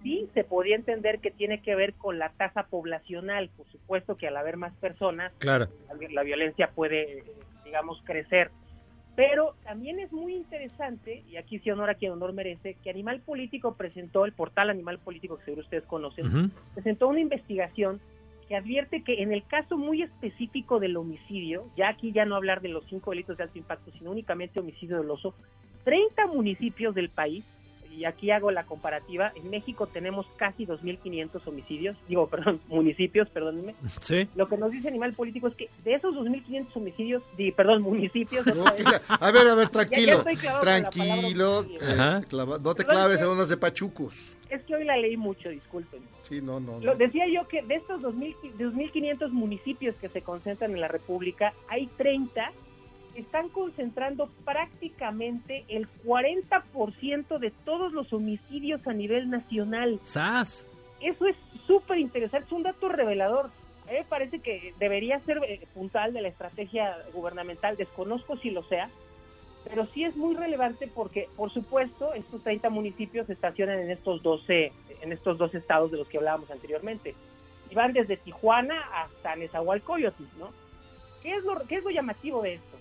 Sí, 0.03 0.29
se 0.35 0.45
podría 0.45 0.77
entender 0.77 1.21
que 1.21 1.31
tiene 1.31 1.63
que 1.63 1.75
ver 1.75 1.95
con 1.95 2.19
la 2.19 2.31
tasa 2.31 2.65
poblacional, 2.65 3.51
por 3.57 3.67
supuesto 3.69 4.17
que 4.17 4.29
al 4.29 4.37
haber 4.37 4.57
más 4.57 4.75
personas, 4.77 5.33
Claro. 5.39 5.69
la, 5.89 6.09
la 6.11 6.23
violencia 6.23 6.71
puede, 6.75 7.25
digamos, 7.65 8.01
crecer. 8.05 8.51
Pero 9.15 9.55
también 9.63 10.01
es 10.01 10.11
muy 10.11 10.35
interesante, 10.35 11.23
y 11.29 11.37
aquí 11.37 11.59
sí 11.59 11.71
honor 11.71 11.91
a 11.91 11.95
quien 11.95 12.13
honor 12.13 12.33
merece, 12.33 12.77
que 12.83 12.89
Animal 12.91 13.21
Político 13.21 13.75
presentó, 13.77 14.25
el 14.25 14.33
portal 14.33 14.71
Animal 14.71 14.99
Político 14.99 15.37
que 15.39 15.45
seguro 15.45 15.63
ustedes 15.63 15.85
conocen, 15.85 16.51
presentó 16.75 17.09
una 17.09 17.21
investigación 17.21 18.01
que 18.49 18.57
advierte 18.57 19.05
que 19.05 19.23
en 19.23 19.33
el 19.33 19.45
caso 19.47 19.77
muy 19.77 20.03
específico 20.03 20.81
del 20.81 20.97
homicidio, 20.97 21.67
ya 21.77 21.91
aquí 21.91 22.11
ya 22.13 22.25
no 22.25 22.37
hablar 22.37 22.63
de 22.63 22.69
los 22.71 22.85
cinco 22.89 23.11
delitos 23.11 23.37
de 23.37 23.45
alto 23.45 23.59
impacto, 23.59 23.93
sino 23.93 24.11
únicamente 24.11 24.61
homicidio 24.61 24.97
doloso, 24.97 25.35
30 25.85 26.27
municipios 26.29 26.95
del 26.95 27.11
país, 27.11 27.45
y 27.93 28.05
aquí 28.05 28.31
hago 28.31 28.51
la 28.51 28.65
comparativa, 28.65 29.33
en 29.35 29.51
México 29.51 29.87
tenemos 29.87 30.27
casi 30.37 30.67
2.500 30.67 31.41
homicidios, 31.47 31.97
digo, 32.09 32.27
perdón, 32.31 32.61
municipios, 32.69 33.29
perdónenme, 33.31 33.75
Sí. 34.01 34.29
lo 34.35 34.49
que 34.49 34.57
nos 34.57 34.71
dice 34.73 34.89
Animal 34.89 35.13
Político 35.15 35.49
es 35.49 35.55
que 35.55 35.69
de 35.85 35.95
esos 35.95 36.15
2.500 36.15 36.67
homicidios, 36.75 37.23
di- 37.37 37.53
perdón, 37.53 37.83
municipios... 37.83 38.47
No, 38.47 38.65
a 39.09 39.31
ver, 39.31 39.47
a 39.49 39.55
ver, 39.55 39.71
Ya- 39.73 39.79
ya 39.83 40.23
tranquilo. 40.23 40.25
palabra 40.25 40.61
tranquilo. 40.61 41.63
eh, 41.65 41.79
Ajá. 41.93 42.21
clava- 42.29 42.59
no 42.59 42.75
te 42.75 42.85
Perdón, 42.85 42.95
claves 42.97 43.17
es 43.17 43.23
en 43.23 43.29
unas 43.29 43.49
de 43.49 43.57
pachucos. 43.57 44.33
Es 44.51 44.63
que 44.65 44.75
hoy 44.75 44.85
la 44.85 44.97
leí 44.99 45.17
mucho, 45.17 45.49
disculpen. 45.49 46.03
Sí, 46.23 46.43
no, 46.43 46.61
no. 46.61 46.79
Lo, 46.81 46.93
no. 46.93 46.95
decía 46.97 47.25
yo 47.33 47.49
que 47.49 47.63
de 47.63 47.77
estos 47.77 48.03
2.000 48.03 48.35
2.500 48.59 49.31
municipios 49.31 49.95
que 49.97 50.09
se 50.11 50.21
concentran 50.23 50.73
en 50.73 50.81
la 50.81 50.89
República, 50.89 51.55
hay 51.69 51.87
30 51.97 52.53
están 53.15 53.49
concentrando 53.49 54.29
prácticamente 54.45 55.65
el 55.69 55.89
40% 56.05 57.39
de 57.39 57.51
todos 57.65 57.93
los 57.93 58.13
homicidios 58.13 58.87
a 58.87 58.93
nivel 58.93 59.31
nacional. 59.31 60.01
¡Sas! 60.03 60.67
Eso 61.01 61.27
es 61.27 61.37
súper 61.67 61.99
interesante, 61.99 62.47
es 62.47 62.53
un 62.53 62.63
dato 62.63 62.89
revelador. 62.89 63.47
A 63.89 63.93
mí 63.93 63.99
me 63.99 64.05
parece 64.05 64.39
que 64.41 64.75
debería 64.79 65.21
ser 65.21 65.39
eh, 65.45 65.61
puntal 65.75 66.13
de 66.13 66.23
la 66.23 66.29
estrategia 66.29 66.97
gubernamental, 67.13 67.77
desconozco 67.77 68.37
si 68.37 68.51
lo 68.51 68.63
sea, 68.65 68.89
pero 69.65 69.87
sí 69.93 70.05
es 70.05 70.17
muy 70.17 70.35
relevante 70.35 70.89
porque, 70.93 71.29
por 71.37 71.53
supuesto, 71.53 72.15
estos 72.15 72.43
30 72.43 72.71
municipios 72.71 73.27
se 73.27 73.33
estacionan 73.35 73.79
en 73.81 73.91
estos 73.91 74.23
12, 74.23 74.73
en 75.01 75.13
estos 75.13 75.39
dos 75.39 75.55
estados 75.55 75.91
de 75.91 75.99
los 75.99 76.09
que 76.09 76.19
hablábamos 76.19 76.51
anteriormente. 76.51 77.15
Y 77.71 77.75
van 77.75 77.93
desde 77.93 78.17
Tijuana 78.17 78.81
hasta 78.95 79.37
Nezahualcóyotl, 79.37 80.25
¿no? 80.39 80.51
¿Qué 81.23 81.35
es, 81.37 81.45
lo, 81.45 81.61
¿Qué 81.67 81.77
es 81.77 81.85
lo 81.85 81.91
llamativo 81.91 82.43
de 82.43 82.55
esto? 82.55 82.72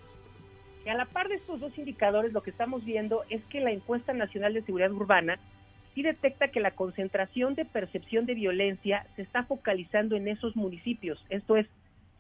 Que 0.83 0.89
a 0.89 0.95
la 0.95 1.05
par 1.05 1.29
de 1.29 1.35
estos 1.35 1.59
dos 1.59 1.77
indicadores, 1.77 2.33
lo 2.33 2.41
que 2.41 2.49
estamos 2.49 2.83
viendo 2.83 3.23
es 3.29 3.43
que 3.45 3.59
la 3.59 3.71
encuesta 3.71 4.13
nacional 4.13 4.53
de 4.53 4.63
seguridad 4.63 4.91
urbana 4.91 5.37
sí 5.93 6.01
detecta 6.01 6.47
que 6.47 6.59
la 6.59 6.71
concentración 6.71 7.53
de 7.55 7.65
percepción 7.65 8.25
de 8.25 8.33
violencia 8.33 9.05
se 9.15 9.21
está 9.21 9.43
focalizando 9.43 10.15
en 10.15 10.27
esos 10.27 10.55
municipios. 10.55 11.23
Esto 11.29 11.55
es, 11.55 11.67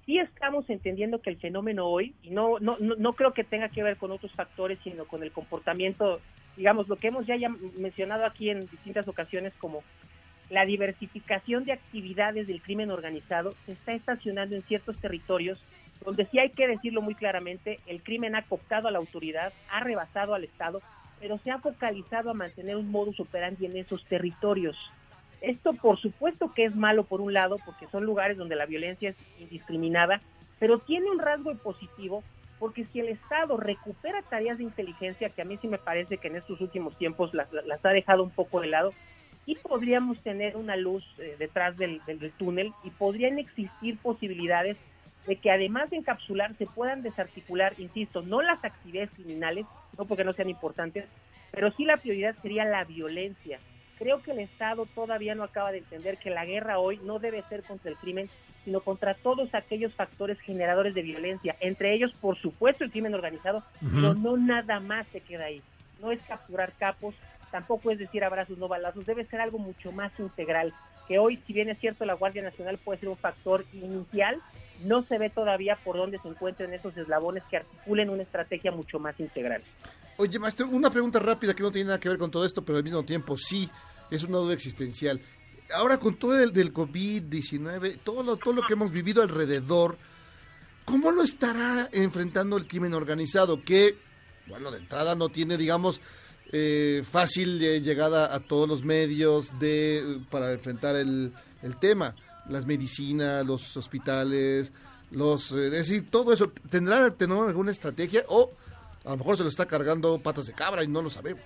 sí 0.05 0.19
estamos 0.19 0.69
entendiendo 0.69 1.21
que 1.21 1.31
el 1.31 1.37
fenómeno 1.37 1.87
hoy, 1.87 2.13
y 2.21 2.29
no, 2.29 2.59
no, 2.59 2.77
no, 2.79 2.95
no 2.95 3.13
creo 3.13 3.33
que 3.33 3.43
tenga 3.43 3.69
que 3.69 3.83
ver 3.83 3.97
con 3.97 4.11
otros 4.11 4.31
factores, 4.33 4.77
sino 4.83 5.05
con 5.05 5.23
el 5.23 5.31
comportamiento, 5.31 6.19
digamos, 6.57 6.87
lo 6.87 6.97
que 6.97 7.07
hemos 7.07 7.25
ya 7.25 7.37
mencionado 7.77 8.25
aquí 8.25 8.49
en 8.49 8.67
distintas 8.67 9.07
ocasiones 9.07 9.53
como 9.59 9.83
la 10.51 10.65
diversificación 10.65 11.63
de 11.63 11.71
actividades 11.71 12.45
del 12.45 12.61
crimen 12.61 12.91
organizado 12.91 13.55
se 13.65 13.71
está 13.71 13.93
estacionando 13.93 14.55
en 14.55 14.63
ciertos 14.63 14.97
territorios 14.97 15.57
donde 16.03 16.25
sí 16.27 16.39
hay 16.39 16.49
que 16.49 16.67
decirlo 16.67 17.01
muy 17.01 17.15
claramente, 17.15 17.79
el 17.87 18.01
crimen 18.03 18.35
ha 18.35 18.43
cooptado 18.43 18.87
a 18.87 18.91
la 18.91 18.97
autoridad, 18.97 19.53
ha 19.69 19.81
rebasado 19.81 20.33
al 20.33 20.43
Estado, 20.43 20.81
pero 21.19 21.37
se 21.39 21.51
ha 21.51 21.59
focalizado 21.59 22.31
a 22.31 22.33
mantener 22.33 22.75
un 22.75 22.89
modus 22.91 23.19
operandi 23.19 23.65
en 23.65 23.77
esos 23.77 24.03
territorios. 24.05 24.75
Esto 25.41 25.73
por 25.73 25.99
supuesto 25.99 26.53
que 26.53 26.65
es 26.65 26.75
malo 26.75 27.03
por 27.03 27.21
un 27.21 27.33
lado, 27.33 27.57
porque 27.65 27.87
son 27.87 28.05
lugares 28.05 28.37
donde 28.37 28.55
la 28.55 28.65
violencia 28.65 29.09
es 29.09 29.15
indiscriminada, 29.39 30.21
pero 30.59 30.79
tiene 30.79 31.09
un 31.09 31.19
rasgo 31.19 31.55
positivo 31.55 32.23
porque 32.59 32.85
si 32.85 32.99
el 32.99 33.09
Estado 33.09 33.57
recupera 33.57 34.21
tareas 34.21 34.59
de 34.59 34.65
inteligencia, 34.65 35.29
que 35.29 35.41
a 35.41 35.45
mí 35.45 35.57
sí 35.59 35.67
me 35.67 35.79
parece 35.79 36.19
que 36.19 36.27
en 36.27 36.35
estos 36.35 36.61
últimos 36.61 36.95
tiempos 36.95 37.33
las, 37.33 37.51
las 37.51 37.83
ha 37.83 37.89
dejado 37.89 38.23
un 38.23 38.29
poco 38.29 38.61
de 38.61 38.67
lado, 38.67 38.93
y 39.45 39.55
podríamos 39.55 40.21
tener 40.21 40.55
una 40.55 40.75
luz 40.75 41.03
eh, 41.17 41.35
detrás 41.39 41.77
del, 41.77 42.01
túnel 42.37 42.73
y 42.83 42.89
podrían 42.91 43.39
existir 43.39 43.97
posibilidades 43.97 44.77
de 45.27 45.35
que 45.35 45.51
además 45.51 45.89
de 45.89 45.97
encapsular 45.97 46.55
se 46.57 46.65
puedan 46.65 47.01
desarticular, 47.01 47.73
insisto, 47.77 48.21
no 48.21 48.41
las 48.41 48.63
actividades 48.63 49.11
criminales, 49.11 49.65
no 49.97 50.05
porque 50.05 50.23
no 50.23 50.33
sean 50.33 50.49
importantes, 50.49 51.05
pero 51.51 51.71
sí 51.73 51.85
la 51.85 51.97
prioridad 51.97 52.35
sería 52.41 52.65
la 52.65 52.83
violencia. 52.83 53.59
Creo 53.97 54.23
que 54.23 54.31
el 54.31 54.39
Estado 54.39 54.87
todavía 54.95 55.35
no 55.35 55.43
acaba 55.43 55.71
de 55.71 55.79
entender 55.79 56.17
que 56.17 56.31
la 56.31 56.45
guerra 56.45 56.79
hoy 56.79 56.99
no 57.03 57.19
debe 57.19 57.43
ser 57.49 57.61
contra 57.63 57.91
el 57.91 57.97
crimen, 57.97 58.29
sino 58.65 58.79
contra 58.81 59.13
todos 59.15 59.53
aquellos 59.53 59.93
factores 59.93 60.39
generadores 60.41 60.93
de 60.95 61.01
violencia, 61.01 61.55
entre 61.59 61.93
ellos, 61.93 62.11
por 62.19 62.37
supuesto, 62.37 62.83
el 62.83 62.91
crimen 62.91 63.13
organizado, 63.13 63.63
pero 63.79 64.13
no 64.13 64.37
nada 64.37 64.79
más 64.79 65.05
se 65.11 65.21
queda 65.21 65.45
ahí. 65.45 65.61
No 65.99 66.11
es 66.11 66.21
capturar 66.23 66.73
capos, 66.79 67.13
tampoco 67.51 67.91
es 67.91 67.99
decir 67.99 68.23
abrazos, 68.23 68.57
no 68.57 68.67
balazos, 68.67 69.05
debe 69.05 69.25
ser 69.25 69.41
algo 69.41 69.59
mucho 69.59 69.91
más 69.91 70.11
integral, 70.19 70.73
que 71.07 71.19
hoy, 71.19 71.37
si 71.45 71.53
bien 71.53 71.69
es 71.69 71.79
cierto, 71.79 72.05
la 72.05 72.13
Guardia 72.13 72.41
Nacional 72.41 72.77
puede 72.77 72.99
ser 72.99 73.09
un 73.09 73.17
factor 73.17 73.65
inicial, 73.73 74.37
no 74.83 75.03
se 75.03 75.17
ve 75.17 75.29
todavía 75.29 75.77
por 75.83 75.97
dónde 75.97 76.19
se 76.19 76.27
encuentran 76.27 76.73
esos 76.73 76.95
eslabones 76.97 77.43
que 77.49 77.57
articulen 77.57 78.09
una 78.09 78.23
estrategia 78.23 78.71
mucho 78.71 78.99
más 78.99 79.19
integral. 79.19 79.61
Oye, 80.17 80.37
maestro, 80.39 80.67
una 80.67 80.91
pregunta 80.91 81.19
rápida 81.19 81.53
que 81.53 81.63
no 81.63 81.71
tiene 81.71 81.87
nada 81.87 81.99
que 81.99 82.09
ver 82.09 82.17
con 82.17 82.31
todo 82.31 82.45
esto, 82.45 82.63
pero 82.63 82.77
al 82.77 82.83
mismo 82.83 83.03
tiempo 83.03 83.37
sí, 83.37 83.69
es 84.09 84.23
una 84.23 84.37
duda 84.37 84.53
existencial. 84.53 85.21
Ahora 85.73 85.97
con 85.97 86.17
todo 86.17 86.37
el 86.39 86.51
del 86.51 86.73
COVID-19, 86.73 87.99
todo 88.03 88.23
lo, 88.23 88.37
todo 88.37 88.53
lo 88.53 88.67
que 88.67 88.73
hemos 88.73 88.91
vivido 88.91 89.23
alrededor, 89.23 89.97
¿cómo 90.85 91.11
lo 91.11 91.23
estará 91.23 91.89
enfrentando 91.91 92.57
el 92.57 92.67
crimen 92.67 92.93
organizado? 92.93 93.63
Que, 93.63 93.95
bueno, 94.47 94.69
de 94.69 94.79
entrada 94.79 95.15
no 95.15 95.29
tiene, 95.29 95.57
digamos, 95.57 96.01
eh, 96.51 97.03
fácil 97.09 97.63
eh, 97.63 97.81
llegada 97.81 98.35
a 98.35 98.41
todos 98.41 98.67
los 98.67 98.83
medios 98.83 99.57
de 99.59 100.19
para 100.29 100.51
enfrentar 100.51 100.97
el, 100.97 101.33
el 101.63 101.77
tema. 101.77 102.13
Las 102.49 102.65
medicinas, 102.65 103.45
los 103.45 103.75
hospitales, 103.77 104.71
los, 105.11 105.51
eh, 105.51 105.65
es 105.67 105.71
decir, 105.71 106.09
todo 106.09 106.33
eso. 106.33 106.51
¿Tendrá 106.69 107.09
tener 107.11 107.37
alguna 107.37 107.71
estrategia 107.71 108.23
o 108.27 108.49
a 109.05 109.11
lo 109.11 109.17
mejor 109.17 109.37
se 109.37 109.43
lo 109.43 109.49
está 109.49 109.65
cargando 109.65 110.19
patas 110.19 110.47
de 110.47 110.53
cabra 110.53 110.83
y 110.83 110.87
no 110.87 111.01
lo 111.01 111.09
sabemos? 111.09 111.43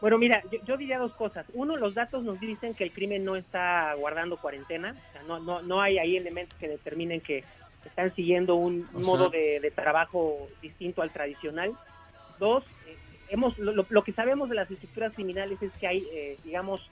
Bueno, 0.00 0.18
mira, 0.18 0.42
yo, 0.52 0.58
yo 0.66 0.76
diría 0.76 0.98
dos 0.98 1.12
cosas. 1.14 1.46
Uno, 1.54 1.76
los 1.76 1.94
datos 1.94 2.22
nos 2.22 2.38
dicen 2.38 2.74
que 2.74 2.84
el 2.84 2.92
crimen 2.92 3.24
no 3.24 3.34
está 3.36 3.94
guardando 3.94 4.36
cuarentena. 4.36 4.94
O 5.08 5.12
sea, 5.12 5.22
no, 5.22 5.40
no, 5.40 5.62
no 5.62 5.80
hay 5.80 5.98
ahí 5.98 6.16
elementos 6.16 6.56
que 6.58 6.68
determinen 6.68 7.20
que 7.22 7.44
están 7.84 8.14
siguiendo 8.14 8.56
un 8.56 8.86
O 8.92 8.98
modo 9.00 9.30
sea- 9.30 9.40
de, 9.40 9.60
de 9.60 9.70
trabajo 9.70 10.48
distinto 10.60 11.00
al 11.00 11.10
tradicional. 11.12 11.72
Dos, 12.38 12.62
eh, 12.86 12.96
hemos, 13.30 13.56
lo, 13.58 13.72
lo- 13.72 13.86
lo 13.88 14.04
que 14.04 14.12
sabemos 14.12 14.50
de 14.50 14.56
las 14.56 14.70
estructuras 14.70 15.14
criminales 15.14 15.60
es 15.62 15.72
que 15.80 15.86
hay, 15.86 16.06
eh, 16.12 16.36
digamos, 16.44 16.82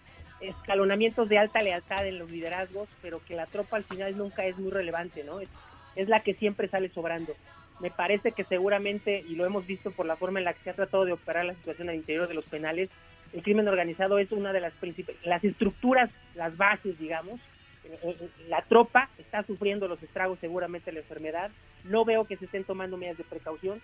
escalonamientos 0.49 1.29
de 1.29 1.39
alta 1.39 1.63
lealtad 1.63 2.07
en 2.07 2.19
los 2.19 2.31
liderazgos, 2.31 2.89
pero 3.03 3.21
que 3.25 3.35
la 3.35 3.47
tropa 3.47 3.77
al 3.77 3.85
final 3.85 4.17
nunca 4.17 4.45
es 4.45 4.57
muy 4.59 4.71
relevante, 4.71 5.25
¿no? 5.25 5.41
Es, 5.41 5.49
es 5.97 6.09
la 6.09 6.21
que 6.21 6.35
siempre 6.35 6.69
sale 6.69 6.89
sobrando. 6.89 7.35
Me 7.81 7.91
parece 7.91 8.33
que 8.33 8.45
seguramente, 8.45 9.25
y 9.29 9.35
lo 9.35 9.45
hemos 9.45 9.67
visto 9.67 9.91
por 9.91 10.07
la 10.07 10.17
forma 10.17 10.39
en 10.39 10.45
la 10.45 10.53
que 10.53 10.63
se 10.63 10.71
ha 10.71 10.75
tratado 10.75 11.05
de 11.05 11.13
operar 11.13 11.45
la 11.45 11.55
situación 11.55 11.89
al 11.89 11.97
interior 11.97 12.29
de 12.29 12.35
los 12.35 12.45
penales, 12.45 12.91
el 13.33 13.43
crimen 13.43 13.67
organizado 13.67 14.19
es 14.19 14.31
una 14.31 14.53
de 14.53 14.61
las 14.61 14.73
principales, 14.75 15.21
las 15.25 15.43
estructuras, 15.43 16.09
las 16.37 16.57
bases, 16.57 16.99
digamos. 16.99 17.41
Eh, 17.85 17.99
eh, 18.03 18.29
La 18.49 18.63
tropa 18.63 19.11
está 19.19 19.43
sufriendo 19.43 19.89
los 19.89 20.03
estragos 20.03 20.39
seguramente 20.39 20.93
la 20.93 21.01
enfermedad. 21.01 21.51
No 21.83 22.05
veo 22.05 22.27
que 22.27 22.37
se 22.37 22.45
estén 22.45 22.65
tomando 22.65 22.97
medidas 22.97 23.19
de 23.19 23.25
precaución, 23.25 23.81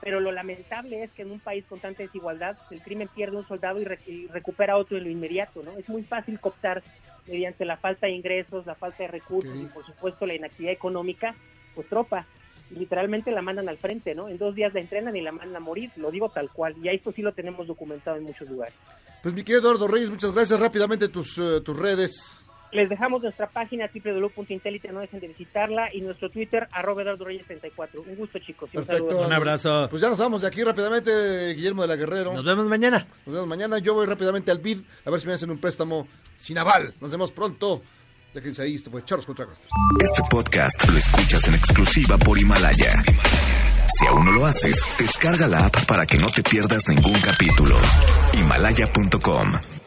pero 0.00 0.20
lo 0.20 0.32
lamentable 0.32 1.02
es 1.02 1.10
que 1.12 1.22
en 1.22 1.30
un 1.30 1.40
país 1.40 1.64
con 1.68 1.80
tanta 1.80 2.02
desigualdad, 2.02 2.56
el 2.70 2.80
crimen 2.82 3.08
pierde 3.08 3.36
un 3.36 3.46
soldado 3.48 3.80
y, 3.80 3.84
re- 3.84 4.00
y 4.06 4.26
recupera 4.28 4.76
otro 4.76 4.96
en 4.98 5.04
lo 5.04 5.10
inmediato, 5.10 5.62
¿no? 5.62 5.72
Es 5.78 5.88
muy 5.88 6.02
fácil 6.02 6.38
cooptar 6.40 6.82
mediante 7.26 7.64
la 7.64 7.76
falta 7.78 8.06
de 8.06 8.12
ingresos, 8.12 8.66
la 8.66 8.74
falta 8.74 9.04
de 9.04 9.08
recursos 9.08 9.56
y 9.56 9.64
por 9.66 9.84
supuesto 9.86 10.26
la 10.26 10.34
inactividad 10.34 10.72
económica, 10.74 11.34
pues 11.74 11.88
tropa. 11.88 12.26
Y 12.70 12.76
literalmente 12.76 13.30
la 13.30 13.42
mandan 13.42 13.68
al 13.68 13.76
frente, 13.78 14.14
¿no? 14.14 14.28
En 14.28 14.38
dos 14.38 14.54
días 14.54 14.72
la 14.74 14.80
entrenan 14.80 15.14
y 15.16 15.20
la 15.20 15.32
mandan 15.32 15.56
a 15.56 15.60
morir, 15.60 15.90
lo 15.96 16.10
digo 16.10 16.28
tal 16.30 16.50
cual. 16.50 16.74
Y 16.82 16.88
a 16.88 16.92
esto 16.92 17.12
sí 17.12 17.22
lo 17.22 17.32
tenemos 17.32 17.66
documentado 17.66 18.16
en 18.16 18.24
muchos 18.24 18.48
lugares. 18.48 18.74
Pues 19.22 19.34
mi 19.34 19.42
querido 19.42 19.60
Eduardo 19.60 19.88
Reyes, 19.88 20.10
muchas 20.10 20.34
gracias. 20.34 20.58
Rápidamente 20.60 21.08
tus, 21.08 21.38
eh, 21.38 21.60
tus 21.62 21.78
redes. 21.78 22.43
Les 22.74 22.88
dejamos 22.88 23.22
nuestra 23.22 23.48
página 23.48 23.88
www.intelite, 23.88 24.90
no 24.90 24.98
dejen 24.98 25.20
de 25.20 25.28
visitarla, 25.28 25.94
y 25.94 26.00
nuestro 26.00 26.28
Twitter, 26.28 26.66
arroba 26.72 27.02
Eduardo 27.02 27.24
Reyes 27.24 27.46
34. 27.46 28.02
Un 28.02 28.16
gusto, 28.16 28.40
chicos. 28.40 28.68
y 28.72 28.78
un 28.78 28.84
Perfecto. 28.84 29.28
saludo. 29.28 29.88
Pues 29.88 30.02
ya 30.02 30.08
nos 30.08 30.18
vamos 30.18 30.42
de 30.42 30.48
aquí 30.48 30.64
rápidamente, 30.64 31.54
Guillermo 31.54 31.82
de 31.82 31.88
la 31.88 31.94
Guerrero. 31.94 32.32
Nos 32.34 32.44
vemos 32.44 32.66
mañana. 32.66 33.06
Nos 33.26 33.32
vemos 33.32 33.48
mañana. 33.48 33.78
Yo 33.78 33.94
voy 33.94 34.06
rápidamente 34.06 34.50
al 34.50 34.58
BID 34.58 34.80
a 35.04 35.10
ver 35.10 35.20
si 35.20 35.26
me 35.28 35.34
hacen 35.34 35.52
un 35.52 35.58
préstamo 35.58 36.08
sin 36.36 36.58
aval. 36.58 36.94
Nos 37.00 37.12
vemos 37.12 37.30
pronto. 37.30 37.80
Déjense 38.34 38.62
ahí, 38.62 38.74
esto 38.74 38.90
fue 38.90 39.04
Charlos 39.04 39.24
contra 39.26 39.44
Gastros. 39.44 39.70
Este 40.02 40.22
podcast 40.28 40.90
lo 40.90 40.98
escuchas 40.98 41.46
en 41.46 41.54
exclusiva 41.54 42.18
por 42.18 42.36
Himalaya. 42.36 43.04
Si 43.96 44.06
aún 44.08 44.24
no 44.24 44.32
lo 44.32 44.46
haces, 44.46 44.84
descarga 44.98 45.46
la 45.46 45.66
app 45.66 45.86
para 45.86 46.04
que 46.04 46.18
no 46.18 46.26
te 46.26 46.42
pierdas 46.42 46.82
ningún 46.88 47.20
capítulo. 47.20 47.76
Himalaya.com 48.32 49.83